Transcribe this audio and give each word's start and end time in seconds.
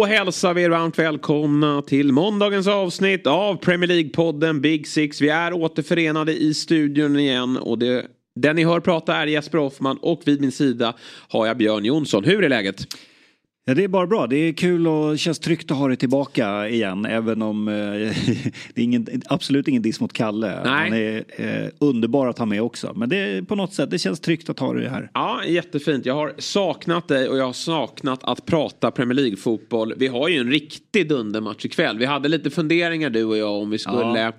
Då 0.00 0.06
hälsar 0.06 0.54
vi 0.54 0.62
er 0.62 0.70
varmt 0.70 0.98
välkomna 0.98 1.82
till 1.82 2.12
måndagens 2.12 2.66
avsnitt 2.66 3.26
av 3.26 3.56
Premier 3.56 3.88
League-podden 3.88 4.60
Big 4.60 4.86
Six. 4.86 5.20
Vi 5.20 5.28
är 5.28 5.52
återförenade 5.52 6.42
i 6.42 6.54
studion 6.54 7.18
igen 7.18 7.56
och 7.56 7.78
det, 7.78 8.06
den 8.34 8.56
ni 8.56 8.64
hör 8.64 8.80
prata 8.80 9.16
är 9.16 9.26
Jesper 9.26 9.58
Hoffman 9.58 9.98
och 10.02 10.22
vid 10.24 10.40
min 10.40 10.52
sida 10.52 10.94
har 11.28 11.46
jag 11.46 11.56
Björn 11.56 11.84
Jonsson. 11.84 12.24
Hur 12.24 12.44
är 12.44 12.48
läget? 12.48 12.86
Ja, 13.64 13.74
det 13.74 13.84
är 13.84 13.88
bara 13.88 14.06
bra. 14.06 14.26
Det 14.26 14.36
är 14.36 14.52
kul 14.52 14.86
och 14.86 15.18
känns 15.18 15.38
tryggt 15.38 15.70
att 15.70 15.76
ha 15.76 15.88
det 15.88 15.96
tillbaka 15.96 16.68
igen. 16.68 17.06
Även 17.06 17.42
om 17.42 17.68
eh, 17.68 17.74
det 18.74 18.80
är 18.80 18.84
ingen, 18.84 19.22
absolut 19.26 19.68
ingen 19.68 19.82
diss 19.82 20.00
mot 20.00 20.12
Kalle. 20.12 20.60
Nej. 20.64 20.90
Han 20.90 20.92
är 20.92 21.24
eh, 21.36 21.68
underbar 21.78 22.26
att 22.26 22.38
ha 22.38 22.46
med 22.46 22.62
också. 22.62 22.92
Men 22.96 23.08
det 23.08 23.16
är 23.16 23.42
på 23.42 23.54
något 23.54 23.74
sätt, 23.74 23.90
det 23.90 23.98
känns 23.98 24.20
tryggt 24.20 24.50
att 24.50 24.58
ha 24.58 24.72
det 24.72 24.88
här. 24.88 25.10
Ja, 25.14 25.44
jättefint. 25.44 26.06
Jag 26.06 26.14
har 26.14 26.32
saknat 26.38 27.08
dig 27.08 27.28
och 27.28 27.38
jag 27.38 27.44
har 27.44 27.52
saknat 27.52 28.24
att 28.24 28.46
prata 28.46 28.90
Premier 28.90 29.14
League-fotboll. 29.14 29.94
Vi 29.96 30.06
har 30.06 30.28
ju 30.28 30.38
en 30.38 30.50
riktig 30.50 31.08
dundermatch 31.08 31.64
ikväll. 31.64 31.98
Vi 31.98 32.04
hade 32.06 32.28
lite 32.28 32.50
funderingar 32.50 33.10
du 33.10 33.24
och 33.24 33.36
jag 33.36 33.52
om 33.52 33.70
vi 33.70 33.78
skulle 33.78 34.20
Ja. 34.20 34.32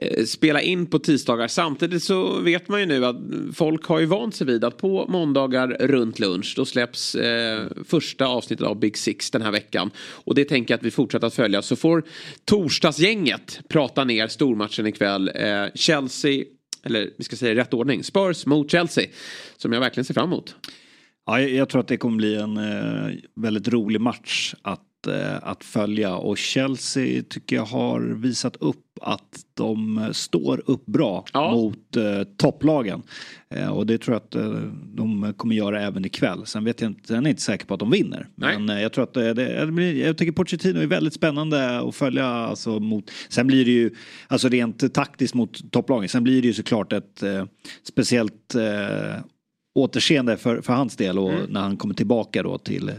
Eh, 0.00 0.24
spela 0.24 0.60
in 0.60 0.86
på 0.86 0.98
tisdagar. 0.98 1.48
Samtidigt 1.48 2.02
så 2.02 2.40
vet 2.40 2.68
man 2.68 2.80
ju 2.80 2.86
nu 2.86 3.06
att 3.06 3.16
folk 3.54 3.84
har 3.84 3.98
ju 3.98 4.06
vant 4.06 4.34
sig 4.34 4.46
vid 4.46 4.64
att 4.64 4.76
på 4.76 5.06
måndagar 5.08 5.68
runt 5.80 6.18
lunch 6.18 6.54
då 6.56 6.64
släpps 6.64 7.14
eh, 7.14 7.66
första 7.84 8.26
avsnittet 8.26 8.66
av 8.66 8.78
Big 8.78 8.98
Six 8.98 9.30
den 9.30 9.42
här 9.42 9.52
veckan. 9.52 9.90
Och 9.98 10.34
det 10.34 10.44
tänker 10.44 10.74
jag 10.74 10.78
att 10.78 10.84
vi 10.84 10.90
fortsätter 10.90 11.26
att 11.26 11.34
följa. 11.34 11.62
Så 11.62 11.76
får 11.76 12.04
torsdagsgänget 12.44 13.60
prata 13.68 14.04
ner 14.04 14.28
stormatchen 14.28 14.86
ikväll. 14.86 15.30
Eh, 15.34 15.64
Chelsea, 15.74 16.44
eller 16.84 17.10
vi 17.18 17.24
ska 17.24 17.36
säga 17.36 17.52
i 17.52 17.54
rätt 17.54 17.74
ordning, 17.74 18.04
Spurs 18.04 18.46
mot 18.46 18.70
Chelsea. 18.70 19.06
Som 19.56 19.72
jag 19.72 19.80
verkligen 19.80 20.04
ser 20.04 20.14
fram 20.14 20.28
emot. 20.28 20.54
Ja, 21.26 21.40
jag, 21.40 21.68
tror 21.68 21.80
att 21.80 21.88
det 21.88 21.96
kommer 21.96 22.16
bli 22.16 22.34
en 22.34 22.56
eh, 22.56 23.14
väldigt 23.36 23.68
rolig 23.68 24.00
match 24.00 24.54
att, 24.62 24.82
att 25.42 25.64
följa. 25.64 26.16
Och 26.16 26.38
Chelsea 26.38 27.22
tycker 27.28 27.56
jag 27.56 27.64
har 27.64 28.00
visat 28.00 28.56
upp 28.56 28.84
att 29.00 29.40
de 29.54 29.98
eh, 29.98 30.10
står 30.10 30.62
upp 30.66 30.86
bra 30.86 31.24
Ja. 31.32 31.50
mot 31.52 31.96
eh, 31.96 32.22
topplagen. 32.36 33.02
Eh, 33.54 33.68
och 33.68 33.86
det 33.86 33.98
tror 33.98 34.14
jag 34.14 34.22
att 34.22 34.34
eh, 34.34 34.62
de 34.94 35.34
kommer 35.36 35.54
göra 35.54 35.82
även 35.82 36.04
ikväll. 36.04 36.46
Sen 36.46 36.64
vet 36.64 36.80
jag 36.80 36.90
inte, 36.90 37.08
sen 37.08 37.16
är 37.16 37.22
jag 37.22 37.30
inte 37.30 37.42
säker 37.42 37.66
på 37.66 37.74
att 37.74 37.80
de 37.80 37.90
vinner. 37.90 38.28
Nej. 38.34 38.58
Men 38.58 38.76
eh, 38.76 38.82
jag 38.82 38.92
tror 38.92 39.04
att 39.04 39.14
det, 39.14 39.34
det, 39.34 39.66
det 39.66 39.72
blir, 39.72 40.06
jag 40.06 40.18
tycker 40.18 40.32
Pochettino 40.32 40.80
är 40.80 40.86
väldigt 40.86 41.14
spännande 41.14 41.78
att 41.80 41.94
följa. 41.94 42.26
Alltså, 42.26 42.80
mot, 42.80 43.10
sen 43.28 43.46
blir 43.46 43.64
det 43.64 43.70
ju, 43.70 43.90
alltså 44.28 44.48
rent 44.48 44.94
taktiskt 44.94 45.34
mot 45.34 45.72
topplagen. 45.72 46.08
Sen 46.08 46.24
blir 46.24 46.42
det 46.42 46.48
ju 46.48 46.54
såklart 46.54 46.92
ett 46.92 47.22
eh, 47.22 47.44
speciellt 47.82 48.54
eh, 48.54 49.20
återseende 49.78 50.36
för, 50.36 50.60
för 50.60 50.72
hans 50.72 50.96
del 50.96 51.18
och 51.18 51.32
när 51.48 51.60
han 51.60 51.76
kommer 51.76 51.94
tillbaka 51.94 52.42
då 52.42 52.58
till, 52.58 52.92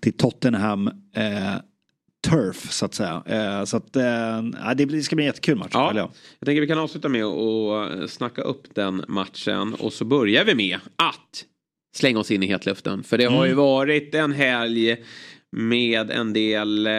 till 0.00 0.12
Tottenham 0.12 0.88
eh, 1.16 1.54
Turf 2.28 2.72
så 2.72 2.84
att 2.84 2.94
säga. 2.94 3.22
Eh, 3.26 3.64
så 3.64 3.76
att 3.76 3.96
eh, 3.96 4.74
det, 4.76 5.02
ska 5.02 5.16
bli 5.16 5.24
en 5.24 5.26
jättekul 5.26 5.58
match. 5.58 5.70
Ja, 5.72 5.88
följa. 5.88 6.08
jag 6.38 6.46
tänker 6.46 6.60
vi 6.60 6.66
kan 6.66 6.78
avsluta 6.78 7.08
med 7.08 7.24
att 7.24 8.10
snacka 8.10 8.42
upp 8.42 8.74
den 8.74 9.04
matchen 9.08 9.74
och 9.74 9.92
så 9.92 10.04
börjar 10.04 10.44
vi 10.44 10.54
med 10.54 10.78
att 10.96 11.44
slänga 11.96 12.18
oss 12.18 12.30
in 12.30 12.42
i 12.42 12.46
hetluften. 12.46 13.02
För 13.02 13.18
det 13.18 13.24
har 13.24 13.36
Mm. 13.36 13.48
ju 13.48 13.54
varit 13.54 14.14
en 14.14 14.32
helg 14.32 14.96
med 15.56 16.10
en 16.10 16.32
del 16.32 16.86
eh, 16.86 16.92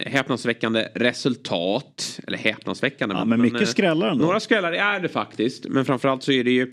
häpnadsväckande 0.00 0.88
resultat. 0.94 2.20
Eller 2.26 2.38
häpnadsväckande. 2.38 3.14
Ja, 3.14 3.24
men 3.24 3.40
mycket 3.42 3.60
eh, 3.60 3.66
skrällar 3.66 4.08
ändå. 4.10 4.24
Några 4.24 4.40
skrällar 4.40 4.72
är 4.72 5.00
det 5.00 5.08
faktiskt. 5.08 5.66
Men 5.68 5.84
framförallt 5.84 6.22
så 6.22 6.32
är 6.32 6.44
det 6.44 6.50
ju 6.50 6.62
eh, 6.62 6.68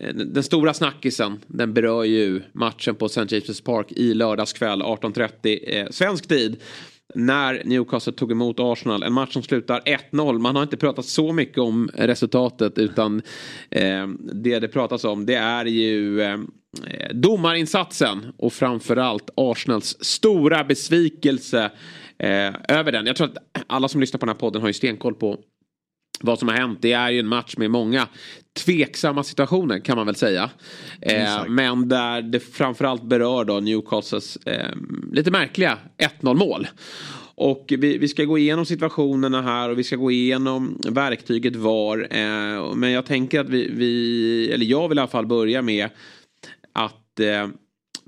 Eh, 0.00 0.14
den 0.14 0.42
stora 0.42 0.74
snackisen, 0.74 1.40
den 1.46 1.74
berör 1.74 2.04
ju 2.04 2.42
matchen 2.52 2.94
på 2.94 3.06
St. 3.06 3.20
James' 3.20 3.64
Park 3.64 3.92
i 3.92 4.14
lördags 4.14 4.52
kväll 4.52 4.82
18.30 4.82 5.58
eh, 5.66 5.86
svensk 5.90 6.28
tid. 6.28 6.56
När 7.14 7.62
Newcastle 7.64 8.12
tog 8.12 8.32
emot 8.32 8.56
Arsenal. 8.60 9.02
En 9.02 9.12
match 9.12 9.32
som 9.32 9.42
slutar 9.42 9.80
1-0. 10.10 10.38
Man 10.38 10.56
har 10.56 10.62
inte 10.62 10.76
pratat 10.76 11.04
så 11.04 11.32
mycket 11.32 11.58
om 11.58 11.90
resultatet 11.94 12.78
utan 12.78 13.22
eh, 13.70 14.08
det 14.32 14.58
det 14.58 14.68
pratas 14.68 15.04
om 15.04 15.26
det 15.26 15.34
är 15.34 15.64
ju 15.64 16.20
eh, 16.20 16.38
domarinsatsen 17.12 18.32
och 18.36 18.52
framförallt 18.52 19.30
Arsenals 19.36 19.96
stora 20.00 20.64
besvikelse 20.64 21.70
eh, 22.18 22.54
över 22.68 22.92
den. 22.92 23.06
Jag 23.06 23.16
tror 23.16 23.28
att 23.28 23.64
alla 23.66 23.88
som 23.88 24.00
lyssnar 24.00 24.18
på 24.18 24.26
den 24.26 24.34
här 24.34 24.40
podden 24.40 24.60
har 24.62 24.68
ju 24.68 24.74
stenkoll 24.74 25.14
på 25.14 25.38
vad 26.22 26.38
som 26.38 26.48
har 26.48 26.54
hänt. 26.54 26.78
Det 26.82 26.92
är 26.92 27.10
ju 27.10 27.18
en 27.18 27.26
match 27.26 27.54
med 27.56 27.70
många 27.70 28.08
tveksamma 28.64 29.24
situationer 29.24 29.78
kan 29.78 29.96
man 29.96 30.06
väl 30.06 30.14
säga. 30.14 30.50
Eh, 31.00 31.48
men 31.48 31.88
där 31.88 32.22
det 32.22 32.40
framförallt 32.40 33.02
berör 33.02 33.44
då 33.44 33.60
Newcastles 33.60 34.36
eh, 34.36 34.76
lite 35.12 35.30
märkliga 35.30 35.78
1-0 36.20 36.34
mål. 36.34 36.66
Och 37.34 37.66
vi, 37.78 37.98
vi 37.98 38.08
ska 38.08 38.24
gå 38.24 38.38
igenom 38.38 38.66
situationerna 38.66 39.42
här 39.42 39.70
och 39.70 39.78
vi 39.78 39.84
ska 39.84 39.96
gå 39.96 40.10
igenom 40.10 40.80
verktyget 40.88 41.56
VAR. 41.56 42.08
Eh, 42.10 42.74
men 42.74 42.90
jag 42.90 43.06
tänker 43.06 43.40
att 43.40 43.48
vi, 43.48 43.70
vi, 43.72 44.50
eller 44.52 44.66
jag 44.66 44.88
vill 44.88 44.98
i 44.98 45.00
alla 45.00 45.08
fall 45.08 45.26
börja 45.26 45.62
med 45.62 45.88
att 46.72 47.20
eh, 47.20 47.48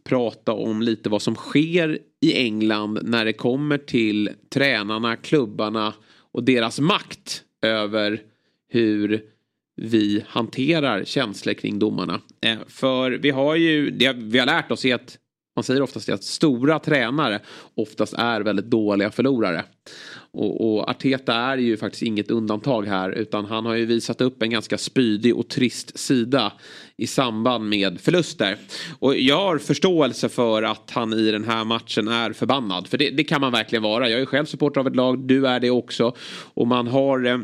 prata 0.04 0.52
om 0.52 0.82
lite 0.82 1.08
vad 1.08 1.22
som 1.22 1.34
sker 1.34 1.98
i 2.20 2.34
England 2.34 2.98
när 3.02 3.24
det 3.24 3.32
kommer 3.32 3.78
till 3.78 4.30
tränarna, 4.54 5.16
klubbarna 5.16 5.94
och 6.32 6.44
deras 6.44 6.80
makt 6.80 7.42
över 7.66 8.22
hur 8.68 9.22
vi 9.76 10.24
hanterar 10.28 11.04
känslor 11.04 11.54
kring 11.54 11.78
domarna. 11.78 12.20
Eh, 12.40 12.58
för 12.68 13.10
vi 13.10 13.30
har 13.30 13.56
ju, 13.56 13.90
det 13.90 14.12
vi 14.12 14.38
har 14.38 14.46
lärt 14.46 14.70
oss 14.70 14.84
är 14.84 14.94
att 14.94 15.18
man 15.56 15.62
säger 15.62 15.82
oftast 15.82 16.08
att 16.08 16.24
stora 16.24 16.78
tränare 16.78 17.40
oftast 17.74 18.14
är 18.14 18.40
väldigt 18.40 18.66
dåliga 18.66 19.10
förlorare. 19.10 19.64
Och, 20.34 20.74
och 20.74 20.90
Arteta 20.90 21.34
är 21.34 21.56
ju 21.56 21.76
faktiskt 21.76 22.02
inget 22.02 22.30
undantag 22.30 22.86
här 22.86 23.10
utan 23.10 23.44
han 23.44 23.66
har 23.66 23.74
ju 23.74 23.86
visat 23.86 24.20
upp 24.20 24.42
en 24.42 24.50
ganska 24.50 24.78
spydig 24.78 25.36
och 25.36 25.48
trist 25.48 25.98
sida 25.98 26.52
i 26.96 27.06
samband 27.06 27.68
med 27.68 28.00
förluster. 28.00 28.56
Och 28.98 29.16
jag 29.16 29.40
har 29.40 29.58
förståelse 29.58 30.28
för 30.28 30.62
att 30.62 30.90
han 30.90 31.12
i 31.12 31.30
den 31.30 31.44
här 31.44 31.64
matchen 31.64 32.08
är 32.08 32.32
förbannad. 32.32 32.86
För 32.86 32.98
det, 32.98 33.10
det 33.10 33.24
kan 33.24 33.40
man 33.40 33.52
verkligen 33.52 33.82
vara. 33.82 34.08
Jag 34.08 34.20
är 34.20 34.26
själv 34.26 34.44
supporter 34.44 34.80
av 34.80 34.86
ett 34.86 34.96
lag, 34.96 35.26
du 35.26 35.46
är 35.46 35.60
det 35.60 35.70
också. 35.70 36.14
Och 36.54 36.66
man 36.66 36.86
har 36.86 37.26
eh, 37.26 37.38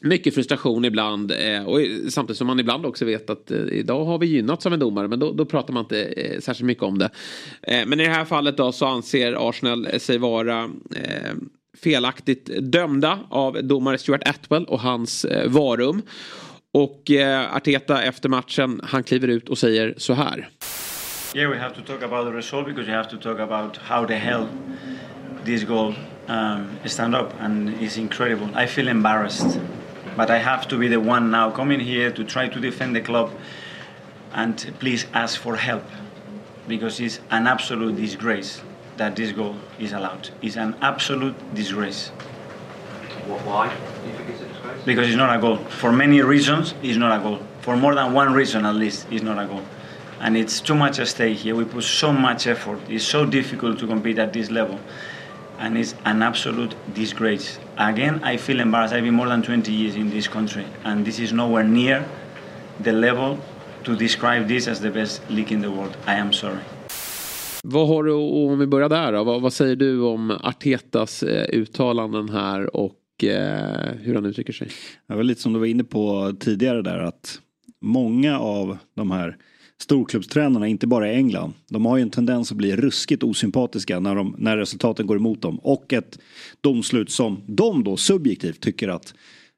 mycket 0.00 0.34
frustration 0.34 0.84
ibland 0.84 1.32
eh, 1.32 1.64
och 1.66 1.80
samtidigt 2.08 2.38
som 2.38 2.46
man 2.46 2.60
ibland 2.60 2.86
också 2.86 3.04
vet 3.04 3.30
att 3.30 3.50
eh, 3.50 3.58
idag 3.58 4.04
har 4.04 4.18
vi 4.18 4.26
gynnats 4.26 4.66
av 4.66 4.72
en 4.72 4.80
domare 4.80 5.08
men 5.08 5.18
då, 5.18 5.32
då 5.32 5.44
pratar 5.44 5.74
man 5.74 5.84
inte 5.84 6.02
eh, 6.02 6.40
särskilt 6.40 6.66
mycket 6.66 6.84
om 6.84 6.98
det. 6.98 7.10
Eh, 7.62 7.86
men 7.86 8.00
i 8.00 8.04
det 8.04 8.10
här 8.10 8.24
fallet 8.24 8.56
då 8.56 8.72
så 8.72 8.86
anser 8.86 9.48
Arsenal 9.48 10.00
sig 10.00 10.18
vara 10.18 10.70
eh, 10.96 11.32
felaktigt 11.82 12.50
dömda 12.62 13.18
av 13.30 13.64
domare 13.64 13.98
Stuart 13.98 14.28
Atwell 14.28 14.64
och 14.64 14.80
hans 14.80 15.24
eh, 15.24 15.48
varum. 15.48 16.02
Och 16.72 17.10
eh, 17.10 17.56
Arteta 17.56 18.02
efter 18.02 18.28
matchen 18.28 18.80
han 18.84 19.02
kliver 19.02 19.28
ut 19.28 19.48
och 19.48 19.58
säger 19.58 19.94
så 19.96 20.14
här. 20.14 20.48
Yeah, 21.34 21.50
we 21.50 21.58
have 21.58 21.74
to 21.74 21.82
talk 21.82 22.02
about 22.02 22.26
the 22.26 22.32
result 22.32 22.66
because 22.66 22.90
you 22.90 22.96
have 22.96 23.10
to 23.10 23.16
talk 23.16 23.40
about 23.40 23.76
how 23.76 24.06
the 24.06 24.14
hell 24.14 24.46
this 25.44 25.64
goal 25.64 25.94
um, 26.28 26.66
stand 26.84 27.14
up, 27.14 27.32
and 27.40 27.68
it's 27.80 27.98
incredible. 27.98 28.48
I 28.64 28.66
feel 28.66 28.88
embarrassed, 28.88 29.60
but 30.16 30.30
I 30.30 30.38
have 30.38 30.68
to 30.68 30.78
be 30.78 30.88
the 30.88 31.00
one 31.00 31.30
now 31.30 31.50
coming 31.50 31.80
here 31.80 32.10
to 32.10 32.24
try 32.24 32.48
to 32.48 32.60
defend 32.60 32.96
the 32.96 33.00
club 33.00 33.30
and 34.36 34.72
please 34.78 35.06
ask 35.12 35.40
for 35.40 35.56
help 35.56 35.84
because 36.68 37.00
it's 37.00 37.20
an 37.30 37.46
absolute 37.46 37.96
disgrace 37.96 38.60
that 38.96 39.16
this 39.16 39.32
goal 39.32 39.56
is 39.78 39.92
allowed. 39.92 40.30
It's 40.42 40.56
an 40.56 40.74
absolute 40.80 41.34
disgrace. 41.54 42.08
Why? 43.26 43.68
Do 43.68 44.08
you 44.08 44.16
think 44.16 44.30
it's 44.30 44.40
a 44.40 44.48
disgrace? 44.48 44.82
Because 44.84 45.08
it's 45.08 45.16
not 45.16 45.36
a 45.36 45.40
goal. 45.40 45.56
For 45.56 45.92
many 45.92 46.20
reasons, 46.22 46.74
it's 46.82 46.96
not 46.96 47.18
a 47.18 47.22
goal. 47.22 47.40
For 47.60 47.76
more 47.76 47.94
than 47.94 48.12
one 48.12 48.32
reason, 48.32 48.64
at 48.64 48.76
least, 48.76 49.06
it's 49.10 49.22
not 49.22 49.42
a 49.42 49.46
goal. 49.46 49.62
And 50.20 50.36
it's 50.36 50.60
too 50.60 50.74
much 50.74 50.98
at 50.98 51.08
stake 51.08 51.38
here. 51.38 51.54
We 51.54 51.64
put 51.64 51.84
so 51.84 52.12
much 52.12 52.46
effort. 52.46 52.80
It's 52.88 53.04
so 53.04 53.26
difficult 53.26 53.78
to 53.80 53.86
compete 53.86 54.18
at 54.18 54.32
this 54.32 54.50
level. 54.50 54.80
And 55.58 55.76
it's 55.76 55.94
an 56.04 56.22
absolute 56.22 56.74
disgrace. 56.94 57.58
Again, 57.78 58.22
I 58.22 58.36
feel 58.36 58.60
embarrassed. 58.60 58.94
I've 58.94 59.04
been 59.04 59.14
more 59.14 59.28
than 59.28 59.42
20 59.42 59.72
years 59.72 59.96
in 59.96 60.10
this 60.10 60.28
country, 60.28 60.66
and 60.84 61.04
this 61.04 61.18
is 61.18 61.32
nowhere 61.32 61.64
near 61.64 62.06
the 62.80 62.92
level 62.92 63.38
to 63.84 63.96
describe 63.96 64.48
this 64.48 64.68
as 64.68 64.80
the 64.80 64.90
best 64.90 65.28
league 65.30 65.52
in 65.52 65.60
the 65.60 65.70
world. 65.70 65.96
I 66.06 66.14
am 66.14 66.32
sorry. 66.32 66.60
Vad 67.68 67.88
har 67.88 68.04
du, 68.04 68.12
om 68.12 68.58
vi 68.58 68.66
börjar 68.66 68.88
där 68.88 69.12
då, 69.12 69.24
vad, 69.24 69.42
vad 69.42 69.52
säger 69.52 69.76
du 69.76 70.00
om 70.00 70.30
Artetas 70.30 71.22
eh, 71.22 71.46
uttalanden 71.52 72.28
här 72.28 72.76
och 72.76 73.24
eh, 73.24 73.94
hur 74.02 74.14
han 74.14 74.26
uttrycker 74.26 74.52
sig? 74.52 74.68
Det 75.06 75.14
var 75.14 75.22
lite 75.22 75.40
som 75.40 75.52
du 75.52 75.58
var 75.58 75.66
inne 75.66 75.84
på 75.84 76.34
tidigare 76.40 76.82
där 76.82 76.98
att 76.98 77.40
många 77.80 78.38
av 78.38 78.78
de 78.94 79.10
här 79.10 79.36
storklubbstränarna, 79.80 80.66
inte 80.66 80.86
bara 80.86 81.12
i 81.12 81.14
England, 81.14 81.52
de 81.68 81.86
har 81.86 81.96
ju 81.96 82.02
en 82.02 82.10
tendens 82.10 82.50
att 82.50 82.56
bli 82.56 82.76
ruskigt 82.76 83.22
osympatiska 83.22 84.00
när, 84.00 84.14
de, 84.14 84.34
när 84.38 84.56
resultaten 84.56 85.06
går 85.06 85.16
emot 85.16 85.42
dem. 85.42 85.58
Och 85.58 85.92
ett 85.92 86.18
domslut 86.60 87.10
som 87.10 87.40
de 87.46 87.84
då 87.84 87.96
subjektivt 87.96 88.60
tycker 88.60 88.88
att 88.88 89.14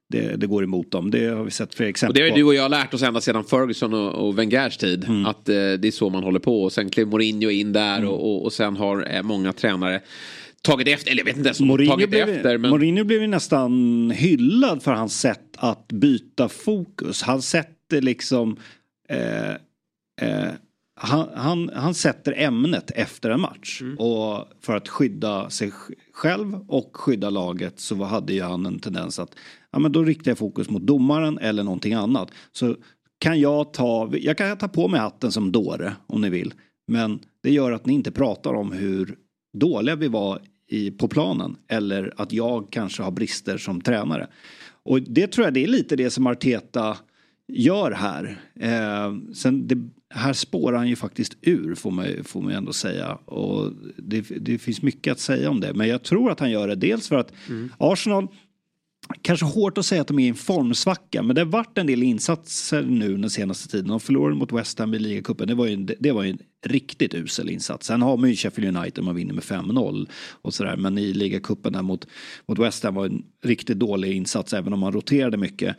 det, 0.09 0.37
det, 0.37 0.47
går 0.47 0.65
emot 0.65 0.91
dem. 0.91 1.11
Det 1.11 1.27
har 1.27 1.45
vi 1.45 1.51
sett 1.51 1.75
för 1.75 1.85
exempel 1.85 2.11
och 2.11 2.15
Det 2.15 2.23
har 2.23 2.31
på. 2.31 2.37
du 2.37 2.45
och 2.45 2.55
jag 2.55 2.71
lärt 2.71 2.95
oss 2.95 3.03
ända 3.03 3.21
sedan 3.21 3.45
Ferguson 3.45 3.95
och, 3.95 4.27
och 4.27 4.39
Wengers 4.39 4.77
tid. 4.77 5.05
Mm. 5.05 5.27
Att 5.27 5.49
eh, 5.49 5.55
det 5.55 5.85
är 5.85 5.91
så 5.91 6.11
man 6.11 6.23
håller 6.23 6.41
på. 6.41 6.63
Och 6.63 6.73
sen 6.73 6.91
klev 6.91 7.07
Mourinho 7.07 7.51
in 7.51 7.73
där 7.73 7.99
mm. 7.99 8.09
och, 8.09 8.31
och, 8.31 8.45
och, 8.45 8.53
sen 8.53 8.77
har 8.77 9.15
eh, 9.15 9.23
många 9.23 9.53
tränare 9.53 10.01
tagit 10.63 10.89
efter, 10.89 11.11
eller 11.11 11.21
jag 11.21 11.25
vet 11.25 11.37
inte 11.37 11.49
ens 11.49 11.61
om 11.61 11.67
Mourinho 11.67 11.93
tagit 11.93 12.11
blev, 12.11 12.29
efter. 12.29 12.59
Men... 12.59 12.71
Mourinho 12.71 13.05
blev 13.05 13.21
ju 13.21 13.27
nästan 13.27 14.11
hyllad 14.11 14.83
för 14.83 14.93
hans 14.93 15.21
sätt 15.21 15.57
att 15.57 15.89
byta 15.89 16.49
fokus. 16.49 17.23
Han 17.23 17.43
sätter 17.43 18.01
liksom 18.01 18.57
eh, 19.09 19.51
eh, 20.21 20.53
han, 21.01 21.29
han, 21.35 21.71
han, 21.75 21.95
sätter 21.95 22.35
ämnet 22.37 22.91
efter 22.91 23.31
en 23.31 23.41
match. 23.41 23.81
Mm. 23.81 23.99
Och 23.99 24.49
för 24.61 24.77
att 24.77 24.89
skydda 24.89 25.51
sig 25.51 25.73
själv 26.13 26.55
och 26.69 26.97
skydda 26.97 27.31
laget 27.31 27.81
så 27.81 28.05
hade 28.05 28.33
ju 28.33 28.43
han 28.43 28.67
en 28.67 28.79
tendens 28.79 29.19
att 29.19 29.35
ja, 29.73 29.79
men 29.79 29.93
då 29.93 30.05
riktar 30.05 30.31
jag 30.31 30.39
fokus 30.39 30.71
mot 30.71 30.83
domaren 30.83 31.39
eller 31.39 31.65
någonting 31.65 31.95
annat. 31.95 32.31
Så 32.53 32.77
kan 33.19 33.41
jag 33.41 33.73
ta, 33.73 34.11
jag 34.13 34.39
kan 34.39 34.59
ta 34.59 34.69
på 34.69 34.89
mig 34.89 35.01
hatten 35.01 35.33
som 35.33 35.53
dåre 35.53 35.93
om 36.07 36.21
ni 36.21 36.31
vill. 36.31 36.55
Men 36.87 37.19
det 37.43 37.51
gör 37.51 37.73
att 37.73 37.87
ni 37.87 37.95
inte 37.95 38.11
pratar 38.11 38.55
om 38.55 38.73
hur 38.73 39.17
dåliga 39.59 39.97
vi 39.97 40.09
var 40.09 40.41
i, 40.69 40.91
på 40.91 41.09
planen. 41.09 41.57
Eller 41.69 42.13
att 42.17 42.33
jag 42.33 42.71
kanske 42.71 43.03
har 43.03 43.11
brister 43.11 43.59
som 43.59 43.81
tränare. 43.81 44.29
Och 44.83 45.03
det 45.03 45.27
tror 45.27 45.47
jag 45.47 45.55
det 45.55 45.65
är 45.65 45.69
lite 45.69 45.97
det 45.97 46.11
som 46.11 46.27
Arteta 46.27 46.97
gör 47.53 47.91
här. 47.91 48.41
Eh, 48.61 49.33
sen 49.35 49.69
det, 49.69 49.77
här 50.11 50.33
spårar 50.33 50.77
han 50.77 50.89
ju 50.89 50.97
faktiskt 50.97 51.37
ur 51.41 51.75
får 51.75 51.91
man, 51.91 52.07
får 52.25 52.43
man 52.43 52.53
ändå 52.53 52.73
säga. 52.73 53.15
Och 53.15 53.73
det, 53.97 54.21
det 54.21 54.59
finns 54.59 54.83
mycket 54.83 55.13
att 55.13 55.21
säga 55.21 55.51
om 55.51 55.61
det. 55.61 55.75
Men 55.75 55.89
jag 55.89 56.03
tror 56.03 56.31
att 56.31 56.41
han 56.41 56.51
gör 56.51 56.69
det 56.69 56.75
dels 56.75 57.09
för 57.09 57.17
att 57.17 57.33
mm. 57.49 57.73
Arsenal 57.79 58.29
Kanske 59.23 59.47
hårt 59.47 59.79
att 59.79 59.87
säga 59.87 60.01
att 60.01 60.09
de 60.09 60.19
är 60.19 60.25
i 60.25 60.29
en 60.29 60.35
formsvacka 60.35 61.23
men 61.23 61.35
det 61.35 61.41
har 61.41 61.47
varit 61.47 61.79
en 61.79 61.87
del 61.87 62.03
insatser 62.03 62.83
nu 62.83 63.17
den 63.17 63.31
senaste 63.31 63.69
tiden. 63.69 63.89
De 63.89 64.01
förlorade 64.01 64.37
mot 64.37 64.53
West 64.53 64.79
Ham 64.79 64.95
i 64.95 64.99
ligacupen. 64.99 65.49
Det 65.49 65.55
var 65.55 65.67
ju, 65.67 65.73
en, 65.73 65.91
det 65.99 66.13
var 66.13 66.23
ju 66.23 66.31
en 66.31 66.39
riktigt 66.67 67.15
usel 67.15 67.51
insats. 67.51 67.87
Sen 67.87 68.03
har 68.03 68.17
man 68.17 68.31
ju 68.31 68.37
Sheffield 68.37 68.77
United 68.77 69.05
man 69.05 69.15
vinner 69.15 69.35
med 69.35 69.45
5-0 69.45 70.09
och 70.43 70.55
sådär. 70.55 70.77
Men 70.77 70.99
i 70.99 71.13
ligacupen 71.13 71.73
där 71.73 71.83
mot, 71.83 72.07
mot 72.49 72.59
West 72.59 72.85
Ham 72.85 72.95
var 72.95 73.07
en 73.07 73.23
riktigt 73.45 73.79
dålig 73.79 74.13
insats 74.13 74.53
även 74.53 74.73
om 74.73 74.81
man 74.81 74.93
roterade 74.93 75.37
mycket. 75.37 75.77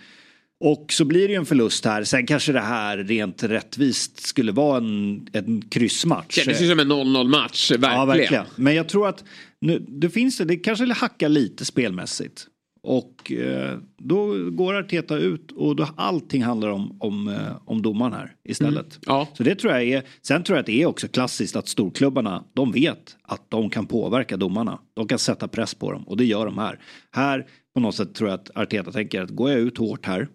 Och 0.59 0.85
så 0.93 1.05
blir 1.05 1.27
det 1.27 1.33
ju 1.33 1.39
en 1.39 1.45
förlust 1.45 1.85
här. 1.85 2.03
Sen 2.03 2.25
kanske 2.25 2.51
det 2.51 2.59
här 2.59 2.97
rent 2.97 3.43
rättvist 3.43 4.27
skulle 4.27 4.51
vara 4.51 4.77
en, 4.77 5.27
en 5.33 5.61
kryssmatch. 5.61 6.35
Det 6.35 6.41
kändes 6.41 6.61
ju 6.61 6.69
som 6.69 6.79
en 6.79 6.91
0-0 6.91 7.27
match, 7.27 7.71
verkligen. 7.71 7.93
Ja, 7.93 8.05
verkligen. 8.05 8.45
Men 8.55 8.75
jag 8.75 8.89
tror 8.89 9.07
att 9.07 9.23
nu, 9.61 9.79
det 9.79 10.09
finns 10.09 10.37
det, 10.37 10.45
det 10.45 10.55
kanske 10.55 10.93
hackar 10.93 11.29
lite 11.29 11.65
spelmässigt. 11.65 12.47
Och 12.81 13.31
eh, 13.31 13.77
då 13.97 14.49
går 14.49 14.73
Arteta 14.73 15.17
ut 15.17 15.51
och 15.51 15.75
då 15.75 15.87
allting 15.95 16.43
handlar 16.43 16.69
om, 16.69 16.97
om, 16.99 17.27
eh, 17.27 17.57
om 17.65 17.81
domaren 17.81 18.13
här 18.13 18.35
istället. 18.43 18.75
Mm. 18.75 19.01
Ja. 19.05 19.27
Så 19.33 19.43
det 19.43 19.55
tror 19.55 19.73
jag 19.73 19.83
är, 19.83 20.03
sen 20.21 20.43
tror 20.43 20.57
jag 20.57 20.59
att 20.59 20.65
det 20.65 20.81
är 20.81 20.85
också 20.85 21.07
klassiskt 21.07 21.55
att 21.55 21.67
storklubbarna, 21.67 22.43
de 22.53 22.71
vet 22.71 23.17
att 23.21 23.49
de 23.49 23.69
kan 23.69 23.85
påverka 23.85 24.37
domarna. 24.37 24.79
De 24.93 25.07
kan 25.07 25.19
sätta 25.19 25.47
press 25.47 25.75
på 25.75 25.91
dem 25.91 26.03
och 26.03 26.17
det 26.17 26.25
gör 26.25 26.45
de 26.45 26.57
här. 26.57 26.79
Här 27.11 27.47
på 27.73 27.79
något 27.79 27.95
sätt 27.95 28.15
tror 28.15 28.29
jag 28.29 28.39
att 28.39 28.57
Arteta 28.57 28.91
tänker 28.91 29.21
att 29.21 29.29
går 29.29 29.49
jag 29.51 29.59
ut 29.59 29.77
hårt 29.77 30.05
här 30.05 30.27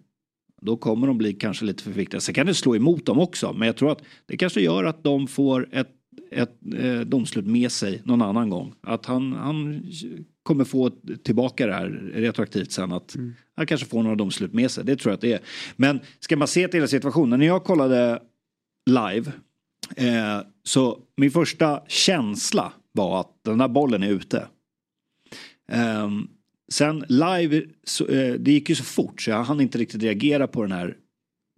då 0.61 0.77
kommer 0.77 1.07
de 1.07 1.17
bli 1.17 1.33
kanske 1.33 1.65
lite 1.65 1.83
för 1.83 1.91
viktiga. 1.91 2.19
Sen 2.19 2.35
kan 2.35 2.45
det 2.45 2.53
slå 2.53 2.75
emot 2.75 3.05
dem 3.05 3.19
också 3.19 3.53
men 3.53 3.65
jag 3.65 3.77
tror 3.77 3.91
att 3.91 4.01
det 4.25 4.37
kanske 4.37 4.61
gör 4.61 4.83
att 4.83 5.03
de 5.03 5.27
får 5.27 5.69
ett, 5.71 5.89
ett 6.31 6.57
eh, 6.75 6.99
domslut 6.99 7.45
med 7.45 7.71
sig 7.71 8.01
någon 8.05 8.21
annan 8.21 8.49
gång. 8.49 8.73
Att 8.81 9.05
han, 9.05 9.33
han 9.33 9.83
kommer 10.45 10.63
få 10.63 10.91
tillbaka 11.23 11.67
det 11.67 11.73
här 11.73 11.87
retroaktivt 12.13 12.71
sen. 12.71 12.91
Att 12.91 13.15
mm. 13.15 13.35
han 13.55 13.65
kanske 13.65 13.87
får 13.87 14.03
några 14.03 14.15
domslut 14.15 14.53
med 14.53 14.71
sig. 14.71 14.85
Det 14.85 14.95
tror 14.95 15.11
jag 15.11 15.15
att 15.15 15.21
det 15.21 15.33
är. 15.33 15.39
Men 15.75 15.99
ska 16.19 16.37
man 16.37 16.47
se 16.47 16.67
till 16.67 16.77
hela 16.77 16.87
situationen. 16.87 17.39
När 17.39 17.45
jag 17.45 17.63
kollade 17.63 18.21
live. 18.85 19.31
Eh, 19.95 20.41
så 20.63 20.99
min 21.17 21.31
första 21.31 21.81
känsla 21.87 22.73
var 22.91 23.19
att 23.19 23.43
den 23.43 23.57
där 23.57 23.67
bollen 23.67 24.03
är 24.03 24.09
ute. 24.09 24.47
Eh, 25.71 26.09
sen 26.71 27.05
live, 27.09 27.61
så, 27.83 28.07
eh, 28.07 28.33
det 28.33 28.51
gick 28.51 28.69
ju 28.69 28.75
så 28.75 28.83
fort 28.83 29.21
så 29.21 29.29
jag 29.29 29.43
hann 29.43 29.61
inte 29.61 29.77
riktigt 29.77 30.03
reagera 30.03 30.47
på 30.47 30.61
den 30.61 30.71
här 30.71 30.97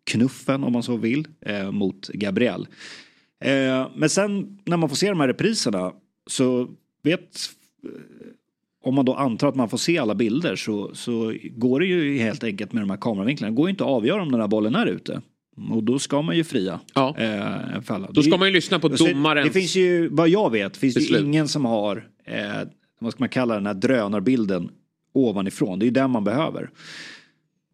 knuffen 0.03 0.63
om 0.63 0.73
man 0.73 0.83
så 0.83 0.97
vill 0.97 1.27
eh, 1.41 1.71
mot 1.71 2.07
Gabriel. 2.07 2.67
Eh, 3.43 3.89
men 3.95 4.09
sen 4.09 4.59
när 4.65 4.77
man 4.77 4.89
får 4.89 4.95
se 4.95 5.09
de 5.09 5.19
här 5.19 5.27
repriserna 5.27 5.93
så 6.27 6.69
vet 7.03 7.37
om 8.87 8.95
man 8.95 9.05
då 9.05 9.13
antar 9.13 9.47
att 9.47 9.55
man 9.55 9.69
får 9.69 9.77
se 9.77 9.97
alla 9.97 10.15
bilder 10.15 10.55
så, 10.55 10.95
så 10.95 11.33
går 11.51 11.79
det 11.79 11.85
ju 11.85 12.17
helt 12.17 12.43
enkelt 12.43 12.73
med 12.73 12.83
de 12.83 12.89
här 12.89 12.97
kameravinklarna. 12.97 13.51
Det 13.51 13.55
går 13.55 13.67
ju 13.67 13.71
inte 13.71 13.83
att 13.83 13.89
avgöra 13.89 14.21
om 14.21 14.31
den 14.31 14.41
här 14.41 14.47
bollen 14.47 14.75
är 14.75 14.85
ute. 14.85 15.21
Och 15.71 15.83
då 15.83 15.99
ska 15.99 16.21
man 16.21 16.37
ju 16.37 16.43
fria. 16.43 16.79
Ja. 16.93 17.15
Eh, 17.17 17.81
falla. 17.81 18.07
Då 18.11 18.23
ska 18.23 18.37
man 18.37 18.47
ju 18.47 18.53
lyssna 18.53 18.79
på 18.79 18.87
domaren. 18.87 19.47
Det 19.47 19.53
finns 19.53 19.75
ju, 19.75 20.09
vad 20.09 20.29
jag 20.29 20.51
vet, 20.51 20.77
finns 20.77 20.95
beslut. 20.95 21.21
det 21.21 21.27
ingen 21.27 21.47
som 21.47 21.65
har, 21.65 22.07
eh, 22.25 22.67
vad 22.99 23.11
ska 23.11 23.21
man 23.21 23.29
kalla 23.29 23.53
den 23.53 23.65
här 23.65 23.73
drönarbilden 23.73 24.69
ovanifrån. 25.13 25.79
Det 25.79 25.83
är 25.83 25.87
ju 25.87 25.91
den 25.91 26.11
man 26.11 26.23
behöver. 26.23 26.69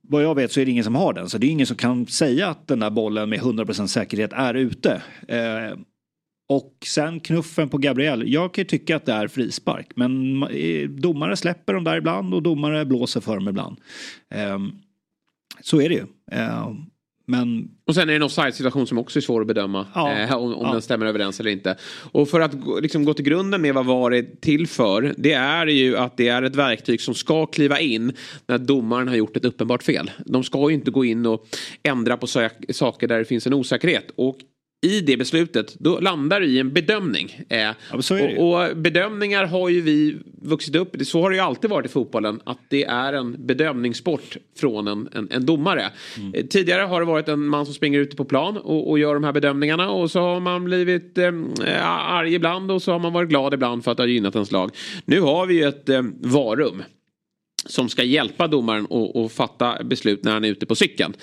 Vad 0.01 0.23
jag 0.23 0.35
vet 0.35 0.51
så 0.51 0.59
är 0.59 0.65
det 0.65 0.71
ingen 0.71 0.83
som 0.83 0.95
har 0.95 1.13
den. 1.13 1.29
Så 1.29 1.37
det 1.37 1.47
är 1.47 1.49
ingen 1.49 1.67
som 1.67 1.77
kan 1.77 2.05
säga 2.05 2.47
att 2.47 2.67
den 2.67 2.81
här 2.81 2.89
bollen 2.89 3.29
med 3.29 3.39
100% 3.39 3.87
säkerhet 3.87 4.33
är 4.33 4.53
ute. 4.53 5.01
Eh, 5.27 5.77
och 6.49 6.73
sen 6.85 7.19
knuffen 7.19 7.69
på 7.69 7.77
Gabriel. 7.77 8.33
Jag 8.33 8.53
kan 8.53 8.61
ju 8.61 8.67
tycka 8.67 8.95
att 8.95 9.05
det 9.05 9.13
är 9.13 9.27
frispark. 9.27 9.87
Men 9.95 10.43
eh, 10.43 10.89
domare 10.89 11.37
släpper 11.37 11.73
dem 11.73 11.83
där 11.83 11.97
ibland 11.97 12.33
och 12.33 12.43
domare 12.43 12.85
blåser 12.85 13.21
för 13.21 13.35
dem 13.35 13.47
ibland. 13.47 13.77
Um, 14.53 14.79
så 15.61 15.81
är 15.81 15.89
det 15.89 15.95
ju. 15.95 16.05
Uh, 16.39 16.73
men... 17.25 17.69
Och 17.87 17.95
sen 17.95 18.01
är 18.01 18.07
det 18.07 18.15
en 18.15 18.23
offside 18.23 18.55
situation 18.55 18.87
som 18.87 18.97
också 18.97 19.19
är 19.19 19.21
svår 19.21 19.41
att 19.41 19.47
bedöma. 19.47 19.87
Ja, 19.95 20.11
eh, 20.11 20.33
om, 20.33 20.53
om 20.53 20.65
ja. 20.65 20.71
den 20.71 20.81
stämmer 20.81 21.05
överens 21.05 21.39
eller 21.39 21.51
inte. 21.51 21.77
Och 22.11 22.29
för 22.29 22.39
att 22.39 22.51
liksom, 22.81 23.05
gå 23.05 23.13
till 23.13 23.25
grunden 23.25 23.61
med 23.61 23.73
vad 23.73 23.85
VAR 23.85 24.13
är 24.13 24.25
till 24.41 24.67
för. 24.67 25.13
Det 25.17 25.33
är 25.33 25.67
ju 25.67 25.97
att 25.97 26.17
det 26.17 26.27
är 26.27 26.43
ett 26.43 26.55
verktyg 26.55 27.01
som 27.01 27.13
ska 27.13 27.45
kliva 27.45 27.79
in 27.79 28.13
när 28.47 28.57
domaren 28.57 29.07
har 29.07 29.15
gjort 29.15 29.37
ett 29.37 29.45
uppenbart 29.45 29.83
fel. 29.83 30.11
De 30.25 30.43
ska 30.43 30.69
ju 30.69 30.75
inte 30.75 30.91
gå 30.91 31.05
in 31.05 31.25
och 31.25 31.47
ändra 31.83 32.17
på 32.17 32.27
saker 32.73 33.07
där 33.07 33.19
det 33.19 33.25
finns 33.25 33.47
en 33.47 33.53
osäkerhet. 33.53 34.11
Och 34.15 34.37
i 34.83 35.01
det 35.01 35.17
beslutet, 35.17 35.75
då 35.79 35.99
landar 35.99 36.39
det 36.39 36.45
i 36.45 36.59
en 36.59 36.73
bedömning. 36.73 37.41
Eh, 37.49 37.59
ja, 37.59 37.75
och, 37.91 38.69
och, 38.69 38.77
bedömningar 38.77 39.45
har 39.45 39.69
ju 39.69 39.81
vi 39.81 40.17
vuxit 40.41 40.75
upp, 40.75 40.95
så 41.05 41.21
har 41.21 41.29
det 41.29 41.35
ju 41.35 41.41
alltid 41.41 41.69
varit 41.69 41.85
i 41.85 41.89
fotbollen, 41.89 42.39
att 42.43 42.59
det 42.69 42.83
är 42.83 43.13
en 43.13 43.45
bedömningssport 43.45 44.37
från 44.59 44.87
en, 44.87 45.09
en, 45.13 45.27
en 45.31 45.45
domare. 45.45 45.89
Mm. 46.17 46.33
Eh, 46.33 46.45
tidigare 46.45 46.81
har 46.81 46.99
det 46.99 47.05
varit 47.05 47.27
en 47.27 47.45
man 47.45 47.65
som 47.65 47.75
springer 47.75 47.99
ute 47.99 48.15
på 48.15 48.25
plan 48.25 48.57
och, 48.57 48.89
och, 48.89 48.99
gör 48.99 49.13
de 49.13 49.23
här 49.23 49.31
bedömningarna 49.31 49.89
och 49.89 50.11
så 50.11 50.19
har 50.19 50.39
man 50.39 50.63
blivit 50.63 51.17
eh, 51.17 51.87
arg 51.87 52.33
ibland 52.33 52.71
och 52.71 52.81
så 52.81 52.91
har 52.91 52.99
man 52.99 53.13
varit 53.13 53.29
glad 53.29 53.53
ibland 53.53 53.83
för 53.83 53.91
att 53.91 53.97
det 53.97 54.03
har 54.03 54.07
gynnat 54.07 54.35
ens 54.35 54.51
lag. 54.51 54.71
Nu 55.05 55.21
har 55.21 55.45
vi 55.45 55.53
ju 55.53 55.67
ett 55.67 55.89
eh, 55.89 56.01
varum 56.21 56.83
som 57.65 57.89
ska 57.89 58.03
hjälpa 58.03 58.47
domaren 58.47 58.87
att 59.15 59.31
fatta 59.31 59.83
beslut 59.83 60.23
när 60.23 60.31
han 60.33 60.43
är 60.45 60.49
ute 60.49 60.65
på 60.65 60.75
cykeln. 60.75 61.13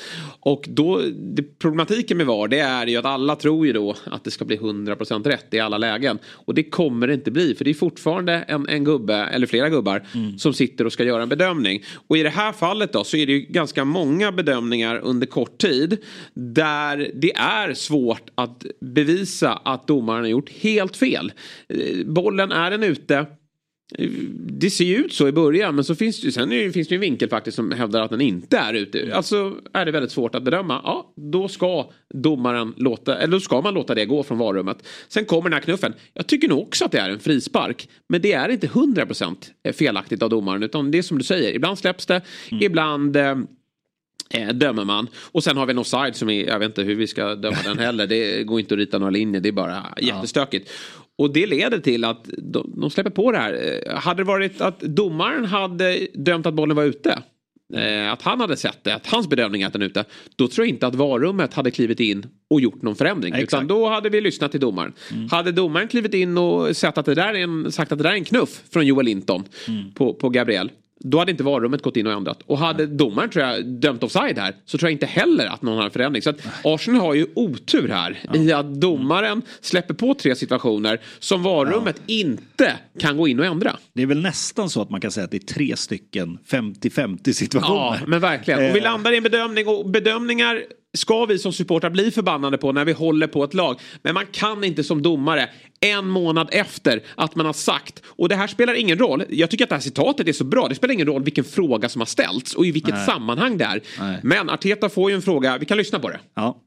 Och 0.40 0.64
då, 0.68 1.02
det, 1.16 1.58
problematiken 1.58 2.16
med 2.16 2.26
VAR 2.26 2.48
det 2.48 2.58
är 2.58 2.86
ju 2.86 2.96
att 2.96 3.04
alla 3.04 3.36
tror 3.36 3.66
ju 3.66 3.72
då 3.72 3.96
att 4.04 4.24
det 4.24 4.30
ska 4.30 4.44
bli 4.44 4.56
100% 4.56 5.24
rätt 5.24 5.54
i 5.54 5.60
alla 5.60 5.78
lägen. 5.78 6.18
Och 6.26 6.54
det 6.54 6.62
kommer 6.62 7.06
det 7.06 7.14
inte 7.14 7.30
bli 7.30 7.54
för 7.54 7.64
det 7.64 7.70
är 7.70 7.74
fortfarande 7.74 8.32
en, 8.32 8.68
en 8.68 8.84
gubbe 8.84 9.14
eller 9.14 9.46
flera 9.46 9.68
gubbar 9.68 10.06
mm. 10.14 10.38
som 10.38 10.54
sitter 10.54 10.84
och 10.84 10.92
ska 10.92 11.04
göra 11.04 11.22
en 11.22 11.28
bedömning. 11.28 11.82
Och 12.08 12.18
i 12.18 12.22
det 12.22 12.30
här 12.30 12.52
fallet 12.52 12.92
då 12.92 13.04
så 13.04 13.16
är 13.16 13.26
det 13.26 13.32
ju 13.32 13.40
ganska 13.40 13.84
många 13.84 14.32
bedömningar 14.32 15.00
under 15.02 15.26
kort 15.26 15.58
tid 15.58 15.96
där 16.34 17.10
det 17.14 17.34
är 17.34 17.74
svårt 17.74 18.30
att 18.34 18.64
bevisa 18.80 19.52
att 19.52 19.86
domaren 19.86 20.20
har 20.20 20.28
gjort 20.28 20.50
helt 20.50 20.96
fel. 20.96 21.32
Eh, 21.68 22.06
bollen 22.06 22.52
är 22.52 22.70
den 22.70 22.82
ute 22.82 23.26
det 24.32 24.70
ser 24.70 24.84
ju 24.84 24.96
ut 24.96 25.12
så 25.12 25.28
i 25.28 25.32
början 25.32 25.74
men 25.74 25.84
så 25.84 25.94
finns 25.94 26.20
det, 26.20 26.32
sen 26.32 26.72
finns 26.72 26.88
det 26.88 26.94
ju 26.94 26.96
en 26.96 27.00
vinkel 27.00 27.28
faktiskt 27.28 27.56
som 27.56 27.72
hävdar 27.72 28.02
att 28.02 28.10
den 28.10 28.20
inte 28.20 28.58
är 28.58 28.74
ute. 28.74 29.10
Alltså 29.14 29.56
är 29.72 29.84
det 29.84 29.92
väldigt 29.92 30.12
svårt 30.12 30.34
att 30.34 30.42
bedöma. 30.42 30.80
Ja, 30.84 31.12
då 31.16 31.48
ska 31.48 31.90
domaren 32.14 32.74
låta, 32.76 33.18
eller 33.18 33.32
då 33.32 33.40
ska 33.40 33.60
man 33.60 33.74
låta 33.74 33.94
det 33.94 34.06
gå 34.06 34.22
från 34.22 34.38
varummet. 34.38 34.86
Sen 35.08 35.24
kommer 35.24 35.42
den 35.42 35.52
här 35.52 35.60
knuffen. 35.60 35.94
Jag 36.14 36.26
tycker 36.26 36.48
nog 36.48 36.58
också 36.58 36.84
att 36.84 36.92
det 36.92 36.98
är 36.98 37.10
en 37.10 37.20
frispark. 37.20 37.88
Men 38.08 38.22
det 38.22 38.32
är 38.32 38.48
inte 38.48 38.66
100% 38.66 39.72
felaktigt 39.72 40.22
av 40.22 40.30
domaren 40.30 40.62
utan 40.62 40.90
det 40.90 40.98
är 40.98 41.02
som 41.02 41.18
du 41.18 41.24
säger. 41.24 41.54
Ibland 41.54 41.78
släpps 41.78 42.06
det, 42.06 42.20
mm. 42.50 42.64
ibland 42.64 43.16
eh, 43.16 43.36
eh, 44.30 44.48
dömer 44.48 44.84
man. 44.84 45.08
Och 45.32 45.44
sen 45.44 45.56
har 45.56 45.66
vi 45.66 45.70
en 45.70 45.78
offside 45.78 46.16
som 46.16 46.30
är, 46.30 46.46
jag 46.46 46.58
vet 46.58 46.66
inte 46.66 46.82
hur 46.82 46.94
vi 46.94 47.06
ska 47.06 47.34
döma 47.34 47.56
den 47.64 47.78
heller. 47.78 48.06
Det 48.06 48.44
går 48.44 48.60
inte 48.60 48.74
att 48.74 48.78
rita 48.78 48.98
några 48.98 49.10
linjer, 49.10 49.40
det 49.40 49.48
är 49.48 49.52
bara 49.52 49.86
jättestökigt. 50.00 50.70
Och 51.20 51.32
det 51.32 51.46
leder 51.46 51.78
till 51.78 52.04
att 52.04 52.30
de, 52.38 52.74
de 52.76 52.90
släpper 52.90 53.10
på 53.10 53.32
det 53.32 53.38
här. 53.38 53.80
Eh, 53.86 53.98
hade 53.98 54.20
det 54.20 54.26
varit 54.26 54.60
att 54.60 54.80
domaren 54.80 55.44
hade 55.44 56.06
dömt 56.14 56.46
att 56.46 56.54
bollen 56.54 56.76
var 56.76 56.84
ute. 56.84 57.22
Eh, 57.74 58.12
att 58.12 58.22
han 58.22 58.40
hade 58.40 58.56
sett 58.56 58.84
det, 58.84 58.94
att 58.94 59.06
hans 59.06 59.28
bedömning 59.28 59.62
är 59.62 59.66
att 59.66 59.72
den 59.72 59.82
är 59.82 59.86
ute. 59.86 60.04
Då 60.36 60.48
tror 60.48 60.66
jag 60.66 60.74
inte 60.74 60.86
att 60.86 60.94
varummet 60.94 61.54
hade 61.54 61.70
klivit 61.70 62.00
in 62.00 62.26
och 62.50 62.60
gjort 62.60 62.82
någon 62.82 62.96
förändring. 62.96 63.34
Exakt. 63.34 63.52
Utan 63.52 63.66
då 63.66 63.88
hade 63.88 64.08
vi 64.08 64.20
lyssnat 64.20 64.50
till 64.50 64.60
domaren. 64.60 64.92
Hade 65.30 65.52
domaren 65.52 65.88
klivit 65.88 66.14
in 66.14 66.38
och 66.38 66.76
sett 66.76 66.98
att 66.98 67.06
det 67.06 67.14
där 67.14 67.34
är 67.34 67.42
en, 67.42 67.72
sagt 67.72 67.92
att 67.92 67.98
det 67.98 68.04
där 68.04 68.10
är 68.10 68.14
en 68.14 68.24
knuff 68.24 68.62
från 68.70 68.86
Joel 68.86 69.06
Linton 69.06 69.44
på, 69.94 70.14
på 70.14 70.28
Gabriel. 70.28 70.70
Då 71.04 71.18
hade 71.18 71.30
inte 71.30 71.42
varummet 71.42 71.82
gått 71.82 71.96
in 71.96 72.06
och 72.06 72.12
ändrat. 72.12 72.38
Och 72.46 72.58
hade 72.58 72.86
domaren 72.86 73.30
tror 73.30 73.44
jag 73.44 73.66
dömt 73.66 74.02
offside 74.02 74.38
här 74.38 74.54
så 74.64 74.78
tror 74.78 74.90
jag 74.90 74.94
inte 74.94 75.06
heller 75.06 75.46
att 75.46 75.62
någon 75.62 75.78
har 75.78 75.90
förändring. 75.90 76.22
Så 76.22 76.30
att 76.30 76.40
Arsenal 76.64 77.00
har 77.00 77.14
ju 77.14 77.26
otur 77.34 77.88
här 77.88 78.18
i 78.34 78.52
att 78.52 78.74
domaren 78.74 79.42
släpper 79.60 79.94
på 79.94 80.14
tre 80.14 80.34
situationer 80.34 81.00
som 81.18 81.42
varummet 81.42 82.02
inte 82.06 82.76
kan 82.98 83.16
gå 83.16 83.28
in 83.28 83.40
och 83.40 83.46
ändra. 83.46 83.76
Det 83.92 84.02
är 84.02 84.06
väl 84.06 84.22
nästan 84.22 84.70
så 84.70 84.82
att 84.82 84.90
man 84.90 85.00
kan 85.00 85.10
säga 85.10 85.24
att 85.24 85.30
det 85.30 85.36
är 85.36 85.54
tre 85.54 85.76
stycken 85.76 86.38
50-50 86.48 87.32
situationer. 87.32 87.76
Ja, 87.76 87.98
men 88.06 88.20
verkligen. 88.20 88.70
Och 88.70 88.76
vi 88.76 88.80
Eh, 88.80 88.84
landar 88.84 89.12
i 89.12 89.16
en 89.16 89.22
bedömning 89.22 89.68
och 89.68 89.90
bedömningar 89.90 90.62
ska 90.98 91.24
vi 91.24 91.38
som 91.38 91.52
supportrar 91.52 91.90
bli 91.90 92.10
förbannade 92.10 92.58
på 92.58 92.72
när 92.72 92.84
vi 92.84 92.92
håller 92.92 93.26
på 93.26 93.44
ett 93.44 93.54
lag. 93.54 93.80
Men 94.02 94.14
man 94.14 94.26
kan 94.32 94.64
inte 94.64 94.84
som 94.84 95.02
domare 95.02 95.50
en 95.80 96.06
månad 96.06 96.48
efter 96.52 97.02
att 97.14 97.34
man 97.34 97.46
har 97.46 97.52
sagt 97.52 98.02
och 98.06 98.28
det 98.28 98.36
här 98.36 98.46
spelar 98.46 98.74
ingen 98.74 98.98
roll. 98.98 99.24
Jag 99.28 99.50
tycker 99.50 99.64
att 99.64 99.68
det 99.68 99.74
här 99.74 99.82
citatet 99.82 100.28
är 100.28 100.32
så 100.32 100.44
bra. 100.44 100.68
Det 100.68 100.74
spelar 100.74 100.94
ingen 100.94 101.06
roll 101.06 101.22
vilken 101.22 101.44
fråga 101.44 101.88
som 101.88 102.00
har 102.00 102.06
ställts 102.06 102.54
och 102.54 102.66
i 102.66 102.70
vilket 102.70 102.94
Nej. 102.94 103.06
sammanhang 103.06 103.58
det 103.58 103.64
är. 103.64 103.82
Nej. 103.98 104.20
Men 104.22 104.50
Arteta 104.50 104.88
får 104.88 105.10
ju 105.10 105.16
en 105.16 105.22
fråga. 105.22 105.58
Vi 105.58 105.66
kan 105.66 105.78
lyssna 105.78 105.98
på 105.98 106.08
det. 106.08 106.20
Ja. 106.34 106.60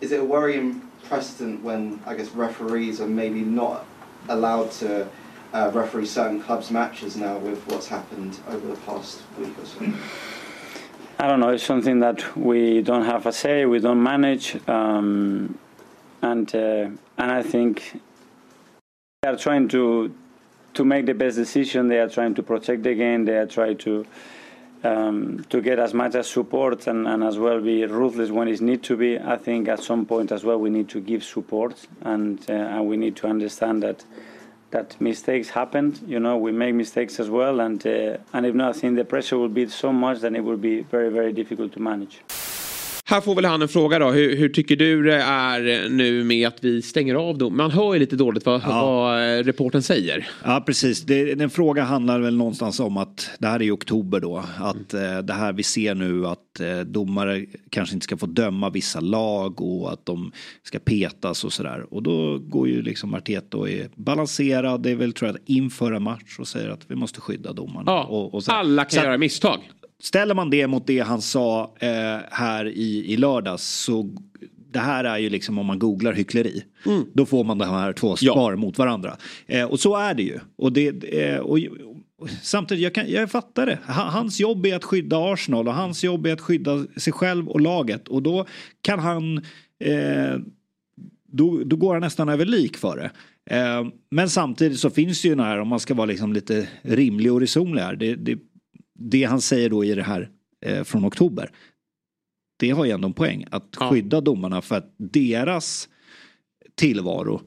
Is 0.00 0.12
it 0.12 0.20
a 0.20 0.24
worrying 0.24 0.80
precedent 1.08 1.64
when 1.64 1.98
I 2.06 2.14
guess 2.14 2.28
referees 2.36 3.00
are 3.00 3.08
maybe 3.08 3.40
not 3.40 3.84
allowed 4.28 4.70
to 4.70 4.86
uh, 5.54 5.70
referee 5.74 6.06
certain 6.06 6.40
clubs' 6.40 6.70
matches 6.70 7.16
now 7.16 7.38
with 7.38 7.58
what's 7.66 7.88
happened 7.88 8.38
over 8.48 8.66
the 8.74 8.80
past 8.86 9.22
week 9.38 9.58
or 9.58 9.66
so? 9.66 9.92
I 11.20 11.26
don't 11.26 11.40
know. 11.40 11.48
It's 11.48 11.64
something 11.64 11.98
that 11.98 12.36
we 12.36 12.80
don't 12.80 13.04
have 13.04 13.26
a 13.26 13.32
say. 13.32 13.66
We 13.66 13.80
don't 13.80 14.00
manage, 14.00 14.56
um, 14.68 15.58
and 16.22 16.54
uh, 16.54 16.90
and 17.18 17.32
I 17.32 17.42
think 17.42 18.00
they 19.22 19.28
are 19.28 19.36
trying 19.36 19.66
to 19.70 20.14
to 20.74 20.84
make 20.84 21.06
the 21.06 21.14
best 21.14 21.34
decision. 21.34 21.88
They 21.88 21.98
are 21.98 22.08
trying 22.08 22.36
to 22.36 22.42
protect 22.44 22.84
the 22.84 22.94
game. 22.94 23.24
They 23.24 23.36
are 23.36 23.46
trying 23.46 23.78
to 23.78 24.06
um, 24.84 25.44
to 25.50 25.60
get 25.60 25.80
as 25.80 25.92
much 25.92 26.14
as 26.14 26.30
support 26.30 26.86
and, 26.86 27.08
and 27.08 27.24
as 27.24 27.36
well 27.36 27.60
be 27.60 27.84
ruthless 27.84 28.30
when 28.30 28.46
it 28.46 28.60
need 28.60 28.84
to 28.84 28.96
be. 28.96 29.18
I 29.18 29.38
think 29.38 29.66
at 29.66 29.82
some 29.82 30.06
point 30.06 30.30
as 30.30 30.44
well 30.44 30.58
we 30.60 30.70
need 30.70 30.88
to 30.90 31.00
give 31.00 31.24
support 31.24 31.84
and 32.02 32.38
uh, 32.48 32.52
and 32.52 32.86
we 32.86 32.96
need 32.96 33.16
to 33.16 33.26
understand 33.26 33.82
that 33.82 34.04
that 34.70 35.00
mistakes 35.00 35.50
happened. 35.50 36.00
You 36.06 36.20
know, 36.20 36.36
we 36.36 36.52
make 36.52 36.74
mistakes 36.74 37.18
as 37.20 37.30
well, 37.30 37.60
and 37.60 37.84
uh, 37.86 38.18
and 38.32 38.46
if 38.46 38.54
not, 38.54 38.76
I 38.76 38.78
think 38.78 38.96
the 38.96 39.04
pressure 39.04 39.38
will 39.38 39.48
be 39.48 39.68
so 39.68 39.92
much 39.92 40.20
that 40.20 40.34
it 40.34 40.44
will 40.44 40.56
be 40.56 40.82
very 40.82 41.10
very 41.10 41.32
difficult 41.32 41.72
to 41.72 41.80
manage. 41.80 42.20
Här 43.10 43.20
får 43.20 43.34
väl 43.34 43.44
han 43.44 43.62
en 43.62 43.68
fråga 43.68 43.98
då. 43.98 44.10
Hur, 44.10 44.36
hur 44.36 44.48
tycker 44.48 44.76
du 44.76 45.02
det 45.02 45.22
är 45.22 45.88
nu 45.88 46.24
med 46.24 46.48
att 46.48 46.64
vi 46.64 46.82
stänger 46.82 47.14
av 47.14 47.38
dem? 47.38 47.56
Man 47.56 47.70
hör 47.70 47.94
ju 47.94 48.00
lite 48.00 48.16
dåligt 48.16 48.46
vad, 48.46 48.60
Ja. 48.62 48.86
vad 48.86 49.38
eh, 49.38 49.42
reporten 49.44 49.82
säger. 49.82 50.28
Ja, 50.44 50.62
precis. 50.66 51.02
Det, 51.02 51.34
den 51.34 51.50
frågan 51.50 51.86
handlar 51.86 52.20
väl 52.20 52.36
någonstans 52.36 52.80
om 52.80 52.96
att 52.96 53.30
det 53.38 53.46
här 53.46 53.60
är 53.60 53.62
i 53.62 53.70
oktober 53.70 54.20
då. 54.20 54.44
Att 54.58 54.94
eh, 54.94 55.18
det 55.18 55.32
här 55.32 55.52
vi 55.52 55.62
ser 55.62 55.94
nu 55.94 56.26
att 56.26 56.60
eh, 56.60 56.80
domare 56.80 57.44
kanske 57.70 57.94
inte 57.94 58.04
ska 58.04 58.16
få 58.16 58.26
döma 58.26 58.70
vissa 58.70 59.00
lag 59.00 59.60
och 59.62 59.92
att 59.92 60.06
de 60.06 60.32
ska 60.62 60.78
petas 60.78 61.44
och 61.44 61.52
sådär. 61.52 61.94
Och 61.94 62.02
då 62.02 62.38
går 62.38 62.68
ju 62.68 62.82
liksom 62.82 63.14
Arteta 63.14 63.56
och 63.56 63.70
är 63.70 63.88
balanserad. 63.94 64.82
Det 64.82 64.90
är 64.90 64.96
väl 64.96 65.12
tror 65.12 65.30
jag 65.30 65.38
inför 65.56 65.92
en 65.92 66.02
match 66.02 66.36
och 66.38 66.48
säger 66.48 66.68
att 66.68 66.80
vi 66.88 66.94
måste 66.94 67.20
skydda 67.20 67.52
domarna. 67.52 67.82
Ja, 67.86 68.04
och, 68.04 68.34
och 68.34 68.42
alla 68.46 68.84
kan 68.84 69.00
Så 69.00 69.06
göra 69.06 69.18
misstag. 69.18 69.58
Ställer 70.02 70.34
man 70.34 70.50
det 70.50 70.66
mot 70.66 70.86
det 70.86 71.00
han 71.00 71.22
sa 71.22 71.74
eh, 71.80 72.18
här 72.30 72.64
i, 72.68 73.12
i 73.12 73.16
lördags 73.16 73.62
så 73.68 74.10
det 74.72 74.78
här 74.78 75.04
är 75.04 75.18
ju 75.18 75.30
liksom 75.30 75.58
om 75.58 75.66
man 75.66 75.78
googlar 75.78 76.12
hyckleri. 76.12 76.64
Då 77.12 77.26
får 77.26 77.44
man 77.44 77.58
de 77.58 77.68
här 77.68 77.92
två 77.92 78.06
Mm. 78.06 78.16
Ja. 78.20 78.32
svar 78.32 78.56
mot 78.56 78.78
varandra. 78.78 79.16
Eh, 79.46 79.64
och 79.64 79.80
så 79.80 79.96
är 79.96 80.14
det 80.14 80.22
ju. 80.22 80.38
Och 80.56 80.72
det, 80.72 80.88
eh, 81.22 81.38
och, 81.38 81.58
och, 82.18 82.28
samtidigt, 82.42 82.84
jag, 82.84 82.94
kan, 82.94 83.10
jag 83.10 83.30
fattar 83.30 83.66
det. 83.66 83.78
Ha- 83.86 84.10
Hans 84.10 84.40
jobb 84.40 84.66
är 84.66 84.76
att 84.76 84.84
skydda 84.84 85.32
Arsenal 85.32 85.68
och 85.68 85.74
hans 85.74 86.04
jobb 86.04 86.26
är 86.26 86.32
att 86.32 86.40
skydda 86.40 86.84
sig 86.96 87.12
själv 87.12 87.48
och 87.48 87.60
laget. 87.60 88.08
Och 88.08 88.22
då 88.22 88.46
kan 88.82 88.98
han 88.98 89.38
eh, 89.84 90.36
då, 91.32 91.62
då 91.64 91.76
går 91.76 91.92
han 91.94 92.00
nästan 92.02 92.28
över 92.28 92.44
lik 92.46 92.76
för 92.76 92.96
det. 92.96 93.10
Eh, 93.56 93.86
men 94.10 94.30
samtidigt 94.30 94.78
så 94.80 94.90
finns 94.90 95.22
det 95.22 95.28
ju 95.28 95.34
den 95.34 95.44
här, 95.44 95.58
om 95.60 95.68
man 95.68 95.80
ska 95.80 95.94
vara 95.94 96.06
liksom 96.06 96.32
lite 96.32 96.68
rimlig 96.82 97.32
och 97.32 97.40
resonlig 97.40 97.82
här. 97.82 97.96
Det, 97.96 98.14
det, 98.14 98.38
det 98.98 99.24
han 99.24 99.40
säger 99.40 99.70
då 99.70 99.84
i 99.84 99.94
det 99.94 100.02
här 100.02 100.30
eh, 100.66 100.84
från 100.84 101.04
oktober. 101.04 101.50
Det 102.58 102.70
har 102.70 102.84
ju 102.84 102.90
ändå 102.90 103.06
en 103.08 103.14
poäng. 103.14 103.44
Att 103.50 103.76
Ja. 103.80 103.90
skydda 103.90 104.20
domarna 104.20 104.62
för 104.62 104.76
att 104.76 104.94
deras 104.96 105.88
tillvaro 106.74 107.40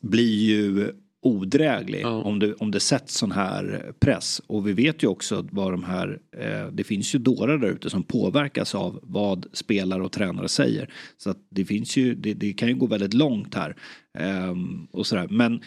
blir 0.00 0.42
ju 0.44 0.92
odräglig 1.22 2.00
Ja. 2.02 2.22
om, 2.22 2.38
det, 2.38 2.54
om 2.54 2.70
det 2.70 2.80
sätts 2.80 3.14
sån 3.14 3.32
här 3.32 3.92
press. 4.00 4.40
Och 4.46 4.68
vi 4.68 4.72
vet 4.72 5.02
ju 5.02 5.06
också 5.06 5.48
vad 5.50 5.72
de 5.72 5.84
här, 5.84 6.20
eh, 6.36 6.66
det 6.72 6.84
finns 6.84 7.14
ju 7.14 7.18
dårar 7.18 7.58
där 7.58 7.68
ute 7.68 7.90
som 7.90 8.02
påverkas 8.02 8.74
av 8.74 9.00
vad 9.02 9.46
spelare 9.52 10.02
och 10.02 10.12
tränare 10.12 10.48
säger. 10.48 10.90
Så 11.16 11.30
att 11.30 11.38
det 11.50 11.64
finns 11.64 11.96
ju, 11.96 12.14
det, 12.14 12.34
det 12.34 12.52
kan 12.52 12.68
ju 12.68 12.74
gå 12.74 12.86
väldigt 12.86 13.14
långt 13.14 13.54
här. 13.54 13.76
Ehm, 14.18 14.86
och 14.90 15.06
sådär. 15.06 15.26
Men 15.30 15.60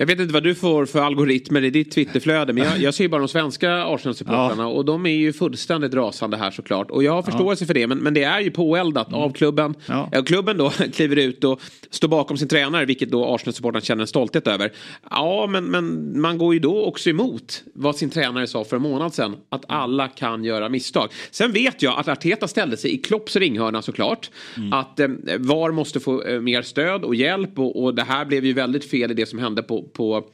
Jag 0.00 0.06
vet 0.06 0.20
inte 0.20 0.34
vad 0.34 0.42
du 0.42 0.54
får 0.54 0.86
för 0.86 1.00
algoritmer 1.00 1.64
i 1.64 1.70
ditt 1.70 1.90
Twitterflöde 1.90 2.52
men 2.52 2.64
jag, 2.64 2.78
jag 2.78 2.94
ser 2.94 3.04
ju 3.04 3.08
bara 3.08 3.18
de 3.18 3.28
svenska 3.28 3.84
Arsenal-supportrarna 3.84 4.66
och 4.66 4.84
de 4.84 5.06
är 5.06 5.10
ju 5.10 5.32
fullständigt 5.32 5.94
rasande 5.94 6.36
här 6.36 6.50
såklart. 6.50 6.90
Och 6.90 7.02
jag 7.02 7.12
har 7.12 7.22
förståelse 7.22 7.66
för 7.66 7.74
det 7.74 7.86
men, 7.86 7.98
men 7.98 8.14
det 8.14 8.22
är 8.22 8.40
ju 8.40 8.50
påeldat 8.50 9.12
av 9.12 9.32
klubben. 9.32 9.74
Ja. 9.86 10.08
Ja. 10.12 10.22
Klubben 10.22 10.56
då 10.56 10.70
kliver 10.94 11.16
ut 11.16 11.44
och 11.44 11.60
står 11.90 12.08
bakom 12.08 12.36
sin 12.36 12.48
tränare 12.48 12.84
vilket 12.84 13.10
då 13.10 13.24
Arsenal-supportrarna 13.24 13.80
känner 13.80 14.00
en 14.00 14.06
stolthet 14.06 14.46
över. 14.46 14.72
Ja 15.10 15.46
men, 15.46 15.64
men 15.64 16.20
man 16.20 16.38
går 16.38 16.54
ju 16.54 16.60
då 16.60 16.84
också 16.84 17.10
emot 17.10 17.62
vad 17.74 17.96
sin 17.96 18.10
tränare 18.10 18.46
sa 18.46 18.64
för 18.64 18.76
en 18.76 18.82
månad 18.82 19.14
sedan. 19.14 19.36
Att 19.48 19.64
alla 19.68 20.08
kan 20.08 20.44
göra 20.44 20.68
misstag. 20.68 21.08
Sen 21.30 21.52
vet 21.52 21.82
jag 21.82 21.98
att 21.98 22.08
Arteta 22.08 22.48
ställde 22.48 22.76
sig 22.76 22.94
i 22.94 22.98
Klopps 22.98 23.36
ringhörna 23.36 23.82
såklart. 23.82 24.30
Att 24.72 25.00
eh, 25.00 25.08
VAR 25.38 25.72
måste 25.72 26.00
få 26.00 26.22
eh, 26.22 26.40
mer 26.40 26.62
stöd 26.62 27.04
och 27.04 27.14
hjälp 27.14 27.58
och, 27.58 27.84
och 27.84 27.94
det 27.94 28.02
här 28.02 28.24
blev 28.24 28.44
ju 28.44 28.52
väldigt 28.52 28.90
fel 28.90 29.10
i 29.10 29.14
det 29.14 29.26
som 29.26 29.38
hände 29.38 29.62
på, 29.62 29.87
på 29.92 30.24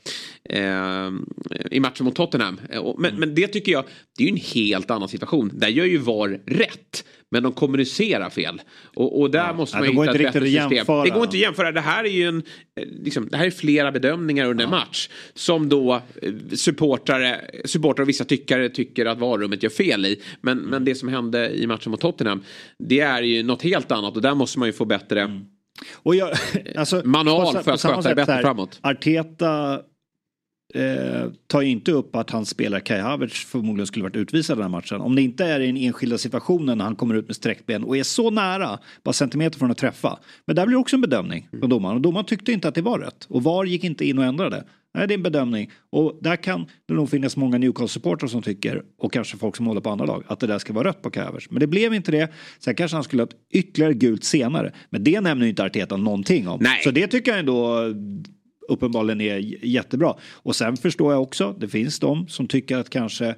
eh, 0.50 1.11
i 1.70 1.80
matchen 1.80 2.04
mot 2.04 2.14
Tottenham. 2.16 2.61
Eh, 2.70 2.94
Men, 2.99 3.16
men 3.16 3.34
det 3.34 3.49
tycker 3.49 3.73
jag, 3.73 3.84
det 4.18 4.25
är 4.25 4.28
ju 4.28 4.32
en 4.32 4.40
helt 4.54 4.90
annan 4.90 5.08
situation. 5.08 5.50
Där 5.54 5.68
gör 5.68 5.84
ju 5.84 5.99
VAR 5.99 6.40
rätt. 6.46 7.04
Men 7.30 7.42
de 7.42 7.52
kommunicerar 7.52 8.30
fel. 8.30 8.62
Och, 8.94 9.20
och 9.20 9.30
där 9.30 9.54
måste 9.54 9.76
Ja, 9.76 9.80
man 9.80 9.87
det 9.87 9.90
ju 9.90 9.96
går 9.96 10.02
hitta 10.04 10.14
ett 10.16 10.32
bättre 10.34 10.46
system. 10.46 10.73
jämföra. 10.73 11.04
Det 11.04 11.11
går 11.11 11.23
inte 11.25 11.37
att 11.37 11.40
jämföra. 11.40 11.73
Det 11.73 11.80
här 11.80 12.04
är 12.04 12.08
ju 12.08 12.28
en, 12.28 12.42
eh, 12.80 12.87
liksom, 13.04 13.28
det 13.28 13.37
här 13.37 13.46
är 13.46 13.50
flera 13.50 13.92
bedömningar 13.92 14.50
under 14.50 14.64
en 14.64 14.70
match. 14.70 15.08
Som 15.34 15.68
då 15.68 16.02
eh, 16.23 16.32
supportare, 16.52 17.40
supportare 17.64 18.02
och 18.02 18.08
vissa 18.08 18.25
tyckare 18.25 18.68
tycker 18.68 19.06
att 19.06 19.18
varummet 19.18 19.62
gör 19.62 19.70
fel 19.70 20.06
i. 20.06 20.20
Men, 20.40 20.58
men 20.58 20.84
det 20.84 20.94
som 20.94 21.08
hände 21.08 21.50
i 21.54 21.66
matchen 21.66 21.90
mot 21.90 22.00
Tottenham. 22.00 22.42
Det 22.78 23.00
är 23.00 23.23
ju 23.23 23.42
något 23.42 23.62
helt 23.62 23.92
annat 23.92 24.16
och 24.16 24.23
där 24.23 24.34
måste 24.34 24.58
man 24.58 24.68
ju 24.68 24.73
få 24.73 24.84
bättre. 24.84 25.40
Och 25.93 26.14
jag, 26.14 26.31
alltså, 26.76 27.02
Manual 27.04 27.52
för 27.52 27.73
att 27.73 27.81
sköta 27.81 28.02
sätt 28.02 28.16
bättre 28.16 28.33
här, 28.33 28.43
framåt. 28.43 28.78
Arteta 28.83 29.81
eh, 30.75 31.31
tar 31.47 31.61
ju 31.62 31.69
inte 31.71 31.93
upp 31.93 32.16
att 32.16 32.31
hans 32.31 32.49
spelare 32.49 32.81
Kai 32.81 33.00
Havertz 33.00 33.45
förmodligen 33.45 33.87
skulle 33.87 34.02
varit 34.02 34.16
utvisad 34.16 34.57
den 34.57 34.62
här 34.62 34.69
matchen. 34.71 35.00
Om 35.00 35.14
det 35.14 35.23
inte 35.23 35.45
är 35.45 35.61
i 35.61 35.66
den 35.66 35.76
enskilda 35.76 36.19
situationen 36.19 36.78
när 36.78 36.85
han 36.85 36.97
kommer 36.97 37.14
ut 37.14 37.26
med 37.26 37.37
sträckt 37.37 37.66
ben 37.66 37.85
och 37.85 37.97
är 37.97 38.02
så 38.02 38.31
nära, 38.31 38.78
bara 39.02 39.12
centimeter 39.12 39.59
från 39.59 39.71
att 39.71 39.78
träffa. 39.78 40.19
Men 40.47 40.57
där 40.57 40.66
blir 40.66 40.76
det 40.76 40.81
också 40.81 40.97
en 40.97 41.02
bedömning 41.02 41.49
från 41.61 41.71
domaren 41.71 41.97
och 41.97 42.02
domaren 42.02 42.26
tyckte 42.26 42.52
inte 42.52 42.69
att 42.69 42.75
det 42.75 42.83
var 42.83 42.99
rätt. 42.99 43.26
Och 43.28 43.43
VAR 43.43 43.64
gick 43.64 43.85
inte 43.85 44.04
in 44.09 44.19
och 44.19 44.25
ändrade. 44.25 44.64
Nej, 44.94 45.08
det 45.08 45.14
är 45.14 45.16
en 45.16 45.22
bedömning. 45.22 45.70
Och 45.90 46.18
där 46.22 46.36
kan 46.36 46.66
det 46.88 46.94
nog 46.94 47.10
finnas 47.10 47.36
många 47.36 47.58
Newcastle-supportrar 47.58 48.26
som 48.26 48.42
tycker, 48.42 48.82
och 48.98 49.12
kanske 49.12 49.36
folk 49.36 49.56
som 49.56 49.66
håller 49.66 49.80
på 49.80 49.90
andra 49.90 50.06
lag, 50.06 50.24
att 50.26 50.40
det 50.40 50.46
där 50.46 50.58
ska 50.58 50.72
vara 50.72 50.88
rött 50.88 51.02
på 51.02 51.20
Havertz. 51.20 51.50
Men 51.50 51.60
det 51.60 51.66
blev 51.66 51.94
inte 51.94 52.12
det. 52.12 52.32
Sen 52.58 52.74
kanske 52.74 52.96
han 52.96 53.04
skulle 53.04 53.22
ha 53.22 53.26
ett 53.26 53.36
ytterligare 53.50 53.94
gult 53.94 54.24
senare. 54.24 54.72
Men 54.90 55.04
det 55.04 55.20
nämner 55.20 55.44
ju 55.44 55.50
inte 55.50 55.64
Arteta 55.64 55.96
någonting 55.96 56.48
om. 56.48 56.58
Nej. 56.62 56.80
Så 56.84 56.90
det 56.90 57.06
tycker 57.06 57.30
jag 57.30 57.40
ändå 57.40 57.84
uppenbarligen 58.68 59.20
är 59.20 59.66
jättebra. 59.66 60.14
Och 60.32 60.56
sen 60.56 60.76
förstår 60.76 61.12
jag 61.12 61.22
också, 61.22 61.56
det 61.60 61.68
finns 61.68 61.98
de 61.98 62.28
som 62.28 62.46
tycker 62.46 62.76
att 62.76 62.90
kanske 62.90 63.34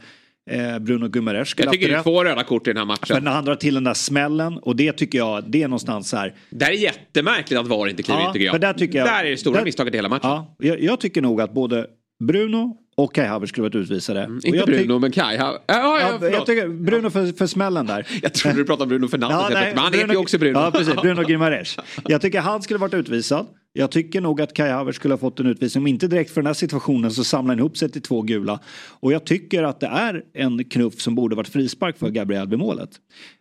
Bruno 0.81 1.09
Guimaraes 1.09 1.49
skulle 1.49 1.67
Jag 1.67 1.73
tycker 1.73 1.89
det 1.89 1.95
är 1.95 2.03
två 2.03 2.25
röda 2.25 2.45
kort 2.45 2.67
i 2.67 2.73
den 2.73 2.89
här 2.89 2.97
rätt. 2.97 3.07
För 3.07 3.15
matchen. 3.15 3.25
när 3.25 3.31
han 3.31 3.45
drar 3.45 3.55
till 3.55 3.75
den 3.75 3.85
där 3.85 3.95
smällen 3.95 4.59
och 4.59 4.77
det 4.77 4.93
tycker 4.93 5.19
jag, 5.19 5.45
det 5.51 5.63
är 5.63 5.69
någonstans 5.69 6.09
så 6.09 6.17
här. 6.17 6.35
Det 6.51 6.65
är 6.65 6.71
jättemärkligt 6.71 7.61
att 7.61 7.67
VAR 7.67 7.89
inte 7.89 8.03
kliver 8.03 8.27
in 8.27 8.33
tycker 8.33 8.47
jag. 8.47 8.61
där 8.61 8.73
tycker 8.73 8.99
jag. 8.99 9.07
Där 9.09 9.25
är 9.25 9.31
det 9.31 9.37
stora 9.37 9.57
där- 9.57 9.65
misstaget 9.65 9.95
i 9.95 9.97
hela 9.97 10.09
matchen. 10.09 10.29
Ja, 10.31 10.57
jag, 10.59 10.81
jag 10.83 11.01
tycker 11.01 11.23
nog 11.23 11.41
att 11.41 11.55
både 11.55 11.87
Bruno 12.25 12.77
och 12.97 13.15
Kai 13.15 13.27
Havertz 13.27 13.51
skulle 13.51 13.63
varit 13.63 13.75
utvisade. 13.75 14.21
Mm, 14.23 14.41
inte 14.45 14.65
Bruno 14.67 14.99
men 14.99 15.13
Kai. 15.13 15.37
Ja, 15.37 15.65
ja, 15.67 15.75
ja, 15.75 16.01
Ja, 16.01 16.17
förlåt. 16.19 16.33
jag 16.33 16.47
tycker 16.47 16.69
Bruno 16.69 17.11
för, 17.11 17.33
för 17.33 17.47
smällen 17.47 17.87
där. 17.87 18.07
Jag 18.23 18.35
trodde 18.35 18.57
du 18.57 18.65
pratade 18.65 18.83
om 18.83 18.89
Bruno 18.89 19.09
Fernandes, 19.09 19.39
Ja, 19.41 19.49
nej, 19.61 19.73
men 19.75 19.85
han 19.85 19.93
heter 19.93 20.09
ju 20.09 20.17
också 20.17 20.39
Bruno. 20.39 20.59
Ja, 20.59 20.71
precis. 20.71 20.95
Bruno 20.95 21.23
Gimares. 21.29 21.77
Jag 22.05 22.21
tycker 22.21 22.41
han 22.41 22.63
skulle 22.63 22.79
varit 22.79 22.95
utvisad. 22.95 23.47
Jag 23.73 23.91
tycker 23.91 24.21
nog 24.21 24.41
att 24.41 24.55
Kai 24.55 24.71
Havertz 24.71 24.97
skulle 24.97 25.15
ha 25.15 25.19
fått 25.19 25.41
en 25.41 25.47
utvisning. 25.47 25.83
Om 25.83 25.87
inte 25.87 26.09
direkt 26.09 26.31
för 26.31 26.41
den 26.41 26.47
här 26.47 26.55
situationen 26.55 27.11
så 27.11 27.25
samlar 27.25 27.55
han 27.55 27.59
ihop 27.59 27.77
sig 27.77 27.91
till 27.91 28.03
två 28.03 28.23
gula. 28.23 28.61
Och 29.01 29.13
jag 29.13 29.25
tycker 29.27 29.63
att 29.63 29.81
det 29.81 29.87
är 29.87 30.23
en 30.35 30.65
knuff 30.65 31.01
som 31.01 31.15
borde 31.15 31.37
varit 31.37 31.49
frispark 31.49 31.99
för 31.99 32.11
Gabriel 32.11 32.49
vid 32.49 32.59
målet. 32.59 32.91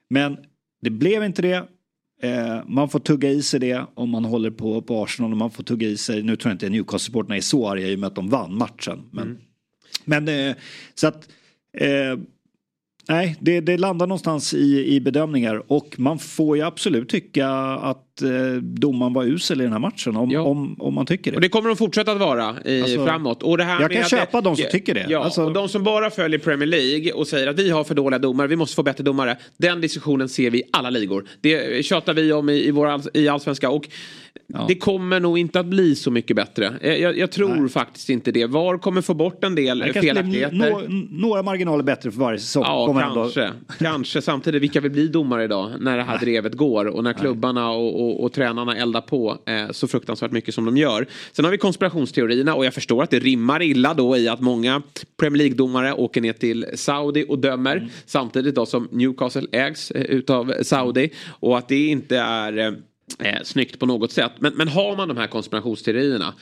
Men 0.09 0.37
det 0.81 0.89
blev 0.89 1.23
inte 1.23 1.41
det. 1.41 1.63
Eh, 2.23 2.59
man 2.67 2.89
får 2.89 2.99
tugga 2.99 3.29
i 3.29 3.41
sig 3.41 3.59
det 3.59 3.85
om 3.93 4.09
man 4.09 4.25
håller 4.25 4.51
på, 4.51 4.81
på 4.81 5.03
Arsenal. 5.03 5.31
Och 5.31 5.37
man 5.37 5.51
får 5.51 5.63
tugga 5.63 5.87
i 5.87 5.97
sig, 5.97 6.23
nu 6.23 6.35
tror 6.35 6.49
jag 6.49 6.55
inte 6.55 6.69
Newcastle-supportrarna 6.69 7.35
är 7.37 7.41
så 7.41 7.69
arga 7.69 7.87
i 7.87 7.95
och 7.95 7.99
med 7.99 8.07
att 8.07 8.15
de 8.15 8.29
vann 8.29 8.57
matchen. 8.57 9.03
Men, 9.11 9.37
men 10.05 10.27
eh, 10.27 10.55
så 10.95 11.07
att 11.07 11.29
eh, 11.77 12.19
Nej, 13.07 13.35
det, 13.39 13.59
det 13.59 13.77
landar 13.77 14.07
någonstans 14.07 14.53
i, 14.53 14.95
i 14.95 15.01
bedömningar. 15.01 15.71
Och 15.71 15.95
man 15.97 16.19
får 16.19 16.57
ju 16.57 16.63
absolut 16.63 17.09
tycka 17.09 17.49
att 17.49 18.04
eh, 18.21 18.61
domaren 18.61 19.13
var 19.13 19.23
usel 19.25 19.61
i 19.61 19.63
den 19.63 19.71
här 19.73 19.79
matchen 19.79 20.15
om, 20.17 20.31
Ja. 20.31 20.41
om, 20.41 20.75
om 20.79 20.93
man 20.93 21.05
tycker 21.05 21.31
det. 21.31 21.35
Och 21.37 21.41
det 21.41 21.49
kommer 21.49 21.69
de 21.69 21.75
fortsätta 21.77 22.11
att 22.11 22.19
vara 22.19 22.55
i, 22.65 22.81
Alltså, 22.81 23.05
framåt. 23.05 23.43
Och 23.43 23.57
det 23.57 23.63
här 23.63 23.81
jag 23.81 23.91
kan 23.91 24.03
köpa 24.03 24.41
det, 24.41 24.49
de 24.49 24.55
som 24.55 24.65
tycker 24.71 24.93
det. 24.93 25.05
Ja, 25.09 25.23
Alltså- 25.23 25.43
och 25.43 25.53
de 25.53 25.69
som 25.69 25.83
bara 25.83 26.09
följer 26.09 26.39
Premier 26.39 26.67
League 26.67 27.11
och 27.11 27.27
säger 27.27 27.47
att 27.47 27.59
vi 27.59 27.69
har 27.69 27.83
för 27.83 27.95
dåliga 27.95 28.19
domare, 28.19 28.47
vi 28.47 28.55
måste 28.55 28.75
få 28.75 28.83
bättre 28.83 29.03
domare. 29.03 29.37
Den 29.57 29.81
diskussionen 29.81 30.29
ser 30.29 30.49
vi 30.49 30.57
i 30.59 30.63
alla 30.71 30.89
ligor. 30.89 31.25
Det 31.41 31.85
tjatar 31.85 32.13
vi 32.13 32.33
om 32.33 32.49
i, 32.49 32.67
i, 32.67 32.71
vår, 32.71 33.01
i 33.13 33.27
allsvenska. 33.27 33.69
Och 33.69 33.87
Ja. 34.47 34.65
det 34.67 34.75
kommer 34.75 35.19
nog 35.19 35.37
inte 35.37 35.59
att 35.59 35.65
bli 35.65 35.95
så 35.95 36.11
mycket 36.11 36.35
bättre. 36.35 36.73
Jag, 36.81 37.17
jag, 37.17 37.31
tror 37.31 37.55
Nej. 37.55 37.69
faktiskt 37.69 38.09
inte 38.09 38.31
det. 38.31 38.45
VAR 38.45 38.77
kommer 38.77 39.01
få 39.01 39.13
bort 39.13 39.43
en 39.43 39.55
del 39.55 39.79
det 39.79 39.93
felaktigheter. 39.93 40.55
nå- 40.55 40.81
några 41.11 41.43
marginaler 41.43 41.83
bättre 41.83 42.11
för 42.11 42.19
varje 42.19 42.39
säsong. 42.39 42.63
Ja, 42.63 43.11
kanske. 43.13 43.51
kanske. 43.79 44.21
Samtidigt, 44.21 44.61
vilka 44.61 44.79
vill 44.81 44.91
bli 44.91 45.07
domare 45.07 45.43
idag 45.43 45.71
när 45.79 45.97
det 45.97 46.03
här 46.03 46.17
drevet 46.19 46.53
går 46.53 46.85
och 46.85 47.03
när 47.03 47.13
klubbarna 47.13 47.69
och, 47.69 48.04
och, 48.05 48.23
och 48.23 48.33
tränarna 48.33 48.75
eldar 48.77 49.01
på 49.01 49.37
eh, 49.45 49.71
så 49.71 49.87
fruktansvärt 49.87 50.31
mycket 50.31 50.53
som 50.55 50.65
de 50.65 50.77
gör. 50.77 51.07
Sen 51.31 51.45
har 51.45 51.51
vi 51.51 51.57
konspirationsteorierna 51.57 52.55
och 52.55 52.65
jag 52.65 52.73
förstår 52.73 53.03
att 53.03 53.09
det 53.09 53.19
rimmar 53.19 53.61
illa 53.61 53.93
då 53.93 54.17
i 54.17 54.27
att 54.27 54.41
många 54.41 54.81
Premier 55.17 55.37
League-domare 55.37 55.93
åker 55.93 56.21
ner 56.21 56.33
till 56.33 56.65
Saudi 56.75 57.25
och 57.29 57.39
dömer 57.39 57.75
Mm. 57.75 57.89
samtidigt 58.05 58.55
då 58.55 58.65
som 58.65 58.87
Newcastle 58.91 59.47
ägs 59.51 59.91
eh, 59.91 60.01
utav 60.01 60.53
Saudi 60.63 61.09
och 61.27 61.57
att 61.57 61.67
det 61.67 61.87
inte 61.87 62.17
är 62.17 62.57
eh, 62.57 62.73
eh, 63.19 63.41
snyggt 63.43 63.79
på 63.79 63.85
något 63.85 64.11
sätt. 64.11 64.31
Men, 64.39 64.53
men 64.55 64.67
har 64.67 64.95
man 64.97 65.07
de 65.07 65.17
här 65.17 65.27
konspirationsteorierna 65.27 66.33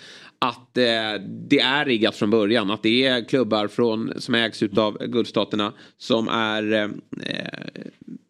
att 0.43 0.77
eh, 0.77 1.21
det 1.49 1.59
är 1.59 1.85
riggat 1.85 2.15
från 2.15 2.29
början. 2.29 2.71
Att 2.71 2.83
det 2.83 3.05
är 3.05 3.23
klubbar 3.23 3.67
från, 3.67 4.13
som 4.17 4.35
ägs 4.35 4.63
av 4.63 4.97
guldstaterna 5.07 5.73
som 5.97 6.27
är, 6.27 6.73
eh, 6.73 6.87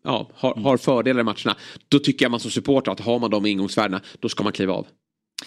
ja, 0.04 0.30
har, 0.34 0.56
har 0.56 0.78
fördelar 0.78 1.20
i 1.22 1.24
matcherna. 1.24 1.56
Då 1.88 2.00
tycker 2.00 2.26
jag 2.26 2.32
man 2.32 2.40
som 2.40 2.52
supporter 2.52 2.92
att 2.92 3.00
har 3.00 3.20
man 3.20 3.32
de 3.32 3.46
ingångsvärdena 3.46 4.02
då 4.20 4.30
ska 4.30 4.44
man 4.44 4.54
kliva 4.54 4.74
av. 4.74 4.88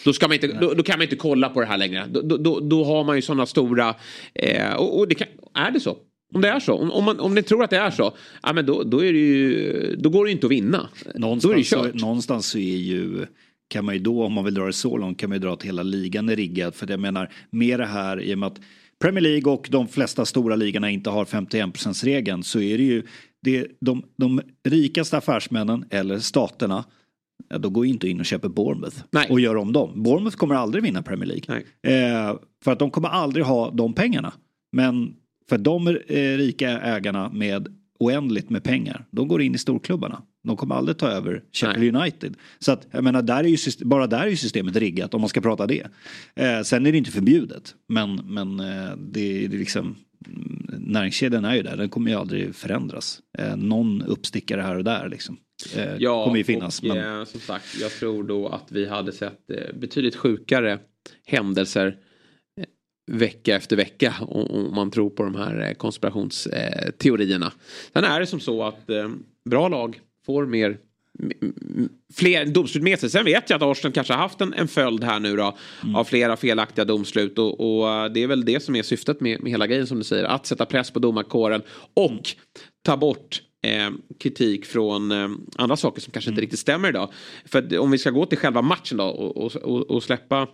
Då, 0.04 0.12
ska 0.12 0.28
man 0.28 0.34
inte, 0.34 0.46
då, 0.46 0.74
då 0.74 0.82
kan 0.82 0.98
man 0.98 1.02
inte 1.02 1.16
kolla 1.16 1.48
på 1.48 1.60
det 1.60 1.66
här 1.66 1.78
längre. 1.78 2.06
Då, 2.10 2.36
då- 2.36 2.60
då, 2.60 2.84
har 2.84 3.04
man 3.04 3.16
ju 3.16 3.22
sådana 3.22 3.46
stora... 3.46 3.94
Eh, 4.34 4.72
och, 4.74 4.98
och 4.98 5.08
det 5.08 5.14
kan, 5.14 5.28
är 5.54 5.70
det 5.70 5.80
så? 5.80 5.96
Om 6.34 6.40
det 6.40 6.48
är 6.48 6.60
så, 6.60 6.74
om, 6.74 6.90
om, 6.90 7.04
man, 7.04 7.20
om 7.20 7.34
ni 7.34 7.42
tror 7.42 7.64
att 7.64 7.70
det 7.70 7.76
är 7.76 7.90
så, 7.90 8.12
ja, 8.42 8.52
men 8.52 8.66
då, 8.66 8.82
då, 8.82 9.04
är 9.04 9.12
det 9.12 9.18
ju, 9.18 9.96
då 9.98 10.10
går 10.10 10.24
det 10.24 10.30
ju 10.30 10.34
inte 10.34 10.46
att 10.46 10.52
vinna. 10.52 10.88
då 11.04 11.10
är 11.10 11.12
det 11.12 11.18
Någonstans, 11.18 11.68
så, 11.68 11.76
kört. 11.76 11.94
någonstans 11.94 12.46
så 12.46 12.58
är 12.58 12.76
ju 12.76 13.26
kan 13.68 13.84
man 13.84 13.94
ju 13.94 14.00
då, 14.00 14.24
om 14.24 14.32
man 14.32 14.44
vill 14.44 14.54
dra 14.54 14.66
det 14.66 14.72
så 14.72 14.96
långt, 14.96 15.18
kan 15.18 15.28
man 15.28 15.36
ju 15.36 15.40
dra 15.40 15.52
att 15.52 15.62
hela 15.62 15.82
ligan 15.82 16.28
är 16.28 16.36
riggad. 16.36 16.74
För 16.74 16.90
jag 16.90 17.00
menar, 17.00 17.32
med 17.50 17.80
det 17.80 17.86
här, 17.86 18.20
i 18.20 18.34
och 18.34 18.38
med 18.38 18.46
att 18.46 18.60
Premier 19.00 19.22
League 19.22 19.52
och 19.52 19.68
de 19.70 19.88
flesta 19.88 20.24
stora 20.24 20.56
ligorna 20.56 20.90
inte 20.90 21.10
har 21.10 21.24
51 21.24 22.04
regeln 22.04 22.42
så 22.42 22.60
är 22.60 22.78
det 22.78 22.84
ju 22.84 23.02
det, 23.42 23.66
de, 23.80 24.02
de 24.16 24.40
rikaste 24.68 25.16
affärsmännen 25.16 25.84
eller 25.90 26.18
staterna 26.18 26.84
Ja, 27.48 27.58
då 27.58 27.70
går 27.70 27.86
ju 27.86 27.92
inte 27.92 28.08
in 28.08 28.20
och 28.20 28.26
köper 28.26 28.48
Bournemouth 28.48 28.96
Nej. 29.10 29.26
och 29.30 29.40
gör 29.40 29.56
om 29.56 29.72
dem. 29.72 30.02
Bournemouth 30.02 30.36
kommer 30.36 30.54
aldrig 30.54 30.84
vinna 30.84 31.02
Premier 31.02 31.26
League. 31.26 31.62
Eh, 31.82 32.36
för 32.64 32.72
att 32.72 32.78
de 32.78 32.90
kommer 32.90 33.08
aldrig 33.08 33.44
ha 33.44 33.70
de 33.70 33.92
pengarna. 33.92 34.32
Men 34.72 35.14
för 35.48 35.58
de 35.58 35.88
eh, 35.88 36.36
rika 36.36 36.80
ägarna 36.80 37.30
med 37.32 37.68
oändligt 37.98 38.50
med 38.50 38.64
pengar, 38.64 39.06
de 39.10 39.28
går 39.28 39.42
in 39.42 39.54
i 39.54 39.58
storklubbarna. 39.58 40.22
De 40.46 40.56
kommer 40.56 40.74
aldrig 40.74 40.98
ta 40.98 41.08
över 41.08 41.42
Sheffield 41.52 41.96
United. 41.96 42.34
Så 42.58 42.72
att, 42.72 42.86
jag 42.90 43.04
menar, 43.04 43.22
där 43.22 43.44
är 43.44 43.48
ju 43.48 43.56
syst- 43.56 43.82
bara 43.84 44.06
där 44.06 44.20
är 44.20 44.26
ju 44.30 44.36
systemet 44.36 44.76
riggat 44.76 45.14
om 45.14 45.20
man 45.20 45.28
ska 45.30 45.40
prata 45.40 45.66
det. 45.66 45.86
Eh, 46.36 46.62
sen 46.62 46.86
är 46.86 46.92
det 46.92 46.98
inte 46.98 47.10
förbjudet. 47.10 47.74
Men, 47.88 48.14
men 48.16 48.60
eh, 48.60 48.96
det, 48.98 49.44
är 49.44 49.48
liksom 49.48 49.96
mm, 50.26 50.66
näringskedjan 50.78 51.44
är 51.44 51.54
ju 51.54 51.62
där, 51.62 51.76
den 51.76 51.88
kommer 51.88 52.10
ju 52.10 52.16
aldrig 52.16 52.54
förändras. 52.54 53.20
Eh, 53.38 53.56
någon 53.56 54.02
uppstickare 54.02 54.60
här 54.60 54.76
och 54.76 54.84
där 54.84 55.08
liksom. 55.08 55.36
Eh, 55.76 55.96
Ja, 55.98 56.24
kommer 56.24 56.38
ju 56.38 56.44
finnas. 56.44 56.78
och 56.80 56.86
men... 56.86 57.18
eh, 57.18 57.24
som 57.24 57.40
sagt, 57.40 57.80
jag 57.80 57.90
tror 57.90 58.24
då 58.24 58.48
att 58.48 58.72
vi 58.72 58.88
hade 58.88 59.12
sett 59.12 59.50
eh, 59.50 59.76
betydligt 59.80 60.16
sjukare 60.16 60.78
händelser 61.26 61.86
eh, 62.60 62.66
vecka 63.12 63.56
efter 63.56 63.76
vecka 63.76 64.14
om, 64.20 64.74
man 64.74 64.90
tror 64.90 65.10
på 65.10 65.22
de 65.22 65.34
här 65.34 65.74
konspirationsteorierna. 65.74 67.52
Sen 67.92 68.04
är 68.04 68.20
det 68.20 68.26
som 68.26 68.40
så 68.40 68.62
att 68.64 68.86
bra 69.50 69.68
lag 69.68 70.00
får 70.26 70.46
mer 70.46 70.78
fler 72.14 72.46
domslut 72.46 72.82
med 72.82 72.98
sig. 72.98 73.10
Sen 73.10 73.24
vet 73.24 73.50
jag 73.50 73.56
att 73.56 73.62
Arsenal 73.62 73.92
kanske 73.92 74.12
har 74.12 74.20
haft 74.20 74.40
en, 74.40 74.54
en 74.54 74.68
följd 74.68 75.04
här 75.04 75.20
nu 75.20 75.36
då 75.36 75.56
av 75.94 76.04
flera 76.04 76.36
felaktiga 76.36 76.84
domslut 76.84 77.38
och, 77.38 77.60
och 77.60 77.90
eh, 77.90 78.12
det 78.12 78.22
är 78.22 78.26
väl 78.26 78.44
det 78.44 78.62
som 78.62 78.76
är 78.76 78.82
syftet 78.82 79.20
med, 79.20 79.42
med 79.42 79.52
hela 79.52 79.66
grejen 79.66 79.86
som 79.86 79.98
du 79.98 80.04
säger. 80.04 80.24
Att 80.24 80.46
sätta 80.46 80.66
press 80.66 80.90
på 80.90 80.98
domarkåren 80.98 81.62
och 81.94 82.22
ta 82.82 82.96
bort 82.96 83.42
eh, 83.62 83.90
kritik 84.18 84.66
från 84.66 85.12
eh, 85.12 85.28
andra 85.56 85.76
saker 85.76 86.00
som 86.00 86.12
kanske 86.12 86.30
inte 86.30 86.42
riktigt 86.42 86.58
stämmer 86.58 86.88
idag. 86.88 87.12
För 87.44 87.78
om 87.78 87.90
vi 87.90 87.98
ska 87.98 88.10
gå 88.10 88.26
till 88.26 88.38
själva 88.38 88.62
matchen 88.62 88.98
då 88.98 89.04
och, 89.04 89.36
och, 89.36 89.56
och, 89.56 89.90
och 89.90 90.02
släppa 90.02 90.48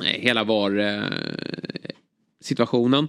eh, 0.00 0.20
hela 0.20 0.44
VAR 0.44 0.78
eh, 0.78 1.02
situationen. 2.40 3.08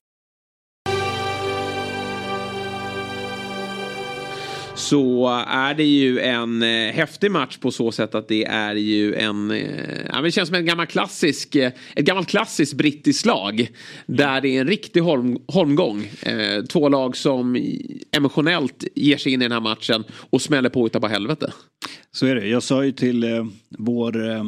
Så 4.81 5.27
är 5.47 5.73
det 5.73 5.83
ju 5.83 6.19
en 6.19 6.63
eh, 6.63 6.93
häftig 6.93 7.31
match 7.31 7.57
på 7.57 7.71
så 7.71 7.91
sätt 7.91 8.15
att 8.15 8.27
det 8.27 8.45
är 8.45 8.75
ju 8.75 9.15
en, 9.15 9.51
eh, 9.51 9.59
ja, 10.05 10.13
men 10.13 10.23
det 10.23 10.31
känns 10.31 10.49
som 10.49 10.55
en 10.55 10.65
gammal 10.65 10.85
klassisk, 10.85 11.55
eh, 11.55 11.71
ett 11.95 12.05
gammalt 12.05 12.27
klassiskt 12.27 12.73
brittiskt 12.73 13.25
lag. 13.25 13.69
Där 14.05 14.41
det 14.41 14.49
är 14.49 14.61
en 14.61 14.67
riktig 14.67 15.01
holm, 15.01 15.37
holmgång. 15.47 16.09
Eh, 16.21 16.63
två 16.63 16.89
lag 16.89 17.17
som 17.17 17.57
emotionellt 18.17 18.83
ger 18.95 19.17
sig 19.17 19.33
in 19.33 19.41
i 19.41 19.45
den 19.45 19.51
här 19.51 19.59
matchen 19.59 20.03
och 20.29 20.41
smäller 20.41 20.69
på 20.69 20.85
utav 20.85 21.01
bara 21.01 21.11
helvete. 21.11 21.53
Så 22.11 22.25
är 22.25 22.35
det. 22.35 22.47
Jag 22.47 22.63
sa 22.63 22.85
ju 22.85 22.91
till 22.91 23.23
eh, 23.23 23.45
vår 23.77 24.29
eh, 24.29 24.43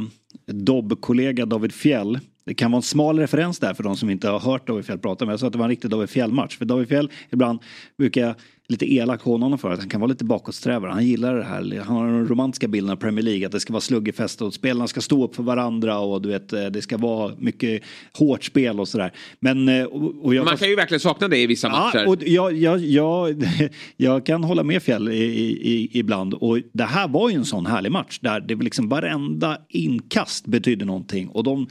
Dobb-kollega 0.48 1.46
David 1.46 1.74
Fjell. 1.74 2.19
Det 2.46 2.54
kan 2.54 2.72
vara 2.72 2.78
en 2.78 2.84
smal 2.84 3.19
referens 3.19 3.60
där 3.60 3.74
för 3.74 3.84
de 3.84 3.98
som 3.98 4.10
inte 4.10 4.30
har 4.30 4.39
hört 4.39 4.67
David 4.67 4.86
Fjell 4.86 5.00
prata. 5.00 5.26
Men 5.26 5.32
jag 5.32 5.39
sa 5.39 5.48
att 5.48 5.54
det 5.54 5.60
var 5.60 5.65
en 5.65 5.69
riktig 5.69 5.89
David 5.91 6.10
Fjell-match. 6.10 6.58
För 6.58 6.65
David 6.65 6.88
Fjell, 6.88 7.12
ibland 7.32 7.60
brukar 7.98 8.22
jag 8.22 8.36
lite 8.67 8.93
elak 8.93 9.21
honom 9.21 9.58
för 9.58 9.71
att 9.71 9.80
han 9.80 9.89
kan 9.89 10.02
vara 10.02 10.10
lite 10.10 10.26
bakåtsträvare. 10.26 10.91
Han 10.91 11.06
gillar 11.06 11.36
det 11.36 11.43
här. 11.43 11.84
Han 11.86 11.95
har 11.97 12.08
den 12.08 12.28
romantiska 12.28 12.67
bilden 12.67 12.91
av 12.91 12.95
Premier 12.95 13.23
League. 13.26 13.45
Att 13.45 13.52
det 13.52 13.60
ska 13.60 13.73
vara 13.73 13.82
sluggerfest 13.82 14.41
och 14.41 14.54
spelarna 14.54 14.88
ska 14.88 15.02
stå 15.02 15.23
upp 15.26 15.36
för 15.36 15.43
varandra. 15.43 15.99
Och 15.99 16.21
du 16.21 16.30
vet, 16.30 16.54
eh, 16.54 16.65
det 16.65 16.82
ska 16.82 16.97
vara 16.97 17.36
mycket 17.38 17.84
hårt 18.17 18.43
spel 18.43 18.80
och 18.80 18.88
sådär. 18.88 19.12
Men... 19.39 19.69
eh, 19.69 19.84
Och, 19.86 20.26
och 20.26 20.36
jag 20.36 20.45
Man 20.45 20.58
kan 20.58 20.69
ju 20.69 20.76
verkligen 20.76 20.99
sakna 20.99 21.28
det 21.28 21.38
i 21.38 21.47
vissa 21.47 21.69
matcher. 21.69 21.97
Ja, 21.97 22.08
och 22.10 22.23
jag, 22.23 22.54
jag, 22.54 22.80
jag, 22.80 23.43
jag 23.97 24.26
kan 24.26 24.43
hålla 24.43 24.63
med 24.63 24.84
Fjäll 24.84 25.10
i, 25.10 25.23
i, 25.23 25.89
ibland. 25.99 26.34
Och 26.34 26.60
det 26.73 26.84
här 26.84 27.08
var 27.08 27.30
ju 27.30 27.36
en 27.36 27.45
sån 27.45 27.65
härlig 27.65 27.91
match 27.91 28.19
där 28.21 28.39
det 28.39 28.56
var 28.56 28.63
liksom 28.63 28.89
varenda 28.89 29.58
inkast 29.69 30.47
betydde 30.47 30.86
någonting. 30.86 31.28
Och 31.28 31.43
de 31.43 31.67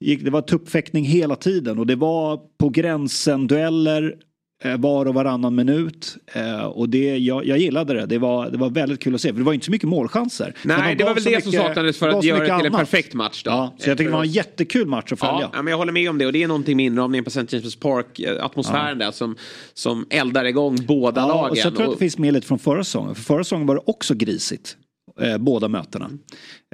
gick, 0.00 0.24
det 0.24 0.30
var 0.30 0.42
tuppfäktning 0.42 1.04
hela 1.04 1.36
tiden 1.36 1.78
och 1.78 1.86
det 1.86 1.96
var 1.96 2.40
på 2.58 2.68
gränsen 2.68 3.46
dueller. 3.46 4.14
Eh, 4.64 4.76
var 4.76 5.06
och 5.06 5.14
varannan 5.14 5.54
minut. 5.54 6.16
Eh, 6.32 6.64
och 6.64 6.88
det, 6.88 7.18
jag, 7.18 7.46
jag 7.46 7.58
gillade 7.58 7.94
det. 7.94 8.06
Det 8.06 8.18
var, 8.18 8.50
det 8.50 8.58
var 8.58 8.70
väldigt 8.70 9.00
kul 9.00 9.14
att 9.14 9.20
se. 9.20 9.28
För 9.28 9.38
det 9.38 9.44
var 9.44 9.52
inte 9.52 9.66
så 9.66 9.72
mycket 9.72 9.88
målchanser. 9.88 10.54
Nej, 10.62 10.94
de 10.94 11.02
det 11.02 11.04
var 11.04 11.14
väl 11.14 11.24
det 11.24 11.42
som 11.42 11.52
saknades 11.52 11.98
för 11.98 12.08
att 12.08 12.24
göra 12.24 12.38
det 12.48 12.56
till 12.56 12.66
en 12.66 12.72
perfekt 12.72 13.14
match. 13.14 13.42
Då. 13.42 13.50
Ja, 13.50 13.74
så 13.78 13.90
jag 13.90 13.98
tycker 13.98 14.10
det 14.10 14.16
var 14.16 14.24
en 14.24 14.30
jättekul 14.30 14.86
match 14.86 15.12
att 15.12 15.20
följa. 15.20 15.40
Ja, 15.40 15.50
ja, 15.52 15.62
men 15.62 15.70
jag 15.70 15.78
håller 15.78 15.92
med 15.92 16.10
om 16.10 16.18
det 16.18 16.26
och 16.26 16.32
det 16.32 16.42
är 16.42 16.48
någonting 16.48 16.76
med 16.76 16.86
inramningen 16.86 17.24
på 17.24 17.28
St. 17.28 17.40
James' 17.56 17.80
Park, 17.80 18.20
eh, 18.20 18.44
atmosfären 18.44 18.98
där 18.98 19.10
som, 19.10 19.36
som 19.74 20.06
eldar 20.10 20.44
igång 20.44 20.76
båda 20.86 21.20
Ja, 21.20 21.26
lagen. 21.28 21.50
och 21.50 21.58
så 21.58 21.70
tror 21.70 21.80
jag 21.82 21.88
att 21.88 21.94
det 21.94 21.98
finns 21.98 22.18
med 22.18 22.34
lite 22.34 22.46
från 22.46 22.58
förra 22.58 22.84
säsongen. 22.84 23.14
För 23.14 23.22
förra 23.22 23.44
säsongen 23.44 23.66
var 23.66 23.74
det 23.74 23.82
också 23.86 24.14
grisigt. 24.14 24.76
Eh, 25.20 25.38
båda 25.38 25.68
mötena. 25.68 26.10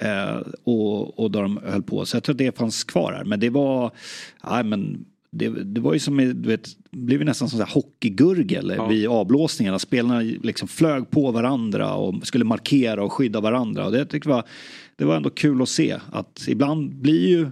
Eh, 0.03 0.37
och, 0.64 1.18
och 1.18 1.31
då 1.31 1.42
de 1.42 1.61
höll 1.64 1.83
på. 1.83 2.07
Så 2.07 2.16
jag 2.16 2.25
tror 2.25 2.35
att 2.35 2.38
det 2.38 2.59
fanns 2.59 2.85
kvar 2.85 3.12
här. 3.12 3.25
Men 3.25 3.40
det 3.40 3.51
var, 3.51 3.90
ja, 4.42 4.62
men 4.62 5.05
det, 5.38 5.64
det 5.64 5.81
var 5.81 5.92
ju 5.92 5.99
som, 5.99 6.16
du 6.16 6.49
vet, 6.49 6.68
blev 6.90 7.18
ju 7.18 7.25
nästan 7.25 7.49
som 7.49 7.59
så 7.59 7.64
här 7.64 7.75
hockeygurgel 7.75 8.75
Ja. 8.77 8.87
vid 8.87 9.07
avblåsningarna. 9.09 9.79
Spelarna 9.79 10.20
liksom 10.20 10.68
flög 10.68 11.11
på 11.11 11.31
varandra 11.31 11.94
och 11.94 12.27
skulle 12.27 12.44
markera 12.44 13.05
och 13.05 13.12
skydda 13.12 13.40
varandra. 13.40 13.87
Och 13.87 13.92
det 13.92 14.05
tyckte 14.07 14.29
jag 14.29 14.37
var, 14.37 14.44
det 14.96 15.05
var 15.05 15.16
ändå 15.16 15.31
kul 15.31 15.62
att 15.62 15.68
se 15.68 15.96
att 16.12 16.44
ibland 16.49 16.94
blir 16.94 17.29
ju 17.29 17.49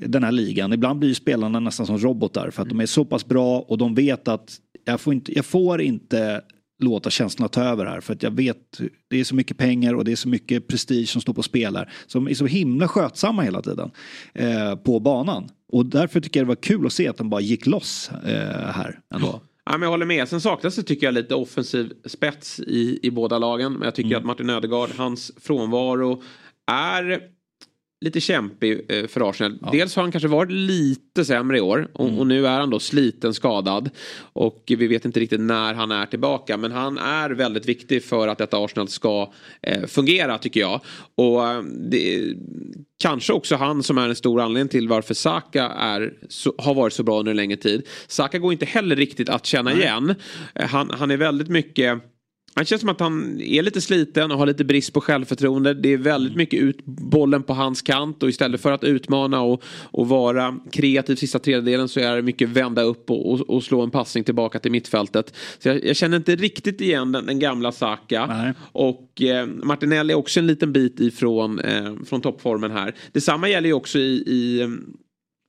den 0.00 0.24
här 0.24 0.32
ligan. 0.32 0.72
Ibland 0.72 0.98
blir 0.98 1.08
ju 1.08 1.14
spelarna 1.14 1.60
nästan 1.60 1.86
som 1.86 1.98
robotar 1.98 2.50
för 2.50 2.62
att 2.62 2.68
de 2.68 2.80
är 2.80 2.86
så 2.86 3.04
pass 3.04 3.26
bra 3.26 3.58
och 3.58 3.78
de 3.78 3.94
vet 3.94 4.28
att 4.28 4.56
jag 4.84 5.00
får 5.00 5.14
inte, 5.14 5.34
jag 5.36 5.44
får 5.44 5.80
inte 5.80 6.40
låta 6.82 7.10
känslorna 7.10 7.48
ta 7.48 7.62
över 7.62 7.86
här 7.86 8.00
för 8.00 8.12
att 8.12 8.22
jag 8.22 8.30
vet 8.30 8.80
det 9.08 9.20
är 9.20 9.24
så 9.24 9.34
mycket 9.34 9.56
pengar 9.56 9.94
och 9.94 10.04
det 10.04 10.12
är 10.12 10.16
så 10.16 10.28
mycket 10.28 10.68
prestige 10.68 11.08
som 11.08 11.20
står 11.20 11.34
på 11.34 11.42
spel 11.42 11.76
här. 11.76 11.92
Som 12.06 12.28
är 12.28 12.34
så 12.34 12.46
himla 12.46 12.88
skötsamma 12.88 13.42
hela 13.42 13.62
tiden 13.62 13.90
eh, 14.34 14.76
på 14.76 15.00
banan. 15.00 15.48
Och 15.72 15.86
därför 15.86 16.20
tycker 16.20 16.40
jag 16.40 16.46
det 16.46 16.48
var 16.48 16.62
kul 16.62 16.86
att 16.86 16.92
se 16.92 17.08
att 17.08 17.16
de 17.16 17.30
bara 17.30 17.40
gick 17.40 17.66
loss 17.66 18.10
eh, 18.24 18.70
här 18.70 19.00
ändå. 19.14 19.40
Ja, 19.64 19.72
men 19.72 19.82
jag 19.82 19.90
håller 19.90 20.06
med. 20.06 20.28
Sen 20.28 20.40
saknas 20.40 20.76
det 20.76 20.82
tycker 20.82 21.06
jag 21.06 21.14
lite 21.14 21.34
offensiv 21.34 21.92
spets 22.06 22.60
i, 22.60 22.98
i 23.02 23.10
båda 23.10 23.38
lagen. 23.38 23.72
Men 23.72 23.82
jag 23.82 23.94
tycker 23.94 24.16
att 24.16 24.24
Martin 24.24 24.50
Ödegaard, 24.50 24.90
hans 24.96 25.32
frånvaro 25.40 26.22
är 26.70 27.20
lite 28.02 28.20
kämpig 28.20 28.80
eh, 28.88 29.06
för 29.06 29.30
Arsenal. 29.30 29.58
Dels 29.72 29.96
har 29.96 30.02
han 30.02 30.12
kanske 30.12 30.28
varit 30.28 30.52
lite 30.52 31.24
sämre 31.24 31.58
i 31.58 31.60
år 31.60 31.88
och, 31.92 32.18
och 32.18 32.26
nu 32.26 32.46
är 32.46 32.60
han 32.60 32.70
då 32.70 32.80
sliten 32.80 33.34
skadad. 33.34 33.90
Och 34.18 34.64
vi 34.66 34.86
vet 34.86 35.04
inte 35.04 35.20
riktigt 35.20 35.40
när 35.40 35.74
han 35.74 35.90
är 35.90 36.06
tillbaka. 36.06 36.56
Men 36.56 36.72
han 36.72 36.98
är 36.98 37.30
väldigt 37.30 37.66
viktig 37.66 38.04
för 38.04 38.28
att 38.28 38.38
detta 38.38 38.64
Arsenal 38.64 38.88
ska 38.88 39.32
eh, 39.62 39.86
fungera 39.86 40.38
tycker 40.38 40.60
jag. 40.60 40.80
Och 41.14 41.48
eh, 41.48 41.62
det, 41.62 42.34
kanske 43.02 43.32
också 43.32 43.56
han 43.56 43.82
som 43.82 43.98
är 43.98 44.08
en 44.08 44.14
stor 44.14 44.40
anledning 44.40 44.68
till 44.68 44.88
varför 44.88 45.14
Saka 45.14 45.64
är, 45.64 46.12
så, 46.28 46.54
har 46.58 46.74
varit 46.74 46.92
så 46.92 47.02
bra 47.02 47.18
under 47.18 47.30
en 47.30 47.36
längre 47.36 47.56
tid. 47.56 47.86
Saka 48.06 48.38
går 48.38 48.52
inte 48.52 48.66
heller 48.66 48.96
riktigt 48.96 49.28
att 49.28 49.46
känna 49.46 49.72
igen. 49.72 50.14
Eh, 50.54 50.68
Han, 50.68 50.90
han 50.90 51.10
är 51.10 51.16
väldigt 51.16 51.48
mycket 51.48 52.11
han 52.54 52.64
känns 52.64 52.80
som 52.80 52.90
att 52.90 53.00
han 53.00 53.40
är 53.40 53.62
lite 53.62 53.80
sliten 53.80 54.30
och 54.30 54.38
har 54.38 54.46
lite 54.46 54.64
brist 54.64 54.92
på 54.92 55.00
självförtroende. 55.00 55.74
Det 55.74 55.88
är 55.88 55.96
väldigt 55.96 56.36
mycket 56.36 56.60
ut 56.60 56.84
bollen 56.86 57.42
på 57.42 57.54
hans 57.54 57.82
kant 57.82 58.22
och 58.22 58.28
istället 58.28 58.60
för 58.60 58.72
att 58.72 58.84
utmana 58.84 59.40
och, 59.40 59.62
och 59.82 60.08
vara 60.08 60.56
kreativ 60.72 61.16
sista 61.16 61.38
tredjedelen 61.38 61.88
så 61.88 62.00
är 62.00 62.16
det 62.16 62.22
mycket 62.22 62.48
vända 62.48 62.82
upp 62.82 63.10
och, 63.10 63.32
och, 63.32 63.40
och 63.40 63.64
slå 63.64 63.82
en 63.82 63.90
passning 63.90 64.24
tillbaka 64.24 64.58
till 64.58 64.70
mittfältet. 64.70 65.34
Så 65.58 65.68
jag, 65.68 65.84
jag 65.84 65.96
känner 65.96 66.16
inte 66.16 66.36
riktigt 66.36 66.80
igen 66.80 67.12
den, 67.12 67.26
den 67.26 67.38
gamla 67.38 67.72
Saka. 67.72 68.54
Och 68.72 69.22
eh, 69.22 69.46
Martinelli 69.46 70.12
är 70.12 70.16
också 70.16 70.40
en 70.40 70.46
liten 70.46 70.72
bit 70.72 71.00
ifrån 71.00 71.60
eh, 71.60 71.94
från 72.06 72.20
toppformen 72.20 72.70
här. 72.70 72.94
Detsamma 73.12 73.48
gäller 73.48 73.68
ju 73.68 73.74
också 73.74 73.98
i, 73.98 74.22
i 74.26 74.68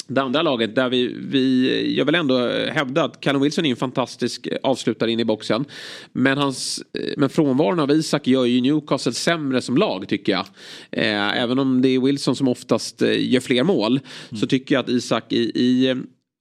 det 0.08 0.22
andra 0.22 0.42
laget 0.42 0.76
där 0.76 0.89
vi, 0.89 1.16
vi, 1.18 1.98
jag 1.98 2.06
vill 2.06 2.16
ändå 2.16 2.48
hävda 2.72 3.04
att 3.04 3.22
Callum 3.22 3.42
Wilson 3.42 3.66
är 3.66 3.70
en 3.70 3.76
fantastisk 3.76 4.48
avslutare 4.63 5.12
in 5.12 5.20
i 5.20 5.26
boxen. 5.26 5.66
Men, 6.12 6.38
hans, 6.38 6.84
men 7.18 7.30
frånvaron 7.30 7.80
av 7.80 7.92
Isak 7.92 8.28
gör 8.28 8.46
ju 8.46 8.62
Newcastle 8.62 9.13
sämre 9.13 9.62
som 9.62 9.78
lag 9.78 10.08
tycker 10.08 10.32
jag. 10.32 10.46
Eh, 10.92 11.42
även 11.42 11.60
om 11.60 11.82
det 11.82 11.89
är 11.89 12.00
Wilson 12.00 12.36
som 12.36 12.48
oftast 12.48 13.02
eh, 13.02 13.32
gör 13.32 13.42
fler 13.42 13.63
mål 13.63 14.00
så 14.39 14.48
tycker 14.48 14.76
jag 14.76 14.84
att 14.84 14.89
Isak 14.89 15.34
i, 15.34 15.52
i 15.56 15.89
eh, 15.89 15.96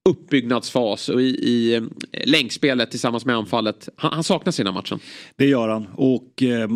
uppbyggnadsfas 0.09 1.09
och 1.09 1.21
i, 1.21 1.25
i 1.25 1.81
länkspelet 2.25 2.91
tillsammans 2.91 3.25
med 3.25 3.35
anfallet, 3.35 3.89
han, 3.95 4.13
han 4.13 4.23
den 4.63 4.67
här 4.67 4.73
matchen. 4.73 4.99
Det 5.35 5.45
gör 5.45 5.67
han. 5.69 5.87
Och 5.95 6.43
eh, 6.43 6.69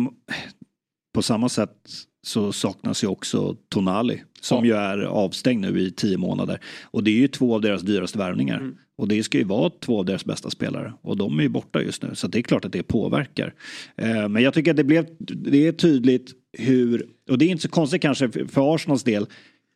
på 1.14 1.22
samma 1.22 1.48
sätt 1.48 2.07
så 2.26 2.52
saknas 2.52 3.04
ju 3.04 3.06
också 3.08 3.56
Tonali. 3.68 4.22
Som 4.40 4.64
ju 4.64 4.72
är 4.72 4.98
avstängd 4.98 5.60
nu 5.60 5.80
i 5.80 5.90
tio 5.90 6.16
månader. 6.18 6.60
Och 6.84 7.04
det 7.04 7.10
är 7.10 7.14
ju 7.14 7.28
två 7.28 7.54
av 7.54 7.60
deras 7.60 7.82
dyraste 7.82 8.18
värvningar. 8.18 8.72
Och 8.96 9.08
det 9.08 9.22
ska 9.22 9.38
ju 9.38 9.44
vara 9.44 9.70
två 9.70 9.98
av 9.98 10.04
deras 10.04 10.24
bästa 10.24 10.50
spelare. 10.50 10.92
Och 11.02 11.16
de 11.16 11.38
är 11.38 11.42
ju 11.42 11.48
borta 11.48 11.82
just 11.82 12.02
nu. 12.02 12.14
Så 12.14 12.26
det 12.28 12.38
är 12.38 12.42
klart 12.42 12.64
att 12.64 12.72
det 12.72 12.82
påverkar. 12.82 13.54
Eh, 13.96 14.28
men 14.28 14.42
jag 14.42 14.54
tycker 14.54 14.70
att 14.70 14.76
det 14.76 14.84
blev, 14.84 15.06
det 15.18 15.66
är 15.66 15.72
tydligt 15.72 16.32
hur, 16.58 17.06
och 17.30 17.38
det 17.38 17.44
är 17.44 17.48
inte 17.48 17.62
så 17.62 17.68
konstigt 17.68 18.02
kanske 18.02 18.28
för- 18.30 18.74
Arsenals 18.74 19.02
del, 19.04 19.26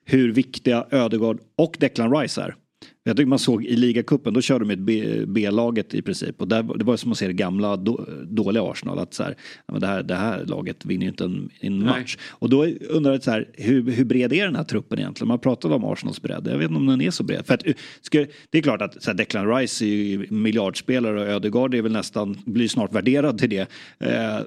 hur 0.05 0.33
viktiga 0.33 0.87
Ödegaard 0.91 1.39
och 1.59 1.77
Declan 1.81 2.17
Rice 2.17 2.43
är. 2.43 2.55
Jag 3.05 3.17
tycker 3.17 3.29
man 3.29 3.39
såg 3.39 3.65
i 3.65 3.77
ligacupen, 3.77 4.35
då 4.35 4.41
körde 4.41 4.65
de 4.65 4.73
ett 4.73 5.29
B-laget 5.29 5.95
i 5.95 6.03
princip. 6.03 6.41
Och 6.41 6.49
där, 6.49 6.79
det 6.79 6.85
var 6.85 6.97
som 6.97 7.13
att 7.13 7.19
se 7.19 7.27
det 7.27 7.33
gamla 7.33 7.77
då, 7.77 8.07
dåliga 8.25 8.63
Arsenal. 8.63 8.99
Att 8.99 9.15
så 9.15 9.23
här, 9.23 9.37
det, 9.79 9.87
här, 9.87 10.03
det 10.03 10.15
här 10.15 10.45
laget 10.45 10.85
vinner 10.85 11.03
ju 11.03 11.09
inte 11.09 11.25
en, 11.25 11.51
en 11.61 11.85
match. 11.85 12.17
Och 12.31 12.51
då 12.51 12.65
undrar 12.67 13.13
jag 13.13 13.23
så 13.23 13.31
här, 13.31 13.49
hur, 13.53 13.91
hur 13.91 14.05
bred 14.05 14.33
är 14.33 14.45
den 14.45 14.57
här 14.57 14.65
truppen 14.65 14.99
egentligen? 14.99 15.29
Man 15.29 15.39
pratade 15.39 15.75
om 15.75 15.85
Arsenals 15.85 16.23
bredd. 16.23 16.49
Jag 16.51 16.59
vet 16.59 16.69
inte 16.69 16.81
om 16.81 16.87
den 16.87 17.01
är 17.01 17.11
så 17.11 17.25
bred. 17.25 17.47
För 17.47 17.55
att, 17.55 17.65
ska, 18.01 18.27
det 18.51 18.59
är 18.59 18.63
klart 18.63 18.83
att 18.83 19.03
så 19.03 19.11
här, 19.11 19.17
Declan 19.17 19.57
Rice 19.57 19.85
är 19.85 19.89
ju 19.89 20.27
miljardspelare 20.31 21.21
och 21.21 21.29
Ödegaard 21.29 21.75
är 21.75 21.83
väl 21.83 21.93
nästan, 21.93 22.39
blir 22.47 22.69
snart 22.69 22.93
värderad 22.93 23.39
till 23.39 23.51
det. 23.51 23.69
Eh, 23.99 24.41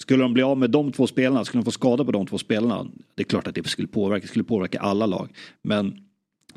skulle 0.00 0.22
de 0.22 0.32
bli 0.32 0.42
av 0.42 0.58
med 0.58 0.70
de 0.70 0.92
två 0.92 1.06
spelarna, 1.06 1.44
skulle 1.44 1.60
de 1.60 1.64
få 1.64 1.70
skada 1.70 2.04
på 2.04 2.12
de 2.12 2.26
två 2.26 2.38
spelarna, 2.38 2.86
det 3.14 3.22
är 3.22 3.24
klart 3.24 3.46
att 3.46 3.54
det 3.54 3.68
skulle 3.68 3.88
påverka, 3.88 4.22
det 4.22 4.28
skulle 4.28 4.44
påverka 4.44 4.78
alla 4.80 5.06
lag. 5.06 5.28
Men 5.62 5.98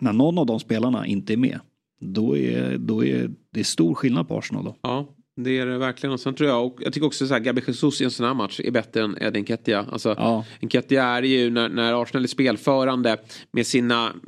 när 0.01 0.13
någon 0.13 0.37
av 0.37 0.45
de 0.45 0.59
spelarna 0.59 1.05
inte 1.05 1.33
är 1.33 1.37
med, 1.37 1.59
då 1.99 2.37
är, 2.37 2.77
då 2.77 3.05
är 3.05 3.31
det 3.53 3.63
stor 3.63 3.95
skillnad 3.95 4.27
på 4.27 4.37
Arsenal 4.37 4.63
då. 4.63 4.75
Ja, 4.81 5.07
det 5.39 5.59
är 5.59 5.65
det 5.65 5.77
verkligen. 5.77 6.13
Och 6.13 6.19
sen 6.19 6.33
tror 6.33 6.49
jag, 6.49 6.65
och 6.65 6.77
jag 6.81 6.93
tycker 6.93 7.07
också 7.07 7.27
så 7.27 7.33
här, 7.33 7.41
Gabi 7.41 7.61
Jesus 7.67 8.01
i 8.01 8.03
en 8.03 8.11
sån 8.11 8.25
här 8.25 8.33
match 8.33 8.59
är 8.63 8.71
bättre 8.71 9.03
än 9.03 9.17
Edin 9.21 9.41
Nketiah. 9.41 9.85
Alltså, 9.91 10.15
Ja. 10.17 10.45
Nketiah 10.59 11.17
är 11.17 11.23
ju 11.23 11.49
när, 11.49 11.69
när 11.69 12.01
Arsenal 12.01 12.23
är 12.23 12.27
spelförande 12.27 13.17
med 13.51 13.67
sina 13.67 14.03
mm, 14.03 14.21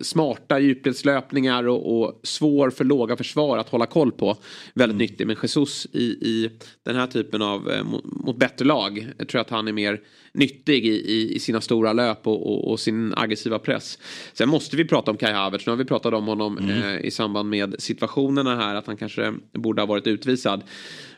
smarta 0.00 0.58
djupledslöpningar 0.58 1.68
och, 1.68 2.00
och 2.00 2.20
svår 2.22 2.70
för 2.70 2.84
låga 2.84 3.16
försvar 3.16 3.58
att 3.58 3.68
hålla 3.68 3.86
koll 3.86 4.12
på. 4.12 4.36
Väldigt 4.74 4.98
nyttig. 4.98 5.26
Men 5.26 5.36
Jesus 5.42 5.86
i, 5.92 6.04
i 6.04 6.50
den 6.82 6.96
här 6.96 7.06
typen 7.06 7.42
av 7.42 7.70
eh, 7.70 7.84
mot, 7.84 8.04
mot 8.04 8.36
bättre 8.36 8.64
lag. 8.64 9.12
Jag 9.18 9.28
tror 9.28 9.40
att 9.40 9.50
han 9.50 9.68
är 9.68 9.72
mer 9.72 10.00
nyttig 10.34 10.86
i, 10.86 10.90
i, 10.90 11.34
i 11.34 11.38
sina 11.38 11.60
stora 11.60 11.92
löp 11.92 12.26
och, 12.26 12.46
och, 12.46 12.70
och 12.70 12.80
sin 12.80 13.14
aggressiva 13.16 13.58
press. 13.58 13.98
Sen 14.32 14.48
måste 14.48 14.76
vi 14.76 14.84
prata 14.84 15.10
om 15.10 15.16
Kai 15.16 15.32
Havertz. 15.32 15.66
Nu 15.66 15.72
har 15.72 15.76
vi 15.76 15.84
pratat 15.84 16.14
om 16.14 16.26
honom 16.26 16.58
eh, 16.58 17.06
i 17.06 17.10
samband 17.10 17.50
med 17.50 17.74
situationerna 17.78 18.56
här. 18.56 18.74
Att 18.74 18.86
han 18.86 18.96
kanske 18.96 19.34
borde 19.52 19.82
ha 19.82 19.86
varit 19.86 20.06
utvisad. 20.06 20.62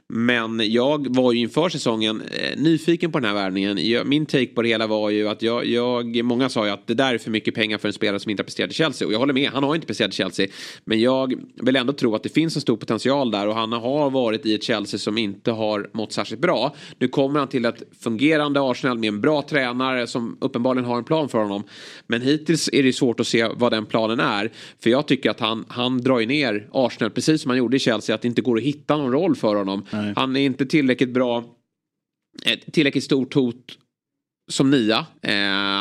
Men 0.09 0.73
jag 0.73 1.15
var 1.15 1.33
ju 1.33 1.39
inför 1.39 1.69
säsongen 1.69 2.21
eh, 2.21 2.59
nyfiken 2.59 3.13
på 3.13 3.21
den 3.21 3.29
här 3.29 3.35
värvningen. 3.35 4.09
Min 4.09 4.27
take 4.27 4.47
på 4.47 4.63
det 4.63 4.69
hela 4.69 4.87
var 4.87 5.11
ju 5.11 5.29
att 5.29 5.43
jag, 5.43 5.67
jag, 5.67 6.25
många 6.25 6.49
sa 6.49 6.67
ju 6.67 6.73
att 6.73 6.87
det 6.87 6.95
där 6.95 7.15
är 7.15 7.19
för 7.19 7.31
mycket 7.31 7.55
pengar 7.55 7.79
för 7.79 7.89
en 7.89 7.93
spelare 7.93 8.21
som 8.21 8.31
inte 8.31 8.41
har 8.41 8.45
presterat 8.45 8.71
i 8.71 8.75
Chelsea. 8.75 9.09
Och 9.09 9.15
jag 9.15 9.19
håller 9.19 9.35
med, 9.35 9.51
han 9.51 9.65
har 9.65 9.75
inte 9.75 9.87
presterat 9.87 10.13
i 10.13 10.17
Chelsea. 10.17 10.47
Men 10.85 11.01
jag 11.01 11.35
vill 11.63 11.77
ändå 11.77 11.93
tro 11.93 12.15
att 12.15 12.23
det 12.23 12.29
finns 12.29 12.57
en 12.57 12.63
stor 12.63 12.77
potential 12.77 13.31
där 13.31 13.49
och 13.49 13.55
han 13.55 13.73
har 13.73 14.11
varit 14.11 14.47
i 14.47 14.55
ett 14.55 14.63
Chelsea 14.63 14.99
som 14.99 15.19
inte 15.19 15.51
har 15.51 15.91
mått 15.93 16.13
särskilt 16.13 16.41
bra. 16.41 16.75
Nu 16.99 17.09
kommer 17.09 17.39
han 17.39 17.49
till 17.49 17.65
ett 17.65 17.83
fungerande 18.01 18.61
Arsenal 18.71 18.99
med 18.99 19.09
en 19.09 19.21
bra 19.21 19.43
tränare 19.43 20.07
som 20.07 20.37
uppenbarligen 20.41 20.85
har 20.85 20.99
en 20.99 21.05
plan 21.05 21.29
för 21.29 21.39
honom. 21.39 21.63
Men 22.07 22.23
hittills 22.23 22.71
är 22.73 22.83
det 22.83 22.93
svårt 22.93 23.21
att 23.21 23.27
se 23.27 23.49
vad 23.55 23.73
den 23.73 23.87
planen 23.87 24.21
är. 24.21 24.53
För 24.83 24.91
jag 24.91 25.07
tycker 25.07 25.31
att 25.31 25.41
han, 25.41 25.65
han 25.69 25.99
drar 25.99 26.21
ju 26.21 26.27
ner 26.27 26.69
Arsenal 26.73 27.11
precis 27.11 27.43
som 27.43 27.51
han 27.51 27.59
gjorde 27.59 27.77
i 27.77 27.81
Chelsea. 27.81 28.15
Att 28.15 28.23
det 28.23 28.29
inte 28.29 28.43
går 28.43 28.57
att 28.57 28.63
hitta 28.63 28.97
någon 28.97 29.13
roll 29.13 29.37
för 29.37 29.55
honom. 29.55 29.85
Han 30.17 30.37
är 30.37 30.41
inte 30.41 30.67
tillräckligt 30.67 31.11
bra, 31.11 31.45
ett 32.45 32.73
tillräckligt 32.73 33.05
stort 33.05 33.35
hot 33.35 33.79
som 34.51 34.71
nia. 34.71 35.07
Eh, 35.23 35.33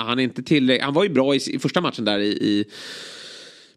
han, 0.06 0.20
är 0.20 0.24
inte 0.24 0.44
tillräck- 0.44 0.82
han 0.82 0.94
var 0.94 1.04
ju 1.04 1.10
bra 1.10 1.36
i, 1.36 1.40
i 1.48 1.60
första 1.60 1.82
matchen 1.82 2.06
där 2.06 2.20
i, 2.20 2.28
i 2.28 2.66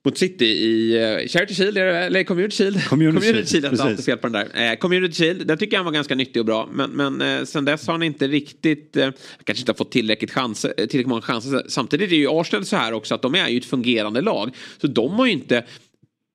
mot 0.05 0.19
City 0.19 0.45
i 0.45 0.99
uh, 0.99 1.29
Charity 1.29 1.55
Shield, 1.55 1.79
eller 1.79 2.25
Community 2.25 2.57
Shield? 2.57 2.85
Community 2.85 3.27
Shield, 3.27 3.49
Shield, 3.49 3.81
alltid 3.81 4.05
fel 4.05 4.19
på 4.19 4.29
den 4.29 4.33
där. 4.33 4.71
Eh, 4.73 4.77
Community 4.77 5.15
Shield, 5.15 5.47
där 5.47 5.57
tycker 5.57 5.73
jag 5.73 5.79
han 5.79 5.85
var 5.85 5.93
ganska 5.93 6.15
nyttig 6.15 6.41
och 6.41 6.47
bra. 6.47 6.69
Men, 6.73 6.91
men 6.91 7.21
eh, 7.21 7.45
sen 7.45 7.65
dess 7.65 7.87
har 7.87 7.95
han 7.95 8.03
inte 8.03 8.29
riktigt, 8.29 8.97
eh, 8.97 9.11
kanske 9.45 9.63
inte 9.63 9.73
har 9.73 9.77
fått 9.77 9.93
tillräckligt, 9.93 10.31
chanser, 10.31 10.69
eh, 10.69 10.75
tillräckligt 10.75 11.07
många 11.07 11.23
chanser. 11.23 11.63
Samtidigt 11.69 12.13
är 12.13 12.17
ju 12.17 12.29
Arsenal 12.31 12.65
så 12.65 12.77
här 12.77 12.93
också 12.93 13.15
att 13.15 13.23
de 13.23 13.35
är 13.35 13.49
ju 13.49 13.59
ett 13.59 13.65
fungerande 13.65 14.21
lag. 14.21 14.51
Så 14.81 14.87
de 14.87 15.13
har 15.13 15.27
ju 15.27 15.33
inte 15.33 15.65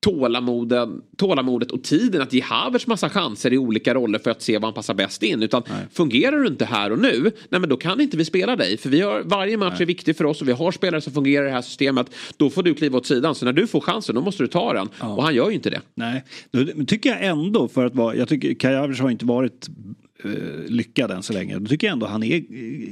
tålamodet, 0.04 0.90
tålamodet 1.18 1.72
och 1.72 1.84
tiden 1.84 2.22
att 2.22 2.34
ge 2.34 2.42
Havertz 2.42 2.88
massa 2.88 3.10
chanser 3.10 3.54
i 3.54 3.58
olika 3.58 3.94
roller 3.94 4.20
för 4.20 4.32
att 4.32 4.42
se 4.42 4.54
vad 4.54 4.64
han 4.64 4.74
passar 4.74 4.94
bäst 4.94 5.24
in. 5.24 5.44
Utan 5.44 5.64
fungerar 5.92 6.40
du 6.40 6.48
inte 6.48 6.66
här 6.66 6.92
och 6.92 7.00
nu, 7.00 7.32
nej 7.50 7.60
men 7.62 7.70
då 7.70 7.78
kan 7.78 8.02
inte 8.02 8.18
vi 8.18 8.26
spela 8.26 8.56
dig. 8.56 8.78
För 8.78 8.90
vi 8.90 9.02
har, 9.02 9.22
varje 9.24 9.58
match 9.58 9.82
är 9.82 9.86
viktig 9.86 10.18
för 10.18 10.26
oss 10.26 10.42
och 10.42 10.48
vi 10.48 10.52
har 10.52 10.72
spelare 10.72 11.02
som 11.02 11.14
fungerar 11.14 11.46
i 11.46 11.48
det 11.48 11.54
här 11.54 11.62
systemet. 11.62 12.08
Då 12.38 12.50
får 12.50 12.64
du 12.64 12.74
kliva 12.74 12.98
åt 12.98 13.06
sidan. 13.06 13.36
Så 13.36 13.46
när 13.46 13.54
du 13.54 13.68
får 13.68 13.82
chansen, 13.82 14.16
då 14.16 14.22
måste 14.22 14.44
du 14.44 14.48
ta 14.48 14.74
den. 14.74 14.90
Och 15.00 15.24
han 15.24 15.36
gör 15.36 15.50
ju 15.50 15.56
inte 15.56 15.70
det. 15.70 15.82
Nej, 15.96 16.24
då 16.52 16.86
tycker 16.86 17.10
jag 17.10 17.26
ändå 17.26 17.68
för 17.68 17.86
att 17.86 17.96
vara, 17.96 18.16
jag 18.16 18.28
tycker 18.28 18.54
Kai 18.54 18.76
Havertz 18.76 19.00
har 19.00 19.10
inte 19.10 19.26
varit 19.26 19.68
eh, 20.24 20.32
lyckad 20.68 21.12
än 21.12 21.24
så 21.24 21.34
länge. 21.34 21.60
Då 21.60 21.66
tycker 21.66 21.88
jag 21.88 21.94
ändå 21.94 22.06
han 22.06 22.24
är 22.24 22.36
eh, 22.36 22.90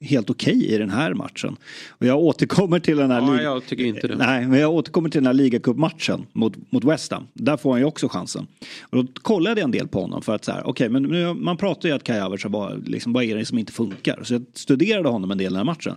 helt 0.00 0.30
okej 0.30 0.56
okay 0.56 0.74
i 0.74 0.78
den 0.78 0.90
här 0.90 1.14
matchen. 1.14 1.56
Och 1.88 2.06
jag 2.06 2.18
återkommer 2.18 2.78
till 2.78 2.96
den 2.96 3.10
här... 3.10 3.20
Ja, 3.20 3.42
jag 3.42 3.66
tycker 3.66 3.84
inte 3.84 4.08
det. 4.08 4.16
Nej, 4.16 4.46
men 4.46 4.60
jag 4.60 4.72
återkommer 4.72 5.08
till 5.08 5.20
den 5.20 5.26
här 5.26 5.34
ligacupmatchen 5.34 6.26
mot, 6.32 6.72
mot 6.72 6.84
West 6.84 7.12
Ham. 7.12 7.26
Där 7.32 7.56
får 7.56 7.70
han 7.70 7.80
ju 7.80 7.86
också 7.86 8.08
chansen. 8.08 8.46
Och 8.82 9.04
då 9.04 9.12
kollade 9.22 9.60
jag 9.60 9.64
en 9.64 9.70
del 9.70 9.88
på 9.88 10.00
honom 10.00 10.22
för 10.22 10.34
att 10.34 10.44
så 10.44 10.52
här, 10.52 10.60
okej, 10.60 10.70
okay, 10.70 10.88
men 10.88 11.02
nu, 11.02 11.34
man 11.34 11.56
pratar 11.56 11.88
ju 11.88 11.94
att 11.94 12.04
Kai 12.04 12.20
Havertz 12.20 12.44
var, 12.44 12.80
liksom, 12.86 13.12
vad 13.12 13.24
är 13.24 13.36
det 13.36 13.44
som 13.44 13.58
inte 13.58 13.72
funkar? 13.72 14.20
Så 14.22 14.34
jag 14.34 14.44
studerade 14.54 15.08
honom 15.08 15.30
en 15.30 15.38
del 15.38 15.52
den 15.52 15.56
här 15.56 15.64
matchen. 15.64 15.94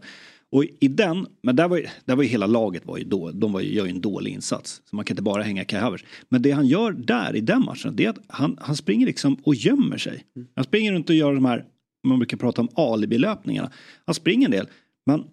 Och 0.51 0.65
i 0.79 0.87
den, 0.87 1.27
men 1.43 1.55
där 1.55 1.67
var 1.67 1.77
ju, 1.77 1.85
där 2.05 2.15
var 2.15 2.23
ju 2.23 2.29
hela 2.29 2.47
laget 2.47 2.85
var 2.85 2.97
ju 2.97 3.03
då, 3.03 3.31
de 3.31 3.53
var 3.53 3.61
ju, 3.61 3.73
gör 3.73 3.85
ju 3.85 3.91
en 3.91 4.01
dålig 4.01 4.31
insats. 4.31 4.81
Så 4.89 4.95
man 4.95 5.05
kan 5.05 5.13
inte 5.13 5.23
bara 5.23 5.43
hänga 5.43 5.65
Kai 5.65 5.79
Havertz. 5.79 6.03
Men 6.29 6.41
det 6.41 6.51
han 6.51 6.67
gör 6.67 6.91
där 6.91 7.35
i 7.35 7.41
den 7.41 7.61
matchen, 7.61 7.95
det 7.95 8.05
är 8.05 8.09
att 8.09 8.19
han, 8.27 8.57
han 8.61 8.75
springer 8.75 9.05
liksom 9.05 9.37
och 9.43 9.55
gömmer 9.55 9.97
sig. 9.97 10.23
Han 10.55 10.63
springer 10.63 10.93
runt 10.93 11.09
och 11.09 11.15
gör 11.15 11.33
de 11.33 11.45
här, 11.45 11.65
man 12.07 12.19
brukar 12.19 12.37
prata 12.37 12.61
om 12.61 12.69
alibilöpningarna. 12.75 13.71
Han 14.05 14.15
springer 14.15 14.47
en 14.47 14.51
del, 14.51 14.67
men 15.05 15.23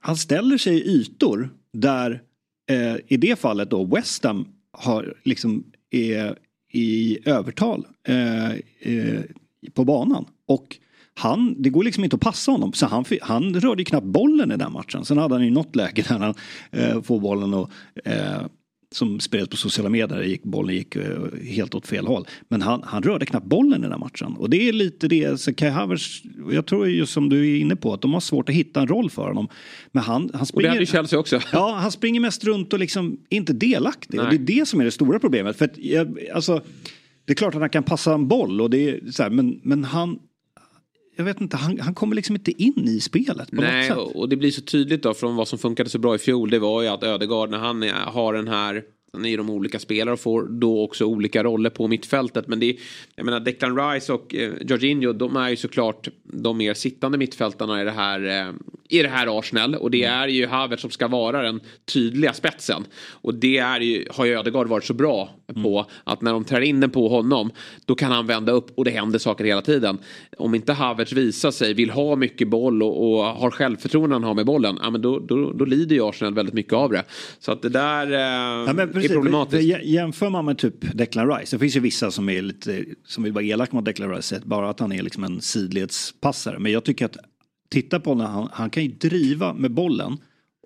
han 0.00 0.16
ställer 0.16 0.58
sig 0.58 0.74
i 0.74 0.88
ytor 0.88 1.50
där 1.72 2.22
eh, 2.70 2.96
i 3.06 3.16
det 3.16 3.38
fallet 3.38 3.70
då 3.70 3.84
West 3.84 4.24
Ham 4.24 4.48
har 4.72 5.14
liksom 5.22 5.64
är 5.90 6.38
i 6.72 7.18
övertal 7.28 7.86
eh, 8.08 8.50
eh, 8.80 9.22
på 9.74 9.84
banan. 9.84 10.24
Och 10.46 10.78
han, 11.14 11.62
det 11.62 11.70
går 11.70 11.84
liksom 11.84 12.04
inte 12.04 12.16
att 12.16 12.22
passa 12.22 12.52
honom. 12.52 12.72
Så 12.72 12.86
han, 12.86 13.04
han 13.22 13.60
rörde 13.60 13.80
ju 13.82 13.84
knappt 13.84 14.06
bollen 14.06 14.52
i 14.52 14.56
den 14.56 14.72
matchen. 14.72 15.04
Sen 15.04 15.18
hade 15.18 15.34
han 15.34 15.44
ju 15.44 15.50
något 15.50 15.76
läge 15.76 16.04
där 16.08 16.18
han 16.18 16.34
eh, 16.70 17.02
får 17.02 17.20
bollen 17.20 17.54
och 17.54 17.70
eh, 18.04 18.42
som 18.94 19.20
spreds 19.20 19.48
på 19.48 19.56
sociala 19.56 19.88
medier, 19.88 20.22
gick, 20.22 20.42
bollen 20.42 20.74
gick 20.74 20.96
eh, 20.96 21.18
helt 21.42 21.74
åt 21.74 21.86
fel 21.86 22.06
håll. 22.06 22.26
Men 22.48 22.62
han, 22.62 22.82
han 22.82 23.02
rörde 23.02 23.26
knappt 23.26 23.46
bollen 23.46 23.84
i 23.84 23.88
den 23.88 24.00
matchen. 24.00 24.36
Och 24.38 24.50
det 24.50 24.68
är 24.68 24.72
lite 24.72 25.08
det, 25.08 25.40
så 25.40 25.54
Kai 25.54 25.70
Havertz, 25.70 26.22
jag 26.50 26.66
tror 26.66 26.88
just 26.88 27.12
som 27.12 27.28
du 27.28 27.56
är 27.56 27.60
inne 27.60 27.76
på, 27.76 27.92
att 27.92 28.00
de 28.00 28.12
har 28.12 28.20
svårt 28.20 28.48
att 28.48 28.54
hitta 28.54 28.80
en 28.80 28.88
roll 28.88 29.10
för 29.10 29.28
honom. 29.28 29.48
Men 29.92 30.02
han, 30.02 30.30
han 30.34 30.46
springer... 30.46 30.58
Och 30.58 30.62
det 30.62 30.68
hade 30.68 30.80
ju 30.80 30.86
Chelsea 30.86 31.18
också. 31.18 31.40
Ja, 31.52 31.78
han 31.80 31.92
springer 31.92 32.20
mest 32.20 32.44
runt 32.44 32.72
och 32.72 32.78
liksom 32.78 33.18
inte 33.28 33.52
delaktig. 33.52 34.20
Och 34.20 34.26
det 34.30 34.36
är 34.36 34.58
det 34.58 34.68
som 34.68 34.80
är 34.80 34.84
det 34.84 34.90
stora 34.90 35.18
problemet. 35.18 35.56
För 35.56 35.64
att, 35.64 35.78
alltså, 36.34 36.62
det 37.24 37.32
är 37.32 37.34
klart 37.34 37.54
att 37.54 37.60
han 37.60 37.70
kan 37.70 37.82
passa 37.82 38.14
en 38.14 38.28
boll, 38.28 38.60
och 38.60 38.70
det 38.70 38.90
är 38.90 39.10
så 39.10 39.22
här, 39.22 39.30
men, 39.30 39.60
men 39.62 39.84
han, 39.84 40.18
jag 41.16 41.24
vet 41.24 41.40
inte, 41.40 41.56
han, 41.56 41.80
han 41.80 41.94
kommer 41.94 42.16
liksom 42.16 42.36
inte 42.36 42.62
in 42.62 42.88
i 42.88 43.00
spelet 43.00 43.50
på 43.50 43.56
Nej, 43.60 43.88
något 43.88 43.98
sätt. 44.08 44.16
och 44.16 44.28
det 44.28 44.36
blir 44.36 44.50
så 44.50 44.62
tydligt 44.62 45.02
då 45.02 45.14
från 45.14 45.36
vad 45.36 45.48
som 45.48 45.58
funkade 45.58 45.90
så 45.90 45.98
bra 45.98 46.14
i 46.14 46.18
fjol. 46.18 46.50
Det 46.50 46.58
var 46.58 46.82
ju 46.82 46.88
att 46.88 47.02
Ödegaard 47.02 47.50
när 47.50 47.58
han 47.58 47.82
har 48.06 48.32
den 48.34 48.48
här 48.48 48.82
han 49.14 49.24
är 49.26 49.36
de 49.36 49.50
olika 49.50 49.78
spelare 49.78 50.12
och 50.12 50.20
får 50.20 50.42
då 50.42 50.82
också 50.82 51.04
olika 51.04 51.42
roller 51.42 51.70
på 51.70 51.88
mittfältet. 51.88 52.48
Men 52.48 52.60
det 52.60 52.66
är, 52.66 52.76
jag 53.16 53.24
menar 53.24 53.40
Declan 53.40 53.90
Rice 53.90 54.12
och 54.12 54.34
eh, 54.34 54.52
Jorginho, 54.60 55.12
de 55.12 55.36
är 55.36 55.48
ju 55.48 55.56
såklart 55.56 56.08
de 56.22 56.58
mer 56.58 56.74
sittande 56.74 57.18
mittfältarna 57.18 57.82
i 57.82 57.84
det 57.84 57.90
här, 57.90 58.24
eh, 58.24 58.52
i 58.88 59.02
det 59.02 59.08
här 59.08 59.38
Arsenal. 59.38 59.74
Och 59.74 59.90
det 59.90 60.04
är 60.04 60.28
ju 60.28 60.46
Havertz 60.46 60.82
som 60.82 60.90
ska 60.90 61.08
vara 61.08 61.42
den 61.42 61.60
tydliga 61.84 62.32
spetsen. 62.32 62.84
Och 63.10 63.34
det 63.34 63.58
är 63.58 63.80
ju, 63.80 64.06
har 64.10 64.24
ju 64.24 64.38
Ödegaard 64.38 64.68
varit 64.68 64.84
så 64.84 64.94
bra 64.94 65.30
på. 65.62 65.86
Att 66.04 66.22
när 66.22 66.32
de 66.32 66.44
trär 66.44 66.60
in 66.60 66.80
den 66.80 66.90
på 66.90 67.08
honom, 67.08 67.50
då 67.84 67.94
kan 67.94 68.12
han 68.12 68.26
vända 68.26 68.52
upp 68.52 68.78
och 68.78 68.84
det 68.84 68.90
händer 68.90 69.18
saker 69.18 69.44
hela 69.44 69.62
tiden. 69.62 69.98
Om 70.38 70.54
inte 70.54 70.72
Havertz 70.72 71.12
visar 71.12 71.50
sig, 71.50 71.74
vill 71.74 71.90
ha 71.90 72.16
mycket 72.16 72.48
boll 72.48 72.82
och, 72.82 73.12
och 73.12 73.24
har 73.24 73.50
självförtroende 73.50 74.14
han 74.14 74.24
har 74.24 74.34
med 74.34 74.46
bollen, 74.46 74.78
ja, 74.82 74.90
men 74.90 75.02
då, 75.02 75.18
då, 75.18 75.52
då 75.52 75.64
lider 75.64 75.96
ju 75.96 76.08
Arsenal 76.08 76.34
väldigt 76.34 76.54
mycket 76.54 76.72
av 76.72 76.92
det. 76.92 77.04
Så 77.38 77.52
att 77.52 77.62
det 77.62 77.68
där 77.68 78.12
eh, 78.12 78.64
Ja, 78.66 78.72
är 79.04 79.14
problematiskt. 79.14 79.62
Jä- 79.62 79.82
Jämför 79.84 80.30
man 80.30 80.44
med 80.44 80.58
typ 80.58 80.96
Declan 80.96 81.36
Rice, 81.38 81.56
det 81.56 81.60
finns 81.60 81.76
ju 81.76 81.80
vissa 81.80 82.10
som 82.10 82.28
är 82.28 82.42
lite, 82.42 82.84
som 83.06 83.24
vill 83.24 83.32
vara 83.32 83.44
elaka 83.44 83.76
mot 83.76 83.84
Declan 83.84 84.10
Rice, 84.16 84.40
bara 84.44 84.70
att 84.70 84.80
han 84.80 84.92
är 84.92 85.02
liksom 85.02 85.24
en 85.24 85.40
sidledspassare. 85.40 86.58
Men 86.58 86.72
jag 86.72 86.84
tycker 86.84 87.04
att, 87.04 87.16
titta 87.70 88.00
på 88.00 88.14
när 88.14 88.24
han, 88.26 88.48
han 88.52 88.70
kan 88.70 88.82
ju 88.82 88.88
driva 88.88 89.54
med 89.54 89.70
bollen 89.70 90.16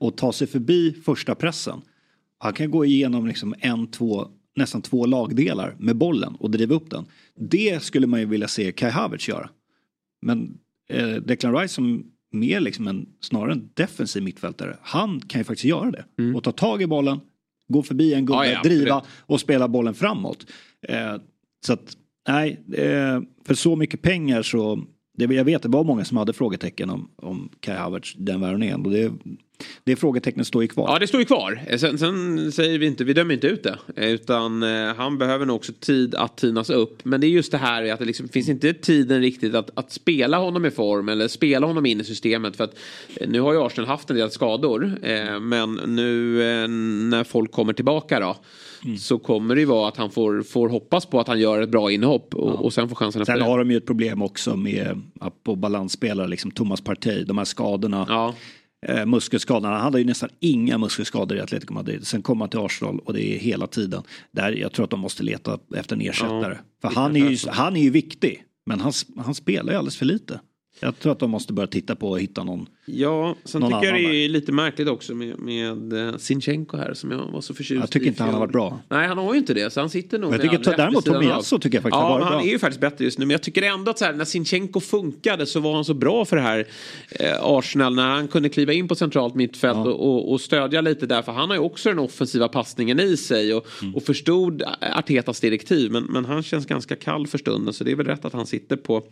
och 0.01 0.17
ta 0.17 0.33
sig 0.33 0.47
förbi 0.47 0.95
första 1.05 1.35
pressen. 1.35 1.81
Han 2.39 2.53
kan 2.53 2.71
gå 2.71 2.85
igenom 2.85 3.27
liksom 3.27 3.55
en, 3.59 3.87
två, 3.87 4.29
nästan 4.57 4.83
två 4.83 5.07
lagdelar 5.07 5.77
med 5.79 5.97
bollen 5.97 6.35
och 6.35 6.51
driva 6.51 6.75
upp 6.75 6.91
den. 6.91 7.05
Det 7.37 7.83
skulle 7.83 8.07
man 8.07 8.21
ju 8.21 8.27
vilja 8.27 8.49
se 8.49 8.73
Kai 8.73 8.91
Havertz 8.91 9.29
göra. 9.29 9.51
Men 10.23 10.59
eh, 10.91 11.09
Declan 11.15 11.57
Rice 11.57 11.75
som 11.75 12.05
mer 12.33 12.61
liksom 12.61 12.87
en, 12.89 13.07
snarare 13.21 13.53
en 13.53 13.69
defensiv 13.75 14.23
mittfältare, 14.23 14.77
han 14.83 15.21
kan 15.21 15.41
ju 15.41 15.45
faktiskt 15.45 15.65
göra 15.65 15.91
det. 15.91 16.05
Och 16.37 16.45
ta 16.45 16.53
tag 16.53 16.83
i 16.83 16.87
bollen, 16.87 17.21
gå 17.69 17.83
förbi 17.83 18.15
en 18.15 18.27
gubbe, 18.27 18.47
Ja, 18.47 18.53
ja, 18.53 18.63
driva 18.63 19.05
och 19.21 19.41
spela 19.41 19.69
bollen 19.69 19.95
framåt. 19.95 20.47
Eh, 20.89 21.17
så 21.67 21.73
att, 21.73 21.97
nej, 22.29 22.65
eh, 22.73 23.21
för 23.47 23.55
så 23.55 23.77
mycket 23.77 24.03
pengar 24.03 24.43
så, 24.43 24.85
det, 25.19 25.35
jag 25.35 25.45
vet 25.45 25.63
det 25.63 25.69
var 25.69 25.85
många 25.85 26.05
som 26.05 26.17
hade 26.17 26.33
frågetecken 26.33 26.91
om, 26.91 27.11
om 27.17 27.49
Kai 27.61 27.77
Havertz, 27.77 28.15
den 28.15 28.41
värvningen. 28.41 28.87
Och 28.87 28.91
det, 28.91 29.13
det 29.85 29.97
frågetecknet 29.97 30.47
står 30.47 30.63
ju 30.63 30.69
kvar. 30.69 30.89
Ja, 30.93 30.99
det 30.99 31.07
står 31.07 31.21
ju 31.21 31.27
kvar. 31.27 31.63
Eh, 31.67 31.79
Sen, 31.79 31.99
sen 31.99 32.53
säger 32.53 32.79
vi 32.79 32.87
inte, 32.87 33.05
vi 33.05 33.13
dömer 33.13 33.35
inte 33.35 33.47
ut 33.47 33.63
det. 33.63 33.79
Eh, 33.97 34.09
Utan 34.09 34.63
eh, 34.63 34.95
han 34.97 35.19
behöver 35.19 35.47
nog 35.47 35.57
också 35.57 35.73
tid 35.81 36.15
att 36.15 36.37
tinas 36.37 36.71
upp. 36.71 37.05
Men 37.05 37.21
det 37.21 37.27
är 37.27 37.29
just 37.29 37.53
det 37.53 37.59
här 37.59 37.93
att 37.93 37.99
det 37.99 38.05
liksom, 38.05 38.29
finns 38.29 38.49
inte 38.49 38.73
tiden 38.73 39.21
riktigt 39.21 39.55
att, 39.55 39.71
att 39.75 39.93
spela 39.93 40.39
honom 40.39 40.67
i 40.67 40.71
form 40.71 41.09
eller 41.09 41.29
spela 41.29 41.67
honom 41.67 41.87
in 41.87 42.01
i 42.01 42.05
systemet. 42.05 42.57
För 42.57 42.65
att 42.65 42.75
eh, 43.17 43.29
nu 43.29 43.41
har 43.41 43.53
ju 43.53 43.61
Arsenal 43.61 43.89
haft 43.89 44.11
en 44.11 44.17
del 44.17 44.31
skador. 44.31 44.99
Eh, 45.03 45.41
men 45.41 45.75
nu 45.75 46.43
eh, 46.43 46.69
när 46.69 47.25
folk 47.25 47.53
kommer 47.53 47.73
tillbaka 47.73 48.21
då. 48.21 48.37
Så 48.99 49.19
kommer 49.19 49.55
det 49.55 49.61
ju 49.61 49.67
vara 49.67 49.89
att 49.89 49.97
han 49.97 50.11
får, 50.11 50.43
får 50.43 50.69
hoppas 50.69 51.07
på 51.07 51.21
att 51.21 51.29
han 51.29 51.41
gör 51.41 51.63
ett 51.63 51.69
bra 51.69 51.91
inhopp. 51.91 52.35
Och, 52.35 52.65
och 52.65 52.73
sen 52.73 52.89
får 52.89 52.97
chansen 52.97 53.23
efter 53.23 53.35
Sen 53.35 53.43
har 53.43 53.59
de 53.59 53.71
ju 53.71 53.77
ett 53.77 53.87
problem 53.87 54.23
också 54.23 54.57
med 54.57 55.03
att 55.21 55.45
på 55.45 55.57
balansspelare, 55.57 56.29
liksom 56.29 56.51
Thomas 56.51 56.81
Partey, 56.81 57.25
de 57.25 57.39
här 57.39 57.45
skadorna. 57.45 58.07
Ja. 58.09 58.35
Eh, 58.87 59.07
muskelskadorna, 59.07 59.75
han 59.75 59.81
hade 59.81 59.99
ju 59.99 60.05
nästan 60.05 60.29
inga 60.41 60.79
muskelskador 60.79 61.39
i 61.39 61.41
Atletico 61.41 61.73
Madrid. 61.73 62.07
Sen 62.07 62.23
kom 62.23 62.41
han 62.41 62.51
till 62.51 62.59
Arsenal 62.59 62.99
och 62.99 63.13
det 63.13 63.35
är 63.35 63.39
hela 63.39 63.67
tiden. 63.67 64.03
Där 64.31 64.53
jag 64.53 64.73
tror 64.73 64.85
att 64.85 64.91
de 64.91 65.01
måste 65.01 65.23
leta 65.23 65.59
efter 65.77 65.97
en 65.97 66.03
ersättare. 66.03 66.59
Ja, 66.83 66.89
För 66.91 67.01
han 67.01 67.17
är, 67.17 67.31
ju, 67.31 67.37
han 67.49 67.77
är 67.77 67.81
ju 67.81 67.91
viktig, 67.91 68.45
men 68.67 68.81
han, 68.81 68.93
han 69.17 69.35
spelar 69.35 69.73
ju 69.73 69.79
alldeles 69.79 69.97
för 69.97 70.07
lite. 70.07 70.41
Jag 70.81 70.99
tror 70.99 71.13
att 71.13 71.19
de 71.19 71.31
måste 71.31 71.53
börja 71.53 71.67
titta 71.67 71.97
på 71.97 72.11
och 72.11 72.21
hitta 72.21 72.45
någon. 72.45 72.67
Ja, 72.89 73.37
sen 73.45 73.61
Någon 73.61 73.71
tycker 73.73 73.95
jag 73.95 74.11
det 74.13 74.25
är 74.25 74.29
lite 74.29 74.53
märkligt 74.53 74.89
också 74.89 75.15
med, 75.15 75.39
med 75.39 75.93
eh, 76.09 76.17
Sinchenko 76.17 76.77
här 76.77 76.95
som 76.95 77.11
jag 77.11 77.19
var 77.33 77.41
så 77.41 77.55
förtjust 77.55 77.81
Jag 77.81 77.91
tycker 77.91 78.07
i 78.07 78.09
inte 78.09 78.23
han 78.23 78.33
har 78.33 78.41
varit 78.41 78.53
bra. 78.53 78.81
Nej, 78.89 79.09
han 79.09 79.19
har 79.19 79.33
ju 79.35 79.39
inte 79.39 79.55
det. 79.55 79.71
Så 79.73 79.81
han 79.81 79.91
sitter 79.91 80.19
nog 80.19 80.35
Jag 80.35 80.45
med 80.45 80.51
tycker 80.51 80.77
däremot. 80.77 81.05
Tomiasso 81.05 81.59
tycker 81.59 81.77
jag 81.77 81.83
faktiskt 81.83 81.97
ja, 82.01 82.03
har 82.03 82.11
varit 82.11 82.21
men 82.25 82.29
han 82.29 82.39
bra. 82.39 82.47
är 82.49 82.53
ju 82.53 82.59
faktiskt 82.59 82.81
bättre 82.81 83.05
just 83.05 83.19
nu. 83.19 83.27
Men 83.27 83.31
jag 83.33 83.43
tycker 83.43 83.63
ändå 83.63 83.91
att 83.91 83.99
så 83.99 84.05
här, 84.05 84.13
när 84.13 84.25
Sinchenko 84.25 84.81
funkade 84.81 85.47
så 85.47 85.61
var 85.61 85.75
han 85.75 85.85
så 85.85 85.95
bra 85.95 86.25
för 86.25 86.37
det 86.37 86.43
här 86.43 86.67
eh, 87.11 87.37
Arsenal. 87.43 87.95
När 87.95 88.09
han 88.09 88.29
kunde 88.29 88.49
kliva 88.49 88.73
in 88.73 88.89
på 88.89 88.95
centralt 88.95 89.35
mittfält 89.35 89.79
och, 89.87 90.01
och, 90.09 90.33
och 90.33 90.41
stödja 90.41 90.81
lite 90.81 91.07
där. 91.07 91.23
För 91.23 91.33
han 91.33 91.49
har 91.49 91.57
ju 91.57 91.63
också 91.63 91.89
den 91.89 91.99
offensiva 91.99 92.49
passningen 92.49 93.01
i 93.01 93.17
sig. 93.17 93.55
Och, 93.55 93.67
Mm. 93.83 93.95
och 93.95 94.03
förstod 94.03 94.63
Artetas 94.97 95.41
direktiv. 95.41 95.93
Men, 95.93 96.05
men 96.05 96.25
han 96.25 96.43
känns 96.43 96.67
ganska 96.67 96.97
kall 96.97 97.27
för 97.27 97.39
stunden. 97.39 97.75
Så 97.75 97.85
det 97.85 97.91
är 97.91 97.97
väl 97.97 98.07
rätt 98.07 98.25
att 98.25 98.33
han 98.33 98.47
sitter 98.47 98.77
på, 98.77 99.03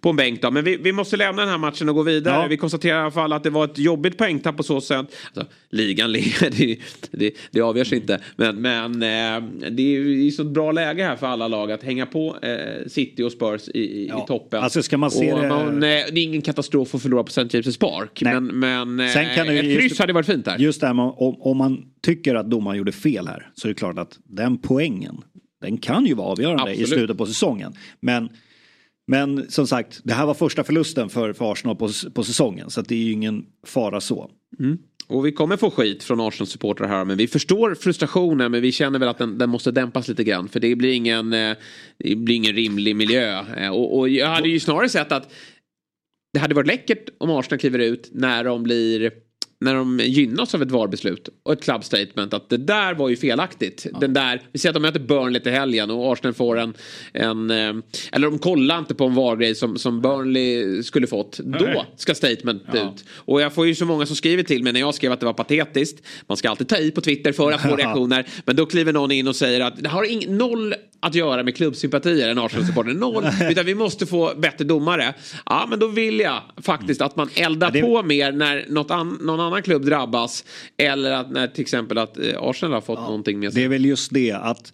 på 0.00 0.08
en 0.10 0.16
bänk 0.16 0.42
då. 0.42 0.50
Men 0.50 0.64
vi, 0.64 0.76
vi 0.76 0.92
måste 0.92 1.16
lämna 1.16 1.42
den 1.42 1.50
här 1.50 1.58
matchen 1.58 1.88
och 1.88 1.94
gå 1.94 2.02
vidare. 2.02 2.42
Ja. 2.42 2.46
Vi 2.48 2.56
konstaterar 2.56 2.98
i 2.98 3.02
alla 3.02 3.10
fall 3.10 3.23
att 3.32 3.42
det 3.42 3.50
var 3.50 3.64
ett 3.64 3.78
jobbigt 3.78 4.18
poängtapp 4.18 4.56
på 4.56 4.62
så 4.62 4.80
sätt. 4.80 5.06
Alltså, 5.34 5.52
ligan, 5.70 6.12
ligan 6.12 6.50
det, 6.58 6.78
det, 7.10 7.34
det 7.50 7.60
avgörs 7.60 7.92
inte. 7.92 8.20
Men, 8.36 8.56
men 8.62 8.92
eh, 9.02 9.48
det 9.70 9.82
är 9.82 9.90
ju 10.00 10.24
i 10.24 10.30
så 10.30 10.44
bra 10.44 10.72
läge 10.72 11.04
här 11.04 11.16
för 11.16 11.26
alla 11.26 11.48
lag 11.48 11.72
att 11.72 11.82
hänga 11.82 12.06
på 12.06 12.36
eh, 12.42 12.86
City 12.88 13.22
och 13.22 13.32
Spurs 13.32 13.68
i, 13.68 13.78
i, 13.80 14.06
Ja. 14.08 14.24
i 14.24 14.26
toppen. 14.26 14.62
Alltså, 14.62 14.82
ska 14.82 14.98
man 14.98 15.10
se 15.10 15.32
och, 15.32 15.40
det- 15.42 15.48
man, 15.48 15.80
nej, 15.80 16.06
det 16.12 16.20
är 16.20 16.24
ingen 16.24 16.42
katastrof 16.42 16.94
att 16.94 17.02
förlora 17.02 17.22
på 17.24 17.28
St. 17.28 17.42
James' 17.58 17.80
Park. 17.80 18.18
Nej. 18.24 18.34
Men, 18.40 18.46
men 18.58 19.00
eh, 19.08 19.12
Sen 19.12 19.34
kan 19.34 19.48
ett 19.48 19.60
kryss 19.62 19.82
just- 19.82 19.98
hade 20.00 20.12
varit 20.12 20.26
fint 20.26 20.44
där. 20.44 20.58
Just 20.58 20.80
det 20.80 20.86
här 20.86 20.94
med 20.94 21.04
om, 21.04 21.36
om 21.42 21.56
man 21.56 21.84
tycker 22.02 22.34
att 22.34 22.50
domaren 22.50 22.78
gjorde 22.78 22.92
fel 22.92 23.26
här 23.26 23.50
så 23.54 23.68
är 23.68 23.68
det 23.68 23.74
klart 23.74 23.98
att 23.98 24.18
den 24.24 24.58
poängen, 24.58 25.16
den 25.60 25.78
kan 25.78 26.06
ju 26.06 26.14
vara 26.14 26.26
avgörande 26.28 26.70
i 26.70 26.72
Absolut. 26.72 26.88
slutet 26.88 27.18
på 27.18 27.26
säsongen. 27.26 27.72
Men, 28.00 28.28
men 29.06 29.50
som 29.50 29.66
sagt, 29.66 30.00
det 30.04 30.14
här 30.14 30.26
var 30.26 30.34
första 30.34 30.64
förlusten 30.64 31.08
för, 31.08 31.32
för 31.32 31.52
Arsenal 31.52 31.76
på, 31.76 31.90
på 32.14 32.24
säsongen 32.24 32.70
så 32.70 32.80
att 32.80 32.88
det 32.88 32.94
är 32.94 33.04
ju 33.04 33.12
ingen 33.12 33.46
fara 33.66 34.00
så. 34.00 34.30
Mm. 34.58 34.78
Och 35.06 35.26
vi 35.26 35.32
kommer 35.32 35.56
få 35.56 35.70
skit 35.70 36.02
från 36.02 36.20
Arsenal-supportrar 36.20 36.88
här. 36.88 37.04
Men 37.04 37.16
vi 37.16 37.26
förstår 37.26 37.74
frustrationen. 37.74 38.52
Men 38.52 38.62
vi 38.62 38.72
känner 38.72 38.98
väl 38.98 39.08
att 39.08 39.18
den, 39.18 39.38
den 39.38 39.50
måste 39.50 39.70
dämpas 39.70 40.08
lite 40.08 40.24
grann. 40.24 40.48
För 40.48 40.60
det 40.60 40.76
blir 40.76 40.92
ingen, 40.92 41.32
eh, 41.32 41.56
det 41.98 42.16
blir 42.16 42.36
ingen 42.36 42.52
rimlig 42.52 42.96
miljö. 42.96 43.44
Eh, 43.56 43.68
och, 43.68 43.98
och 43.98 44.08
jag 44.08 44.26
hade 44.26 44.48
ju 44.48 44.60
snarare 44.60 44.88
sett 44.88 45.12
att 45.12 45.32
det 46.32 46.38
hade 46.38 46.54
varit 46.54 46.66
läckert 46.66 47.08
om 47.18 47.30
Arsenal 47.30 47.58
kliver 47.58 47.78
ut 47.78 48.10
när 48.12 48.44
de 48.44 48.62
blir 48.62 49.12
när 49.60 49.74
de 49.74 49.98
gynnas 50.04 50.54
av 50.54 50.62
ett 50.62 50.70
VAR-beslut 50.70 51.28
och 51.42 51.52
ett 51.52 51.62
club 51.62 51.84
statement 51.84 52.34
att 52.34 52.48
det 52.48 52.56
där 52.56 52.94
var 52.94 53.08
ju 53.08 53.16
felaktigt. 53.16 53.86
Den 54.00 54.12
där, 54.12 54.42
vi 54.52 54.58
ser 54.58 54.68
att 54.68 54.74
de 54.74 54.80
möter 54.82 55.00
Burnley 55.00 55.42
till 55.42 55.52
helgen 55.52 55.90
och 55.90 56.12
Arsenal 56.12 56.34
får 56.34 56.58
en, 56.58 56.74
en 57.12 57.50
eh, 57.50 57.74
eller 58.12 58.30
de 58.30 58.38
kollar 58.38 58.78
inte 58.78 58.94
på 58.94 59.04
en 59.04 59.14
VAR-grej 59.14 59.54
som, 59.54 59.78
som 59.78 60.00
Burnley 60.02 60.82
skulle 60.82 61.06
fått. 61.06 61.38
Då 61.38 61.84
ska 61.96 62.14
statement 62.14 62.62
ut. 62.74 63.04
Och 63.14 63.40
jag 63.40 63.54
får 63.54 63.66
ju 63.66 63.74
så 63.74 63.84
många 63.84 64.06
som 64.06 64.16
skriver 64.16 64.42
till 64.42 64.62
mig 64.62 64.72
när 64.72 64.80
jag 64.80 64.94
skrev 64.94 65.12
att 65.12 65.20
det 65.20 65.26
var 65.26 65.32
patetiskt. 65.32 66.06
Man 66.26 66.36
ska 66.36 66.50
alltid 66.50 66.68
ta 66.68 66.76
i 66.76 66.90
på 66.90 67.00
Twitter 67.00 67.32
för 67.32 67.52
att 67.52 67.62
få 67.62 67.76
reaktioner. 67.76 68.26
Men 68.44 68.56
då 68.56 68.66
kliver 68.66 68.92
någon 68.92 69.10
in 69.12 69.28
och 69.28 69.36
säger 69.36 69.60
att 69.60 69.82
det 69.82 69.88
har 69.88 70.04
ing- 70.04 70.30
noll 70.30 70.74
att 71.00 71.14
göra 71.14 71.42
med 71.42 71.56
klubbsympatier, 71.56 72.28
en 72.28 72.38
Arsenal-supporter. 72.38 72.92
Noll. 72.94 73.24
Utan 73.50 73.66
vi 73.66 73.74
måste 73.74 74.06
få 74.06 74.32
bättre 74.36 74.64
domare. 74.64 75.14
Ja, 75.46 75.66
men 75.70 75.78
då 75.78 75.86
vill 75.88 76.20
jag 76.20 76.42
faktiskt 76.62 77.00
att 77.00 77.16
man 77.16 77.28
eldar 77.34 77.66
Ja, 77.66 77.70
det- 77.72 77.80
på 77.80 78.02
mer 78.02 78.32
när 78.32 78.64
något 78.68 78.90
an, 78.90 79.18
någon 79.22 79.40
annan 79.44 79.62
klubb 79.62 79.84
drabbas. 79.84 80.44
Eller 80.76 81.12
att 81.12 81.30
när 81.30 81.48
till 81.48 81.62
exempel 81.62 81.98
att 81.98 82.18
eh, 82.18 82.24
Arsenal 82.42 82.72
har 82.74 82.80
fått 82.80 82.98
någonting 83.00 83.38
med 83.38 83.52
sig. 83.52 83.60
Det 83.62 83.64
är 83.64 83.68
väl 83.68 83.84
just 83.84 84.10
det 84.14 84.32
att, 84.32 84.72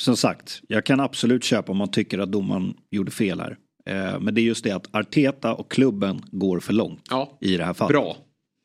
som 0.00 0.16
sagt, 0.16 0.60
jag 0.68 0.84
kan 0.86 1.00
absolut 1.00 1.44
köpa 1.44 1.72
om 1.72 1.78
man 1.78 1.90
tycker 1.90 2.18
att 2.18 2.32
domaren 2.32 2.74
gjorde 2.90 3.10
fel 3.10 3.40
här. 3.40 3.56
Eh, 3.86 4.20
Men 4.20 4.34
det 4.34 4.40
är 4.40 4.42
just 4.42 4.64
det 4.64 4.70
att 4.70 4.94
Arteta 4.94 5.54
och 5.54 5.70
klubben 5.70 6.22
går 6.30 6.60
för 6.60 6.72
långt 6.72 7.06
Ja. 7.10 7.38
i 7.40 7.56
det 7.56 7.64
här 7.64 7.74
fallet. 7.74 7.92
Bra. 7.92 8.16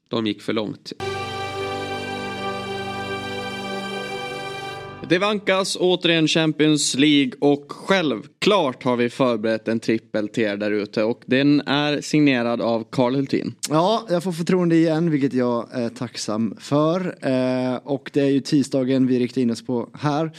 De 0.10 0.28
gick 0.28 0.42
för 0.42 0.54
långt. 0.54 0.94
Det 5.10 5.20
vankas 5.20 5.78
återigen 5.80 6.28
Champions 6.28 6.96
League 6.96 7.32
och 7.40 7.66
självklart 7.72 8.84
har 8.84 8.96
vi 8.96 9.10
förberett 9.10 9.68
en 9.68 9.80
trippel 9.80 10.28
till 10.28 10.44
er 10.44 10.58
där 10.58 10.72
ute 10.72 11.04
och 11.04 11.22
den 11.26 11.62
är 11.62 12.02
signerad 12.02 12.62
av 12.62 12.84
Karl 12.90 13.16
Hultin. 13.16 13.56
Ja, 13.70 14.06
jag 14.10 14.24
får 14.24 14.32
förtroende 14.32 14.76
igen, 14.76 15.12
vilket 15.12 15.34
jag 15.34 15.68
är 15.72 15.90
tacksam 15.90 16.56
för. 16.60 17.00
Eh, 17.22 17.76
och 17.84 18.10
det 18.14 18.22
är 18.22 18.30
ju 18.30 18.40
tisdagen 18.40 19.08
vi 19.08 19.20
riktar 19.20 19.42
in 19.42 19.52
oss 19.52 19.66
på 19.66 19.90
här. 19.94 20.32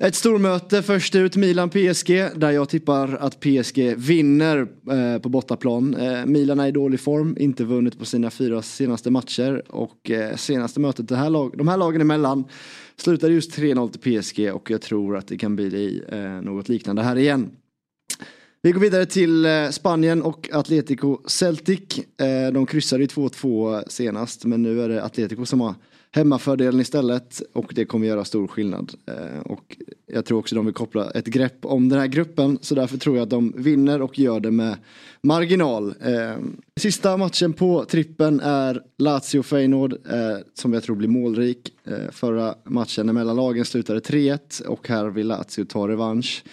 Ett 0.00 0.14
stormöte 0.14 0.82
först 0.82 1.14
ut, 1.14 1.36
Milan-PSG, 1.36 2.08
där 2.36 2.50
jag 2.50 2.68
tippar 2.68 3.18
att 3.20 3.40
PSG 3.40 3.94
vinner 3.96 4.58
eh, 4.90 5.20
på 5.22 5.28
bortaplan. 5.28 5.94
Eh, 5.94 6.26
Milan 6.26 6.60
är 6.60 6.68
i 6.68 6.72
dålig 6.72 7.00
form, 7.00 7.36
inte 7.40 7.64
vunnit 7.64 7.98
på 7.98 8.04
sina 8.04 8.30
fyra 8.30 8.62
senaste 8.62 9.10
matcher 9.10 9.62
och 9.68 10.10
eh, 10.10 10.36
senaste 10.36 10.80
mötet 10.80 11.08
det 11.08 11.16
här 11.16 11.30
lag, 11.30 11.58
de 11.58 11.68
här 11.68 11.76
lagen 11.76 12.00
emellan 12.00 12.44
slutade 13.00 13.32
just 13.32 13.58
3-0 13.58 13.90
till 13.90 14.22
PSG 14.22 14.54
och 14.54 14.70
jag 14.70 14.82
tror 14.82 15.16
att 15.16 15.26
det 15.26 15.38
kan 15.38 15.56
bli 15.56 16.02
eh, 16.08 16.20
något 16.20 16.68
liknande 16.68 17.02
här 17.02 17.16
igen. 17.16 17.50
Vi 18.62 18.72
går 18.72 18.80
vidare 18.80 19.06
till 19.06 19.46
eh, 19.46 19.68
Spanien 19.70 20.22
och 20.22 20.48
Atletico 20.52 21.18
Celtic. 21.26 21.98
Eh, 21.98 22.52
de 22.52 22.66
kryssade 22.66 23.04
i 23.04 23.06
2-2 23.06 23.82
senast 23.88 24.44
men 24.44 24.62
nu 24.62 24.82
är 24.82 24.88
det 24.88 25.04
Atletico 25.04 25.46
som 25.46 25.60
har 25.60 25.74
hemmafördelen 26.12 26.80
istället 26.80 27.42
och 27.52 27.72
det 27.74 27.84
kommer 27.84 28.06
göra 28.06 28.24
stor 28.24 28.46
skillnad. 28.46 28.94
Eh, 29.06 29.40
och 29.40 29.76
jag 30.06 30.24
tror 30.24 30.38
också 30.38 30.54
de 30.54 30.64
vill 30.64 30.74
koppla 30.74 31.10
ett 31.10 31.26
grepp 31.26 31.64
om 31.64 31.88
den 31.88 31.98
här 31.98 32.06
gruppen 32.06 32.58
så 32.60 32.74
därför 32.74 32.98
tror 32.98 33.16
jag 33.16 33.22
att 33.22 33.30
de 33.30 33.52
vinner 33.56 34.02
och 34.02 34.18
gör 34.18 34.40
det 34.40 34.50
med 34.50 34.76
marginal. 35.22 35.94
Eh, 36.00 36.36
Sista 36.76 37.16
matchen 37.16 37.52
på 37.52 37.84
trippen 37.84 38.40
är 38.40 38.82
Lazio-Feyenoord 38.98 39.92
eh, 40.12 40.38
som 40.54 40.72
jag 40.72 40.82
tror 40.82 40.96
blir 40.96 41.08
målrik. 41.08 41.72
Eh, 41.84 42.10
Förra 42.10 42.54
matchen 42.64 43.14
mellan 43.14 43.36
lagen 43.36 43.64
slutade 43.64 44.00
3-1 44.00 44.62
och 44.66 44.88
här 44.88 45.06
vill 45.06 45.26
Lazio 45.26 45.64
ta 45.64 45.88
revansch. 45.88 46.44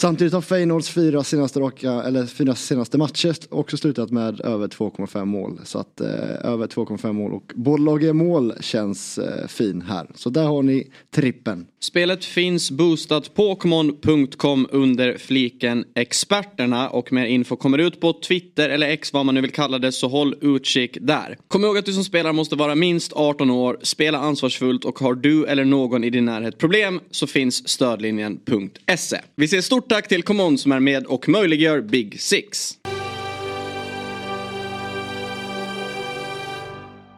Samtidigt 0.00 0.34
har 0.34 0.40
Feyenoords 0.40 0.90
fyra 0.90 1.24
senaste, 1.24 1.60
raka, 1.60 1.90
eller 1.92 2.26
fyra 2.26 2.54
senaste 2.54 2.98
matcher 2.98 3.34
också 3.48 3.76
slutat 3.76 4.10
med 4.10 4.40
över 4.40 4.68
2,5 4.68 5.24
mål. 5.24 5.60
Så 5.64 5.78
att 5.78 6.00
eh, 6.00 6.08
över 6.44 6.66
2,5 6.66 7.12
mål 7.12 7.32
och 7.32 7.52
både 7.54 8.12
mål 8.12 8.52
känns 8.60 9.18
eh, 9.18 9.46
fin 9.46 9.82
här. 9.82 10.06
Så 10.14 10.30
där 10.30 10.44
har 10.44 10.62
ni 10.62 10.90
trippen. 11.14 11.66
Spelet 11.82 12.24
finns 12.24 12.70
boostat 12.70 13.34
på 13.34 13.54
Pokémon.com 13.54 14.66
under 14.70 15.18
fliken 15.18 15.84
experterna 15.94 16.88
och 16.88 17.12
mer 17.12 17.24
info 17.24 17.56
kommer 17.56 17.78
ut 17.78 18.00
på 18.00 18.12
Twitter 18.12 18.68
eller 18.68 18.88
X 18.88 19.12
vad 19.12 19.26
man 19.26 19.34
nu 19.34 19.40
vill 19.40 19.52
kalla 19.52 19.78
det 19.78 19.92
så 19.92 20.08
håll 20.08 20.34
utkik 20.40 20.98
där. 21.00 21.38
Kom 21.48 21.64
ihåg 21.64 21.78
att 21.78 21.86
du 21.86 21.92
som 21.92 22.04
spelare 22.04 22.32
måste 22.32 22.56
vara 22.56 22.74
minst 22.74 23.12
18 23.12 23.50
år, 23.50 23.78
spela 23.82 24.18
ansvarsfullt 24.18 24.84
och 24.84 24.98
har 24.98 25.14
du 25.14 25.46
eller 25.46 25.64
någon 25.64 26.04
i 26.04 26.10
din 26.10 26.24
närhet 26.24 26.58
problem 26.58 27.00
så 27.10 27.26
finns 27.26 27.68
stödlinjen.se. 27.68 29.16
Vi 29.36 29.44
ses 29.44 29.66
stort 29.66 29.89
tack 29.90 30.08
till 30.08 30.22
Common 30.22 30.58
som 30.58 30.72
är 30.72 30.80
med 30.80 31.06
och 31.06 31.28
möjliggör 31.28 31.80
Big 31.80 32.20
Six. 32.20 32.78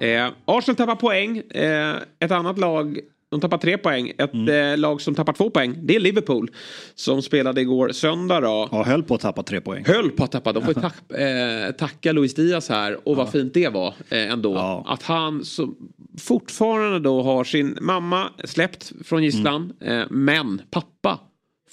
Eh, 0.01 0.29
Arsenal 0.45 0.77
tappar 0.77 0.97
poäng. 0.97 1.39
Eh, 1.39 1.95
ett 2.19 2.31
annat 2.31 2.59
lag, 2.59 2.99
de 3.31 3.41
tappar 3.41 3.59
tre 3.59 3.79
poäng. 3.79 4.13
Ett 4.19 4.35
eh, 4.35 4.79
lag 4.79 5.01
som 5.01 5.15
tappar 5.15 5.33
två 5.33 5.51
poäng, 5.51 5.79
det 5.83 5.97
är 5.97 6.01
Liverpool. 6.01 6.51
Som 6.95 7.23
spelade 7.23 7.61
igår 7.61 7.89
söndag 7.89 8.41
då. 8.41 8.69
Ja, 8.73 8.83
höll 8.85 9.03
på 9.03 9.15
att 9.15 9.21
tappa 9.21 9.43
tre 9.43 9.61
poäng. 9.61 9.85
Höll 9.87 10.11
på 10.11 10.25
att 10.25 10.33
tappa. 10.33 10.53
De 10.53 10.63
får 10.63 10.73
tack, 10.73 11.11
eh, 11.21 11.73
tacka 11.73 12.13
Luis 12.13 12.35
Diaz 12.35 12.69
här. 12.69 13.09
Och 13.09 13.17
vad 13.17 13.31
fint 13.31 13.55
det 13.55 13.69
var 13.69 13.95
eh, 14.09 14.33
ändå. 14.33 14.85
Att 14.87 15.03
han 15.03 15.45
så, 15.45 15.75
fortfarande 16.19 16.99
då 16.99 17.23
har 17.23 17.45
sin 17.45 17.79
mamma 17.81 18.29
släppt 18.45 18.93
från 19.05 19.25
gisslan. 19.25 19.73
Eh, 19.81 20.05
men 20.11 20.63
pappa 20.71 21.19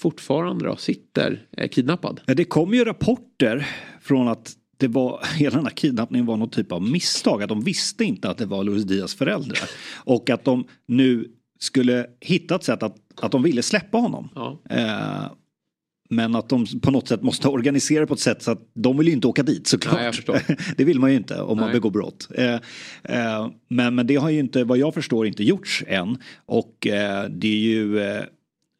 fortfarande 0.00 0.64
då 0.64 0.76
sitter 0.76 1.46
eh, 1.56 1.68
kidnappad. 1.68 2.20
Ja, 2.26 2.34
Det 2.34 2.44
kom 2.44 2.74
ju 2.74 2.84
rapporter 2.84 3.66
från 4.00 4.28
att 4.28 4.52
det 4.76 4.88
var, 4.88 5.20
hela 5.36 5.56
den 5.56 5.66
här 5.66 5.72
kidnappningen 5.72 6.26
var 6.26 6.36
någon 6.36 6.50
typ 6.50 6.72
av 6.72 6.82
misstag. 6.82 7.42
Att 7.42 7.48
de 7.48 7.60
visste 7.60 8.04
inte 8.04 8.30
att 8.30 8.38
det 8.38 8.46
var 8.46 8.64
Luis 8.64 8.84
Diaz 8.84 9.14
föräldrar. 9.14 9.70
Och 10.04 10.30
att 10.30 10.44
de 10.44 10.64
nu 10.86 11.28
skulle 11.58 12.06
hitta 12.20 12.54
ett 12.54 12.64
sätt 12.64 12.82
att, 12.82 12.96
att 13.20 13.32
de 13.32 13.42
ville 13.42 13.62
släppa 13.62 13.98
honom. 13.98 14.28
Eh, 14.70 15.32
men 16.12 16.34
att 16.34 16.48
de 16.48 16.66
på 16.82 16.90
något 16.90 17.08
sätt 17.08 17.22
måste 17.22 17.48
organisera 17.48 18.06
på 18.06 18.14
ett 18.14 18.20
sätt 18.20 18.42
så 18.42 18.50
att 18.50 18.70
de 18.74 18.98
vill 18.98 19.06
ju 19.06 19.12
inte 19.12 19.26
åka 19.26 19.42
dit 19.42 19.66
såklart. 19.66 20.28
Nej, 20.28 20.44
det 20.76 20.84
vill 20.84 21.00
man 21.00 21.10
ju 21.10 21.16
inte 21.16 21.40
om 21.40 21.58
man 21.58 21.66
Nej. 21.66 21.74
begår 21.74 21.90
brott. 21.90 22.28
Eh, 22.34 22.54
eh, 23.02 23.50
men, 23.68 23.94
men 23.94 24.06
det 24.06 24.16
har 24.16 24.30
ju 24.30 24.38
inte, 24.38 24.64
vad 24.64 24.78
jag 24.78 24.94
förstår, 24.94 25.26
inte 25.26 25.44
gjorts 25.44 25.84
än. 25.86 26.18
Och 26.46 26.76
det 27.30 27.48
är 27.48 27.60
ju 27.60 28.00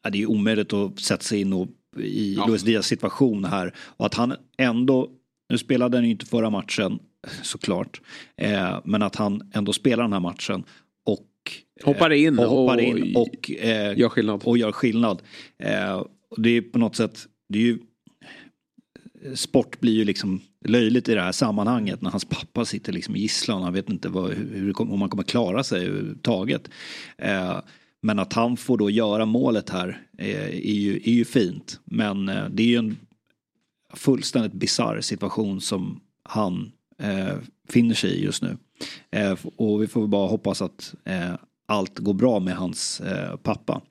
ja, 0.03 0.09
det 0.09 0.21
är 0.21 0.25
omöjligt 0.25 0.73
att 0.73 0.99
sätta 0.99 1.23
sig 1.23 1.41
in 1.41 1.53
och, 1.53 1.67
i 1.97 2.33
Ja. 2.33 2.45
Luis 2.47 2.63
Diaz 2.63 2.85
situation 2.85 3.45
här. 3.45 3.73
Och 3.77 4.05
att 4.05 4.13
han 4.13 4.35
ändå, 4.57 5.09
nu 5.49 5.57
spelade 5.57 5.97
han 5.97 6.05
ju 6.05 6.11
inte 6.11 6.25
förra 6.25 6.49
matchen 6.49 6.99
såklart. 7.41 8.01
Eh, 8.37 8.79
men 8.83 9.01
att 9.01 9.15
han 9.15 9.51
ändå 9.53 9.73
spelar 9.73 10.03
den 10.03 10.13
här 10.13 10.19
matchen. 10.19 10.63
Och 11.05 11.27
Hoppar 11.83 12.09
in 12.09 12.39
och, 12.39 12.45
hoppar 12.45 12.77
och 12.77 12.81
in 12.81 13.15
och 13.15 13.51
eh, 13.51 13.99
gör 13.99 14.09
skillnad. 14.09 14.41
Och 14.43 14.57
gör 14.57 14.71
skillnad. 14.71 15.21
Eh, 15.63 16.03
och 16.29 16.41
det 16.41 16.49
är 16.49 16.61
på 16.61 16.79
något 16.79 16.95
sätt, 16.95 17.27
det 17.49 17.59
är 17.59 17.63
ju 17.63 17.79
sport 19.35 19.79
blir 19.79 19.93
ju 19.93 20.05
liksom 20.05 20.41
löjligt 20.65 21.09
i 21.09 21.15
det 21.15 21.21
här 21.21 21.31
sammanhanget 21.31 22.01
när 22.01 22.09
hans 22.09 22.25
pappa 22.25 22.65
sitter 22.65 22.93
liksom 22.93 23.15
i 23.15 23.19
gisslan. 23.19 23.63
Han 23.63 23.73
vet 23.73 23.89
inte 23.89 24.09
vad, 24.09 24.31
hur, 24.31 24.81
om 24.81 25.01
han 25.01 25.09
kommer 25.09 25.23
klara 25.23 25.63
sig 25.63 25.85
överhuvudtaget. 25.85 26.69
Eh, 27.17 27.59
men 28.01 28.19
att 28.19 28.33
han 28.33 28.57
får 28.57 28.77
då 28.77 28.89
göra 28.89 29.25
målet 29.25 29.69
här 29.69 30.01
eh, 30.17 30.45
är, 30.45 30.73
ju, 30.73 30.95
är 30.95 31.11
ju 31.11 31.25
fint. 31.25 31.79
Men 31.83 32.29
eh, 32.29 32.45
det 32.49 32.63
är 32.63 32.67
ju 32.67 32.77
en 32.77 32.97
fullständigt 33.93 34.53
bisarr 34.53 35.01
situation 35.01 35.61
som 35.61 35.99
han 36.23 36.71
eh, 36.99 37.35
finner 37.69 37.95
sig 37.95 38.09
i 38.11 38.23
just 38.23 38.43
nu. 38.43 38.57
Eh, 39.11 39.37
och 39.55 39.81
vi 39.81 39.87
får 39.87 40.07
bara 40.07 40.27
hoppas 40.27 40.61
att 40.61 40.95
eh, 41.05 41.33
allt 41.65 41.99
går 41.99 42.13
bra 42.13 42.39
med 42.39 42.55
hans 42.55 43.01
eh, 43.01 43.35
pappa. 43.35 43.81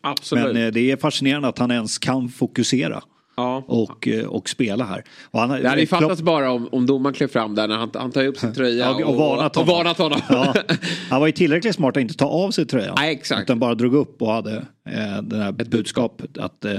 Absolut. 0.00 0.54
Men 0.54 0.72
det 0.72 0.90
är 0.90 0.96
fascinerande 0.96 1.48
att 1.48 1.58
han 1.58 1.70
ens 1.70 1.98
kan 1.98 2.28
fokusera. 2.28 3.02
Ja. 3.40 3.64
Och, 3.66 4.08
eh, 4.08 4.26
och 4.26 4.48
spela 4.48 4.84
här. 4.84 5.04
Och 5.30 5.40
han, 5.40 5.48
Det 5.62 5.68
hade 5.68 5.80
ju 5.80 5.86
fattats 5.86 6.22
bara 6.22 6.50
om, 6.52 6.68
om 6.72 6.86
domaren 6.86 7.14
klev 7.14 7.28
fram 7.28 7.54
där 7.54 7.68
när 7.68 7.76
han, 7.76 7.90
han 7.94 8.12
tar 8.12 8.26
upp 8.26 8.38
sin 8.38 8.54
tröja 8.54 8.84
Ja, 8.84 9.04
och 9.04 9.16
varnat 9.16 9.56
och 9.56 9.66
honom. 9.66 9.76
varnat 9.78 9.98
honom. 9.98 10.20
Ja, 10.28 10.54
han 11.10 11.20
var 11.20 11.26
ju 11.26 11.32
tillräckligt 11.32 11.74
smart 11.74 11.96
att 11.96 12.00
inte 12.00 12.14
ta 12.14 12.26
av 12.26 12.50
sig 12.50 12.66
tröjan. 12.66 12.94
Nej, 12.98 13.12
exakt. 13.12 13.42
Utan 13.42 13.58
bara 13.58 13.74
drog 13.74 13.94
upp 13.94 14.22
och 14.22 14.32
hade 14.32 14.56
eh, 14.88 15.22
det 15.22 15.36
här 15.36 15.52
budskapet 15.52 16.38
att, 16.38 16.64
eh, 16.64 16.76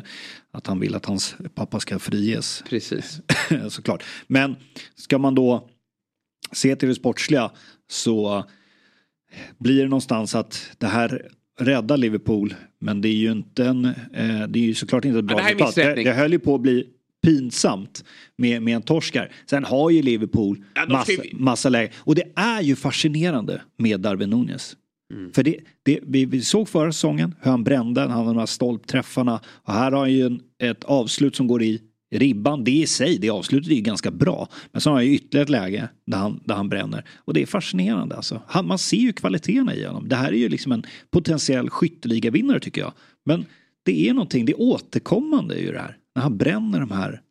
att 0.53 0.67
han 0.67 0.79
vill 0.79 0.95
att 0.95 1.05
hans 1.05 1.35
pappa 1.55 1.79
ska 1.79 1.99
friges. 1.99 2.63
Precis. 2.69 3.19
Såklart. 3.69 4.03
Men 4.27 4.55
ska 4.95 5.17
man 5.17 5.35
då 5.35 5.67
se 6.51 6.75
till 6.75 6.89
det 6.89 6.95
sportsliga 6.95 7.51
så 7.91 8.43
blir 9.57 9.81
det 9.83 9.89
någonstans 9.89 10.35
att 10.35 10.71
det 10.77 10.87
här 10.87 11.27
räddar 11.59 11.97
Liverpool. 11.97 12.53
Men 12.79 13.01
det 13.01 13.07
är 13.07 13.13
ju 13.13 13.31
inte 13.31 13.65
en, 13.65 13.85
eh, 13.85 14.47
det 14.49 14.59
är 14.59 14.63
ju 14.63 14.73
såklart 14.73 15.05
inte 15.05 15.19
ett 15.19 15.25
bra 15.25 15.37
resultat. 15.37 15.75
Det, 15.75 16.03
det 16.03 16.13
höll 16.13 16.31
ju 16.31 16.39
på 16.39 16.55
att 16.55 16.61
bli 16.61 16.87
pinsamt 17.23 18.03
med, 18.37 18.61
med 18.61 18.75
en 18.75 18.81
torskar. 18.81 19.31
Sen 19.49 19.65
har 19.65 19.89
ju 19.89 20.01
Liverpool 20.01 20.63
Ja, 20.75 20.85
massa, 20.89 21.11
ju- 21.11 21.19
massa 21.33 21.69
lägen. 21.69 21.93
Och 21.97 22.15
det 22.15 22.23
är 22.35 22.61
ju 22.61 22.75
fascinerande 22.75 23.61
med 23.77 23.99
Darwin 23.99 24.29
Nunez. 24.29 24.75
Mm. 25.13 25.33
För 25.33 25.43
det, 25.43 25.55
det, 25.83 25.99
vi, 26.03 26.25
vi 26.25 26.41
såg 26.41 26.69
förra 26.69 26.91
säsongen 26.91 27.35
hur 27.41 27.51
han 27.51 27.63
brände, 27.63 28.01
han 28.01 28.11
hade 28.11 28.27
de 28.27 28.37
här 28.37 28.45
stolpträffarna. 28.45 29.39
Och 29.45 29.73
här 29.73 29.91
har 29.91 29.99
han 29.99 30.11
ju 30.13 30.25
en, 30.25 30.41
ett 30.63 30.83
avslut 30.83 31.35
som 31.35 31.47
går 31.47 31.63
i 31.63 31.81
ribban, 32.11 32.63
det 32.63 32.71
i 32.71 32.87
sig, 32.87 33.17
det 33.17 33.29
avslutet 33.29 33.71
är 33.71 33.75
ju 33.75 33.81
ganska 33.81 34.11
bra. 34.11 34.47
Men 34.71 34.81
så 34.81 34.89
har 34.89 34.95
han 34.95 35.05
ju 35.05 35.13
ytterligare 35.13 35.43
ett 35.43 35.49
läge 35.49 35.89
där 36.05 36.17
han, 36.17 36.39
där 36.45 36.55
han 36.55 36.69
bränner. 36.69 37.05
Och 37.17 37.33
det 37.33 37.41
är 37.41 37.45
fascinerande 37.45 38.15
alltså. 38.15 38.41
Han, 38.47 38.67
man 38.67 38.79
ser 38.79 38.97
ju 38.97 39.13
kvaliteterna 39.13 39.75
i 39.75 39.85
honom. 39.85 40.09
Det 40.09 40.15
här 40.15 40.31
är 40.31 40.37
ju 40.37 40.49
liksom 40.49 40.71
en 40.71 40.83
potentiell 41.11 41.69
skytteligavinnare 41.69 42.59
tycker 42.59 42.81
jag. 42.81 42.93
Men 43.25 43.45
det 43.83 44.09
är 44.09 44.13
någonting, 44.13 44.45
det 44.45 44.51
är 44.51 44.61
återkommande 44.61 45.55
i 45.55 45.71
det 45.71 45.79
här. 45.79 45.97
När 46.15 46.23
han 46.23 46.37
bränner 46.37 46.79
de 46.79 46.91
här 46.91 47.21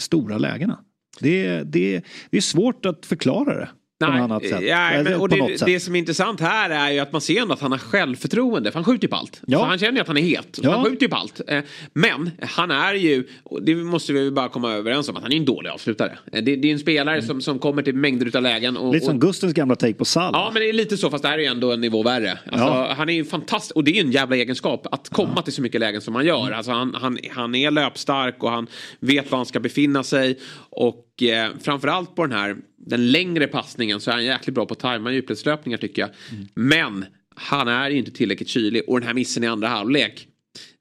stora 0.00 0.38
lägena. 0.38 0.78
Det, 1.20 1.62
det, 1.62 2.04
det 2.30 2.36
är 2.36 2.40
svårt 2.40 2.86
att 2.86 3.06
förklara 3.06 3.54
det. 3.54 3.68
På 4.06 4.12
något 4.12 4.20
annat 4.20 4.42
sätt. 4.42 4.60
Nej, 4.60 4.94
Eller 4.98 5.10
men, 5.10 5.20
och 5.20 5.30
på 5.30 5.36
det, 5.48 5.66
det 5.66 5.80
som 5.80 5.94
är 5.94 5.98
intressant 5.98 6.40
här 6.40 6.70
är 6.70 6.90
ju 6.90 6.98
att 6.98 7.12
man 7.12 7.20
ser 7.20 7.42
ändå 7.42 7.54
att 7.54 7.60
han 7.60 7.72
har 7.72 7.78
självförtroende. 7.78 8.70
För 8.72 8.78
han 8.78 8.84
skjuter 8.84 9.04
ju 9.04 9.08
på 9.08 9.16
allt. 9.16 9.40
Ja. 9.46 9.58
Så 9.58 9.64
han 9.64 9.78
känner 9.78 9.92
ju 9.92 10.00
att 10.00 10.06
han 10.08 10.16
är 10.16 10.22
het. 10.22 10.58
Ja. 10.62 10.70
Han 10.70 10.84
skjuter 10.84 11.02
ju 11.02 11.08
på 11.08 11.16
allt. 11.16 11.40
Eh, 11.48 11.60
Men 11.92 12.30
han 12.42 12.70
är 12.70 12.94
ju, 12.94 13.24
det 13.62 13.74
måste 13.74 14.12
vi 14.12 14.30
bara 14.30 14.48
komma 14.48 14.72
överens 14.72 15.08
om, 15.08 15.16
att 15.16 15.22
han 15.22 15.32
är 15.32 15.36
en 15.36 15.44
dålig 15.44 15.70
avslutare. 15.70 16.18
Eh, 16.32 16.42
Det, 16.42 16.56
det 16.56 16.68
är 16.68 16.72
en 16.72 16.78
spelare 16.78 17.22
som, 17.22 17.40
som 17.40 17.58
kommer 17.58 17.82
till 17.82 17.94
mängder 17.94 18.36
av 18.36 18.42
lägen. 18.42 18.76
Och, 18.76 18.94
Lite 18.94 19.06
som 19.06 19.14
och, 19.14 19.20
Gustens 19.20 19.52
gamla 19.52 19.76
take 19.76 19.94
på 19.94 20.04
Salah. 20.04 20.30
Ja 20.32 20.50
men 20.54 20.62
det 20.62 20.68
är 20.68 20.72
lite 20.72 20.96
så 20.96 21.10
fast 21.10 21.22
det 21.22 21.28
här 21.28 21.38
är 21.38 21.42
ju 21.42 21.48
ändå 21.48 21.72
en 21.72 21.80
nivå 21.80 22.02
värre. 22.02 22.38
Alltså, 22.46 22.66
Ja. 22.66 22.94
Han 22.96 23.08
är 23.08 23.14
ju 23.14 23.24
fantastisk 23.24 23.76
och 23.76 23.84
det 23.84 23.90
är 23.90 23.94
ju 23.94 24.00
en 24.00 24.12
jävla 24.12 24.36
egenskap 24.36 24.86
att 24.90 25.08
komma 25.08 25.42
till 25.42 25.52
så 25.52 25.62
mycket 25.62 25.80
lägen 25.80 26.00
som 26.00 26.14
han 26.14 26.26
gör. 26.26 26.42
Mm. 26.42 26.54
Alltså, 26.54 26.72
han, 26.72 26.94
han, 27.00 27.18
han 27.30 27.54
är 27.54 27.70
löpstark 27.70 28.42
och 28.42 28.50
han 28.50 28.66
vet 29.00 29.30
var 29.30 29.38
han 29.38 29.46
ska 29.46 29.60
befinna 29.60 30.02
sig. 30.02 30.38
Och 30.70 31.22
eh, 31.22 31.50
framförallt 31.60 32.14
på 32.14 32.26
den 32.26 32.38
här 32.38 32.56
den 32.76 33.12
längre 33.12 33.46
passningen 33.46 34.00
så 34.00 34.10
är 34.10 34.14
han 34.14 34.24
jäkligt 34.24 34.54
bra 34.54 34.66
på 34.66 34.72
att 34.72 34.80
tajma 34.80 35.12
djupledslöpningar 35.12 35.78
tycker 35.78 36.02
jag. 36.02 36.10
Mm. 36.30 36.48
Men 36.54 37.04
han 37.36 37.68
är 37.68 37.90
inte 37.90 38.10
tillräckligt 38.10 38.48
kylig 38.48 38.82
och 38.88 39.00
den 39.00 39.06
här 39.06 39.14
missen 39.14 39.44
i 39.44 39.46
andra 39.46 39.68
halvlek. 39.68 40.26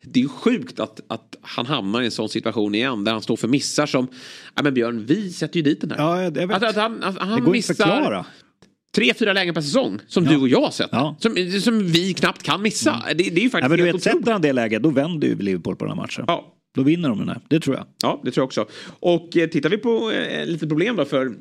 Det 0.04 0.20
är 0.20 0.24
ju 0.24 0.30
sjukt 0.30 0.80
att, 0.80 1.00
att 1.08 1.36
han 1.42 1.66
hamnar 1.66 2.02
i 2.02 2.06
en 2.06 2.12
sån 2.12 2.30
situation 2.30 2.76
igen 2.76 3.04
där 3.04 3.12
han 3.12 3.22
står 3.22 3.36
för 3.36 3.48
missar 3.48 3.86
som, 3.86 4.08
ja 4.56 4.64
men 4.64 4.74
Björn, 4.74 5.06
vi 5.06 5.32
sätter 5.32 5.58
ju 5.58 5.62
dit 5.62 5.82
den 5.82 5.92
här. 5.92 5.98
Ja, 5.98 6.24
jag 6.24 6.32
vet. 6.48 6.52
Att, 6.52 6.64
att 6.64 6.76
han, 6.76 7.04
att 7.04 7.18
han 7.18 7.30
det 7.30 7.36
går 7.36 7.40
inte 7.40 7.52
missar 7.52 7.74
att 7.74 7.78
förklara. 7.78 8.26
tre, 8.96 9.14
fyra 9.14 9.34
lägen 9.34 9.54
per 9.54 9.62
säsong 9.62 10.00
som 10.08 10.26
du 10.26 10.38
och 10.38 10.50
jag 10.50 10.62
har 10.62 10.72
sett. 10.72 10.90
Ja. 10.92 11.16
Som, 11.20 11.36
som 11.62 11.84
vi 11.88 12.14
knappt 12.14 12.44
kan 12.44 12.62
missa. 12.62 13.04
Det, 13.08 13.14
det 13.14 13.24
är 13.24 13.36
ju 13.36 13.44
Ja, 13.44 13.50
faktiskt 13.50 13.70
men 13.70 13.78
du 13.78 13.86
helt 13.86 13.96
vet, 13.96 14.04
sätter 14.04 14.32
han 14.32 14.42
det 14.42 14.54
läget 14.54 14.84
då 14.84 14.90
vänder 14.90 15.28
ju 15.28 15.36
Liverpool 15.36 15.76
på 15.76 15.86
den 15.86 15.96
här 15.96 16.02
matchen. 16.02 16.24
Ja. 16.28 16.56
Då 16.76 16.84
vinner 16.84 17.10
de 17.10 17.18
den 17.18 17.30
här, 17.30 17.42
det 17.50 17.60
tror 17.60 17.76
jag. 17.76 17.86
Ja, 18.04 18.22
det 18.24 18.32
tror 18.32 18.42
jag 18.42 18.46
också. 18.46 18.68
Och 19.00 19.38
eh, 19.38 19.48
tittar 19.50 19.70
vi 19.70 19.78
på 19.78 20.12
eh, 20.12 20.46
lite 20.46 20.68
problem 20.68 20.96
då 20.96 21.06
för 21.06 21.34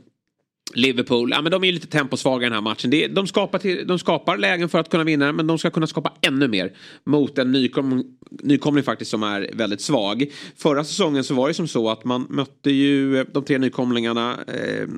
Liverpool, 0.74 1.30
ja 1.30 1.42
men 1.42 1.52
de 1.52 1.62
är 1.62 1.66
ju 1.66 1.72
lite 1.72 1.86
temposvaga 1.86 2.42
i 2.46 2.48
den 2.48 2.52
här 2.54 2.60
matchen. 2.60 2.90
Det, 2.90 3.06
de, 3.06 3.26
skapar 3.26 3.58
till, 3.58 3.86
de 3.86 3.98
skapar 3.98 4.36
lägen 4.36 4.68
för 4.68 4.78
att 4.78 4.88
kunna 4.90 5.04
vinna 5.04 5.32
men 5.32 5.46
de 5.46 5.58
ska 5.58 5.70
kunna 5.70 5.86
skapa 5.86 6.12
ännu 6.22 6.48
mer 6.48 6.72
mot 7.04 7.38
en 7.38 7.52
nykom, 7.52 8.04
nykomling 8.42 8.84
faktiskt 8.84 9.10
som 9.10 9.22
är 9.22 9.50
väldigt 9.54 9.80
svag. 9.80 10.26
Förra 10.56 10.84
säsongen 10.84 11.24
så 11.24 11.34
var 11.34 11.48
det 11.48 11.54
som 11.54 11.68
så 11.68 11.90
att 11.90 12.04
man 12.04 12.26
mötte 12.30 12.70
ju 12.70 13.24
de 13.24 13.44
tre 13.44 13.58
nykomlingarna 13.58 14.38
eh, 14.46 14.88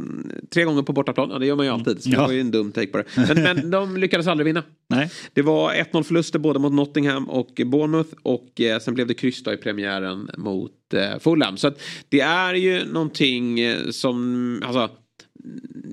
tre 0.55 0.65
gånger 0.65 0.83
på 0.83 0.93
bortaplan. 0.93 1.31
Ja, 1.33 1.39
det 1.39 1.47
gör 1.47 1.57
man 1.57 1.67
ju 1.67 1.73
alltid. 1.73 2.03
Så 2.03 2.09
det 2.09 2.17
Ja. 2.17 2.27
var 2.27 2.33
ju 2.33 2.41
en 2.41 2.51
dum 2.51 2.73
take 2.73 2.87
på 2.87 2.99
det. 2.99 3.05
Men, 3.17 3.43
men 3.43 3.71
de 3.71 3.97
lyckades 3.97 4.27
aldrig 4.27 4.45
vinna. 4.45 4.63
Nej. 4.89 5.11
Det 5.35 5.43
var 5.43 5.73
1-0 5.73 6.03
förluster 6.03 6.39
både 6.39 6.59
mot 6.59 6.73
Nottingham 6.73 7.29
och 7.29 7.61
Bournemouth 7.67 8.11
och 8.23 8.61
eh, 8.61 8.79
sen 8.79 8.95
blev 8.95 9.07
det 9.07 9.15
kryss 9.15 9.41
i 9.47 9.57
premiären 9.57 10.31
mot 10.39 10.73
eh, 10.95 11.19
Fulham. 11.21 11.57
Så 11.57 11.69
att 11.69 11.81
det 12.09 12.21
är 12.21 12.55
ju 12.55 12.85
någonting 12.93 13.61
eh, 13.61 13.91
som, 13.91 14.63
alltså 14.67 14.79
det 14.79 14.91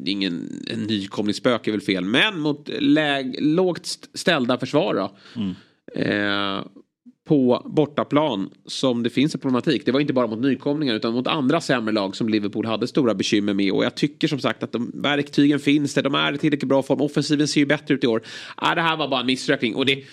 ingen 0.06 0.64
en 0.68 0.84
nykomling 0.84 1.34
spök 1.34 1.68
är 1.68 1.72
väl 1.72 1.82
fel, 1.82 2.06
men 2.06 2.40
mot 2.40 2.70
läg, 2.80 3.36
lågt 3.42 3.86
st- 3.86 4.08
ställda 4.14 4.58
försvar 4.58 4.94
då. 4.96 5.16
Eh, 6.02 6.62
på 7.28 7.62
bortaplan 7.76 8.50
som 8.66 9.04
det 9.04 9.10
finns 9.10 9.36
en 9.36 9.42
problematik. 9.42 9.86
Det 9.86 9.92
var 9.92 10.00
inte 10.00 10.14
bara 10.14 10.28
mot 10.28 10.40
nykomlingar 10.40 10.96
utan 10.96 11.14
mot 11.14 11.28
andra 11.28 11.62
sämre 11.62 11.94
lag 11.94 12.16
som 12.16 12.30
Liverpool 12.30 12.66
hade 12.66 12.88
stora 12.88 13.14
bekymmer 13.14 13.54
med. 13.54 13.72
Och 13.72 13.86
jag 13.86 13.96
tycker 13.96 14.28
som 14.28 14.40
sagt 14.40 14.64
att 14.64 14.72
de 14.72 14.92
verktygen 14.94 15.60
finns 15.60 15.94
där. 15.94 16.02
De 16.02 16.16
är 16.16 16.34
i 16.34 16.38
tillräckligt 16.38 16.70
bra 16.70 16.84
form. 16.84 17.02
Offensiven 17.02 17.48
ser 17.48 17.60
ju 17.62 17.66
bättre 17.66 17.94
ut 17.96 18.04
i 18.04 18.08
år. 18.08 18.22
Ah, 18.56 18.76
det 18.76 18.82
här 18.82 18.98
var 18.98 19.08
bara 19.08 19.20
en 19.20 19.26
missräkning. 19.26 19.76
Och 19.76 19.86
det, 19.86 20.04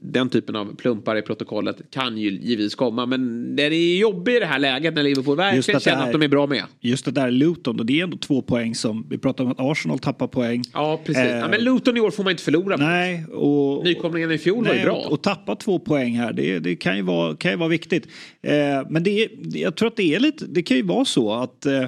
den 0.00 0.28
typen 0.28 0.56
av 0.56 0.76
plumpar 0.76 1.16
i 1.16 1.22
protokollet 1.22 1.76
kan 1.90 2.18
ju 2.18 2.30
givetvis 2.30 2.74
komma. 2.74 3.06
Men 3.06 3.56
det 3.56 3.62
är 3.62 3.98
jobbigt 3.98 4.36
i 4.36 4.38
det 4.40 4.46
här 4.46 4.58
läget 4.58 4.94
när 4.94 5.02
Liverpool 5.02 5.36
verkligen 5.36 5.76
att 5.76 5.82
känner 5.82 6.02
är- 6.02 6.06
att 6.06 6.12
de 6.12 6.22
är 6.22 6.28
bra 6.28 6.46
med. 6.46 6.62
Just 6.80 7.04
det 7.04 7.10
där 7.10 7.30
Luton, 7.30 7.80
och 7.80 7.86
det 7.86 8.00
är 8.00 8.04
ändå 8.04 8.16
två 8.16 8.42
poäng 8.42 8.74
som, 8.74 9.06
vi 9.10 9.18
pratar 9.18 9.44
om 9.44 9.50
att 9.50 9.60
Arsenal 9.60 9.98
tappar 9.98 10.26
poäng. 10.26 10.62
Ja, 10.72 11.00
precis. 11.04 11.22
Eh, 11.22 11.36
ja, 11.38 11.48
men 11.48 11.60
Luton 11.64 11.96
i 11.96 12.00
år 12.00 12.10
får 12.10 12.24
man 12.24 12.30
inte 12.30 12.42
förlora. 12.42 12.76
Nej, 12.76 13.24
och... 13.26 13.84
Nykomlingen 13.84 14.30
i 14.32 14.38
fjol 14.38 14.64
var 14.64 14.72
ju 14.72 14.76
Nej, 14.76 14.84
bra. 14.84 14.94
och, 14.94 15.12
och 15.12 15.22
tappa 15.22 15.56
två 15.56 15.78
poäng 15.78 16.14
här, 16.14 16.32
det, 16.32 16.58
det 16.58 16.76
kan, 16.76 16.96
ju 16.96 17.02
vara, 17.02 17.36
kan 17.36 17.50
ju 17.50 17.56
vara 17.56 17.68
viktigt. 17.68 18.06
Eh, 18.42 18.52
men 18.90 19.02
det 19.02 19.28
jag 19.54 19.76
tror 19.76 19.88
att 19.88 19.96
det 19.96 20.14
är 20.14 20.20
lite, 20.20 20.46
det 20.46 20.62
kan 20.62 20.76
ju 20.76 20.82
vara 20.82 21.04
så 21.04 21.32
att 21.32 21.66
eh, 21.66 21.84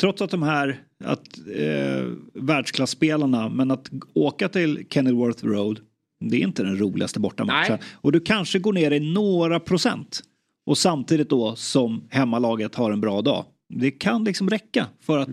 trots 0.00 0.22
att 0.22 0.30
de 0.30 0.42
här 0.42 0.80
att, 1.04 1.38
eh, 1.56 2.04
världsklassspelarna, 2.34 3.48
men 3.48 3.70
att 3.70 3.90
åka 4.14 4.48
till 4.48 4.86
Kenilworth 4.90 5.44
Road, 5.44 5.80
det 6.20 6.36
är 6.36 6.40
inte 6.40 6.62
den 6.62 6.78
roligaste 6.78 7.20
bortamatchen. 7.20 7.78
Och 7.94 8.12
du 8.12 8.20
kanske 8.20 8.58
går 8.58 8.72
ner 8.72 8.90
i 8.90 9.00
några 9.00 9.60
procent. 9.60 10.22
Och 10.66 10.78
samtidigt 10.78 11.30
då 11.30 11.56
som 11.56 12.08
hemmalaget 12.10 12.74
har 12.74 12.90
en 12.90 13.00
bra 13.00 13.22
dag. 13.22 13.44
Det 13.74 13.90
kan 13.90 14.24
liksom 14.24 14.50
räcka 14.50 14.86
för 15.00 15.18
att 15.18 15.28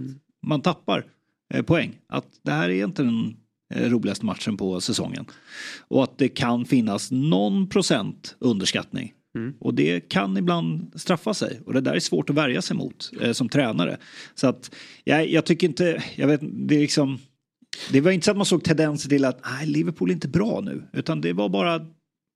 man 0.48 0.62
tappar 0.62 1.06
eh, 1.54 1.62
poäng. 1.62 1.96
Att 2.10 2.26
det 2.44 2.52
här 2.52 2.70
är 2.70 2.84
inte 2.84 3.04
den 3.04 3.36
eh, 3.74 3.90
roligaste 3.90 4.26
matchen 4.26 4.58
på 4.58 4.82
säsongen. 4.82 5.26
Och 5.88 6.04
att 6.04 6.18
det 6.18 6.30
kan 6.30 6.66
finnas 6.66 7.12
någon 7.12 7.70
procent 7.70 8.36
underskattning. 8.40 9.14
Och 9.60 9.74
det 9.74 10.10
kan 10.10 10.38
ibland 10.38 10.92
straffa 10.96 11.34
sig. 11.34 11.60
Och 11.66 11.74
det 11.74 11.82
där 11.82 11.94
är 11.94 12.00
svårt 12.00 12.30
att 12.30 12.36
värja 12.36 12.62
sig 12.62 12.78
mot 12.78 13.12
eh, 13.22 13.32
som 13.32 13.50
tränare. 13.50 13.98
Så 14.36 14.48
att 14.48 14.76
jag, 15.04 15.30
jag 15.30 15.46
tycker 15.46 15.68
inte, 15.68 16.04
jag 16.16 16.28
vet 16.28 16.42
det 16.42 16.76
är 16.76 16.80
liksom 16.80 17.20
det 17.92 18.02
var 18.02 18.12
inte 18.12 18.26
så 18.26 18.32
att 18.32 18.38
man 18.38 18.46
såg 18.46 18.64
tendenser 18.64 19.10
till 19.10 19.26
att 19.26 19.40
nej, 19.46 19.68
Liverpool 19.68 20.10
är 20.10 20.14
inte 20.14 20.28
bra 20.28 20.62
nu. 20.62 20.84
Utan 20.94 21.22
det 21.22 21.34
var 21.34 21.50
bara, 21.50 21.80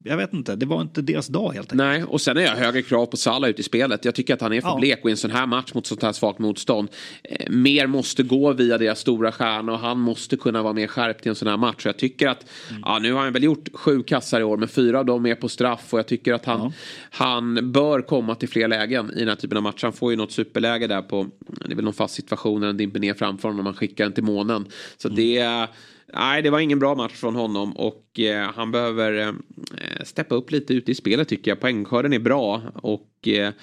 jag 0.04 0.18
vet 0.18 0.34
inte, 0.34 0.56
det 0.56 0.66
var 0.66 0.82
inte 0.82 1.02
deras 1.02 1.28
dag 1.28 1.52
helt 1.54 1.58
enkelt. 1.72 1.78
Nej, 1.78 2.04
och 2.04 2.22
sen 2.22 2.38
är 2.38 2.42
jag 2.42 2.52
högre 2.56 2.82
krav 2.82 3.06
på 3.06 3.18
Salah 3.18 3.50
ute 3.50 3.62
i 3.62 3.64
spelet. 3.64 4.06
Jag 4.06 4.16
tycker 4.16 4.34
att 4.34 4.42
han 4.42 4.54
är 4.54 4.62
för 4.62 4.70
Ja. 4.70 4.78
blek 4.80 5.00
och 5.04 5.10
i 5.10 5.12
en 5.12 5.18
sån 5.18 5.32
här 5.32 5.46
match 5.48 5.74
mot 5.74 5.86
sånt 5.88 6.04
här 6.04 6.12
svagt 6.12 6.40
motstånd. 6.40 6.90
Eh, 7.24 7.50
mer 7.50 7.88
måste 7.88 8.24
gå 8.24 8.54
via 8.54 8.78
deras 8.78 9.00
stora 9.00 9.32
stjärna 9.32 9.72
och 9.74 9.80
han 9.80 10.00
måste 10.00 10.38
kunna 10.38 10.64
vara 10.64 10.74
mer 10.74 10.88
skärpt 10.88 11.26
i 11.26 11.30
en 11.30 11.36
sån 11.36 11.48
här 11.48 11.58
match. 11.58 11.76
Och 11.86 11.86
jag 11.86 11.98
tycker 11.98 12.28
att, 12.28 12.46
Mm. 12.70 12.82
ja 12.86 13.00
nu 13.00 13.14
har 13.14 13.24
han 13.24 13.34
väl 13.34 13.44
gjort 13.44 13.70
sju 13.74 14.04
kassar 14.04 14.42
i 14.42 14.44
år 14.44 14.58
men 14.58 14.68
fyra 14.68 15.00
av 15.00 15.06
dem 15.06 15.26
är 15.26 15.36
på 15.36 15.50
straff 15.50 15.94
och 15.94 16.00
jag 16.00 16.08
tycker 16.08 16.34
att 16.34 16.46
han, 16.46 16.74
han 17.12 17.72
bör 17.72 18.02
komma 18.02 18.36
till 18.36 18.50
fler 18.50 18.68
lägen 18.68 19.12
i 19.16 19.20
den 19.20 19.28
här 19.28 19.36
typen 19.36 19.58
av 19.58 19.64
match. 19.64 19.84
Han 19.84 19.94
får 19.94 20.12
ju 20.12 20.18
något 20.18 20.32
superläge 20.32 20.88
där 20.88 21.02
på, 21.02 21.28
det 21.66 21.72
är 21.72 21.76
väl 21.76 21.86
någon 21.86 21.94
fast 21.94 22.14
situation 22.16 22.60
när 22.62 22.68
den 22.68 22.78
dimper 22.78 23.00
ner 23.00 23.14
framför 23.14 23.48
honom 23.50 23.60
och 23.60 23.64
man 23.64 23.74
skickar 23.74 24.04
den 24.04 24.14
till 24.14 24.24
månen. 24.24 24.66
Så 24.98 25.08
Mm. 25.08 25.16
det 25.16 25.38
är 25.38 25.68
Nej, 26.14 26.42
det 26.42 26.50
var 26.50 26.60
ingen 26.60 26.80
bra 26.80 26.96
match 26.96 27.14
från 27.14 27.36
honom 27.36 27.78
och 27.78 28.20
eh, 28.20 28.52
han 28.56 28.72
behöver 28.72 29.14
eh, 29.14 29.28
eh 29.28 30.04
steppa 30.04 30.36
upp 30.36 30.52
lite 30.52 30.74
ute 30.74 30.92
i 30.92 30.96
spelet 30.96 31.28
tycker 31.28 31.52
jag. 31.52 31.60
Poängskörden 31.60 32.14
är 32.14 32.20
bra 32.20 32.62
och 32.74 33.28
eh, 33.28 33.54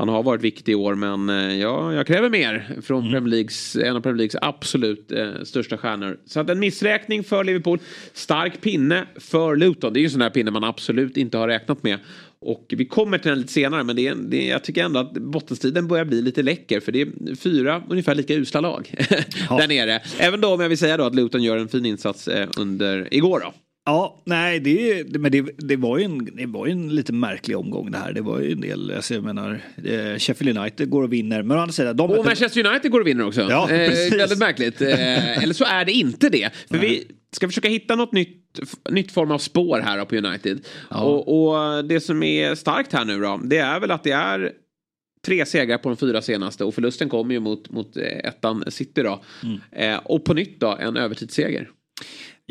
han 0.00 0.08
har 0.08 0.22
varit 0.22 0.42
viktig 0.42 0.72
i 0.72 0.74
år 0.74 0.94
men 0.94 1.28
eh, 1.28 1.56
ja, 1.56 1.94
jag 1.94 2.06
kräver 2.06 2.30
mer 2.30 2.76
från 2.82 3.02
Premier 3.02 3.30
Leagues, 3.30 3.76
en 3.76 3.96
av 3.96 4.00
Premier 4.00 4.16
Leagues 4.16 4.36
absolut 4.42 5.12
eh, 5.12 5.42
största 5.44 5.76
stjärnor. 5.78 6.18
Så 6.26 6.40
att 6.40 6.50
en 6.50 6.58
missräkning 6.58 7.24
för 7.24 7.44
Liverpool. 7.44 7.78
Stark 8.12 8.60
pinne 8.60 9.06
för 9.16 9.56
Luton. 9.56 9.92
Det 9.92 9.98
är 9.98 10.00
ju 10.00 10.04
en 10.04 10.10
sån 10.10 10.20
här 10.20 10.30
pinne 10.30 10.50
man 10.50 10.64
absolut 10.64 11.16
inte 11.16 11.38
har 11.38 11.48
räknat 11.48 11.82
med. 11.82 11.98
Och 12.40 12.74
vi 12.76 12.86
kommer 12.86 13.18
till 13.18 13.28
den 13.28 13.38
lite 13.38 13.52
senare 13.52 13.84
men 13.84 13.96
det 13.96 14.06
är, 14.06 14.14
det 14.14 14.48
är, 14.48 14.50
jag 14.50 14.64
tycker 14.64 14.84
ändå 14.84 15.00
att 15.00 15.12
bottenstriden 15.12 15.88
börjar 15.88 16.04
bli 16.04 16.22
lite 16.22 16.42
läcker 16.42 16.80
för 16.80 16.92
det 16.92 17.00
är 17.00 17.36
fyra 17.36 17.82
ungefär 17.88 18.14
lika 18.14 18.34
usla 18.34 18.60
lag 18.60 18.94
där 19.48 19.68
nere. 19.68 20.00
Även 20.18 20.40
då 20.40 20.48
om 20.48 20.60
jag 20.60 20.68
vill 20.68 20.78
säga 20.78 20.96
då 20.96 21.04
att 21.04 21.14
Luton 21.14 21.42
gör 21.42 21.56
en 21.56 21.68
fin 21.68 21.86
insats 21.86 22.28
eh, 22.28 22.48
under 22.56 23.14
igår 23.14 23.40
då. 23.40 23.52
Ja, 23.84 24.22
nej, 24.24 24.60
det, 24.60 25.04
men 25.18 25.32
det, 25.32 25.44
det, 25.58 25.76
var 25.76 25.98
ju 25.98 26.04
en, 26.04 26.24
det 26.36 26.46
var 26.46 26.66
en 26.66 26.94
lite 26.94 27.12
märklig 27.12 27.58
omgång 27.58 27.90
det 27.90 27.98
här. 27.98 28.12
Det 28.12 28.20
var 28.20 28.40
ju 28.40 28.52
en 28.52 28.60
del, 28.60 28.92
alltså, 28.96 29.14
jag 29.14 29.24
menar, 29.24 29.60
eh, 29.84 30.18
Sheffield 30.18 30.58
United 30.58 30.90
går 30.90 31.02
och 31.02 31.12
vinner. 31.12 31.42
Men 31.42 31.56
å 31.56 31.60
andra 31.60 31.72
sidan, 31.72 31.96
de 31.96 32.10
Och 32.10 32.24
Manchester 32.24 32.66
United 32.66 32.90
går 32.90 33.00
och 33.00 33.06
vinner 33.06 33.26
också. 33.26 33.40
Ja, 33.40 33.70
eh, 33.70 34.16
väldigt 34.16 34.38
märkligt. 34.38 34.82
Eh, 34.82 35.42
eller 35.42 35.54
så 35.54 35.64
är 35.64 35.84
det 35.84 35.92
inte 35.92 36.28
det. 36.28 36.54
För 36.70 36.78
vi 36.78 37.06
ska 37.32 37.48
försöka 37.48 37.68
hitta 37.68 37.96
något 37.96 38.12
nytt, 38.12 38.60
nytt 38.90 39.12
form 39.12 39.30
av 39.30 39.38
spår 39.38 39.80
här 39.80 40.04
på 40.04 40.16
United. 40.16 40.66
Och, 40.88 41.52
och 41.52 41.84
det 41.84 42.00
som 42.00 42.22
är 42.22 42.54
starkt 42.54 42.92
här 42.92 43.04
nu 43.04 43.20
då, 43.20 43.40
det 43.44 43.58
är 43.58 43.80
väl 43.80 43.90
att 43.90 44.04
det 44.04 44.12
är 44.12 44.52
tre 45.26 45.46
segrar 45.46 45.78
på 45.78 45.88
de 45.88 45.96
fyra 45.96 46.22
senaste 46.22 46.64
och 46.64 46.74
förlusten 46.74 47.08
kommer 47.08 47.34
ju 47.34 47.40
mot, 47.40 47.70
mot 47.70 47.96
eh, 47.96 48.02
ettan 48.04 48.64
City 48.68 49.02
då. 49.02 49.22
Eh, 49.72 49.96
och 49.96 50.24
på 50.24 50.34
nytt 50.34 50.60
då 50.60 50.76
en 50.80 50.96
övertidsseger. 50.96 51.70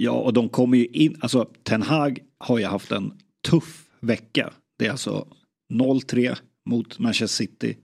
Ja, 0.01 0.11
och 0.11 0.33
de 0.33 0.49
kommer 0.49 0.77
ju 0.77 0.85
in, 0.85 1.17
alltså 1.19 1.45
Ten 1.63 1.81
Hag 1.81 2.19
har 2.37 2.59
ju 2.59 2.65
haft 2.65 2.91
en 2.91 3.13
tuff 3.47 3.85
vecka. 3.99 4.53
Det 4.77 4.85
är 4.85 4.91
alltså 4.91 5.27
0-3 5.73 6.37
mot 6.65 6.99
Manchester 6.99 7.45
City. 7.45 7.77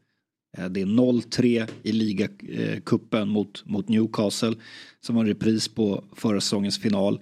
Eh, 0.58 0.66
det 0.66 0.82
är 0.82 0.86
0-3 0.86 1.70
i 1.84 1.92
ligacupen 1.92 3.30
mot, 3.30 3.66
mot 3.66 3.90
Newcastle 3.90 4.56
som 5.02 5.16
var 5.16 5.22
en 5.24 5.28
repris 5.28 5.68
på 5.68 6.04
förra 6.16 6.42
säsongens 6.42 6.80
final. 6.80 7.20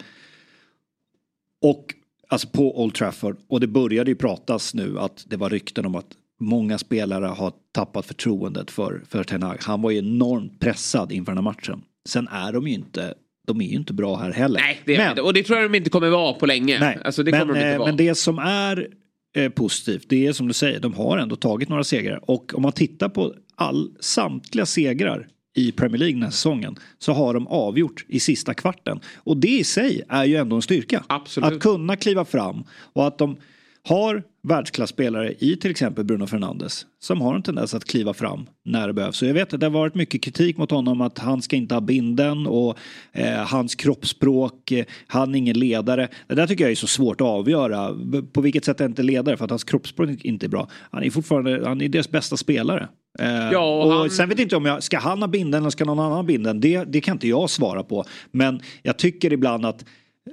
Och 1.61 1.95
alltså 2.27 2.47
på 2.47 2.83
Old 2.83 2.93
Trafford 2.93 3.37
och 3.47 3.59
det 3.59 3.67
började 3.67 4.11
ju 4.11 4.15
pratas 4.15 4.73
nu 4.73 4.99
att 4.99 5.25
det 5.27 5.37
var 5.37 5.49
rykten 5.49 5.85
om 5.85 5.95
att 5.95 6.17
många 6.39 6.77
spelare 6.77 7.25
har 7.25 7.53
tappat 7.71 8.05
förtroendet 8.05 8.71
för, 8.71 9.01
för 9.07 9.23
Ten 9.23 9.43
Hag. 9.43 9.57
Han 9.61 9.81
var 9.81 9.91
ju 9.91 9.97
enormt 9.97 10.59
pressad 10.59 11.11
inför 11.11 11.31
den 11.31 11.37
här 11.37 11.51
matchen. 11.51 11.83
Sen 12.09 12.27
är 12.27 12.53
de 12.53 12.67
ju 12.67 12.73
inte 12.73 13.13
de 13.47 13.61
är 13.61 13.65
ju 13.65 13.75
inte 13.75 13.93
bra 13.93 14.15
här 14.15 14.31
heller. 14.31 14.59
Nej, 14.59 14.81
det 14.85 14.95
är 14.95 14.97
men, 14.97 15.09
inte. 15.09 15.21
Och 15.21 15.33
det 15.33 15.43
tror 15.43 15.59
jag 15.59 15.71
de 15.71 15.77
inte 15.77 15.89
kommer 15.89 16.09
vara 16.09 16.33
på 16.33 16.45
länge. 16.45 16.79
Nej, 16.79 16.99
alltså, 17.05 17.23
det 17.23 17.31
men, 17.31 17.39
kommer 17.39 17.53
de 17.53 17.59
inte 17.59 17.71
eh, 17.71 17.77
vara. 17.77 17.87
men 17.87 17.97
det 17.97 18.15
som 18.15 18.39
är 18.39 18.87
eh, 19.35 19.49
positivt, 19.49 20.05
det 20.09 20.27
är 20.27 20.33
som 20.33 20.47
du 20.47 20.53
säger, 20.53 20.79
de 20.79 20.93
har 20.93 21.17
ändå 21.17 21.35
tagit 21.35 21.69
några 21.69 21.83
segrar. 21.83 22.29
Och 22.29 22.53
om 22.53 22.61
man 22.61 22.71
tittar 22.71 23.09
på 23.09 23.33
all, 23.55 23.91
samtliga 23.99 24.65
segrar 24.65 25.27
i 25.55 25.71
Premier 25.71 25.99
League 25.99 26.15
den 26.15 26.23
här 26.23 26.31
säsongen 26.31 26.75
så 26.99 27.13
har 27.13 27.33
de 27.33 27.47
avgjort 27.47 28.05
i 28.07 28.19
sista 28.19 28.53
kvarten. 28.53 28.99
Och 29.15 29.37
det 29.37 29.59
i 29.59 29.63
sig 29.63 30.01
är 30.09 30.25
ju 30.25 30.35
ändå 30.35 30.55
en 30.55 30.61
styrka. 30.61 31.03
Absolut. 31.07 31.53
Att 31.53 31.59
kunna 31.59 31.95
kliva 31.95 32.25
fram 32.25 32.63
och 32.93 33.07
att 33.07 33.17
de 33.17 33.37
har 33.83 34.23
världsklasspelare 34.47 35.33
i 35.39 35.55
till 35.55 35.71
exempel 35.71 36.03
Bruno 36.05 36.27
Fernandes 36.27 36.85
som 36.99 37.21
har 37.21 37.35
en 37.35 37.41
tendens 37.43 37.73
att 37.73 37.85
kliva 37.85 38.13
fram 38.13 38.45
när 38.65 38.87
det 38.87 38.93
behövs. 38.93 39.17
Så 39.17 39.25
jag 39.25 39.33
vet 39.33 39.53
att 39.53 39.59
det 39.59 39.65
har 39.65 39.71
varit 39.71 39.95
mycket 39.95 40.21
kritik 40.23 40.57
mot 40.57 40.71
honom 40.71 41.01
att 41.01 41.19
han 41.19 41.41
ska 41.41 41.55
inte 41.55 41.75
ha 41.75 41.81
binden 41.81 42.47
och 42.47 42.77
eh, 43.11 43.33
hans 43.33 43.75
kroppsspråk, 43.75 44.71
eh, 44.71 44.85
han 45.07 45.35
är 45.35 45.39
ingen 45.39 45.59
ledare. 45.59 46.07
Det 46.27 46.35
där 46.35 46.47
tycker 46.47 46.63
jag 46.63 46.71
är 46.71 46.75
så 46.75 46.87
svårt 46.87 47.21
att 47.21 47.27
avgöra. 47.27 47.95
På 48.33 48.41
vilket 48.41 48.65
sätt 48.65 48.81
är 48.81 48.85
inte 48.85 49.03
ledare? 49.03 49.37
För 49.37 49.43
att 49.45 49.51
hans 49.51 49.63
kroppsspråk 49.63 50.09
inte 50.25 50.45
är 50.45 50.49
bra. 50.49 50.67
Han 50.91 51.03
är 51.03 51.09
fortfarande, 51.09 51.61
han 51.67 51.81
är 51.81 51.89
deras 51.89 52.11
bästa 52.11 52.37
spelare. 52.37 52.87
Eh, 53.19 53.27
Ja, 53.51 53.75
och 53.77 53.85
och 53.85 53.91
han- 53.93 54.09
Sen 54.09 54.29
vet 54.29 54.39
inte 54.39 54.55
om 54.55 54.65
jag, 54.65 54.83
ska 54.83 54.99
han 54.99 55.21
ha 55.21 55.27
binden 55.27 55.61
eller 55.61 55.69
ska 55.69 55.85
någon 55.85 55.99
annan 55.99 56.11
ha 56.11 56.23
binden? 56.23 56.59
Det, 56.59 56.83
det 56.83 57.01
kan 57.01 57.15
inte 57.15 57.27
jag 57.27 57.49
svara 57.49 57.83
på. 57.83 58.03
Men 58.31 58.59
jag 58.83 58.97
tycker 58.97 59.33
ibland 59.33 59.65
att 59.65 59.85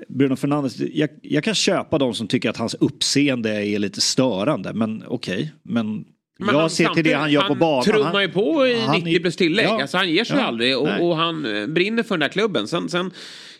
Bruno 0.09 0.37
Fernandes, 0.37 0.79
jag, 0.81 1.09
jag 1.23 1.45
kan 1.45 1.55
köpa 1.55 1.99
de 1.99 2.15
som 2.15 2.27
tycker 2.29 2.51
att 2.51 2.57
hans 2.57 2.75
uppseende 2.75 3.51
är 3.67 3.79
lite 3.79 4.01
störande. 4.01 4.73
Men 4.73 5.05
okej, 5.07 5.53
men, 5.63 6.05
Men 6.39 6.49
jag 6.55 6.61
han- 6.61 6.71
ser 6.71 6.89
till 6.89 7.05
det 7.05 7.13
han 7.13 7.33
gör 7.33 7.43
på 7.49 7.55
banan. 7.55 7.75
Han 7.75 7.85
trummar 7.85 8.13
Han- 8.13 8.23
ju 8.23 8.29
på 8.29 8.67
i 8.67 8.81
han 8.81 9.01
90 9.01 9.21
plus 9.21 9.37
tillägg. 9.37 9.67
Ja. 9.67 9.83
Alltså 9.83 9.97
han 9.97 10.11
ger 10.11 10.25
sig 10.25 10.37
Ja. 10.37 10.43
aldrig 10.45 10.79
och, 10.79 11.01
och 11.09 11.17
han 11.17 11.43
brinner 11.75 12.03
för 12.03 12.15
den 12.15 12.21
där 12.21 12.29
klubben. 12.29 12.69
Sen, 12.69 12.89
sen 12.89 13.11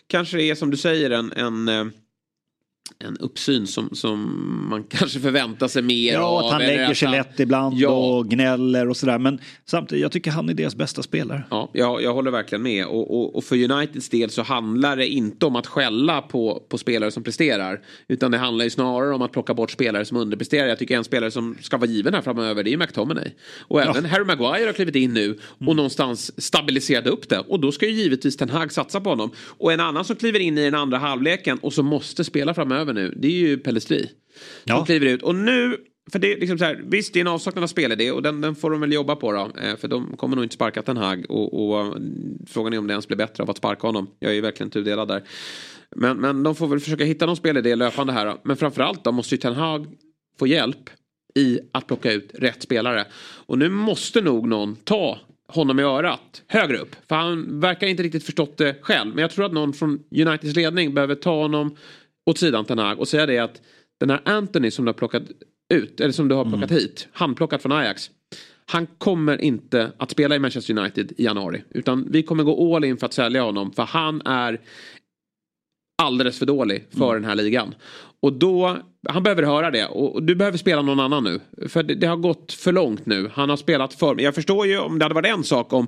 kanske 0.07 0.37
det 0.37 0.43
är 0.49 0.55
som 0.55 0.71
du 0.71 0.77
säger 0.77 1.09
en, 1.09 1.31
en, 1.31 1.67
eh, 1.67 1.85
en 2.99 3.17
uppsyn 3.17 3.67
som, 3.67 3.89
som 3.95 4.19
man 4.69 4.83
kanske 4.89 5.19
förväntar 5.19 5.67
sig 5.67 5.81
mer 5.81 6.13
Ja, 6.13 6.21
av. 6.21 6.37
att 6.45 6.51
han 6.51 6.61
lägger 6.61 6.93
sig 6.93 7.07
han- 7.07 7.17
lätt 7.17 7.39
ibland 7.39 7.77
Ja. 7.77 7.89
och 7.89 8.27
gnäller 8.29 8.89
och 8.89 8.97
sådär. 8.97 9.19
Men 9.19 9.39
samtidigt, 9.65 10.01
jag 10.01 10.11
tycker 10.11 10.31
han 10.31 10.49
är 10.49 10.53
deras 10.53 10.75
bästa 10.75 11.03
spelare. 11.03 11.43
Ja, 11.49 11.69
jag, 11.73 12.01
jag 12.03 12.13
håller 12.13 12.31
verkligen 12.31 12.61
med. 12.61 12.85
Och, 12.85 13.17
och, 13.17 13.35
och 13.35 13.43
för 13.43 13.71
Uniteds 13.71 14.09
del 14.09 14.29
så 14.29 14.41
handlar 14.41 14.95
det 14.97 15.07
inte 15.07 15.45
om 15.45 15.55
att 15.55 15.67
skälla 15.67 16.21
på, 16.21 16.63
på 16.69 16.77
spelare 16.77 17.11
som 17.11 17.23
presterar. 17.23 17.81
Utan 18.07 18.31
det 18.31 18.37
handlar 18.37 18.63
ju 18.65 18.69
snarare 18.69 19.15
om 19.15 19.21
att 19.21 19.31
plocka 19.31 19.53
bort 19.53 19.71
spelare 19.71 20.05
som 20.05 20.17
underpresterar. 20.17 20.67
Jag 20.67 20.79
tycker 20.79 20.97
en 20.97 21.03
spelare 21.03 21.31
som 21.31 21.57
ska 21.61 21.77
vara 21.77 21.89
given 21.89 22.13
här 22.13 22.21
framöver 22.21 22.63
det 22.63 22.69
är 22.69 22.71
ju 22.71 22.77
McTominay. 22.77 23.31
Och 23.67 23.81
även 23.81 24.05
Harry 24.05 24.23
Maguire 24.23 24.65
har 24.65 24.73
klivit 24.73 24.95
in 24.95 25.13
nu 25.13 25.37
och 25.67 25.75
någonstans 25.75 26.41
stabiliserat 26.43 27.07
upp 27.07 27.29
det. 27.29 27.39
Och 27.39 27.59
då 27.59 27.71
ska 27.71 27.85
ju 27.85 27.91
givetvis 27.91 28.37
Ten 28.37 28.49
Hag 28.49 28.71
satsa 28.71 29.01
på 29.01 29.09
honom. 29.09 29.31
Och 29.57 29.73
en 29.73 29.79
annan 29.79 30.05
som 30.05 30.15
kliver 30.15 30.39
in 30.39 30.57
i 30.57 30.63
den 30.63 30.75
andra 30.75 30.97
halvleken 30.97 31.57
och 31.61 31.73
som 31.73 31.85
måste 31.85 32.23
spela 32.23 32.53
framöver 32.71 32.93
nu 32.93 33.13
det 33.17 33.27
är 33.27 33.31
ju 33.31 33.57
Pellistri. 33.57 33.99
Som 34.03 34.11
Ja. 34.63 34.85
kliver 34.85 35.05
ut. 35.05 35.23
Och 35.23 35.35
nu 35.35 35.77
för 36.11 36.19
det 36.19 36.33
är 36.33 36.39
liksom 36.39 36.57
så 36.57 36.65
här, 36.65 36.81
visst 36.85 37.13
det 37.13 37.19
är 37.19 37.21
en 37.21 37.27
avsaknad 37.27 37.63
av 37.63 37.67
spelidé 37.67 38.11
och 38.11 38.21
den, 38.21 38.41
den 38.41 38.55
får 38.55 38.71
de 38.71 38.81
väl 38.81 38.93
jobba 38.93 39.15
på 39.15 39.31
då. 39.31 39.51
Eh, 39.61 39.75
för 39.77 39.87
de 39.87 40.17
kommer 40.17 40.35
nog 40.35 40.45
inte 40.45 40.55
sparka 40.55 40.81
Ten 40.81 40.97
Hag 40.97 41.25
och, 41.29 41.69
och 41.69 41.81
mm, 41.81 42.45
frågan 42.47 42.73
är 42.73 42.79
om 42.79 42.87
det 42.87 42.91
ens 42.91 43.07
blir 43.07 43.17
bättre 43.17 43.43
av 43.43 43.49
att 43.49 43.57
sparka 43.57 43.87
honom. 43.87 44.07
Jag 44.19 44.31
är 44.31 44.35
ju 44.35 44.41
verkligen 44.41 44.69
tudelad 44.69 45.07
där. 45.07 45.23
Men, 45.95 46.17
men 46.17 46.43
de 46.43 46.55
får 46.55 46.67
väl 46.67 46.79
försöka 46.79 47.03
hitta 47.03 47.25
någon 47.25 47.35
spelidé 47.35 47.75
löpande 47.75 48.13
här 48.13 48.25
då. 48.25 48.41
Men 48.43 48.57
framförallt 48.57 49.03
då 49.03 49.11
måste 49.11 49.35
ju 49.35 49.39
Ten 49.39 49.53
Hag 49.53 49.87
få 50.39 50.47
hjälp 50.47 50.89
i 51.35 51.59
att 51.71 51.87
plocka 51.87 52.11
ut 52.11 52.31
rätt 52.33 52.61
spelare. 52.61 53.05
Och 53.45 53.57
nu 53.57 53.69
måste 53.69 54.21
nog 54.21 54.47
någon 54.47 54.75
ta 54.75 55.19
honom 55.47 55.79
i 55.79 55.83
örat 55.83 56.43
högre 56.47 56.77
upp. 56.77 56.95
För 57.07 57.15
han 57.15 57.59
verkar 57.59 57.87
inte 57.87 58.03
riktigt 58.03 58.23
förstått 58.23 58.57
det 58.57 58.77
själv. 58.81 59.15
Men 59.15 59.21
jag 59.21 59.31
tror 59.31 59.45
att 59.45 59.53
någon 59.53 59.73
från 59.73 59.99
Uniteds 60.11 60.55
ledning 60.55 60.93
behöver 60.93 61.15
ta 61.15 61.41
honom 61.41 61.75
åt 62.25 62.37
sidan 62.37 62.65
Ten 62.65 62.79
Hag 62.79 62.99
och 62.99 63.07
säga 63.07 63.25
det 63.25 63.37
att 63.37 63.61
den 63.99 64.09
här 64.09 64.21
Anthony 64.25 64.71
som 64.71 64.85
du 64.85 64.89
har 64.89 64.93
plockat 64.93 65.23
ut, 65.73 65.99
eller 65.99 66.11
som 66.11 66.27
du 66.27 66.35
har 66.35 66.45
plockat 66.45 66.71
hit, 66.71 67.07
handplockat 67.11 67.61
från 67.61 67.71
Ajax. 67.71 68.11
Han 68.65 68.87
kommer 68.97 69.41
inte 69.41 69.91
att 69.97 70.11
spela 70.11 70.35
i 70.35 70.39
Manchester 70.39 70.77
United 70.77 71.13
i 71.17 71.23
januari. 71.23 71.63
Utan 71.69 72.11
vi 72.11 72.23
kommer 72.23 72.43
gå 72.43 72.75
all 72.75 72.85
in 72.85 72.97
för 72.97 73.05
att 73.05 73.13
sälja 73.13 73.43
honom. 73.43 73.71
För 73.71 73.83
han 73.83 74.21
är 74.21 74.61
alldeles 76.01 76.39
för 76.39 76.45
dålig 76.45 76.87
för 76.89 77.13
den 77.13 77.25
här 77.25 77.35
ligan. 77.35 77.75
Och 78.21 78.33
då, 78.33 78.77
han 79.09 79.23
behöver 79.23 79.43
höra 79.43 79.71
det. 79.71 79.85
Och 79.85 80.23
du 80.23 80.35
behöver 80.35 80.57
spela 80.57 80.81
någon 80.81 80.99
annan 80.99 81.23
nu. 81.23 81.39
För 81.67 81.83
det, 81.83 81.95
det 81.95 82.07
har 82.07 82.17
gått 82.17 82.53
för 82.53 82.71
långt 82.71 83.05
nu. 83.05 83.31
Han 83.33 83.49
har 83.49 83.57
spelat 83.57 83.93
för... 83.93 84.21
Jag 84.21 84.35
förstår 84.35 84.67
ju 84.67 84.79
om 84.79 84.99
det 84.99 85.05
hade 85.05 85.15
varit 85.15 85.33
en 85.33 85.43
sak 85.43 85.73
om, 85.73 85.87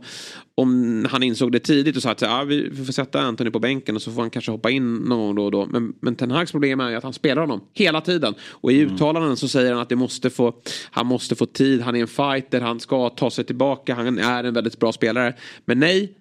om 0.56 1.08
han 1.12 1.24
insåg 1.24 1.52
det 1.52 1.60
tidigt 1.60 1.96
och 1.96 2.02
sa 2.02 2.12
att 2.12 2.24
ah, 2.24 2.44
vi 2.44 2.76
får 2.86 2.94
sätta 2.94 3.22
Anthony 3.22 3.52
på 3.52 3.60
bänken 3.60 3.96
och 3.96 4.02
så 4.02 4.12
får 4.12 4.22
han 4.22 4.30
kanske 4.30 4.52
hoppa 4.52 4.70
in 4.70 4.96
någon 4.96 5.20
gång 5.20 5.36
då 5.36 5.46
och 5.46 5.52
då. 5.52 5.66
Men, 5.66 5.94
men 6.00 6.16
Ten 6.16 6.32
Hags 6.32 6.52
problem 6.52 6.80
är 6.80 6.90
ju 6.90 6.96
att 6.96 7.04
han 7.04 7.14
spelar 7.14 7.42
honom 7.42 7.62
hela 7.74 8.02
tiden. 8.02 8.34
Och 8.42 8.72
i 8.72 8.80
uttalanden 8.80 9.38
så 9.38 9.48
säger 9.48 9.72
han 9.72 9.82
att 9.82 9.90
det 9.90 9.96
måste 9.96 10.30
få, 10.30 10.54
han 10.92 11.08
måste 11.08 11.36
få 11.36 11.46
tid, 11.46 11.82
han 11.82 11.96
är 11.96 12.02
en 12.02 12.08
fighter, 12.08 12.62
han 12.62 12.80
ska 12.80 13.10
ta 13.10 13.32
sig 13.32 13.44
tillbaka, 13.44 13.96
han 13.96 14.20
är 14.20 14.44
en 14.44 14.54
väldigt 14.54 14.80
bra 14.80 14.92
spelare. 14.92 15.34
Men 15.66 15.80
nej, 15.80 16.18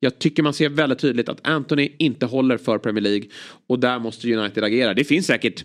jag 0.00 0.18
tycker 0.18 0.42
man 0.42 0.54
ser 0.54 0.68
väldigt 0.68 0.98
tydligt 0.98 1.28
att 1.28 1.46
Anthony 1.48 1.92
inte 1.98 2.26
håller 2.26 2.58
för 2.58 2.78
Premier 2.78 3.02
League. 3.02 3.28
Och 3.66 3.78
där 3.78 3.98
måste 3.98 4.34
United 4.34 4.64
agera. 4.64 4.94
Det 4.94 5.04
finns 5.04 5.26
säkert 5.26 5.64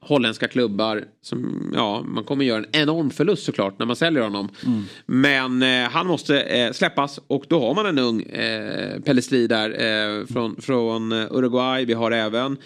holländska 0.00 0.48
klubbar 0.48 1.04
som, 1.22 1.70
ja, 1.74 2.02
man 2.02 2.24
kommer 2.24 2.44
göra 2.44 2.58
en 2.58 2.82
enorm 2.82 3.10
förlust 3.10 3.44
såklart 3.44 3.78
när 3.78 3.86
man 3.86 3.96
säljer 3.96 4.22
honom. 4.22 4.48
Men 5.06 5.62
eh, 5.62 5.90
han 5.90 6.06
måste 6.06 6.40
eh, 6.40 6.72
släppas 6.72 7.20
och 7.26 7.44
då 7.48 7.60
har 7.60 7.74
man 7.74 7.86
en 7.86 7.98
ung 7.98 8.22
eh, 8.22 9.00
Pellistri 9.00 9.46
där 9.46 9.70
eh, 9.70 10.26
från, 10.26 10.56
från 10.60 11.12
eh, 11.12 11.26
Uruguay. 11.30 11.84
Vi 11.84 11.92
har 11.92 12.10
även 12.10 12.56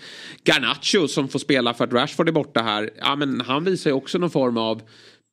Garnacho 0.44 1.08
som 1.08 1.28
får 1.28 1.38
spela 1.38 1.74
för 1.74 1.84
att 1.84 1.92
Rashford 1.92 2.28
är 2.28 2.32
borta 2.32 2.62
här. 2.62 2.90
Ja, 2.98 3.16
men 3.16 3.40
han 3.40 3.64
visar 3.64 3.90
ju 3.90 3.94
också 3.94 4.18
någon 4.18 4.30
form 4.30 4.56
av 4.56 4.82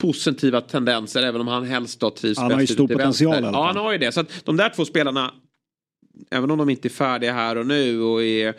positiva 0.01 0.61
tendenser 0.61 1.23
även 1.23 1.41
om 1.41 1.47
han 1.47 1.65
helst 1.65 1.99
då 1.99 2.09
trivs 2.09 2.37
Han 2.37 2.51
har 2.51 2.59
ju 2.59 2.63
bäst 2.63 2.73
stor 2.73 2.87
potential 2.87 3.43
Ja, 3.43 3.65
han 3.65 3.77
har 3.77 3.91
ju 3.91 3.97
det. 3.97 4.11
Så 4.11 4.19
att 4.19 4.45
de 4.45 4.57
där 4.57 4.69
två 4.69 4.85
spelarna, 4.85 5.33
även 6.31 6.51
om 6.51 6.57
de 6.57 6.69
inte 6.69 6.87
är 6.87 6.89
färdiga 6.89 7.33
här 7.33 7.55
och 7.55 7.67
nu 7.67 8.01
och 8.01 8.23
är 8.23 8.55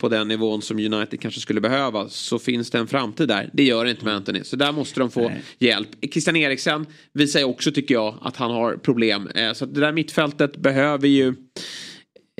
på 0.00 0.08
den 0.08 0.28
nivån 0.28 0.62
som 0.62 0.78
United 0.78 1.20
kanske 1.20 1.40
skulle 1.40 1.60
behöva 1.60 2.08
så 2.08 2.38
finns 2.38 2.70
det 2.70 2.78
en 2.78 2.86
framtid 2.86 3.28
där. 3.28 3.50
Det 3.52 3.64
gör 3.64 3.84
det 3.84 3.90
inte 3.90 4.04
med 4.04 4.14
Anthony. 4.14 4.44
Så 4.44 4.56
där 4.56 4.72
måste 4.72 5.00
de 5.00 5.10
få 5.10 5.32
hjälp. 5.58 5.88
Christian 6.12 6.36
Eriksen 6.36 6.86
visar 7.12 7.40
ju 7.40 7.46
också 7.46 7.72
tycker 7.72 7.94
jag 7.94 8.14
att 8.22 8.36
han 8.36 8.50
har 8.50 8.76
problem. 8.76 9.28
Eh, 9.34 9.52
Så 9.52 9.64
att 9.64 9.74
det 9.74 9.80
där 9.80 9.92
mittfältet 9.92 10.56
behöver 10.56 11.08
ju 11.08 11.28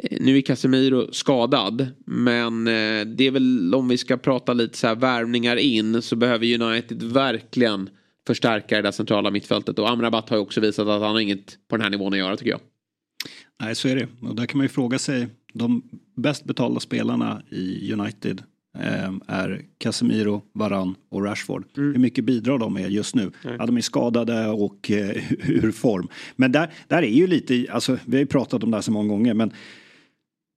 eh, 0.03 0.19
nu 0.21 0.37
är 0.37 0.41
Casemiro 0.41 1.13
skadad 1.13 1.89
men 2.07 2.67
eh, 2.67 3.07
det 3.07 3.27
är 3.27 3.31
väl 3.31 3.75
om 3.75 3.89
vi 3.89 3.99
ska 3.99 4.17
prata 4.17 4.53
lite 4.53 4.79
så 4.79 4.87
här 4.87 4.95
värvningar 4.95 5.57
in 5.57 6.03
så 6.03 6.17
behöver 6.17 6.63
United 6.63 7.03
verkligen 7.03 7.91
förstärka 8.27 8.77
det 8.77 8.83
där 8.83 8.91
centrala 8.91 9.31
mittfältet 9.31 9.79
och 9.79 9.91
Amrabat 9.91 10.29
har 10.29 10.37
ju 10.37 10.43
också 10.43 10.61
visat 10.61 10.89
att 10.89 11.03
han 11.03 11.13
har 11.13 11.21
inget 11.21 11.59
på 11.69 11.77
den 11.77 11.83
här 11.83 11.91
nivån 11.91 12.13
att 12.13 12.19
göra 12.19 12.37
tycker 12.37 12.51
jag. 12.51 12.61
Nej, 13.61 13.75
så 13.75 13.89
är 13.89 13.97
det. 13.97 14.29
Och 14.29 14.37
där 14.37 14.47
kan 14.47 14.59
man 14.59 14.65
ju 14.65 14.69
fråga 14.69 14.99
sig, 14.99 15.29
de 15.53 15.83
bäst 16.17 16.45
betalda 16.45 16.81
spelarna 16.81 17.43
i 17.51 17.93
United 17.93 18.43
eh, 18.79 19.13
är 19.27 19.63
Casemiro, 19.79 20.43
Varann 20.53 20.95
och 21.09 21.25
Rashford. 21.25 21.65
Hur 21.75 21.99
mycket 21.99 22.25
bidrar 22.25 22.59
de 22.59 22.75
med 22.75 22.91
just 22.91 23.15
nu? 23.15 23.31
Ja, 23.43 23.67
de 23.67 23.77
är 23.77 23.81
skadade 23.81 24.49
och 24.49 24.91
eh, 24.91 25.33
ur 25.49 25.73
form. 25.73 26.09
Men 26.37 26.53
där, 26.53 26.71
där 26.89 27.03
är 27.03 27.07
ju 27.07 27.27
lite, 27.27 27.67
alltså 27.71 27.99
vi 28.05 28.17
har 28.17 28.21
ju 28.21 28.27
pratat 28.27 28.63
om 28.63 28.71
det 28.71 28.77
här 28.77 28.83
så 28.83 28.93
många 28.93 29.09
gånger 29.09 29.35
men 29.35 29.53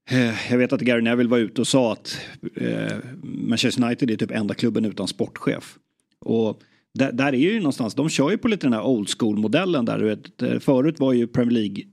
eh, 0.10 0.52
jag 0.52 0.58
vet 0.58 0.74
att 0.74 0.82
Gary 0.82 1.02
Neville 1.02 1.30
var 1.30 1.38
ute 1.38 1.62
och 1.62 1.68
sa 1.68 1.94
att 1.94 2.22
eh, 2.56 2.98
Manchester 3.24 3.84
United 3.84 4.12
är 4.12 4.16
typ 4.16 4.32
enda 4.32 4.54
klubben 4.54 4.86
utan 4.86 5.08
sportchef. 5.08 5.78
Och 6.20 6.62
där, 6.98 7.12
där 7.12 7.34
är 7.34 7.38
ju 7.38 7.58
någonstans, 7.58 7.96
de 7.96 8.10
kör 8.10 8.30
ju 8.30 8.38
på 8.38 8.48
lite 8.48 8.66
den 8.66 8.74
här 8.74 8.86
old 8.86 9.10
school 9.18 9.38
modellen 9.38 9.86
där. 9.86 10.00
Du 10.00 10.06
vet, 10.06 10.42
eh, 10.42 10.60
förut 10.60 11.00
var 11.00 11.14
ju 11.14 11.28
Premier 11.28 11.52
League 11.52 11.84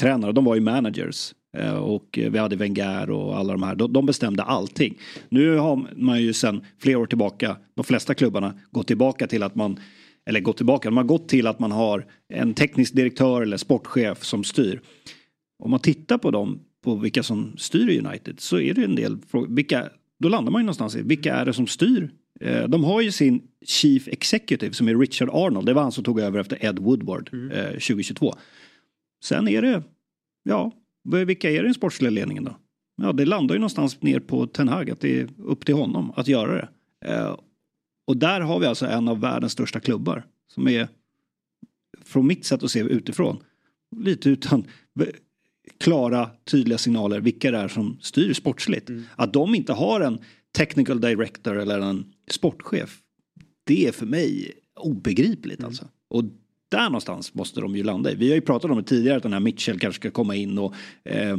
tränare, 0.00 0.32
de 0.32 0.44
var 0.44 0.54
ju 0.54 0.60
managers. 0.60 1.34
Eh, 1.56 1.74
och 1.74 2.18
vi 2.30 2.38
hade 2.38 2.56
Wenger 2.56 3.10
och 3.10 3.38
alla 3.38 3.52
de 3.52 3.62
här, 3.62 3.74
de, 3.74 3.92
de 3.92 4.06
bestämde 4.06 4.42
allting. 4.42 4.98
Nu 5.28 5.56
har 5.56 5.88
man 5.96 6.22
ju 6.22 6.32
sedan 6.32 6.64
flera 6.78 6.98
år 6.98 7.06
tillbaka, 7.06 7.56
de 7.74 7.84
flesta 7.84 8.14
klubbarna, 8.14 8.54
gått 8.70 8.86
tillbaka 8.86 9.26
till 9.26 9.42
att 9.42 9.54
man, 9.54 9.78
eller 10.26 10.40
gått 10.40 10.56
tillbaka, 10.56 10.88
de 10.88 10.96
har 10.96 11.04
gått 11.04 11.28
till 11.28 11.46
att 11.46 11.58
man 11.58 11.72
har 11.72 12.06
en 12.28 12.54
teknisk 12.54 12.94
direktör 12.94 13.42
eller 13.42 13.56
sportchef 13.56 14.24
som 14.24 14.44
styr. 14.44 14.80
Om 15.62 15.70
man 15.70 15.80
tittar 15.80 16.18
på 16.18 16.30
dem, 16.30 16.60
på 16.84 16.94
vilka 16.94 17.22
som 17.22 17.52
styr 17.56 18.06
United, 18.06 18.40
så 18.40 18.60
är 18.60 18.74
det 18.74 18.84
en 18.84 18.94
del 18.94 19.18
frågor. 19.28 19.48
Vilka, 19.48 19.88
då 20.22 20.28
landar 20.28 20.52
man 20.52 20.60
ju 20.60 20.64
någonstans 20.64 20.96
i, 20.96 21.02
vilka 21.02 21.34
är 21.34 21.44
det 21.44 21.52
som 21.52 21.66
styr? 21.66 22.10
Eh, 22.40 22.68
De 22.68 22.84
har 22.84 23.00
ju 23.00 23.12
sin 23.12 23.42
Chief 23.66 24.08
Executive 24.08 24.72
som 24.74 24.88
är 24.88 24.96
Richard 24.98 25.28
Arnold, 25.32 25.66
det 25.66 25.74
var 25.74 25.82
han 25.82 25.92
som 25.92 26.04
tog 26.04 26.20
över 26.20 26.38
efter 26.38 26.64
Ed 26.64 26.78
Woodward 26.78 27.30
eh, 27.52 27.64
2022. 27.70 28.34
Sen 29.24 29.48
är 29.48 29.62
det, 29.62 29.82
ja, 30.42 30.72
vilka 31.26 31.50
är 31.50 31.54
det 31.54 31.60
i 31.60 31.62
den 31.62 31.74
sportsliga 31.74 32.10
ledningen 32.10 32.44
då? 32.44 32.56
Ja, 32.96 33.12
det 33.12 33.24
landar 33.24 33.54
ju 33.54 33.58
någonstans 33.58 34.02
ner 34.02 34.20
på 34.20 34.46
Ten 34.46 34.68
Hag, 34.68 34.90
att 34.90 35.00
det 35.00 35.20
är 35.20 35.28
upp 35.38 35.64
till 35.66 35.74
honom 35.74 36.12
att 36.16 36.28
göra 36.28 36.54
det. 36.54 36.68
Eh, 37.12 37.36
Och 38.06 38.16
där 38.16 38.40
har 38.40 38.60
vi 38.60 38.66
alltså 38.66 38.86
en 38.86 39.08
av 39.08 39.20
världens 39.20 39.52
största 39.52 39.80
klubbar. 39.80 40.24
Som 40.48 40.68
är, 40.68 40.88
från 42.04 42.26
mitt 42.26 42.44
sätt 42.44 42.62
att 42.62 42.70
se 42.70 42.80
utifrån, 42.80 43.36
lite 43.96 44.28
utan 44.30 44.64
klara, 45.78 46.30
tydliga 46.44 46.78
signaler 46.78 47.20
vilka 47.20 47.50
det 47.50 47.58
är 47.58 47.68
som 47.68 47.98
styr 48.00 48.32
sportsligt. 48.32 48.88
Mm. 48.88 49.04
Att 49.16 49.32
de 49.32 49.54
inte 49.54 49.72
har 49.72 50.00
en 50.00 50.18
technical 50.56 51.00
director 51.00 51.58
eller 51.58 51.80
en 51.80 52.04
sportchef. 52.30 52.98
Det 53.64 53.86
är 53.86 53.92
för 53.92 54.06
mig 54.06 54.52
obegripligt 54.80 55.58
mm. 55.58 55.68
alltså. 55.68 55.88
Och 56.08 56.24
där 56.68 56.84
någonstans 56.84 57.34
måste 57.34 57.60
de 57.60 57.76
ju 57.76 57.82
landa 57.82 58.12
i. 58.12 58.14
Vi 58.14 58.28
har 58.28 58.34
ju 58.34 58.40
pratat 58.40 58.70
om 58.70 58.76
det 58.76 58.82
tidigare 58.82 59.16
att 59.16 59.22
den 59.22 59.32
här 59.32 59.40
Mitchell 59.40 59.78
kanske 59.78 60.00
ska 60.00 60.10
komma 60.10 60.34
in 60.34 60.58
och 60.58 60.74
eh, 61.04 61.36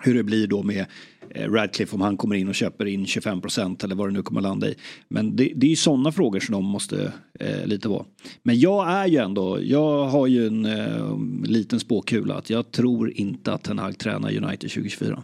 hur 0.00 0.14
det 0.14 0.22
blir 0.22 0.46
då 0.46 0.62
med 0.62 0.86
eh, 1.30 1.50
Radcliffe 1.50 1.94
om 1.94 2.00
han 2.00 2.16
kommer 2.16 2.34
in 2.34 2.48
och 2.48 2.54
köper 2.54 2.86
in 2.86 3.06
25 3.06 3.40
procent 3.40 3.84
eller 3.84 3.94
vad 3.94 4.08
det 4.08 4.12
nu 4.12 4.22
kommer 4.22 4.40
att 4.40 4.44
landa 4.44 4.68
i. 4.68 4.74
Men 5.08 5.36
det, 5.36 5.52
det 5.56 5.66
är 5.66 5.70
ju 5.70 5.76
sådana 5.76 6.12
frågor 6.12 6.40
som 6.40 6.52
de 6.52 6.64
måste 6.64 7.12
eh, 7.40 7.66
lite 7.66 7.88
vara. 7.88 8.04
Men 8.42 8.58
jag 8.58 8.90
är 8.90 9.06
ju 9.06 9.16
ändå, 9.16 9.58
jag 9.62 10.04
har 10.04 10.26
ju 10.26 10.46
en 10.46 10.64
eh, 10.64 11.18
liten 11.44 11.80
spåkula 11.80 12.34
att 12.34 12.50
jag 12.50 12.70
tror 12.70 13.10
inte 13.10 13.52
att 13.52 13.62
Ten 13.62 13.78
Hag 13.78 13.98
tränar 13.98 14.28
United 14.28 14.70
2024. 14.70 15.22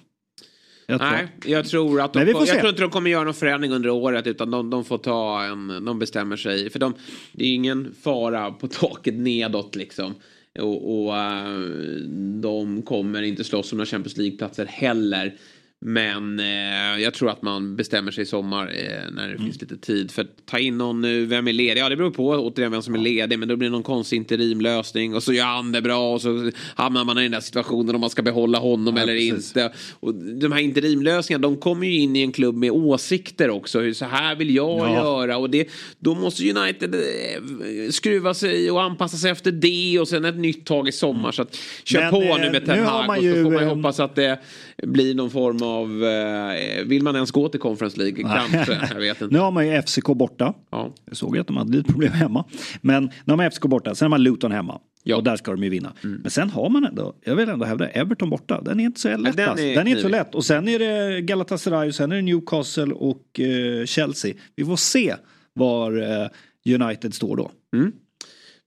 Jag 0.90 1.00
Nej, 1.00 1.26
jag 1.44 1.66
tror 1.66 2.00
att 2.00 2.12
de, 2.12 2.28
jag 2.28 2.46
tror 2.46 2.68
inte 2.68 2.82
de 2.82 2.90
kommer 2.90 3.10
göra 3.10 3.24
någon 3.24 3.34
förändring 3.34 3.72
under 3.72 3.90
året 3.90 4.26
utan 4.26 4.50
de, 4.50 4.70
de 4.70 4.84
får 4.84 4.98
ta 4.98 5.44
en, 5.44 5.84
de 5.84 5.98
bestämmer 5.98 6.36
sig. 6.36 6.70
För 6.70 6.78
de, 6.78 6.94
det 7.32 7.44
är 7.44 7.54
ingen 7.54 7.94
fara 8.02 8.50
på 8.50 8.68
taket 8.68 9.14
nedåt 9.14 9.76
liksom. 9.76 10.14
Och, 10.58 11.06
och 11.06 11.14
uh, 11.14 11.96
de 12.40 12.82
kommer 12.82 13.22
inte 13.22 13.44
slåss 13.44 13.72
om 13.72 13.78
några 13.78 13.86
Champions 13.86 14.16
League-platser 14.16 14.66
heller. 14.66 15.34
Men 15.82 16.40
eh, 16.40 17.02
jag 17.02 17.14
tror 17.14 17.30
att 17.30 17.42
man 17.42 17.76
bestämmer 17.76 18.10
sig 18.12 18.22
i 18.22 18.26
sommar 18.26 18.66
eh, 18.66 19.12
när 19.12 19.28
det 19.28 19.34
mm. 19.34 19.44
finns 19.44 19.60
lite 19.60 19.76
tid. 19.76 20.10
För 20.10 20.22
att 20.22 20.46
ta 20.46 20.58
in 20.58 20.78
någon 20.78 21.00
nu, 21.00 21.26
vem 21.26 21.48
är 21.48 21.52
ledig? 21.52 21.80
Ja 21.80 21.88
det 21.88 21.96
beror 21.96 22.10
på 22.10 22.28
återigen 22.28 22.72
vem 22.72 22.82
som 22.82 22.94
är 22.94 22.98
ledig. 22.98 23.38
Men 23.38 23.48
då 23.48 23.56
blir 23.56 23.68
det 23.68 23.72
någon 23.72 23.82
konstig 23.82 24.16
interimlösning. 24.16 25.14
Och 25.14 25.22
så 25.22 25.32
gör 25.32 25.44
han 25.44 25.72
det 25.72 25.82
bra 25.82 26.14
och 26.14 26.22
så 26.22 26.50
hamnar 26.74 27.04
man 27.04 27.18
i 27.18 27.22
den 27.22 27.32
där 27.32 27.40
situationen 27.40 27.94
om 27.94 28.00
man 28.00 28.10
ska 28.10 28.22
behålla 28.22 28.58
honom 28.58 28.96
ja, 28.96 29.02
eller 29.02 29.12
precis. 29.12 29.48
inte. 29.56 29.72
Och 30.00 30.14
de 30.14 30.52
här 30.52 30.60
interimlösningarna 30.60 31.42
de 31.42 31.56
kommer 31.56 31.86
ju 31.86 31.98
in 31.98 32.16
i 32.16 32.22
en 32.22 32.32
klubb 32.32 32.56
med 32.56 32.70
åsikter 32.70 33.50
också. 33.50 33.94
Så 33.94 34.04
här 34.04 34.34
vill 34.34 34.54
jag 34.54 34.78
ja. 34.78 34.94
göra. 34.94 35.36
Och 35.36 35.50
det, 35.50 35.68
då 35.98 36.14
måste 36.14 36.50
United 36.50 36.94
eh, 36.94 37.90
skruva 37.90 38.34
sig 38.34 38.70
och 38.70 38.82
anpassa 38.82 39.16
sig 39.16 39.30
efter 39.30 39.52
det. 39.52 40.00
Och 40.00 40.08
sen 40.08 40.24
ett 40.24 40.36
nytt 40.38 40.66
tag 40.66 40.88
i 40.88 40.92
sommar. 40.92 41.20
Mm. 41.20 41.32
Så 41.32 41.42
att, 41.42 41.58
kör 41.84 42.00
men, 42.00 42.10
på 42.10 42.36
nu 42.36 42.46
eh, 42.46 42.52
med 42.52 42.66
Ten 42.66 42.84
Hag. 42.84 43.08
Och 43.10 43.16
så 43.16 43.42
får 43.42 43.50
man 43.50 43.62
ju 43.62 43.68
hoppas 43.68 44.00
att 44.00 44.14
det 44.14 44.38
blir 44.82 45.14
någon 45.14 45.30
form 45.30 45.62
av, 45.62 46.04
eh, 46.04 46.84
vill 46.86 47.02
man 47.02 47.14
ens 47.14 47.30
gå 47.30 47.48
till 47.48 47.60
Conference 47.60 47.98
League? 47.98 48.22
Kanske, 48.22 48.78
jag 48.94 49.00
vet 49.00 49.20
inte. 49.20 49.34
Nu 49.34 49.38
har 49.40 49.50
man 49.50 49.66
ju 49.66 49.82
FCK 49.82 50.06
borta. 50.06 50.54
Ja. 50.70 50.94
Jag 51.04 51.16
såg 51.16 51.38
att 51.38 51.46
de 51.46 51.56
hade 51.56 51.76
lite 51.76 51.92
problem 51.92 52.12
hemma. 52.12 52.44
Men 52.80 53.04
nu 53.04 53.32
har 53.32 53.36
man 53.36 53.50
FCK 53.50 53.62
borta, 53.62 53.94
sen 53.94 54.06
har 54.06 54.10
man 54.10 54.22
Luton 54.22 54.52
hemma. 54.52 54.80
Ja. 55.02 55.16
Och 55.16 55.24
där 55.24 55.36
ska 55.36 55.50
de 55.50 55.64
ju 55.64 55.70
vinna. 55.70 55.92
Mm. 56.04 56.20
Men 56.20 56.30
sen 56.30 56.50
har 56.50 56.70
man 56.70 56.84
ändå, 56.84 57.14
jag 57.24 57.36
vill 57.36 57.48
ändå 57.48 57.64
hävda, 57.64 57.88
Everton 57.88 58.30
borta. 58.30 58.60
Den 58.60 58.80
är 58.80 58.84
inte 58.84 59.00
så 59.00 59.16
lätt. 59.16 59.36
Den, 59.36 59.48
alltså. 59.48 59.64
är, 59.64 59.74
den 59.74 59.86
är 59.86 59.90
inte 59.90 60.02
så 60.02 60.08
lätt. 60.08 60.34
Och 60.34 60.44
sen 60.44 60.68
är 60.68 60.78
det 60.78 61.20
Galatasaray 61.20 61.88
och 61.88 61.94
sen 61.94 62.12
är 62.12 62.16
det 62.16 62.22
Newcastle 62.22 62.92
och 62.94 63.40
uh, 63.40 63.84
Chelsea. 63.84 64.34
Vi 64.56 64.64
får 64.64 64.76
se 64.76 65.14
var 65.52 65.98
uh, 65.98 66.28
United 66.74 67.14
står 67.14 67.36
då. 67.36 67.50
Mm. 67.76 67.92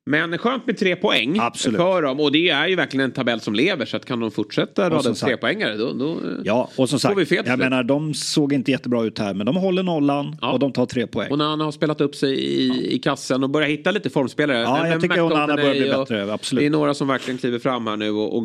Men 0.06 0.38
skönt 0.38 0.68
med 0.68 0.78
tre 0.78 0.96
poäng 0.96 1.38
Absolut. 1.40 1.78
för 1.78 2.02
dem. 2.02 2.20
Och 2.20 2.32
det 2.32 2.50
är 2.50 2.68
ju 2.68 2.76
verkligen 2.76 3.04
en 3.04 3.12
tabell 3.12 3.42
som 3.42 3.54
lever. 3.54 3.86
Så 3.86 3.98
att 3.98 4.06
kan 4.06 4.20
de 4.20 4.32
fortsätta 4.32 4.90
rada 4.90 5.10
upp 5.10 5.18
tre 5.18 5.38
poängare 5.38 5.78
då, 5.78 5.94
då 5.94 6.18
ja, 6.44 6.70
och 6.76 6.90
som 6.90 7.00
sagt, 7.00 7.18
vi 7.18 7.26
fet 7.26 7.48
Jag 7.48 7.60
menar 7.60 7.84
de 7.84 8.14
såg 8.14 8.54
inte 8.54 8.72
jättebra 8.72 9.04
ut 9.04 9.20
här 9.20 9.34
men 9.34 9.46
de 9.46 9.56
håller 9.56 9.84
nollan 9.84 10.36
ja. 10.42 10.52
och 10.52 10.60
de 10.60 10.72
tar 10.72 10.86
tre 10.86 11.08
poäng. 11.08 11.32
Och 11.32 11.38
han 11.38 11.60
har 11.60 11.72
spelat 11.72 12.02
upp 12.02 12.16
sig 12.16 12.40
i, 12.40 12.68
ja. 12.68 12.76
i 12.76 13.00
kassen 13.00 13.44
och 13.44 13.50
börjar 13.50 13.68
hitta 13.70 13.92
lite 13.92 14.10
formspelare. 14.10 14.60
Ja, 14.60 14.80
men, 14.82 14.92
jag 14.92 15.02
tycker 15.02 15.22
Onana 15.22 15.56
börjar 15.56 15.72
bli 15.72 15.90
bättre. 15.90 16.34
Absolut. 16.34 16.62
Det 16.62 16.66
är 16.66 16.70
några 16.70 16.94
som 16.94 17.08
verkligen 17.08 17.38
kliver 17.38 17.60
fram 17.60 17.88
här 17.88 17.98
nu 17.98 18.10
och, 18.10 18.38
och 18.38 18.44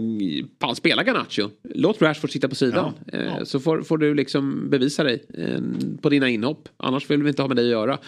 fan, 0.60 0.76
spela 0.76 1.02
Garnacho. 1.02 1.48
Låt 1.74 2.02
Rashford 2.02 2.30
sitta 2.30 2.48
på 2.48 2.54
sidan. 2.54 2.92
Ja. 3.12 3.18
Eh, 3.18 3.44
så 3.44 3.60
får, 3.60 3.82
får, 3.82 3.98
du 3.98 4.14
liksom 4.14 4.70
bevisa 4.70 5.04
dig 5.04 5.24
eh, 5.38 5.60
på 6.02 6.08
dina 6.08 6.28
inhopp. 6.28 6.68
Annars 6.76 7.10
vill 7.10 7.22
vi 7.22 7.28
inte 7.28 7.42
ha 7.42 7.48
med 7.48 7.56
dig 7.56 7.64
att 7.64 7.70
göra. 7.70 7.98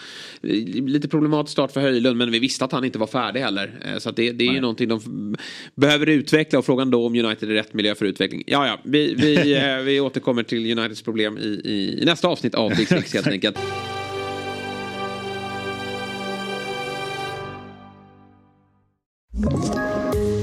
Lite 0.41 1.07
problematisk 1.07 1.51
start 1.51 1.71
för 1.71 1.81
Höjlund 1.81 2.17
men 2.17 2.31
vi 2.31 2.39
visste 2.39 2.65
att 2.65 2.71
han 2.71 2.85
inte 2.85 2.99
var 2.99 3.07
färdig 3.07 3.40
heller. 3.41 3.79
Eh, 3.85 3.97
så 3.97 4.11
det, 4.11 4.31
det 4.31 4.43
är 4.43 4.47
Nej. 4.47 4.55
ju 4.55 4.61
någonting 4.61 4.89
de 4.89 5.35
behöver 5.75 6.09
utveckla 6.09 6.59
och 6.59 6.65
frågan 6.65 6.91
då 6.91 7.05
om 7.05 7.15
United 7.15 7.49
är 7.49 7.53
rätt 7.53 7.73
miljö 7.73 7.95
för 7.95 8.05
utveckling. 8.05 8.43
Ja, 8.47 8.67
ja, 8.67 8.79
vi, 8.83 9.13
vi, 9.13 9.53
eh, 9.77 9.77
vi 9.77 9.99
återkommer 9.99 10.43
till 10.43 10.71
Uniteds 10.71 11.01
problem 11.01 11.37
i, 11.37 11.61
i, 11.63 12.01
i 12.01 12.05
nästa 12.05 12.27
avsnitt 12.27 12.55
av 12.55 12.69
Six 12.69 13.13
helt 13.13 13.27
enkelt. 13.27 13.57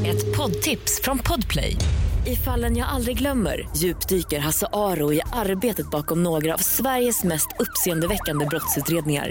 Ett 0.07 0.37
poddtips 0.37 1.01
från 1.03 1.19
Podplay. 1.19 1.77
I 2.27 2.37
fallen 2.37 2.77
jag 2.77 2.89
aldrig 2.89 3.19
glömmer 3.19 3.69
djupdyker 3.77 4.39
Hasse 4.39 4.67
Aro 4.73 5.13
i 5.13 5.21
arbetet 5.33 5.91
bakom 5.91 6.23
några 6.23 6.55
av 6.55 6.59
Sveriges 6.59 7.25
mest 7.25 7.49
uppseendeväckande 7.59 8.47
brottsutredningar 8.47 9.31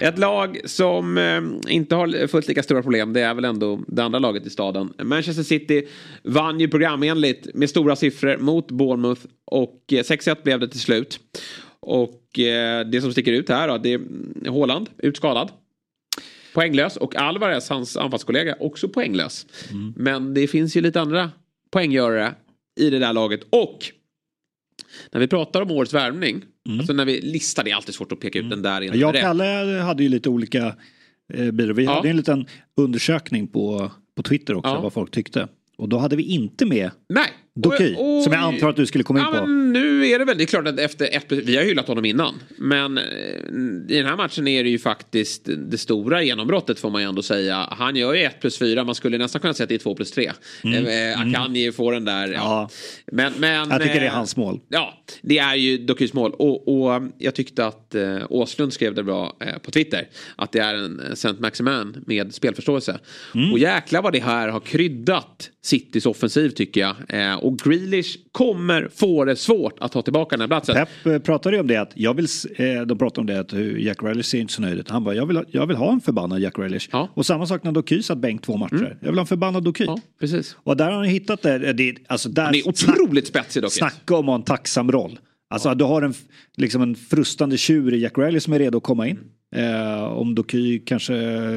Ett 0.00 0.18
lag 0.18 0.60
som 0.64 1.18
eh, 1.18 1.74
inte 1.74 1.94
har 1.94 2.26
fullt 2.26 2.48
lika 2.48 2.62
stora 2.62 2.82
problem, 2.82 3.12
det 3.12 3.20
är 3.20 3.34
väl 3.34 3.44
ändå 3.44 3.80
det 3.86 4.02
andra 4.02 4.18
laget 4.18 4.46
i 4.46 4.50
staden. 4.50 4.92
Manchester 5.02 5.42
City 5.42 5.88
vann 6.22 6.60
ju 6.60 6.68
programenligt 6.68 7.54
med 7.54 7.70
stora 7.70 7.96
siffror 7.96 8.36
mot 8.36 8.70
Bournemouth 8.70 9.20
och 9.44 9.84
6-1 9.90 10.28
eh, 10.28 10.42
blev 10.42 10.60
det 10.60 10.68
till 10.68 10.80
slut. 10.80 11.20
Och 11.80 12.38
eh, 12.38 12.86
det 12.86 13.00
som 13.00 13.12
sticker 13.12 13.32
ut 13.32 13.48
här 13.48 13.68
då, 13.68 13.78
det 13.78 13.92
är 13.92 14.00
Haaland 14.50 14.90
utskadad. 14.98 15.50
Poänglös 16.54 16.96
och 16.96 17.16
Alvarez, 17.16 17.68
hans 17.68 17.96
anfallskollega, 17.96 18.56
också 18.60 18.88
poänglös. 18.88 19.46
Mm. 19.70 19.94
Men 19.96 20.34
det 20.34 20.46
finns 20.46 20.76
ju 20.76 20.80
lite 20.80 21.00
andra 21.00 21.30
poänggörare 21.70 22.34
i 22.80 22.90
det 22.90 22.98
där 22.98 23.12
laget. 23.12 23.40
Och 23.50 23.78
när 25.10 25.20
vi 25.20 25.28
pratar 25.28 25.62
om 25.62 25.70
årets 25.70 25.94
värvning 25.94 26.44
Mm. 26.68 26.80
Alltså 26.80 26.92
när 26.92 27.04
vi 27.04 27.20
listar, 27.20 27.64
det 27.64 27.70
är 27.70 27.74
alltid 27.74 27.94
svårt 27.94 28.12
att 28.12 28.20
peka 28.20 28.38
ut 28.38 28.44
mm. 28.44 28.62
den 28.62 28.62
där. 28.62 28.96
Jag 28.96 29.14
och 29.14 29.20
Kalle 29.20 29.80
hade 29.84 30.02
ju 30.02 30.08
lite 30.08 30.28
olika 30.28 30.66
eh. 31.34 31.52
Vi 31.74 31.84
ja. 31.84 31.94
hade 31.94 32.10
en 32.10 32.16
liten 32.16 32.46
undersökning 32.76 33.46
på, 33.46 33.92
på 34.16 34.22
Twitter 34.22 34.54
också 34.54 34.70
ja. 34.70 34.80
vad 34.80 34.92
folk 34.92 35.10
tyckte. 35.10 35.48
Och 35.76 35.88
då 35.88 35.98
hade 35.98 36.16
vi 36.16 36.22
inte 36.22 36.66
med 36.66 36.90
Nej. 37.08 37.28
Doky, 37.62 37.94
och, 37.94 38.16
och, 38.16 38.22
som 38.22 38.32
jag 38.32 38.42
antar 38.42 38.68
att 38.68 38.76
du 38.76 38.86
skulle 38.86 39.04
komma 39.04 39.18
in 39.18 39.26
ja, 39.32 39.40
på. 39.40 39.46
nu 39.46 40.08
är 40.08 40.18
det 40.18 40.24
väl, 40.24 40.38
det 40.38 40.44
är 40.44 40.46
klart 40.46 40.66
att 40.66 40.78
efter 40.78 41.16
ett, 41.16 41.32
vi 41.32 41.56
har 41.56 41.64
hyllat 41.64 41.88
honom 41.88 42.04
innan. 42.04 42.34
Men 42.56 42.98
eh, 42.98 43.04
i 43.88 43.96
den 43.96 44.06
här 44.06 44.16
matchen 44.16 44.48
är 44.48 44.64
det 44.64 44.70
ju 44.70 44.78
faktiskt 44.78 45.48
det 45.56 45.78
stora 45.78 46.22
genombrottet 46.22 46.78
får 46.78 46.90
man 46.90 47.02
ju 47.02 47.08
ändå 47.08 47.22
säga. 47.22 47.68
Han 47.70 47.96
gör 47.96 48.14
ju 48.14 48.22
1 48.22 48.40
plus 48.40 48.58
4, 48.58 48.84
man 48.84 48.94
skulle 48.94 49.18
nästan 49.18 49.40
kunna 49.40 49.54
säga 49.54 49.64
att 49.64 49.68
det 49.68 49.74
är 49.74 49.78
2 49.78 49.94
plus 49.94 50.10
3. 50.10 50.32
Mm. 50.64 50.86
Eh, 50.86 51.20
Akanji 51.20 51.62
mm. 51.62 51.72
får 51.72 51.92
den 51.92 52.04
där. 52.04 52.28
Ja. 52.28 52.34
ja. 52.34 52.68
Men, 53.12 53.32
men, 53.38 53.70
jag 53.70 53.82
tycker 53.82 54.00
det 54.00 54.06
är 54.06 54.10
hans 54.10 54.36
mål. 54.36 54.60
Ja, 54.68 54.94
det 55.22 55.38
är 55.38 55.54
ju 55.54 55.78
Dokys 55.78 56.12
mål. 56.12 56.32
Och, 56.32 56.68
och 56.68 57.02
jag 57.18 57.34
tyckte 57.34 57.66
att 57.66 57.94
eh, 57.94 58.18
Åslund 58.28 58.72
skrev 58.72 58.94
det 58.94 59.02
bra 59.02 59.36
eh, 59.40 59.58
på 59.58 59.70
Twitter. 59.70 60.08
Att 60.36 60.52
det 60.52 60.58
är 60.58 60.74
en 60.74 61.16
Saint 61.16 61.40
Maximan 61.40 62.04
med 62.06 62.34
spelförståelse. 62.34 62.98
Mm. 63.34 63.52
Och 63.52 63.58
jäklar 63.58 64.02
vad 64.02 64.12
det 64.12 64.20
här 64.20 64.48
har 64.48 64.60
kryddat 64.60 65.50
Citys 65.62 66.06
offensiv 66.06 66.48
tycker 66.48 66.80
jag. 66.80 66.96
Eh, 67.08 67.44
och 67.48 67.58
Grealish 67.58 68.16
kommer 68.32 68.88
få 68.94 69.24
det 69.24 69.36
svårt 69.36 69.78
att 69.80 69.92
ta 69.92 70.02
tillbaka 70.02 70.36
den 70.36 70.40
här 70.40 70.48
platsen. 70.48 70.74
Pep 70.74 71.06
eh, 71.06 71.18
pratade 71.18 71.56
ju 71.56 71.60
om 71.60 71.66
det 71.66 71.76
att 71.76 71.92
jag 71.94 72.14
vill, 72.14 72.26
eh, 72.56 72.80
de 72.86 72.98
pratade 72.98 73.20
om 73.20 73.26
det 73.26 73.40
att 73.40 73.82
Jack 73.82 74.00
Grealish 74.00 74.26
ser 74.26 74.38
inte 74.38 74.52
så 74.52 74.62
nöjd 74.62 74.78
ut. 74.78 74.90
Han 74.90 75.04
bara, 75.04 75.14
jag 75.14 75.26
vill, 75.26 75.44
jag 75.50 75.66
vill 75.66 75.76
ha 75.76 75.92
en 75.92 76.00
förbannad 76.00 76.40
Jack 76.40 76.56
Grealish. 76.56 76.88
Ja. 76.92 77.08
Och 77.14 77.26
samma 77.26 77.46
sak 77.46 77.64
när 77.64 77.72
Doky 77.72 78.02
satt 78.02 78.18
bänk 78.18 78.42
två 78.42 78.56
matcher. 78.56 78.74
Mm. 78.74 78.98
Jag 79.00 79.08
vill 79.08 79.18
ha 79.18 79.20
en 79.20 79.26
förbannad 79.26 79.64
Doky. 79.64 79.84
Ja, 79.84 80.00
precis. 80.20 80.56
Och 80.62 80.76
där 80.76 80.84
har 80.84 80.92
han 80.92 81.04
hittat 81.04 81.42
det. 81.42 81.72
det 81.72 81.94
alltså 82.06 82.28
där, 82.28 82.44
han 82.44 82.54
är 82.54 82.68
otroligt 82.68 83.26
spetsig 83.26 83.62
dock. 83.62 83.72
Snacka 83.72 84.16
om 84.16 84.20
att 84.20 84.26
ha 84.26 84.34
en 84.34 84.42
tacksam 84.42 84.92
roll. 84.92 85.18
Alltså 85.50 85.68
ja. 85.68 85.74
du 85.74 85.84
har 85.84 86.02
en, 86.02 86.14
liksom 86.56 86.82
en 86.82 86.94
frustande 86.94 87.56
tjur 87.56 87.94
i 87.94 87.98
Jack 87.98 88.14
Grealish 88.14 88.44
som 88.44 88.52
är 88.52 88.58
redo 88.58 88.78
att 88.78 88.84
komma 88.84 89.08
in. 89.08 89.16
Mm. 89.16 89.28
Eh, 89.56 90.04
om 90.04 90.34
Doky 90.34 90.78
kanske 90.78 91.14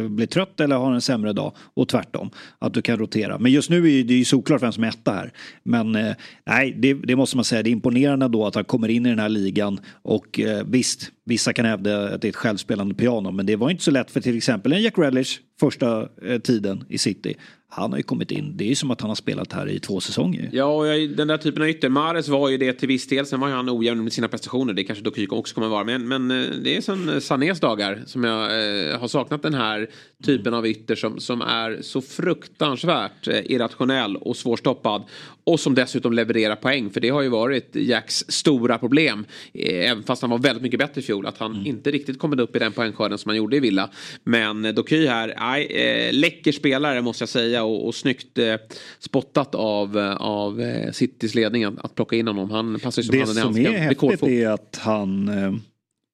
blir 0.09 0.25
trött 0.25 0.59
eller 0.59 0.75
har 0.75 0.93
en 0.93 1.01
sämre 1.01 1.33
dag 1.33 1.53
och 1.73 1.87
tvärtom. 1.87 2.29
Att 2.59 2.73
du 2.73 2.81
kan 2.81 2.97
rotera. 2.97 3.37
Men 3.39 3.51
just 3.51 3.69
nu 3.69 3.99
är 3.99 4.03
det 4.03 4.13
ju 4.13 4.25
såklart 4.25 4.61
vem 4.61 4.71
som 4.71 4.83
är 4.83 4.87
etta 4.87 5.11
här. 5.11 5.31
Men 5.63 5.95
eh, 5.95 6.15
nej, 6.45 6.75
det, 6.77 6.93
det, 6.93 7.15
måste 7.15 7.37
man 7.37 7.45
säga. 7.45 7.63
Det 7.63 7.69
är 7.69 7.71
imponerande 7.71 8.27
då 8.27 8.45
att 8.45 8.55
han 8.55 8.63
kommer 8.63 8.87
in 8.87 9.05
i 9.05 9.09
den 9.09 9.19
här 9.19 9.29
ligan. 9.29 9.79
Och 10.01 10.39
eh, 10.39 10.63
visst, 10.65 11.11
vissa 11.25 11.53
kan 11.53 11.65
hävda 11.65 12.13
att 12.13 12.21
det 12.21 12.27
är 12.27 12.29
ett 12.29 12.35
självspelande 12.35 12.95
piano. 12.95 13.31
Men 13.31 13.45
det 13.45 13.55
var 13.55 13.69
inte 13.69 13.83
så 13.83 13.91
lätt 13.91 14.11
för 14.11 14.21
till 14.21 14.37
exempel 14.37 14.73
en 14.73 14.81
Jack 14.81 14.97
Relish 14.97 15.39
första 15.59 16.09
eh, 16.25 16.39
tiden 16.39 16.83
i 16.89 16.97
City. 16.97 17.35
Han 17.73 17.91
har 17.91 17.97
ju 17.97 18.03
kommit 18.03 18.31
in, 18.31 18.53
det 18.57 18.63
är 18.63 18.67
ju 18.67 18.75
som 18.75 18.91
att 18.91 19.01
han 19.01 19.09
har 19.09 19.15
spelat 19.15 19.53
här 19.53 19.69
i 19.69 19.79
två 19.79 19.99
säsonger. 19.99 20.49
Ja, 20.53 20.65
och 20.65 20.87
jag, 20.87 21.09
den 21.09 21.27
där 21.27 21.37
typen 21.37 21.61
av 21.61 21.69
ytter. 21.69 21.89
Mares 21.89 22.27
var 22.27 22.49
ju 22.49 22.57
det 22.57 22.73
till 22.73 22.87
viss 22.87 23.07
del. 23.07 23.25
Sen 23.25 23.39
var 23.39 23.47
ju 23.47 23.53
han 23.53 23.69
ojämn 23.69 24.03
med 24.03 24.13
sina 24.13 24.27
prestationer. 24.27 24.73
Det 24.73 24.83
kanske 24.83 25.03
Dokyko 25.03 25.35
också 25.35 25.55
kommer 25.55 25.67
vara. 25.67 25.83
Men, 25.83 26.07
men 26.07 26.31
eh, 26.31 26.49
det 26.63 26.77
är 26.77 26.81
sen 26.81 27.21
Sanés 27.21 27.59
dagar 27.59 28.03
som 28.05 28.23
jag 28.23 28.41
eh, 28.43 28.99
har 28.99 29.07
saknat 29.07 29.41
den 29.41 29.53
här 29.53 29.89
typen 30.23 30.53
av 30.53 30.67
ytter 30.67 30.95
som, 30.95 31.19
som 31.19 31.41
är 31.41 31.81
så 31.81 32.01
fruktansvärt 32.01 33.27
eh, 33.27 33.51
irrationell 33.51 34.15
och 34.15 34.37
svårstoppad. 34.37 35.03
Och 35.43 35.59
som 35.59 35.75
dessutom 35.75 36.13
levererar 36.13 36.55
poäng. 36.55 36.89
För 36.89 36.99
det 36.99 37.09
har 37.09 37.21
ju 37.21 37.29
varit 37.29 37.75
Jacks 37.75 38.25
stora 38.27 38.77
problem. 38.77 39.25
Eh, 39.53 39.91
även 39.91 40.03
fast 40.03 40.21
han 40.21 40.31
var 40.31 40.37
väldigt 40.37 40.63
mycket 40.63 40.79
bättre 40.79 41.01
i 41.01 41.03
fjol. 41.03 41.25
Att 41.25 41.37
han 41.37 41.65
inte 41.65 41.91
riktigt 41.91 42.19
kommit 42.19 42.39
upp 42.39 42.55
i 42.55 42.59
den 42.59 42.71
poängskörden 42.71 43.17
som 43.17 43.29
han 43.29 43.37
gjorde 43.37 43.57
i 43.57 43.59
Villa. 43.59 43.89
Men 44.23 44.65
eh, 44.65 44.73
Doky 44.73 45.07
här, 45.07 45.35
nej, 45.39 45.65
eh, 45.65 46.13
läcker 46.13 46.51
spelare 46.51 47.01
måste 47.01 47.21
jag 47.21 47.29
säga. 47.29 47.60
Och, 47.63 47.87
och 47.87 47.95
snyggt 47.95 48.37
eh, 48.37 48.55
spottat 48.99 49.55
av, 49.55 49.97
eh, 49.97 50.15
av 50.15 50.61
eh, 50.61 50.91
Citys 50.91 51.35
ledning 51.35 51.63
att, 51.63 51.85
att 51.85 51.95
plocka 51.95 52.15
in 52.15 52.27
honom. 52.27 52.51
Han 52.51 52.79
passar 52.79 53.01
ju 53.01 53.05
som 53.05 53.35
Det 53.35 53.41
handen 53.41 53.57
i 53.57 53.65
som 53.65 53.73
är 53.73 53.79
häftigt 53.79 54.23
är 54.23 54.49
att 54.49 54.79
han 54.81 55.27
eh, 55.29 55.53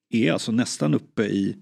är 0.09 0.31
alltså 0.31 0.51
nästan 0.51 0.93
uppe 0.93 1.23
i 1.23 1.55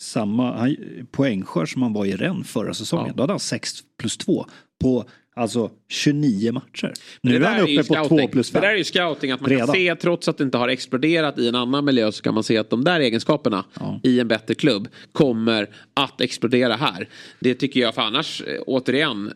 samma 0.00 0.52
han, 0.56 0.76
poängskörd 1.10 1.72
som 1.72 1.82
han 1.82 1.92
var 1.92 2.06
i 2.06 2.16
Rennes 2.16 2.48
förra 2.48 2.74
säsongen. 2.74 3.16
Då 3.16 3.22
hade 3.22 3.32
han 3.32 3.40
6 3.40 3.70
plus 3.98 4.16
2 4.16 4.46
på 4.80 5.04
alltså 5.34 5.70
29 5.88 6.52
matcher. 6.52 6.92
Nu 7.20 7.36
är 7.36 7.40
han 7.40 7.56
är 7.56 7.62
uppe 7.62 7.76
på 7.76 7.94
scouting. 7.94 8.18
2 8.18 8.28
plus 8.28 8.50
5. 8.50 8.60
Det 8.60 8.66
där 8.66 8.74
är 8.74 8.78
ju 8.78 8.84
scouting, 8.84 9.30
att 9.30 9.40
man 9.40 9.50
Redan. 9.50 9.66
kan 9.66 9.74
se 9.74 9.94
trots 9.96 10.28
att 10.28 10.38
det 10.38 10.44
inte 10.44 10.58
har 10.58 10.68
exploderat 10.68 11.38
i 11.38 11.48
en 11.48 11.54
annan 11.54 11.84
miljö 11.84 12.12
så 12.12 12.22
kan 12.22 12.34
man 12.34 12.44
se 12.44 12.58
att 12.58 12.70
de 12.70 12.84
där 12.84 13.00
egenskaperna 13.00 13.64
i 14.02 14.20
en 14.20 14.28
bättre 14.28 14.54
klubb 14.54 14.88
kommer 15.12 15.68
att 15.94 16.20
explodera 16.20 16.76
här. 16.76 17.08
Det 17.40 17.54
tycker 17.54 17.80
jag, 17.80 17.94
för 17.94 18.02
annars, 18.02 18.42
eh, 18.42 18.60
återigen, 18.66 19.32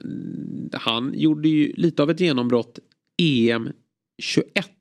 han 0.72 1.12
gjorde 1.14 1.49
ju 1.49 1.72
lite 1.76 2.03
av 2.03 2.11
ett 2.11 2.20
genombrott 2.20 2.78
EM 3.22 3.72
21. 4.22 4.76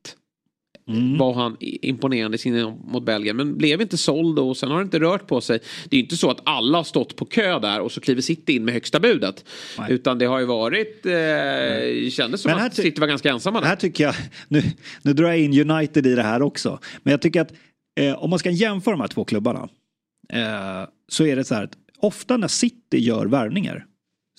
Mm. 0.90 1.18
Var 1.18 1.34
han 1.34 1.58
imponerande 1.60 2.38
sin 2.38 2.78
mot 2.88 3.06
Belgien 3.06 3.38
men 3.38 3.58
blev 3.58 3.82
inte 3.82 3.98
såld 3.98 4.40
och 4.40 4.58
sen 4.58 4.72
har 4.72 4.78
det 4.78 4.84
inte 4.84 5.00
rört 5.00 5.28
på 5.28 5.42
sig. 5.42 5.60
Det 5.90 5.96
är 5.96 5.98
ju 5.98 6.04
inte 6.04 6.18
så 6.18 6.32
att 6.32 6.40
alla 6.44 6.78
har 6.78 6.84
stått 6.84 7.16
på 7.16 7.26
kö 7.26 7.60
där 7.60 7.80
och 7.80 7.92
så 7.92 8.02
kliver 8.02 8.22
City 8.22 8.56
in 8.56 8.66
med 8.66 8.74
högsta 8.74 9.00
budet. 9.00 9.46
Utan 9.90 10.18
det 10.18 10.26
har 10.26 10.40
ju 10.40 10.46
varit, 10.46 11.06
eh, 11.06 12.10
kändes 12.10 12.42
som 12.42 12.52
att 12.54 12.76
ty- 12.76 12.82
City 12.82 13.02
var 13.02 13.08
ganska 13.08 13.30
ensamma 13.32 13.62
där. 13.62 13.68
Här 13.68 13.76
tycker 13.76 14.04
jag, 14.04 14.16
nu, 14.48 14.62
nu 15.02 15.14
drar 15.14 15.28
jag 15.28 15.40
in 15.40 15.72
United 15.72 16.08
i 16.08 16.16
det 16.16 16.24
här 16.24 16.42
också. 16.42 16.80
Men 17.04 17.12
jag 17.12 17.22
tycker 17.22 17.42
att 17.42 17.54
eh, 18.00 18.24
om 18.24 18.30
man 18.30 18.40
ska 18.40 18.50
jämföra 18.50 18.92
de 18.94 19.02
här 19.02 19.08
två 19.08 19.24
klubbarna. 19.26 19.70
Eh, 20.34 20.88
så 21.08 21.26
är 21.26 21.36
det 21.36 21.44
så 21.44 21.56
här 21.56 21.64
att 21.64 21.78
ofta 22.00 22.38
när 22.38 22.48
City 22.48 22.98
gör 23.00 23.26
värvningar. 23.26 23.86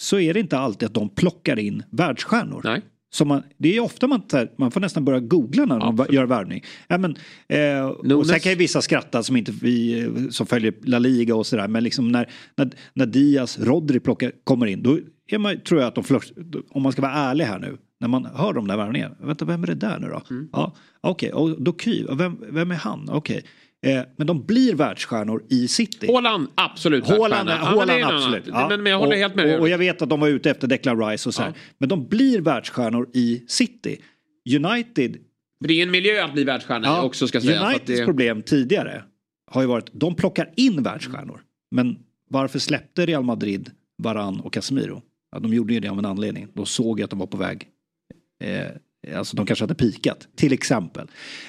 Så 0.01 0.19
är 0.19 0.35
det 0.35 0.41
inte 0.41 0.59
alltid 0.59 0.87
att 0.87 0.95
de 0.95 1.09
plockar 1.09 1.59
in 1.59 1.83
världsstjärnor. 1.91 2.61
Nej. 2.65 2.83
Så 3.17 3.25
man, 3.25 3.43
det 3.57 3.77
är 3.77 3.81
ofta 3.81 4.07
man, 4.07 4.23
här, 4.33 4.51
man 4.57 4.71
får 4.71 4.81
nästan 4.81 5.05
börja 5.05 5.21
googla 5.21 5.65
när 5.65 5.79
de 5.79 5.89
Absolut. 5.89 6.13
gör 6.13 6.27
värvning. 6.27 6.65
Ja, 6.89 6.99
men, 6.99 7.17
eh, 7.49 7.87
och 8.17 8.27
sen 8.27 8.41
kan 8.41 8.53
ju 8.53 8.59
vissa 8.59 8.83
skratta 8.83 9.23
som 9.23 9.37
inte 9.37 9.53
vi 9.53 10.01
eh, 10.01 10.29
som 10.31 10.47
följer 10.47 10.75
La 10.83 10.99
Liga 10.99 11.35
och 11.37 11.47
sådär. 11.47 11.69
Men 11.69 11.85
liksom 11.85 12.13
när, 12.13 12.31
när, 12.57 12.71
när 12.95 13.07
Diaz, 13.07 13.59
Rodri 13.59 14.01
plockar, 14.01 14.33
kommer 14.45 14.67
in. 14.67 14.83
Då 14.83 14.99
är 15.29 15.39
man, 15.39 15.61
tror 15.61 15.81
jag 15.81 15.89
att 15.89 15.95
de 15.95 16.05
först, 16.05 16.33
om 16.71 16.83
man 16.83 16.93
ska 16.93 17.03
vara 17.03 17.13
ärlig 17.13 17.45
här 17.45 17.59
nu. 17.59 17.77
När 18.01 18.09
man 18.09 18.25
hör 18.35 18.53
de 18.53 18.69
där 18.69 18.77
värvningarna. 18.77 19.15
Vänta, 19.21 19.45
vem 19.45 19.63
är 19.63 19.67
det 19.67 19.75
där 19.75 19.99
nu 19.99 20.09
då? 20.09 20.23
Mm. 20.31 20.49
Ja, 20.53 20.75
Okej, 21.01 21.33
och 21.33 21.63
Doky, 21.63 22.05
vem, 22.13 22.39
vem 22.51 22.71
är 22.71 22.75
han? 22.75 23.09
Okej. 23.11 23.45
Eh, 23.87 24.03
men 24.17 24.27
de 24.27 24.47
blir 24.47 24.75
världsstjärnor 24.75 25.45
i 25.49 25.69
City. 25.69 26.07
Håland, 26.07 26.49
absolut. 26.55 27.07
Håland, 27.07 27.49
världsstjärna. 27.49 27.99
Ja, 27.99 28.17
absolut. 28.17 28.49
annan. 28.49 28.69
Men, 28.69 28.83
men 28.83 28.93
jag 28.93 28.99
håller 28.99 29.13
och, 29.13 29.19
helt 29.19 29.35
med 29.35 29.47
dig. 29.47 29.55
och, 29.55 29.61
och 29.61 29.69
jag 29.69 29.79
vet 29.79 30.03
att 30.03 30.09
de 30.09 30.21
var 30.21 30.29
ute 30.29 30.51
efter 30.51 30.69
Declan 30.69 31.09
Rice 31.09 31.29
och 31.29 31.35
så 31.35 31.43
här. 31.43 31.53
Men 31.79 31.89
de 31.89 32.09
blir 32.09 32.41
världsstjärnor 32.41 33.09
i 33.15 33.45
City. 33.49 34.01
United, 34.57 35.17
För 35.61 35.69
det 35.69 35.75
är 35.75 35.83
en 35.83 35.91
miljö 35.91 36.25
att 36.25 36.33
bli 36.33 36.45
världsstjärna 36.45 37.03
också 37.03 37.29
ska 37.29 37.39
att 37.39 37.45
Uniteds 37.45 37.87
det... 37.87 38.05
problem 38.05 38.43
tidigare 38.43 39.03
har 39.51 39.61
ju 39.61 39.69
varit 39.69 39.91
de 39.93 40.15
plockar 40.15 40.53
in 40.57 40.83
världsstjärnor. 40.83 41.41
Men 41.71 41.99
varför 42.31 42.59
släppte 42.59 43.07
Real 43.07 43.25
Madrid 43.25 43.71
Varan 43.99 44.41
och 44.41 44.53
Casemiro? 44.53 45.03
Ja, 45.33 45.39
de 45.39 45.55
gjorde 45.55 45.75
ju 45.75 45.81
det 45.81 45.89
av 45.89 45.99
en 45.99 46.05
anledning. 46.05 46.49
De 46.55 46.67
såg 46.67 46.99
ju 46.99 47.05
att 47.05 47.11
de 47.11 47.19
var 47.19 47.27
på 47.27 47.37
väg. 47.37 47.69
Eh, 48.45 48.67
alltså 49.15 49.37
de 49.37 49.47
kanske 49.47 49.63
hade 49.63 49.75
pikat, 49.75 50.29
till 50.37 50.53
exempel. 50.53 51.07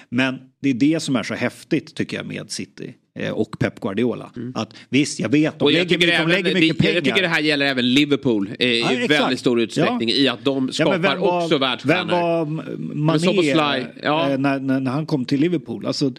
Men 0.10 0.38
det 0.62 0.70
är 0.70 0.74
det 0.74 1.00
som 1.00 1.16
är 1.16 1.24
så 1.24 1.34
häftigt 1.34 1.96
tycker 1.96 2.18
jag 2.18 2.26
med 2.26 2.52
City 2.52 2.94
eh, 3.20 3.32
och 3.32 3.60
Pep 3.60 3.80
Guardiola. 3.80 4.32
Att 4.56 4.74
visst, 4.90 5.20
jag 5.20 5.30
vet, 5.30 5.60
de 5.60 5.66
Och 5.66 5.72
jag 5.72 5.78
lägger, 5.78 5.90
tycker, 5.90 6.08
de 6.08 6.14
även, 6.14 6.30
lägger 6.30 6.54
mycket 6.54 6.78
det, 6.78 6.84
pengar. 6.84 6.94
jag 6.96 7.04
tycker 7.04 7.22
det 7.22 7.28
här 7.28 7.42
gäller 7.42 7.66
även 7.66 7.94
Liverpool 7.94 8.50
eh, 8.60 8.68
i 8.70 8.80
Ja, 8.82 8.92
exakt. 8.92 9.22
väldigt 9.22 9.40
stor 9.40 9.62
utsträckning. 9.62 10.10
Ja. 10.10 10.16
I 10.16 10.28
att 10.28 10.46
de 10.46 10.66
Ja, 10.66 10.74
skapar 10.74 10.98
vem 10.98 11.20
var- 11.22 11.44
också 11.44 11.58
världsstjärnor. 11.58 12.06
Vem 12.06 12.22
var 12.22 12.46
Mané 12.96 13.88
ja. 14.04 14.30
eh, 14.32 14.38
när, 14.38 14.60
när, 14.60 14.80
när 14.80 14.92
han 14.92 15.06
kom 15.06 15.26
till 15.26 15.40
Liverpool? 15.40 15.86
Alltså, 15.86 16.06
eh, 16.06 16.12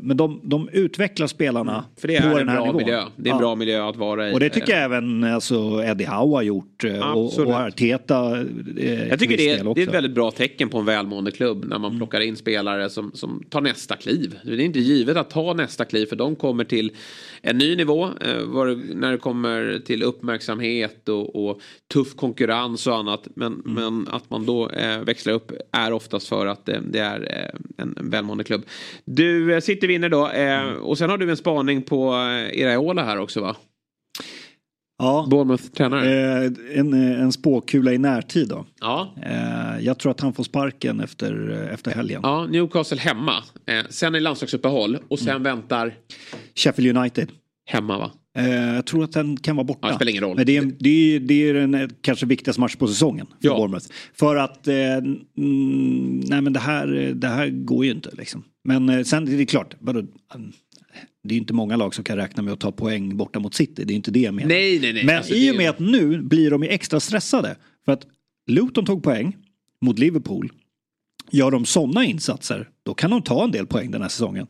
men 0.00 0.16
de, 0.16 0.40
de 0.44 0.68
utvecklar 0.72 1.26
spelarna 1.26 1.84
För 1.96 2.08
det 2.08 2.20
på 2.20 2.26
är 2.26 2.30
den 2.30 2.38
en 2.40 2.48
här 2.48 2.60
nivån. 2.60 2.76
miljö. 2.76 3.02
Det 3.16 3.28
är 3.30 3.32
en 3.32 3.38
bra 3.38 3.54
miljö 3.54 3.88
att 3.88 3.96
vara 3.96 4.30
i. 4.30 4.34
Och 4.34 4.40
det 4.40 4.48
tycker 4.50 4.72
jag 4.72 4.82
även 4.84 5.24
alltså, 5.24 5.82
Eddie 5.84 6.04
Howe 6.04 6.34
har 6.36 6.42
gjort. 6.42 6.84
eh, 6.84 7.12
Och, 7.12 7.38
och 7.38 7.54
Arteta. 7.54 8.40
Eh, 8.78 9.08
Jag 9.08 9.18
tycker 9.18 9.36
det 9.36 9.50
är, 9.50 9.74
det 9.74 9.82
är 9.82 9.86
ett 9.88 9.94
väldigt 9.94 10.14
bra 10.14 10.30
tecken 10.30 10.68
på 10.68 10.78
en 10.78 10.84
välmående 10.84 11.30
klubb 11.30 11.64
när 11.68 11.78
man 11.78 11.96
plockar 11.98 12.20
in 12.20 12.36
spelare 12.36 12.90
som, 12.90 13.10
som 13.14 13.42
tar 13.50 13.60
nästa 13.60 13.96
kliv. 13.96 14.34
Det 14.44 14.52
är 14.52 14.60
inte 14.60 14.78
givet 14.78 15.16
att 15.16 15.30
ta 15.30 15.52
nästa 15.52 15.84
kliv 15.84 16.06
för 16.06 16.16
de 16.16 16.36
kommer 16.36 16.64
till 16.64 16.90
en 17.42 17.58
ny 17.58 17.76
nivå 17.76 18.04
eh, 18.04 18.76
när 18.94 19.12
det 19.12 19.18
kommer 19.18 19.80
till 19.86 20.02
uppmärksamhet 20.02 21.08
och, 21.08 21.48
och 21.48 21.60
tuff 21.92 22.16
konkurrens 22.16 22.86
och 22.86 22.96
annat. 22.96 23.28
Men, 23.34 23.62
men 23.64 24.08
att 24.10 24.30
man 24.30 24.46
då 24.46 24.70
eh, 24.70 24.98
växlar 25.00 25.32
upp 25.32 25.52
är 25.72 25.92
oftast 25.92 26.28
för 26.28 26.46
att 26.46 26.68
eh, 26.68 26.80
det 26.90 26.98
är 26.98 27.20
eh, 27.20 27.82
en, 27.82 27.94
en 27.98 28.10
välmående 28.10 28.44
klubb. 28.44 28.62
Du, 29.04 29.45
eh, 29.54 29.60
City 29.60 29.86
vinner 29.86 30.08
då 30.08 30.28
eh, 30.30 30.62
och 30.72 30.98
sen 30.98 31.10
har 31.10 31.18
du 31.18 31.30
en 31.30 31.36
spaning 31.36 31.82
på 31.82 32.14
eh, 32.14 32.58
Iraola 32.60 33.04
här 33.04 33.18
också 33.18 33.40
va? 33.40 33.56
Ja. 34.98 35.26
Bournemouth-tränare. 35.30 36.44
Eh, 36.44 36.50
en, 36.78 36.92
en 36.92 37.32
spåkula 37.32 37.92
i 37.92 37.98
närtid 37.98 38.48
då. 38.48 38.66
Ja. 38.80 39.14
Eh, 39.22 39.84
jag 39.84 39.98
tror 39.98 40.10
att 40.10 40.20
han 40.20 40.32
får 40.32 40.44
sparken 40.44 41.00
efter, 41.00 41.50
efter 41.72 41.90
helgen. 41.90 42.20
Ja, 42.22 42.46
Newcastle 42.46 42.98
hemma. 42.98 43.32
Eh, 43.66 43.84
sen 43.90 44.14
är 44.14 44.20
landslagsuppehåll 44.20 44.98
och 45.08 45.20
Mm. 45.22 45.32
sen 45.34 45.42
väntar 45.42 45.94
Sheffield 46.54 46.96
United. 46.98 47.28
hemma 47.68 47.98
va? 47.98 48.10
Eh, 48.38 48.74
jag 48.74 48.86
tror 48.86 49.04
att 49.04 49.12
den 49.12 49.36
kan 49.36 49.56
vara 49.56 49.64
borta. 49.64 49.78
Ja, 49.82 49.88
det 49.88 49.94
spelar 49.94 50.10
ingen 50.10 50.22
roll. 50.24 50.36
Men 50.36 50.46
det 50.46 50.56
är, 50.56 50.72
det 50.78 50.88
är, 51.16 51.20
det 51.20 51.48
är 51.48 51.54
den 51.54 51.74
eh, 51.74 51.88
kanske 52.00 52.26
viktigaste 52.26 52.60
matchen 52.60 52.78
på 52.78 52.86
säsongen 52.88 53.26
för 53.26 53.48
Ja. 53.48 53.56
Bournemouth. 53.56 53.86
För 54.14 54.36
att, 54.36 54.68
eh, 54.68 54.74
mm, 55.38 56.20
nej 56.20 56.40
men 56.40 56.52
det 56.52 56.60
här, 56.60 56.86
det 57.14 57.28
här 57.28 57.48
går 57.48 57.84
ju 57.84 57.90
inte 57.90 58.10
liksom. 58.18 58.44
Men 58.66 58.88
eh, 58.88 59.02
sen 59.02 59.28
är 59.28 59.36
det 59.36 59.46
klart, 59.46 59.74
mm, 59.82 60.06
det 61.22 61.28
är 61.28 61.34
ju 61.34 61.38
inte 61.40 61.52
många 61.52 61.76
lag 61.76 61.94
som 61.94 62.04
kan 62.04 62.16
räkna 62.16 62.42
med 62.42 62.52
att 62.52 62.60
ta 62.60 62.72
poäng 62.72 63.16
borta 63.16 63.38
mot 63.38 63.54
City. 63.54 63.84
Det 63.84 63.92
är 63.92 63.96
inte 63.96 64.10
det 64.10 64.20
jag 64.20 64.34
menar. 64.34 64.48
Nej, 64.48 64.78
nej, 64.80 64.92
nej. 64.92 65.04
Men 65.04 65.16
Alltså, 65.16 65.34
i 65.34 65.50
och 65.52 65.56
med 65.56 65.70
att 65.70 65.78
nu 65.78 66.22
blir 66.22 66.50
de 66.50 66.62
ju 66.62 66.68
extra 66.68 67.00
stressade. 67.00 67.56
För 67.84 67.92
att 67.92 68.06
Luton 68.46 68.84
tog 68.86 69.02
poäng 69.02 69.36
mot 69.80 69.98
Liverpool. 69.98 70.52
Gör 71.30 71.50
de 71.50 71.64
sådana 71.64 72.04
insatser, 72.04 72.68
då 72.82 72.94
kan 72.94 73.10
de 73.10 73.22
ta 73.22 73.44
en 73.44 73.50
del 73.50 73.66
poäng 73.66 73.90
den 73.90 74.02
här 74.02 74.08
säsongen. 74.08 74.46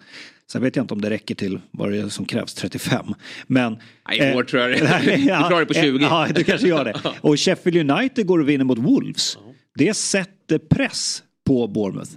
Sen 0.53 0.63
vet 0.63 0.77
jag 0.77 0.83
inte 0.85 0.95
om 0.95 1.01
det 1.01 1.11
räcker 1.11 1.35
till 1.35 1.61
vad 1.71 1.91
det 1.93 1.99
är 1.99 2.09
som 2.09 2.25
krävs, 2.25 2.55
35. 2.55 3.07
Men... 3.47 3.77
Nej, 4.09 4.33
i 4.33 4.37
år 4.37 4.43
tror 4.45 4.63
jag 4.63 4.71
det. 4.71 4.77
Du 5.17 5.25
klarar 5.27 5.61
det 5.61 5.67
på 5.67 5.75
20. 5.75 5.97
eh, 5.97 6.03
Ja, 6.03 6.29
du 6.35 6.45
kanske 6.45 6.69
gör 6.69 6.85
det. 6.85 7.01
Och 7.21 7.41
Sheffield 7.41 7.91
United 7.91 8.27
går 8.27 8.39
och 8.39 8.49
vinner 8.49 8.65
mot 8.65 8.79
Wolves. 8.79 9.39
Det 9.75 9.95
sätter 9.95 10.59
press 10.59 11.23
på 11.47 11.69
Bournemouth. 11.69 12.11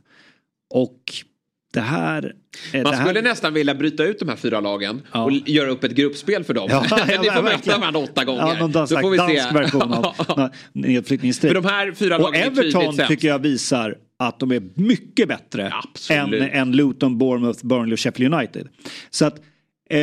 Och 0.74 1.02
det 1.74 1.80
här... 1.80 2.22
Man 2.74 2.84
det 2.84 2.96
här... 2.96 3.06
skulle 3.06 3.22
nästan 3.22 3.54
vilja 3.54 3.76
bryta 3.76 4.04
ut 4.04 4.20
de 4.20 4.30
här 4.30 4.36
fyra 4.36 4.60
lagen 4.60 5.02
och 5.12 5.32
l- 5.32 5.44
göra 5.46 5.70
upp 5.70 5.84
ett 5.84 5.92
gruppspel 5.92 6.44
för 6.44 6.54
dem. 6.54 6.68
Ja, 6.72 6.86
ja, 6.90 7.22
Ni 7.22 7.30
får 7.30 7.44
möta 7.44 7.78
varandra 7.78 8.00
åtta 8.00 8.26
gånger. 8.26 8.42
Ja, 8.42 8.60
någon 8.60 8.72
dans, 8.72 8.90
Då 8.90 8.98
får 9.00 9.10
vi 9.10 9.18
dansk 9.18 9.44
se. 9.44 9.54
version 9.54 9.94
av. 9.94 10.04
För 10.74 11.54
de 11.54 11.66
här 11.66 11.92
fyra 11.92 12.16
Och 12.16 12.22
lagen 12.22 12.44
Everton 12.44 12.98
tycker 13.08 13.28
jag 13.28 13.40
visar 13.40 13.96
att 14.20 14.40
de 14.40 14.52
är 14.52 14.62
mycket 14.74 15.28
bättre 15.28 15.74
än, 16.10 16.34
än 16.34 16.72
Luton, 16.72 17.18
Bournemouth, 17.18 17.66
Burnley 17.66 17.94
och 17.94 18.00
Sheffield 18.00 18.34
United. 18.34 18.68
Så 19.10 19.26
att 19.26 19.40
eh, 19.90 20.00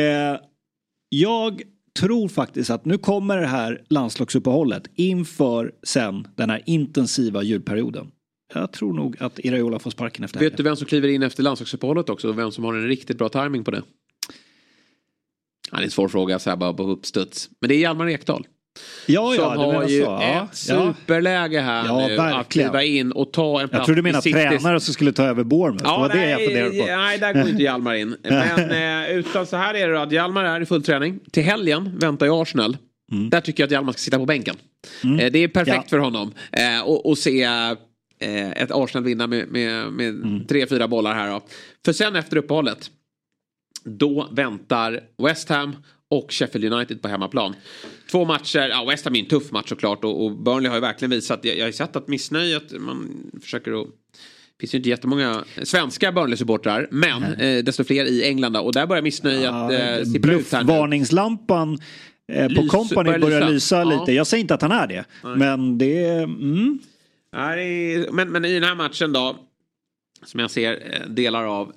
jag 1.09 1.61
tror 1.99 2.27
faktiskt 2.27 2.69
att 2.69 2.85
nu 2.85 2.97
kommer 2.97 3.37
det 3.37 3.47
här 3.47 3.81
landslagsuppehållet 3.89 4.83
inför 4.95 5.71
sen 5.83 6.27
den 6.35 6.49
här 6.49 6.61
intensiva 6.65 7.43
julperioden. 7.43 8.07
Jag 8.53 8.71
tror 8.71 8.93
nog 8.93 9.15
att 9.19 9.39
Iraola 9.39 9.79
får 9.79 9.91
sparken 9.91 10.23
efter 10.23 10.39
Vet 10.39 10.57
du 10.57 10.63
vem 10.63 10.75
som 10.75 10.87
kliver 10.87 11.07
in 11.07 11.23
efter 11.23 11.43
landslagsuppehållet 11.43 12.09
också? 12.09 12.31
Vem 12.31 12.51
som 12.51 12.63
har 12.63 12.73
en 12.73 12.87
riktigt 12.87 13.17
bra 13.17 13.29
timing 13.29 13.63
på 13.63 13.71
det? 13.71 13.81
Ja, 15.71 15.77
det 15.77 15.83
är 15.83 15.85
en 15.85 15.91
svår 15.91 16.07
fråga 16.07 16.39
så 16.39 16.49
här 16.49 16.57
bara 16.57 16.73
på 16.73 16.83
uppstuds. 16.83 17.49
Men 17.61 17.67
det 17.69 17.75
är 17.75 17.79
Hjalmar 17.79 18.09
Ekdal. 18.09 18.47
Ja, 19.05 19.33
som 19.35 19.43
ja, 19.43 19.51
du 19.53 19.59
har 19.77 19.87
ju 19.87 20.03
så. 20.03 20.19
Ett 20.21 20.55
superläge 20.57 21.59
här 21.61 21.85
Ja, 21.85 21.97
nu 22.07 22.13
att 22.13 22.19
verkligen. 22.19 22.43
kliva 22.43 22.83
in 22.83 23.11
och 23.11 23.33
ta 23.33 23.61
en 23.61 23.69
plats 23.69 23.79
Jag 23.79 23.85
tror 23.85 23.95
du 23.95 24.01
menar 24.01 24.21
tränare 24.21 24.79
som 24.79 24.93
skulle 24.93 25.11
ta 25.13 25.23
över 25.23 25.43
Bournemouth. 25.43 25.83
det 25.83 25.89
Ja, 25.89 25.99
var 25.99 26.09
det 26.09 26.29
jag 26.29 26.37
nej, 26.37 26.45
funderade 26.47 26.79
på. 26.79 26.85
nej, 26.85 27.17
där 27.19 27.33
går 27.33 27.47
inte 27.49 27.63
Hjalmar 27.63 27.93
in. 27.93 28.15
Men 28.23 29.03
eh, 29.09 29.11
utan 29.17 29.45
så 29.45 29.57
här 29.57 29.73
är 29.73 29.87
det 29.87 29.93
då 29.93 29.99
att 29.99 30.11
Hjalmar 30.11 30.43
är 30.45 30.61
i 30.61 30.65
full 30.65 30.83
träning. 30.83 31.19
Till 31.31 31.43
helgen 31.43 31.97
väntar 31.99 32.25
ju 32.25 32.41
Arsenal. 32.41 32.77
Mm. 33.11 33.29
Där 33.29 33.41
tycker 33.41 33.63
jag 33.63 33.67
att 33.67 33.71
Hjalmar 33.71 33.91
ska 33.91 33.99
sitta 33.99 34.17
på 34.17 34.25
bänken. 34.25 34.55
Mm. 35.03 35.19
Eh, 35.19 35.31
det 35.31 35.39
är 35.39 35.47
perfekt 35.47 35.77
Ja. 35.83 35.89
för 35.89 35.97
honom. 35.97 36.33
Eh, 36.51 36.81
och, 36.81 37.05
och 37.05 37.17
se 37.17 37.47
ett 38.19 38.71
Arsenal 38.71 39.03
vinna 39.03 39.27
med, 39.27 39.47
med, 39.47 39.93
med 39.93 40.09
Mm. 40.09 40.45
tre, 40.47 40.67
fyra 40.67 40.87
bollar 40.87 41.13
här 41.15 41.31
då. 41.31 41.41
För 41.85 41.93
sen 41.93 42.15
efter 42.15 42.37
uppehållet. 42.37 42.91
Då 43.83 44.27
väntar 44.31 44.99
West 45.23 45.49
Ham 45.49 45.75
och 46.09 46.27
Sheffield 46.33 46.73
United 46.73 47.01
på 47.01 47.07
hemmaplan. 47.07 47.55
Två 48.11 48.25
matcher, 48.25 48.59
ja 48.69 48.85
West 48.89 49.05
Ham 49.05 49.15
är 49.15 49.19
en 49.19 49.25
tuff 49.25 49.51
match 49.51 49.69
såklart 49.69 50.03
och, 50.03 50.25
och 50.25 50.31
Burnley 50.31 50.69
har 50.69 50.75
ju 50.75 50.81
verkligen 50.81 51.09
visat, 51.09 51.39
jag, 51.45 51.57
jag 51.57 51.65
har 51.65 51.71
sett 51.71 51.95
att 51.95 52.07
missnöjet, 52.07 52.71
man 52.79 53.07
försöker 53.41 53.81
att 53.81 53.87
det 53.87 54.59
finns 54.61 54.73
ju 54.73 54.77
inte 54.77 54.89
jättemånga 54.89 55.43
svenska 55.63 56.11
Burnley-supportrar, 56.11 56.87
men 56.91 57.23
eh, 57.23 57.63
desto 57.63 57.83
fler 57.83 58.05
i 58.05 58.23
England 58.23 58.53
då. 58.53 58.59
och 58.59 58.73
där 58.73 58.87
börjar 58.87 59.03
missnöjet 59.03 59.43
eh, 59.51 60.03
sippra 60.13 60.33
ut 60.33 60.51
här 60.51 60.59
nu. 60.59 60.65
Bluffvarningslampan 60.65 61.79
eh, 62.33 62.47
på 62.47 62.53
Lys- 62.61 62.67
Company 62.67 63.03
börjar 63.09 63.19
börjar 63.19 63.39
lysa. 63.41 63.49
lysa 63.49 63.77
Ja. 63.93 63.99
lite. 63.99 64.11
Jag 64.13 64.27
säger 64.27 64.41
inte 64.41 64.53
att 64.53 64.61
han 64.61 64.71
är 64.71 64.87
det. 64.87 65.05
Men 65.37 65.77
det. 65.77 66.05
Mm. 66.07 66.79
Men, 68.11 68.31
men 68.31 68.45
i 68.45 68.53
den 68.53 68.63
här 68.63 68.75
matchen 68.75 69.13
då, 69.13 69.35
som 70.23 70.39
jag 70.39 70.51
ser 70.51 70.93
eh, 70.93 71.07
delar 71.07 71.43
av, 71.43 71.73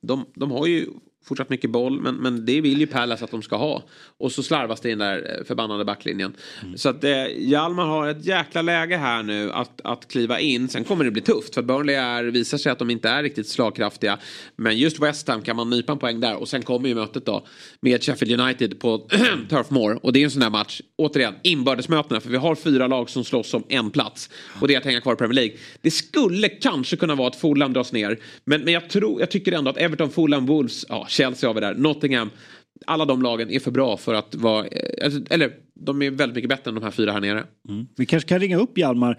de, 0.00 0.26
de 0.34 0.50
har 0.50 0.66
ju 0.66 0.86
fortsatt 1.24 1.50
mycket 1.50 1.70
boll, 1.70 2.00
men, 2.00 2.14
men 2.14 2.46
det 2.46 2.60
vill 2.60 2.80
ju 2.80 2.86
Palace 2.86 3.24
att 3.24 3.30
de 3.30 3.42
ska 3.42 3.56
ha. 3.56 3.82
Och 4.18 4.32
så 4.32 4.42
slarvas 4.42 4.80
det 4.80 4.88
i 4.88 4.90
den 4.90 4.98
där 4.98 5.36
eh, 5.38 5.44
förbannade 5.44 5.84
backlinjen. 5.84 6.36
Så 6.76 6.88
att 6.88 7.04
eh, 7.04 7.26
Hjalmar 7.38 7.86
har 7.86 8.08
ett 8.08 8.24
jäkla 8.24 8.62
läge 8.62 8.96
här 8.96 9.22
nu 9.22 9.52
att, 9.52 9.80
att 9.84 10.08
kliva 10.08 10.40
in. 10.40 10.68
Sen 10.68 10.84
kommer 10.84 11.04
det 11.04 11.10
bli 11.10 11.22
tufft, 11.22 11.54
för 11.54 11.60
att 11.60 11.66
Burnley 11.66 11.94
är, 11.94 12.24
visar 12.24 12.58
sig 12.58 12.72
att 12.72 12.78
de 12.78 12.90
inte 12.90 13.08
är 13.08 13.22
riktigt 13.22 13.48
slagkraftiga. 13.48 14.18
Men 14.56 14.78
just 14.78 15.02
West 15.02 15.28
Ham 15.28 15.42
kan 15.42 15.56
man 15.56 15.70
nypa 15.70 15.92
en 15.92 15.98
poäng 15.98 16.20
där. 16.20 16.36
Och 16.36 16.48
sen 16.48 16.62
kommer 16.62 16.88
ju 16.88 16.94
mötet 16.94 17.26
då 17.26 17.46
med 17.80 18.04
Sheffield 18.04 18.40
United 18.40 18.80
på 18.80 18.98
Turf 19.50 19.70
Moor. 19.70 19.98
Och 20.02 20.12
det 20.12 20.20
är 20.20 20.24
en 20.24 20.30
sån 20.30 20.40
där 20.40 20.50
match, 20.50 20.80
återigen, 20.96 21.34
inbördesmötena. 21.42 22.20
För 22.20 22.30
vi 22.30 22.36
har 22.36 22.54
fyra 22.54 22.86
lag 22.86 23.10
som 23.10 23.24
slåss 23.24 23.54
om 23.54 23.64
en 23.68 23.90
plats. 23.90 24.30
Och 24.60 24.68
det 24.68 24.74
är 24.74 24.78
att 24.78 24.84
hänga 24.84 25.00
kvar 25.00 25.12
i 25.12 25.16
Premier 25.16 25.34
League. 25.34 25.56
Det 25.80 25.90
skulle 25.90 26.48
kanske 26.48 26.96
kunna 26.96 27.14
vara 27.14 27.28
att 27.28 27.36
Fulham 27.36 27.72
dras 27.72 27.92
ner. 27.92 28.18
Men, 28.44 28.64
men 28.64 28.72
jag, 28.74 28.90
tror, 28.90 29.20
jag 29.20 29.30
tycker 29.30 29.52
ändå 29.52 29.70
att 29.70 29.76
Everton, 29.76 30.10
Fulham, 30.10 30.46
Wolves, 30.46 30.86
ja, 30.88 31.06
Chelsea 31.14 31.48
har 31.48 31.54
vi 31.54 31.60
där, 31.60 31.74
Nottingham. 31.74 32.30
Alla 32.86 33.04
de 33.04 33.22
lagen 33.22 33.50
är 33.50 33.58
för 33.60 33.70
bra 33.70 33.96
för 33.96 34.14
att 34.14 34.34
vara, 34.34 34.66
eh, 34.66 35.04
alltså, 35.04 35.20
eller 35.30 35.50
de 35.74 36.02
är 36.02 36.10
väldigt 36.10 36.34
mycket 36.34 36.48
bättre 36.48 36.68
än 36.68 36.74
de 36.74 36.84
här 36.84 36.90
fyra 36.90 37.12
här 37.12 37.20
nere. 37.20 37.44
Vi 37.96 38.06
kanske 38.06 38.28
kan 38.28 38.40
ringa 38.40 38.56
upp 38.58 38.78
Hjalmar. 38.78 39.18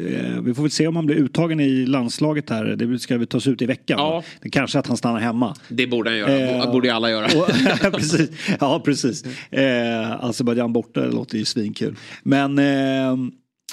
Eh, 0.00 0.40
Vi 0.42 0.54
får 0.54 0.62
väl 0.62 0.70
se 0.70 0.86
om 0.86 0.96
han 0.96 1.06
blir 1.06 1.16
uttagen 1.16 1.60
i 1.60 1.86
landslaget 1.86 2.50
här. 2.50 2.64
Det 2.64 2.98
ska 2.98 3.18
väl 3.18 3.26
tas 3.26 3.46
ut 3.46 3.62
i 3.62 3.66
veckan. 3.66 3.98
Ja. 3.98 4.22
Det 4.40 4.50
kanske 4.50 4.78
att 4.78 4.86
han 4.86 4.96
stannar 4.96 5.20
hemma. 5.20 5.56
Det 5.68 5.86
borde 5.86 6.10
han 6.10 6.18
göra, 6.18 6.38
Eh, 6.64 6.72
borde 6.72 6.88
ju 6.88 6.94
alla 6.94 7.10
göra. 7.10 7.24
Och, 7.26 7.92
precis. 7.92 8.30
Ja, 8.60 8.82
precis. 8.84 9.24
Eh, 9.50 10.24
Azerbajdzjan 10.24 10.72
borta, 10.72 11.00
det 11.00 11.12
låter 11.12 11.38
ju 11.38 11.44
svinkul. 11.44 11.96
Men 12.22 12.58
eh, 12.58 13.16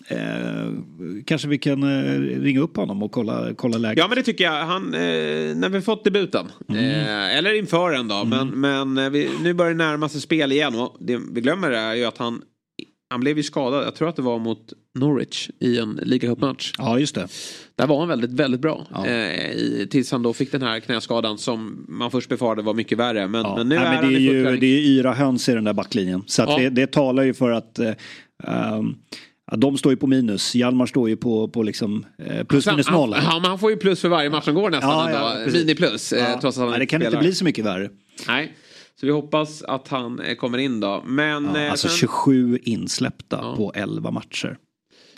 eh, 0.08 0.74
kanske 1.26 1.48
vi 1.48 1.58
kan 1.58 1.84
eh, 1.84 2.20
ringa 2.22 2.60
upp 2.60 2.78
honom 2.78 3.04
och 3.04 3.12
kolla, 3.12 3.54
kolla 3.56 3.78
läget. 3.78 3.98
Ja 3.98 4.08
men 4.08 4.16
det 4.16 4.24
tycker 4.24 4.44
jag. 4.44 4.66
Han, 4.66 4.94
eh, 4.94 5.00
när 5.56 5.70
vi 5.70 5.82
fått 5.82 6.04
debuten. 6.04 6.46
Eh, 6.70 7.38
eller 7.38 7.54
inför 7.54 7.94
en 7.94 8.08
dag. 8.08 8.28
Men, 8.28 8.48
men 8.48 8.98
eh, 8.98 9.10
vi, 9.10 9.30
nu 9.44 9.54
börjar 9.54 9.72
det 9.72 9.78
närma 9.78 10.10
sig 10.10 10.22
spel 10.22 10.52
igen. 10.52 10.76
Och 10.76 10.98
det 11.00 11.20
vi 11.32 11.42
glömmer 11.42 11.72
är 11.72 11.94
ju 11.96 12.06
att 12.06 12.18
han, 12.18 12.42
han 13.10 13.20
blev 13.20 13.38
ju 13.38 13.44
skadad. 13.44 13.86
Jag 13.86 13.96
tror 13.96 14.10
att 14.10 14.16
det 14.16 14.22
var 14.22 14.40
mot 14.40 14.74
Norwich 15.00 15.50
i 15.60 15.78
en 15.78 16.00
ligacupmatch. 16.04 16.74
Ja, 16.78 17.00
just 17.00 17.16
det. 17.16 17.28
Där 17.76 17.88
var 17.88 18.00
han 18.00 18.08
väldigt, 18.08 18.32
väldigt 18.32 18.62
bra. 18.62 18.88
Ja. 18.94 19.06
Eh, 19.08 19.52
i, 19.52 19.88
tills 19.92 20.12
han 20.12 20.24
då 20.24 20.34
fick 20.34 20.52
den 20.52 20.62
här 20.62 20.80
knäskadan 20.80 21.38
som 21.38 21.86
man 21.90 22.12
först 22.12 22.30
befarade 22.30 22.62
var 22.62 22.74
mycket 22.74 22.98
värre. 22.98 23.28
Men, 23.28 23.42
Ja. 23.42 23.56
men 23.58 23.70
nu 23.70 23.76
Nej, 23.76 23.86
är 23.86 24.02
men 24.02 24.10
det, 24.12 24.18
är 24.18 24.20
ju, 24.20 24.58
det 24.58 24.66
är 24.66 24.80
yra 24.80 25.14
höns 25.14 25.50
i 25.50 25.54
den 25.54 25.64
där 25.64 25.74
backlinjen. 25.74 26.24
Så 26.28 26.42
Ja. 26.42 26.58
det, 26.58 26.70
det 26.70 26.88
talar 26.92 27.24
ju 27.24 27.34
för 27.34 27.52
att 27.52 27.80
ehm, 28.44 28.96
ja, 29.52 29.58
de 29.58 29.78
står 29.78 29.92
ju 29.92 29.98
på 29.98 30.08
minus. 30.08 30.56
Hjalmar 30.56 30.86
står 30.86 31.10
ju 31.10 31.16
på, 31.18 31.48
på 31.48 31.64
liksom, 31.64 32.06
eh, 32.18 32.44
plus 32.44 32.68
minus 32.68 32.88
han, 32.88 32.96
noll. 33.00 33.14
han, 33.14 33.42
men 33.42 33.50
han 33.50 33.60
får 33.60 33.72
ju 33.72 33.78
plus 33.78 34.02
för 34.02 34.10
varje 34.10 34.30
match 34.30 34.46
som 34.46 34.56
går 34.56 34.70
nästan. 34.70 35.12
Ja, 35.12 35.12
ja, 35.12 35.44
precis. 35.46 35.60
Mini 35.62 35.76
plus. 35.76 36.14
Eh, 36.14 36.40
trots 36.40 36.58
att 36.58 36.62
han 36.62 36.70
Nej, 36.70 36.80
det 36.80 36.86
kan 36.86 37.02
inte 37.02 37.10
spelar. 37.12 37.22
bli 37.24 37.34
så 37.36 37.44
mycket 37.46 37.66
värre. 37.66 37.90
Nej. 38.28 38.56
Så 39.00 39.06
vi 39.06 39.12
hoppas 39.12 39.62
att 39.64 39.88
han 39.88 40.20
eh, 40.20 40.36
kommer 40.36 40.58
in 40.58 40.80
då. 40.80 41.04
Men, 41.06 41.46
Ja, 41.46 41.60
eh, 41.60 41.72
alltså 41.72 41.88
sen- 41.88 41.98
27 41.98 42.60
insläppta 42.64 43.40
Ja. 43.42 43.56
på 43.56 43.72
11 43.76 44.12
matcher. 44.12 44.58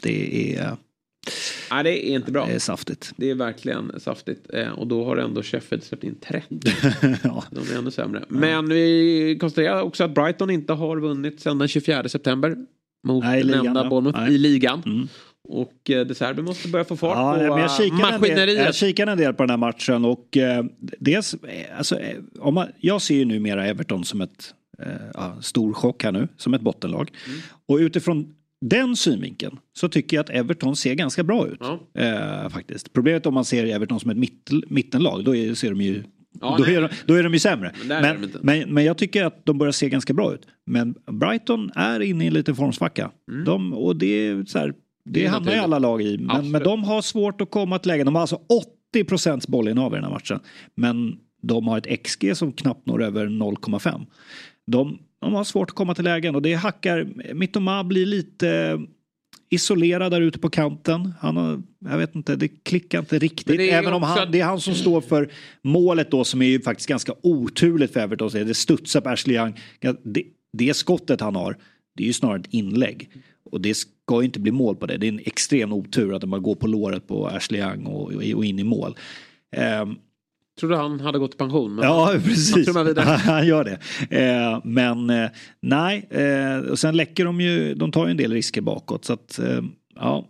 Det 0.01 0.55
är, 0.57 0.75
Nej, 1.71 1.83
det 1.83 2.09
är 2.09 2.15
inte 2.15 2.31
bra. 2.31 2.45
det 2.45 2.53
är 2.53 2.59
saftigt. 2.59 3.11
Det 3.15 3.29
är 3.29 3.35
verkligen 3.35 3.91
saftigt. 3.99 4.47
Och 4.77 4.87
då 4.87 5.05
har 5.05 5.17
ändå 5.17 5.43
Sheffield 5.43 5.83
släppt 5.83 6.03
in 6.03 6.15
30. 6.19 6.47
ja. 7.23 7.43
De 7.51 7.73
är 7.73 7.77
ännu 7.77 7.91
sämre. 7.91 8.25
Men 8.27 8.69
vi 8.69 9.37
konstaterar 9.41 9.81
också 9.81 10.03
att 10.03 10.13
Brighton 10.15 10.49
inte 10.49 10.73
har 10.73 10.99
vunnit 10.99 11.39
sedan 11.41 11.57
den 11.57 11.67
24 11.67 12.09
september. 12.09 12.55
Mot 13.03 13.23
Nej, 13.23 13.43
ligan, 13.43 13.63
nämnda. 13.63 13.89
Bournemouth 13.89 14.19
Nej. 14.19 14.33
i 14.33 14.37
ligan. 14.37 14.83
Mm. 14.85 15.07
Och 15.49 15.89
eh, 15.89 16.05
De 16.05 16.15
Serbi 16.15 16.41
måste 16.41 16.67
börja 16.67 16.85
få 16.85 16.95
fart 16.97 17.17
Ja, 17.17 17.33
på 17.33 17.37
men 17.39 17.47
jag 17.47 17.57
eh, 17.59 17.79
en 17.79 17.97
del, 17.97 18.11
maskineriet. 18.19 18.65
jag 18.65 18.75
kikade 18.75 19.11
en 19.11 19.17
del 19.17 19.33
på 19.33 19.43
den 19.43 19.49
här 19.49 19.57
matchen 19.57 20.05
och 20.05 20.37
eh, 20.37 20.65
dels, 20.99 21.33
eh, 21.33 21.77
alltså, 21.77 21.99
eh, 21.99 22.17
om 22.39 22.53
man, 22.53 22.67
jag 22.79 23.01
ser 23.01 23.15
ju 23.15 23.25
numera 23.25 23.65
Everton 23.67 24.03
som 24.03 24.21
ett 24.21 24.53
eh, 24.79 24.87
ja, 25.13 25.37
stor 25.41 25.73
chock 25.73 26.03
här 26.03 26.11
nu, 26.11 26.27
som 26.37 26.53
ett 26.53 26.61
bottenlag. 26.61 27.11
Mm. 27.27 27.39
Och 27.65 27.75
utifrån 27.77 28.35
den 28.65 28.95
synvinkeln 28.95 29.59
så 29.73 29.89
tycker 29.89 30.17
jag 30.17 30.23
att 30.23 30.29
Everton 30.29 30.75
ser 30.75 30.93
ganska 30.93 31.23
bra 31.23 31.47
ut. 31.47 31.59
Ja. 31.59 31.79
Eh, 32.01 32.49
faktiskt. 32.49 32.93
Problemet 32.93 33.25
om 33.25 33.33
man 33.33 33.45
ser 33.45 33.65
Everton 33.65 33.99
som 33.99 34.11
ett 34.11 34.17
mitt, 34.17 34.49
mittenlag, 34.67 35.23
då 35.23 35.35
är, 35.35 35.53
ser 35.53 35.69
de 35.69 35.81
ju 35.81 36.03
Ja, 36.41 36.55
då, 36.57 36.63
nej. 36.63 36.75
är 36.75 36.81
de, 36.81 36.89
då 37.05 37.13
är 37.13 37.23
de 37.23 37.33
ju 37.33 37.39
sämre. 37.39 37.71
Men 37.85 38.01
Men, 38.01 38.31
men, 38.41 38.73
men 38.73 38.85
jag 38.85 38.97
tycker 38.97 39.25
att 39.25 39.45
de 39.45 39.57
börjar 39.57 39.71
se 39.71 39.89
ganska 39.89 40.13
bra 40.13 40.33
ut. 40.33 40.47
Men 40.65 40.95
Brighton 41.11 41.71
är 41.75 41.99
inne 41.99 42.23
i 42.23 42.27
en 42.27 42.33
liten 42.33 42.55
formsvacka. 42.55 43.11
De, 43.45 43.73
och 43.73 43.95
det 43.95 44.27
är 44.27 44.45
så 44.45 44.59
här, 44.59 44.67
det, 44.67 44.73
Mm. 45.05 45.13
Det 45.13 45.25
är 45.25 45.29
hamnar 45.29 45.53
ju 45.53 45.59
alla 45.59 45.79
lag 45.79 46.01
i. 46.01 46.17
Men, 46.17 46.51
men 46.51 46.63
de 46.63 46.83
har 46.83 47.01
svårt 47.01 47.41
att 47.41 47.51
komma 47.51 47.79
till 47.79 47.87
lägen. 47.87 48.05
De 48.05 48.15
har 48.15 48.21
alltså 48.21 48.39
80 48.93 49.03
procents 49.03 49.47
bollinnehav 49.47 49.93
i 49.93 49.95
den 49.95 50.03
här 50.03 50.11
matchen. 50.11 50.39
Men 50.75 51.15
de 51.41 51.67
har 51.67 51.77
ett 51.77 52.03
XG 52.03 52.37
som 52.37 52.51
knappt 52.53 52.85
når 52.87 53.03
över 53.03 53.25
0,5. 53.27 54.05
De, 54.67 54.99
de 55.21 55.33
har 55.33 55.43
svårt 55.43 55.69
att 55.69 55.75
komma 55.75 55.95
till 55.95 56.03
lägen 56.03 56.35
och 56.35 56.41
det 56.41 56.53
hackar. 56.53 57.07
Mittoma 57.33 57.83
blir 57.83 58.05
lite 58.05 58.79
isolerad 59.53 60.11
där 60.11 60.21
ute 60.21 60.39
på 60.39 60.49
kanten. 60.49 61.13
Han 61.19 61.37
har, 61.37 61.61
jag 61.89 61.97
vet 61.97 62.15
inte, 62.15 62.35
det 62.35 62.47
klickar 62.47 62.99
inte 62.99 63.19
riktigt. 63.19 63.59
Även 63.59 63.93
om 63.93 64.03
också 64.03 64.19
han, 64.19 64.31
det 64.31 64.39
är 64.39 64.45
han 64.45 64.61
som 64.61 64.75
står 64.75 65.01
för 65.01 65.31
målet 65.61 66.11
då 66.11 66.23
som 66.23 66.41
är 66.41 66.45
ju 66.45 66.61
faktiskt 66.61 66.89
ganska 66.89 67.13
oturligt 67.23 67.93
för 67.93 67.99
Everton. 67.99 68.29
Det 68.33 68.53
studsar 68.53 69.01
på 69.01 69.09
Ashley 69.09 69.37
Young. 69.37 69.59
Det, 70.03 70.23
det 70.57 70.73
skottet 70.73 71.21
han 71.21 71.35
har, 71.35 71.57
det 71.95 72.03
är 72.03 72.07
ju 72.07 72.13
snarare 72.13 72.39
ett 72.39 72.53
inlägg. 72.53 73.09
Och 73.51 73.61
det 73.61 73.73
ska 73.73 74.19
ju 74.19 74.25
inte 74.25 74.39
bli 74.39 74.51
mål 74.51 74.75
på 74.75 74.85
det. 74.85 74.97
Det 74.97 75.07
är 75.07 75.11
en 75.11 75.19
extrem 75.25 75.73
otur 75.73 76.15
att 76.15 76.23
man 76.23 76.41
går 76.41 76.55
på 76.55 76.67
låret 76.67 77.07
på 77.07 77.27
Ashley 77.27 77.61
Young 77.61 77.85
och, 77.85 78.13
och 78.13 78.45
in 78.45 78.59
i 78.59 78.63
mål. 78.63 78.95
Ehm, 79.55 79.95
Trodde 80.59 80.77
han 80.77 80.99
hade 80.99 81.19
gått 81.19 81.33
i 81.33 81.37
pension. 81.37 81.75
Men 81.75 81.85
Ja, 81.85 82.05
han 82.11 82.21
precis. 82.21 82.67
vidare. 82.85 83.05
Han 83.05 83.47
gör 83.47 83.63
det. 83.63 83.79
Eh, 84.21 84.59
men 84.63 85.09
eh, 85.09 85.29
nej, 85.61 86.07
eh, 86.09 86.57
och 86.57 86.79
sen 86.79 86.97
läcker 86.97 87.25
de 87.25 87.41
ju, 87.41 87.73
de 87.75 87.91
tar 87.91 88.05
ju 88.05 88.11
en 88.11 88.17
del 88.17 88.31
risker 88.33 88.61
bakåt. 88.61 89.05
Så 89.05 89.13
att, 89.13 89.39
eh, 89.39 89.61
ja, 89.95 90.25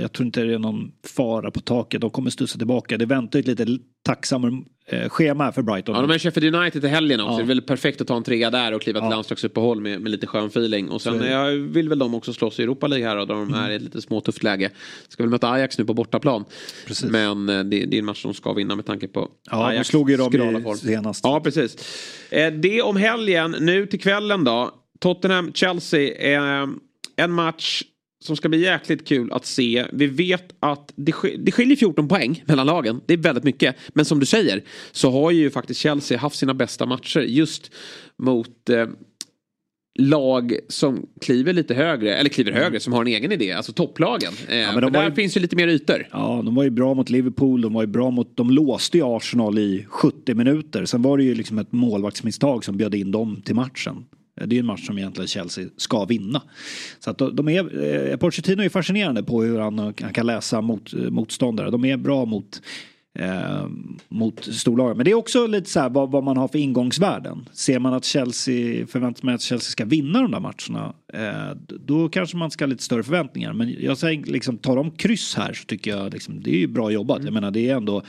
jag 0.00 0.12
tror 0.12 0.26
inte 0.26 0.42
det 0.44 0.54
är 0.54 0.58
någon 0.58 0.92
fara 1.16 1.50
på 1.50 1.60
taket. 1.60 2.00
De 2.00 2.10
kommer 2.10 2.30
studsa 2.30 2.58
tillbaka. 2.58 2.98
Det 2.98 3.06
väntar 3.06 3.38
ett 3.38 3.46
lite 3.46 3.66
tacksammare 4.04 4.62
eh, 4.86 5.08
schema 5.08 5.52
för 5.52 5.62
Brighton. 5.62 5.94
Ja, 5.94 6.00
de 6.00 6.10
är 6.10 6.18
Sheffield 6.18 6.56
United 6.56 6.84
i 6.84 6.88
helgen 6.88 7.20
också. 7.20 7.32
Ja. 7.32 7.36
Det 7.36 7.42
är 7.42 7.46
väl 7.46 7.62
perfekt 7.62 8.00
att 8.00 8.06
ta 8.06 8.16
en 8.16 8.22
trea 8.22 8.50
där 8.50 8.74
och 8.74 8.82
kliva 8.82 9.00
till 9.00 9.04
Ja. 9.04 9.10
landslagsuppehåll 9.10 9.80
med, 9.80 10.00
med 10.00 10.10
lite 10.10 10.26
skön 10.26 10.46
feeling. 10.46 10.88
Och 10.88 11.02
sen 11.02 11.22
jag 11.22 11.50
vill 11.50 11.88
väl 11.88 11.98
de 11.98 12.14
också 12.14 12.32
slåss 12.32 12.60
i 12.60 12.62
Europa 12.62 12.86
League 12.86 13.08
här 13.08 13.16
och 13.16 13.26
de 13.26 13.54
är 13.54 13.70
i 13.70 13.74
ett 13.74 13.82
lite 13.82 14.02
småtufft 14.02 14.42
läge. 14.42 14.70
Ska 15.08 15.22
väl 15.22 15.30
möta 15.30 15.50
Ajax 15.50 15.78
nu 15.78 15.84
på 15.84 15.94
bortaplan. 15.94 16.44
Precis. 16.86 17.10
Men 17.10 17.48
eh, 17.48 17.64
det, 17.64 17.84
det 17.84 17.96
är 17.96 17.98
en 17.98 18.04
match 18.04 18.22
de 18.22 18.34
ska 18.34 18.52
vinna 18.52 18.76
med 18.76 18.86
tanke 18.86 19.08
på 19.08 19.28
Ja, 19.50 19.66
Ajax 19.66 19.88
slog 19.88 20.10
ju 20.10 20.16
dem 20.16 20.62
i 20.66 20.76
senast. 20.76 21.24
Ja, 21.24 21.40
precis. 21.40 21.76
Eh, 22.30 22.52
det 22.52 22.82
om 22.82 22.96
helgen. 22.96 23.56
Nu 23.60 23.86
till 23.86 24.00
kvällen 24.00 24.44
då. 24.44 24.70
Tottenham-Chelsea. 25.00 26.36
Eh, 26.62 26.68
en 27.16 27.32
match 27.32 27.82
som 28.22 28.36
ska 28.36 28.48
bli 28.48 28.60
jäkligt 28.60 29.06
kul 29.08 29.32
att 29.32 29.46
se. 29.46 29.84
Vi 29.92 30.06
vet 30.06 30.44
att 30.60 30.92
det, 30.96 31.12
sk- 31.12 31.36
det 31.38 31.52
skiljer 31.52 31.76
14 31.76 32.08
poäng 32.08 32.42
mellan 32.46 32.66
lagen. 32.66 33.00
Det 33.06 33.12
är 33.14 33.18
väldigt 33.18 33.44
mycket. 33.44 33.76
Men 33.94 34.04
som 34.04 34.20
du 34.20 34.26
säger 34.26 34.62
så 34.92 35.10
har 35.10 35.30
ju 35.30 35.50
faktiskt 35.50 35.80
Chelsea 35.80 36.18
haft 36.18 36.36
sina 36.36 36.54
bästa 36.54 36.86
matcher 36.86 37.20
just 37.20 37.70
mot 38.18 38.68
eh, 38.70 38.86
lag 39.98 40.54
som 40.68 41.06
kliver 41.20 41.52
lite 41.52 41.74
högre, 41.74 42.14
eller 42.14 42.30
kliver 42.30 42.52
högre, 42.52 42.80
som 42.80 42.92
har 42.92 43.00
en 43.00 43.06
egen 43.06 43.32
idé, 43.32 43.52
alltså 43.52 43.72
topplagen. 43.72 44.32
Eh, 44.48 44.54
men 44.54 44.74
men 44.74 44.92
där 44.92 45.00
var 45.00 45.08
ju- 45.08 45.14
finns 45.14 45.36
ju 45.36 45.40
lite 45.40 45.56
mer 45.56 45.68
ytor. 45.68 46.08
Ja, 46.12 46.42
de 46.44 46.54
var 46.54 46.64
ju 46.64 46.70
bra 46.70 46.94
mot 46.94 47.10
Liverpool, 47.10 47.60
de 47.60 47.72
var 47.72 47.82
ju 47.82 47.86
bra 47.86 48.10
mot, 48.10 48.36
de 48.36 48.50
låste 48.50 48.98
ju 48.98 49.04
Arsenal 49.16 49.58
i 49.58 49.86
70 49.88 50.34
minuter. 50.34 50.84
Sen 50.84 51.02
var 51.02 51.18
det 51.18 51.24
ju 51.24 51.34
liksom 51.34 51.58
ett 51.58 51.72
målvaktsmisstag 51.72 52.64
som 52.64 52.76
bjöd 52.76 52.94
in 52.94 53.10
dem 53.10 53.42
till 53.44 53.54
matchen. 53.54 54.04
Eh, 54.40 54.46
det 54.46 54.54
är 54.54 54.56
ju 54.56 54.60
en 54.60 54.66
match 54.66 54.86
som 54.86 54.98
egentligen 54.98 55.28
Chelsea 55.28 55.68
ska 55.76 56.04
vinna. 56.04 56.42
Så 56.98 57.10
att 57.10 57.18
de 57.18 57.48
är, 57.48 57.84
eh, 58.10 58.16
Pochettino 58.16 58.62
är 58.62 58.68
fascinerande 58.68 59.22
på 59.22 59.42
hur 59.42 59.58
han, 59.58 59.78
eh, 59.78 59.84
han 59.84 60.12
kan 60.12 60.26
läsa 60.26 60.60
mot, 60.60 60.94
eh, 60.94 61.00
motståndare. 61.00 61.70
De 61.70 61.84
är 61.84 61.96
bra 61.96 62.24
mot 62.24 62.60
eh, 63.18 63.66
mot 64.08 64.44
storlagen. 64.44 64.96
Men 64.96 65.04
det 65.04 65.10
är 65.10 65.14
också 65.14 65.46
lite 65.46 65.70
så 65.70 65.80
här 65.80 65.88
vad, 65.88 66.10
vad, 66.10 66.24
man 66.24 66.36
har 66.36 66.48
för 66.48 66.58
ingångsvärden. 66.58 67.48
Ser 67.52 67.78
man 67.78 67.94
att 67.94 68.04
Chelsea, 68.04 68.86
förväntar 68.86 69.20
sig 69.20 69.34
att 69.34 69.42
Chelsea 69.42 69.70
ska 69.70 69.84
vinna 69.84 70.22
de 70.22 70.30
där 70.30 70.40
matcherna, 70.40 70.94
eh, 71.12 71.56
då 71.86 72.08
kanske 72.08 72.36
man 72.36 72.50
ska 72.50 72.64
ha 72.64 72.68
lite 72.68 72.82
större 72.82 73.02
förväntningar. 73.02 73.52
Men 73.52 73.76
jag 73.80 73.98
säger 73.98 74.24
liksom, 74.24 74.58
tar 74.58 74.76
de 74.76 74.90
kryss 74.90 75.34
här 75.34 75.52
så 75.52 75.64
tycker 75.64 75.90
jag 75.90 76.12
liksom, 76.12 76.42
det 76.42 76.50
är 76.50 76.58
ju 76.58 76.66
bra 76.66 76.90
jobbat. 76.90 77.18
Mm. 77.18 77.26
Jag 77.26 77.34
menar 77.34 77.50
det 77.50 77.68
är 77.68 77.76
ändå 77.76 78.02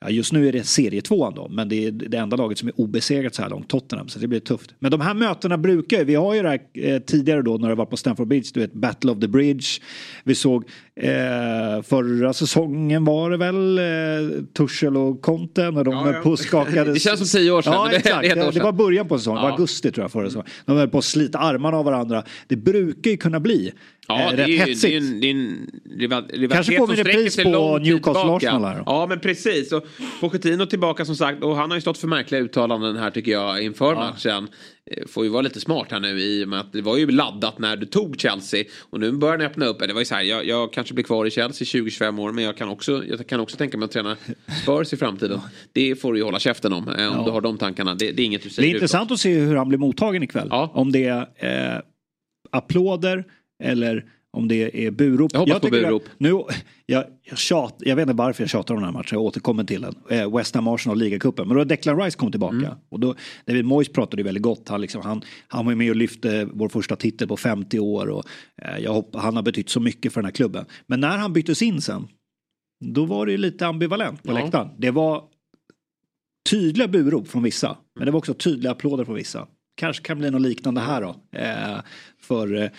Ja, 0.00 0.10
just 0.10 0.32
nu 0.32 0.48
är 0.48 0.52
det 0.52 0.64
serietvåan 0.64 1.34
då, 1.34 1.48
men 1.48 1.68
det 1.68 1.86
är 1.86 1.90
det 1.90 2.16
enda 2.16 2.36
laget 2.36 2.58
som 2.58 2.68
är 2.68 2.80
obesegrat 2.80 3.34
så 3.34 3.42
här 3.42 3.50
långt, 3.50 3.68
Tottenham. 3.68 4.08
Så 4.08 4.18
det 4.18 4.26
blir 4.26 4.40
tufft. 4.40 4.74
Men 4.78 4.90
de 4.90 5.00
här 5.00 5.14
mötena 5.14 5.58
brukar 5.58 5.98
ju, 5.98 6.04
vi 6.04 6.14
har 6.14 6.34
ju 6.34 6.42
det 6.42 6.48
här 6.48 6.60
eh, 6.72 6.98
tidigare 6.98 7.42
då 7.42 7.56
när 7.56 7.68
det 7.68 7.74
var 7.74 7.86
på 7.86 7.96
Stamford 7.96 8.28
Bridge, 8.28 8.50
du 8.54 8.60
vet 8.60 8.72
Battle 8.72 9.10
of 9.10 9.20
the 9.20 9.28
Bridge. 9.28 9.66
Vi 10.24 10.34
såg 10.34 10.64
eh, 11.00 11.82
förra 11.82 12.32
säsongen 12.32 13.04
var 13.04 13.30
det 13.30 13.36
väl 13.36 13.78
eh, 13.78 14.44
Tuchel 14.56 14.96
och 14.96 15.22
Conte 15.22 15.70
när 15.70 15.84
de 15.84 15.94
ja, 15.94 16.12
ja. 16.12 16.20
påskakades. 16.20 16.94
det 16.94 17.00
känns 17.00 17.30
som 17.30 17.40
tio 17.40 17.50
år 17.50 17.62
sedan. 17.62 17.72
Ja, 17.72 17.88
det, 17.90 17.96
exakt. 17.96 18.34
Det, 18.34 18.50
det, 18.50 18.60
var 18.60 18.72
början 18.72 19.08
på 19.08 19.18
säsongen, 19.18 19.42
ja. 19.42 19.50
augusti 19.50 19.92
tror 19.92 20.04
jag 20.04 20.12
förra 20.12 20.26
säsongen. 20.26 20.48
De 20.64 20.76
höll 20.76 20.88
på 20.88 20.98
att 20.98 21.04
slita 21.04 21.38
armarna 21.38 21.76
av 21.76 21.84
varandra. 21.84 22.22
Det 22.46 22.56
brukar 22.56 23.10
ju 23.10 23.16
kunna 23.16 23.40
bli 23.40 23.72
Ja, 24.08 24.30
eh, 24.30 24.36
det 24.36 24.42
är, 24.42 24.66
ju, 24.66 24.74
det 24.74 24.94
är 24.94 24.96
en, 24.96 25.20
det 25.20 25.26
är 25.26 25.30
en 25.30 25.70
rivalitet 26.30 26.52
Kanske 26.52 26.76
får 26.76 26.86
vi 26.86 27.02
repris 27.02 27.36
på 27.36 27.78
Newcastle 27.78 28.30
Arsenal 28.32 28.64
här. 28.64 28.82
Ja, 28.86 29.06
men 29.08 29.20
precis. 29.20 29.72
Och 29.72 29.84
Pochettino 30.20 30.66
tillbaka 30.66 31.04
som 31.04 31.16
sagt 31.16 31.42
och 31.42 31.56
han 31.56 31.70
har 31.70 31.76
ju 31.76 31.80
stått 31.80 31.98
för 31.98 32.08
märkliga 32.08 32.40
uttalanden 32.40 32.96
här 32.96 33.10
tycker 33.10 33.32
jag 33.32 33.62
inför 33.62 33.92
ja. 33.92 33.98
matchen. 33.98 34.48
Eh, 34.90 35.06
får 35.06 35.24
ju 35.24 35.30
vara 35.30 35.42
lite 35.42 35.60
smart 35.60 35.86
här 35.90 36.00
nu 36.00 36.20
i 36.20 36.44
och 36.44 36.48
med 36.48 36.60
att 36.60 36.72
det 36.72 36.82
var 36.82 36.96
ju 36.96 37.10
laddat 37.10 37.58
när 37.58 37.76
du 37.76 37.86
tog 37.86 38.20
Chelsea 38.20 38.64
och 38.90 39.00
nu 39.00 39.12
börjar 39.12 39.38
den 39.38 39.46
öppna 39.46 39.66
upp. 39.66 39.78
Det 39.78 39.92
var 39.92 40.00
ju 40.00 40.04
så 40.04 40.14
här, 40.14 40.22
jag, 40.22 40.46
jag 40.46 40.72
kanske 40.72 40.94
blir 40.94 41.04
kvar 41.04 41.26
i 41.26 41.30
Chelsea 41.30 41.82
20-25 41.82 42.20
år 42.20 42.32
men 42.32 42.44
jag 42.44 42.56
kan, 42.56 42.68
också, 42.68 43.04
jag 43.04 43.26
kan 43.26 43.40
också 43.40 43.56
tänka 43.56 43.78
mig 43.78 43.84
att 43.84 43.92
träna 43.92 44.16
Spurs 44.62 44.92
i 44.92 44.96
framtiden. 44.96 45.40
Det 45.72 45.96
får 45.96 46.12
du 46.12 46.18
ju 46.18 46.24
hålla 46.24 46.38
käften 46.38 46.72
om 46.72 46.88
eh, 46.88 47.08
om 47.08 47.18
ja. 47.18 47.22
du 47.24 47.30
har 47.30 47.40
de 47.40 47.58
tankarna. 47.58 47.94
Det, 47.94 48.12
det 48.12 48.22
är 48.22 48.26
inget 48.26 48.42
du 48.42 48.50
säger 48.50 48.68
Det 48.68 48.72
är 48.72 48.74
intressant 48.74 49.10
att 49.10 49.20
se 49.20 49.38
hur 49.38 49.56
han 49.56 49.68
blir 49.68 49.78
mottagen 49.78 50.22
ikväll. 50.22 50.48
Ja. 50.50 50.70
Om 50.74 50.92
det 50.92 51.04
är 51.04 51.74
eh, 51.74 51.80
applåder 52.50 53.24
eller 53.62 54.04
om 54.36 54.48
det 54.48 54.86
är 54.86 54.90
burop. 54.90 55.30
Jag 55.32 55.40
hoppas 55.40 55.52
jag 55.52 55.62
på 55.62 55.68
burop. 55.68 56.02
Nu, 56.18 56.42
jag, 56.86 57.04
jag, 57.22 57.38
tjat, 57.38 57.76
jag 57.78 57.96
vet 57.96 58.02
inte 58.02 58.14
varför 58.14 58.42
jag 58.42 58.50
tjatar 58.50 58.74
om 58.74 58.80
den 58.80 58.84
här 58.84 58.92
matchen, 58.92 59.08
jag 59.10 59.22
återkommer 59.22 59.64
till 59.64 59.80
den. 59.80 59.94
Eh, 60.10 60.36
West 60.36 60.54
Ham 60.54 60.68
Arsenal 60.68 60.98
ligacupen. 60.98 61.48
Men 61.48 61.56
då 61.56 61.64
Declan 61.64 62.00
Rice 62.00 62.16
kommit 62.18 62.32
tillbaka. 62.32 62.56
Mm. 62.56 62.74
Och 62.88 63.00
då, 63.00 63.14
David 63.46 63.64
Moyes 63.64 63.92
pratade 63.92 64.22
ju 64.22 64.24
väldigt 64.24 64.42
gott. 64.42 64.68
Han, 64.68 64.80
liksom, 64.80 65.02
han, 65.02 65.22
han 65.48 65.66
var 65.66 65.74
med 65.74 65.90
och 65.90 65.96
lyfte 65.96 66.48
vår 66.52 66.68
första 66.68 66.96
titel 66.96 67.28
på 67.28 67.36
50 67.36 67.78
år. 67.78 68.06
Och, 68.06 68.24
eh, 68.62 68.78
jag 68.78 68.92
hopp, 68.92 69.16
han 69.16 69.36
har 69.36 69.42
betytt 69.42 69.70
så 69.70 69.80
mycket 69.80 70.12
för 70.12 70.20
den 70.20 70.26
här 70.26 70.32
klubben. 70.32 70.64
Men 70.86 71.00
när 71.00 71.18
han 71.18 71.32
byttes 71.32 71.62
in 71.62 71.82
sen, 71.82 72.08
då 72.84 73.04
var 73.04 73.26
det 73.26 73.32
ju 73.32 73.38
lite 73.38 73.66
ambivalent 73.66 74.22
på 74.22 74.32
ja. 74.32 74.34
läktaren. 74.34 74.68
Det 74.78 74.90
var 74.90 75.24
tydliga 76.50 76.88
burop 76.88 77.28
från 77.28 77.42
vissa. 77.42 77.76
Men 77.94 78.06
det 78.06 78.10
var 78.10 78.18
också 78.18 78.34
tydliga 78.34 78.72
applåder 78.72 79.04
från 79.04 79.14
vissa. 79.14 79.46
Kanske 79.76 80.02
kan 80.02 80.18
bli 80.18 80.30
något 80.30 80.42
liknande 80.42 80.80
här 80.80 81.02
då. 81.02 81.16
Eh, 81.38 81.80
för 82.20 82.62
eh, 82.62 82.70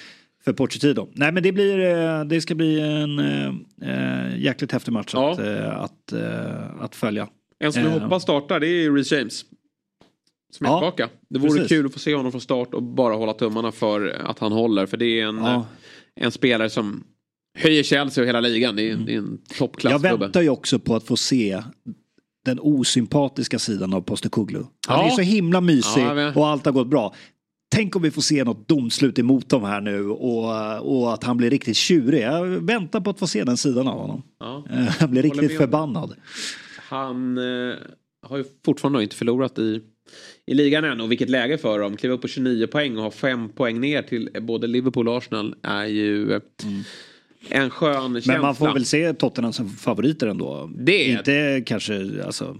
för 0.47 0.53
Pochettino. 0.53 1.09
Nej 1.13 1.31
men 1.31 1.43
det, 1.43 1.51
blir, 1.51 1.79
eh, 1.79 2.23
det 2.23 2.41
ska 2.41 2.55
bli 2.55 2.79
en 2.79 3.19
äh, 3.19 4.39
jäkligt 4.39 4.71
häftig 4.71 4.91
match 4.91 5.11
ja. 5.13 5.31
att, 5.31 5.39
att, 5.83 6.11
äh, 6.13 6.81
att 6.81 6.95
följa. 6.95 7.27
En 7.59 7.73
som 7.73 7.83
vi 7.83 7.89
äh, 7.89 7.99
hoppas 7.99 8.23
startar 8.23 8.59
det 8.59 8.67
är 8.67 8.91
Reece 8.91 9.11
James. 9.11 9.45
Som 10.51 10.65
är 10.65 10.69
ja, 10.69 10.79
tillbaka. 10.79 11.09
Det 11.29 11.39
vore 11.39 11.51
precis. 11.51 11.67
kul 11.67 11.85
att 11.85 11.93
få 11.93 11.99
se 11.99 12.15
honom 12.15 12.31
från 12.31 12.41
start 12.41 12.73
och 12.73 12.83
bara 12.83 13.15
hålla 13.15 13.33
tummarna 13.33 13.71
för 13.71 14.21
att 14.25 14.39
han 14.39 14.51
håller. 14.51 14.85
För 14.85 14.97
det 14.97 15.19
är 15.19 15.25
en, 15.25 15.37
ja. 15.37 15.65
en 16.15 16.31
spelare 16.31 16.69
som 16.69 17.03
höjer 17.57 17.83
Chelsea 17.83 18.21
och 18.21 18.27
hela 18.27 18.39
ligan. 18.39 18.75
Det 18.75 18.89
är, 18.89 18.93
mm. 18.93 19.05
det 19.05 19.13
är 19.13 19.17
en 19.17 19.37
toppklassgubbe. 19.57 20.07
Jag 20.07 20.19
väntar 20.19 20.41
ju 20.41 20.49
också 20.49 20.79
på 20.79 20.95
att 20.95 21.03
få 21.03 21.17
se 21.17 21.63
den 22.45 22.59
osympatiska 22.59 23.59
sidan 23.59 23.93
av 23.93 24.01
Postecoglou. 24.01 24.65
Han 24.87 24.99
ja. 24.99 25.05
är 25.05 25.09
så 25.09 25.21
himla 25.21 25.61
mysig 25.61 26.01
ja, 26.01 26.33
och 26.35 26.47
allt 26.47 26.65
har 26.65 26.71
gått 26.71 26.87
bra. 26.87 27.13
Tänk 27.69 27.95
om 27.95 28.01
vi 28.01 28.11
får 28.11 28.21
se 28.21 28.43
något 28.43 28.67
domslut 28.67 29.19
emot 29.19 29.49
dem 29.49 29.63
här 29.63 29.81
nu 29.81 30.09
och, 30.09 30.99
och 30.99 31.13
att 31.13 31.23
han 31.23 31.37
blir 31.37 31.49
riktigt 31.49 31.77
tjurig. 31.77 32.21
Jag 32.21 32.45
väntar 32.45 33.01
på 33.01 33.09
att 33.09 33.19
få 33.19 33.27
se 33.27 33.43
den 33.43 33.57
sidan 33.57 33.87
av 33.87 33.99
honom. 33.99 34.23
Ja. 34.39 34.63
Han 34.99 35.11
blir 35.11 35.21
riktigt 35.21 35.57
förbannad. 35.57 36.15
Han 36.77 37.37
eh, 37.37 37.75
har 38.21 38.37
ju 38.37 38.43
fortfarande 38.65 39.03
inte 39.03 39.15
förlorat 39.15 39.59
i, 39.59 39.81
i 40.45 40.53
ligan 40.53 40.83
än 40.83 41.01
och 41.01 41.11
vilket 41.11 41.29
läge 41.29 41.57
för 41.57 41.79
dem. 41.79 41.97
Kliva 41.97 42.15
upp 42.15 42.21
på 42.21 42.27
29 42.27 42.67
poäng 42.67 42.97
och 42.97 43.03
ha 43.03 43.11
5 43.11 43.49
poäng 43.49 43.79
ner 43.79 44.01
till 44.01 44.29
både 44.41 44.67
Liverpool 44.67 45.07
och 45.07 45.17
Arsenal 45.17 45.55
är 45.61 45.85
ju 45.85 46.23
mm. 46.23 46.41
en 47.49 47.69
skön 47.69 48.13
känsla. 48.13 48.33
Men 48.33 48.41
man 48.41 48.55
får 48.55 48.73
väl 48.73 48.85
se 48.85 49.13
Tottenham 49.13 49.53
som 49.53 49.69
favoriter 49.69 50.27
ändå. 50.27 50.69
Det 50.77 51.11
är... 51.11 51.17
Inte 51.17 51.63
kanske, 51.65 52.23
alltså, 52.25 52.57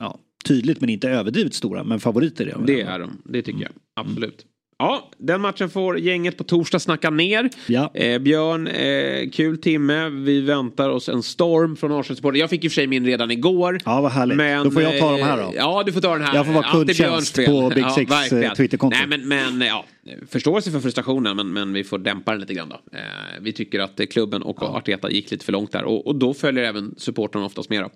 ja 0.00 0.18
tydligt 0.44 0.80
men 0.80 0.90
inte 0.90 1.08
överdrivet 1.08 1.54
stora. 1.54 1.84
Men 1.84 2.00
favoriter 2.00 2.46
är 2.46 2.52
de. 2.52 2.66
Det 2.66 2.80
är 2.80 2.98
de, 2.98 3.22
det 3.24 3.42
tycker 3.42 3.62
jag. 3.62 3.72
Absolut. 3.96 4.46
Ja, 4.78 5.10
den 5.18 5.40
matchen 5.40 5.70
får 5.70 5.98
gänget 5.98 6.36
på 6.36 6.44
torsdag 6.44 6.78
snacka 6.78 7.10
ner. 7.10 7.50
Ja. 7.66 7.90
Eh, 7.94 8.18
Björn, 8.18 8.66
eh, 8.66 9.30
kul 9.30 9.58
timme. 9.58 10.08
Vi 10.08 10.40
väntar 10.40 10.90
oss 10.90 11.08
en 11.08 11.22
storm 11.22 11.76
från 11.76 11.92
Arsenal 11.92 12.36
Jag 12.36 12.50
fick 12.50 12.64
ju 12.64 12.70
för 12.70 12.74
sig 12.74 12.86
min 12.86 13.06
redan 13.06 13.30
igår. 13.30 13.80
Ja, 13.84 14.00
vad 14.00 14.12
härligt. 14.12 14.36
Men, 14.36 14.64
då 14.64 14.70
får 14.70 14.82
jag 14.82 14.98
ta 14.98 15.12
de 15.12 15.22
här 15.22 15.36
då. 15.36 15.42
Eh, 15.42 15.50
ja, 15.56 15.82
du 15.86 15.92
får 15.92 16.00
ta 16.00 16.12
den 16.12 16.22
här. 16.22 16.34
Jag 16.34 16.46
får 16.46 16.52
vara 16.52 16.72
kundtjänst 16.72 17.36
på 17.46 17.72
Big 17.74 17.90
Six 17.90 18.12
ja, 18.32 18.54
Twitterkonto. 18.54 18.96
Nej, 18.98 19.18
men, 19.18 19.28
men 19.28 19.68
ja, 19.68 19.84
förståelse 20.28 20.70
för 20.70 20.80
frustrationen 20.80 21.36
men, 21.36 21.52
men 21.52 21.72
vi 21.72 21.84
får 21.84 21.98
dämpa 21.98 22.30
den 22.30 22.40
lite 22.40 22.54
grann 22.54 22.68
då. 22.68 22.80
Eh, 22.92 23.00
vi 23.40 23.52
tycker 23.52 23.80
att 23.80 24.00
klubben 24.10 24.42
och 24.42 24.58
ja. 24.60 24.66
Arteta 24.66 25.10
gick 25.10 25.30
lite 25.30 25.44
för 25.44 25.52
långt 25.52 25.72
där 25.72 25.84
och, 25.84 26.06
och 26.06 26.16
då 26.16 26.34
följer 26.34 26.64
även 26.64 26.94
supportrarna 26.96 27.46
oftast 27.46 27.70
med. 27.70 27.82
Då. 27.82 27.90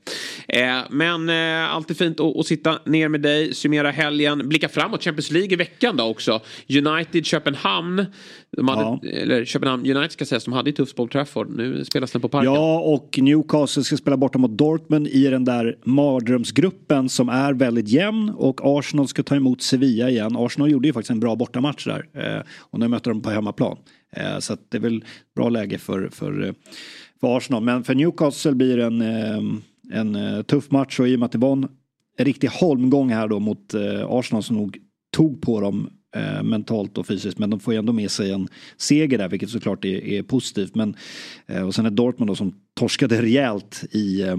Eh, 0.49 0.81
men 0.91 1.29
eh, 1.29 1.75
alltid 1.75 1.99
fint 1.99 2.21
att, 2.21 2.37
att 2.37 2.47
sitta 2.47 2.79
ner 2.85 3.09
med 3.09 3.21
dig, 3.21 3.55
summera 3.55 3.91
helgen, 3.91 4.49
blicka 4.49 4.69
framåt 4.69 5.05
Champions 5.05 5.31
League 5.31 5.53
i 5.53 5.57
veckan 5.57 5.97
då 5.97 6.05
också. 6.05 6.41
United 6.69 7.27
Köpenhamn. 7.27 8.07
De 8.57 8.69
hade, 8.69 8.83
ja. 8.83 9.01
Eller 9.09 9.45
Köpenhamn 9.45 9.91
United 9.91 10.13
ska 10.13 10.25
sägas, 10.25 10.45
de 10.45 10.53
hade 10.53 10.71
ju 10.71 10.77
tufft 10.77 10.97
på 10.97 11.09
Trafford. 11.09 11.57
Nu 11.57 11.85
spelas 11.85 12.13
den 12.13 12.21
på 12.21 12.29
Parken. 12.29 12.53
Ja, 12.53 12.81
och 12.81 13.19
Newcastle 13.23 13.85
ska 13.85 13.97
spela 13.97 14.17
borta 14.17 14.39
mot 14.39 14.51
Dortmund 14.51 15.09
i 15.09 15.29
den 15.29 15.45
där 15.45 15.79
mardrömsgruppen 15.85 17.09
som 17.09 17.29
är 17.29 17.53
väldigt 17.53 17.89
jämn. 17.89 18.31
Och 18.31 18.61
Arsenal 18.65 19.09
ska 19.09 19.23
ta 19.23 19.37
emot 19.37 19.63
Sevilla 19.63 20.11
igen. 20.11 20.37
Arsenal 20.37 20.71
gjorde 20.71 20.89
ju 20.89 20.93
faktiskt 20.93 21.11
en 21.11 21.21
bra 21.21 21.37
bortamatch 21.37 21.87
där. 21.87 22.09
Eh, 22.15 22.43
och 22.59 22.79
nu 22.79 22.89
möter 22.89 23.11
de 23.11 23.23
på 23.23 23.31
hemmaplan. 23.31 23.77
Eh, 24.13 24.39
så 24.39 24.57
det 24.69 24.77
är 24.77 24.81
väl 24.81 25.05
bra 25.37 25.49
läge 25.49 25.79
för, 25.79 26.09
för, 26.13 26.55
för 27.21 27.37
Arsenal. 27.37 27.63
Men 27.63 27.85
för 27.85 27.95
Newcastle 27.95 28.53
blir 28.53 28.77
det 28.77 28.85
en, 28.85 29.01
eh, 29.01 29.99
en 30.01 30.45
tuff 30.45 30.71
match 30.71 31.01
och 31.01 31.09
i 31.09 31.15
och 31.15 31.19
med 31.19 31.27
att 31.27 31.33
det 31.33 31.39
var 31.39 31.53
en 31.53 31.69
riktig 32.19 32.49
holmgång 32.49 33.11
här 33.11 33.29
då 33.29 33.39
mot 33.39 33.75
Arsenal 34.09 34.43
som 34.43 34.57
nog 34.57 34.79
tog 35.17 35.43
på 35.43 35.61
dem 35.61 35.91
eh, 36.17 36.43
mentalt 36.43 36.99
och 36.99 37.07
fysiskt. 37.07 37.39
Men 37.39 37.51
de 37.51 37.61
får 37.61 37.75
ju 37.75 37.79
ändå 37.79 37.93
med 37.93 38.11
sig 38.11 38.33
en 38.33 38.49
seger 38.77 39.19
där 39.19 39.29
vilket 39.29 39.51
såklart 39.51 39.85
är, 39.85 40.05
är 40.05 40.23
positivt. 40.23 40.75
Men, 40.75 40.97
eh, 41.47 41.67
och 41.67 41.75
sen 41.75 41.87
är 41.87 41.91
Dortmund 41.91 42.31
då 42.31 42.35
som 42.35 42.55
torskade 42.75 43.23
rejält 43.23 43.85
i, 43.91 44.23
eh, 44.23 44.37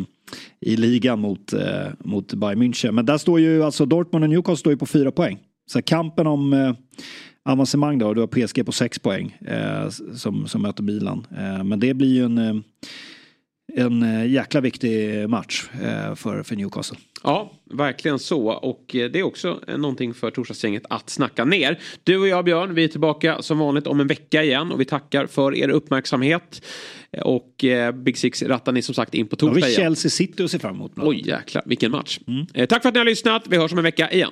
i 0.60 0.78
ligan 0.78 1.20
mot, 1.20 1.54
eh, 1.54 1.88
mot 2.00 2.34
Bayern 2.34 2.64
München. 2.64 2.92
Men 2.92 3.06
där 3.06 3.18
står 3.18 3.40
ju 3.40 3.64
alltså 3.64 3.86
Dortmund 3.86 4.24
och 4.24 4.30
Newcastle 4.30 4.58
står 4.58 4.74
ju 4.74 4.78
på 4.78 4.86
fyra 4.86 5.12
poäng. 5.12 5.40
Så 5.72 5.82
kampen 5.82 6.28
om 6.28 6.54
eh, 6.54 6.74
avancemang 7.46 7.98
då, 7.98 8.14
du 8.14 8.22
har 8.22 8.28
PSG 8.28 8.66
på 8.66 8.72
sex 8.72 9.00
poäng 9.00 9.38
eh, 9.48 9.90
som, 10.16 10.48
som 10.48 10.62
möter 10.62 10.84
Milan. 10.84 11.28
Eh, 11.38 11.64
men 11.64 11.80
det 11.80 11.94
blir 11.94 12.14
ju 12.14 12.26
en 12.26 12.38
eh, 12.38 12.56
en 13.76 14.04
eh, 14.04 14.32
jäkla 14.32 14.62
viktig 14.62 15.30
match 15.30 15.66
eh, 15.74 16.16
för, 16.16 16.44
för 16.44 16.56
Newcastle. 16.56 16.98
Ja, 17.24 17.52
verkligen 17.72 18.20
så. 18.20 18.48
Och 18.48 18.96
eh, 18.96 19.12
det 19.12 19.20
är 19.20 19.24
också 19.24 19.60
någonting 19.68 20.14
för 20.14 20.32
torsdagsgänget 20.32 20.84
att 20.90 21.10
snacka 21.10 21.46
ner. 21.46 21.80
Du 22.04 22.18
och 22.18 22.28
jag 22.28 22.46
Björn, 22.46 22.74
vi 22.74 22.84
är 22.84 22.88
tillbaka 22.88 23.42
som 23.42 23.60
vanligt 23.60 23.88
om 23.88 24.00
en 24.00 24.08
vecka 24.08 24.44
igen 24.44 24.72
och 24.72 24.82
vi 24.82 24.86
tackar 24.86 25.28
för 25.28 25.56
er 25.56 25.70
uppmärksamhet. 25.70 26.66
Och 27.22 27.66
Big 27.94 28.18
Six 28.18 28.44
rattar 28.44 28.72
ni 28.72 28.82
som 28.82 28.96
sagt 28.96 29.14
in 29.14 29.28
på 29.28 29.36
torsdag 29.36 29.60
ja, 29.60 29.66
vi 29.68 29.74
Chelsea 29.74 30.10
City 30.10 30.44
och 30.44 30.52
ser 30.52 30.60
fram 30.60 30.76
emot. 30.76 30.92
Oj 30.96 31.28
jäklar, 31.28 31.64
vilken 31.66 31.92
match. 31.92 32.20
Mm. 32.28 32.68
Tack 32.68 32.82
för 32.82 32.90
att 32.90 32.96
ni 32.96 32.98
har 32.98 33.06
lyssnat. 33.06 33.44
Vi 33.50 33.58
hörs 33.58 33.72
om 33.72 33.78
en 33.78 33.84
vecka 33.84 34.12
igen. 34.12 34.32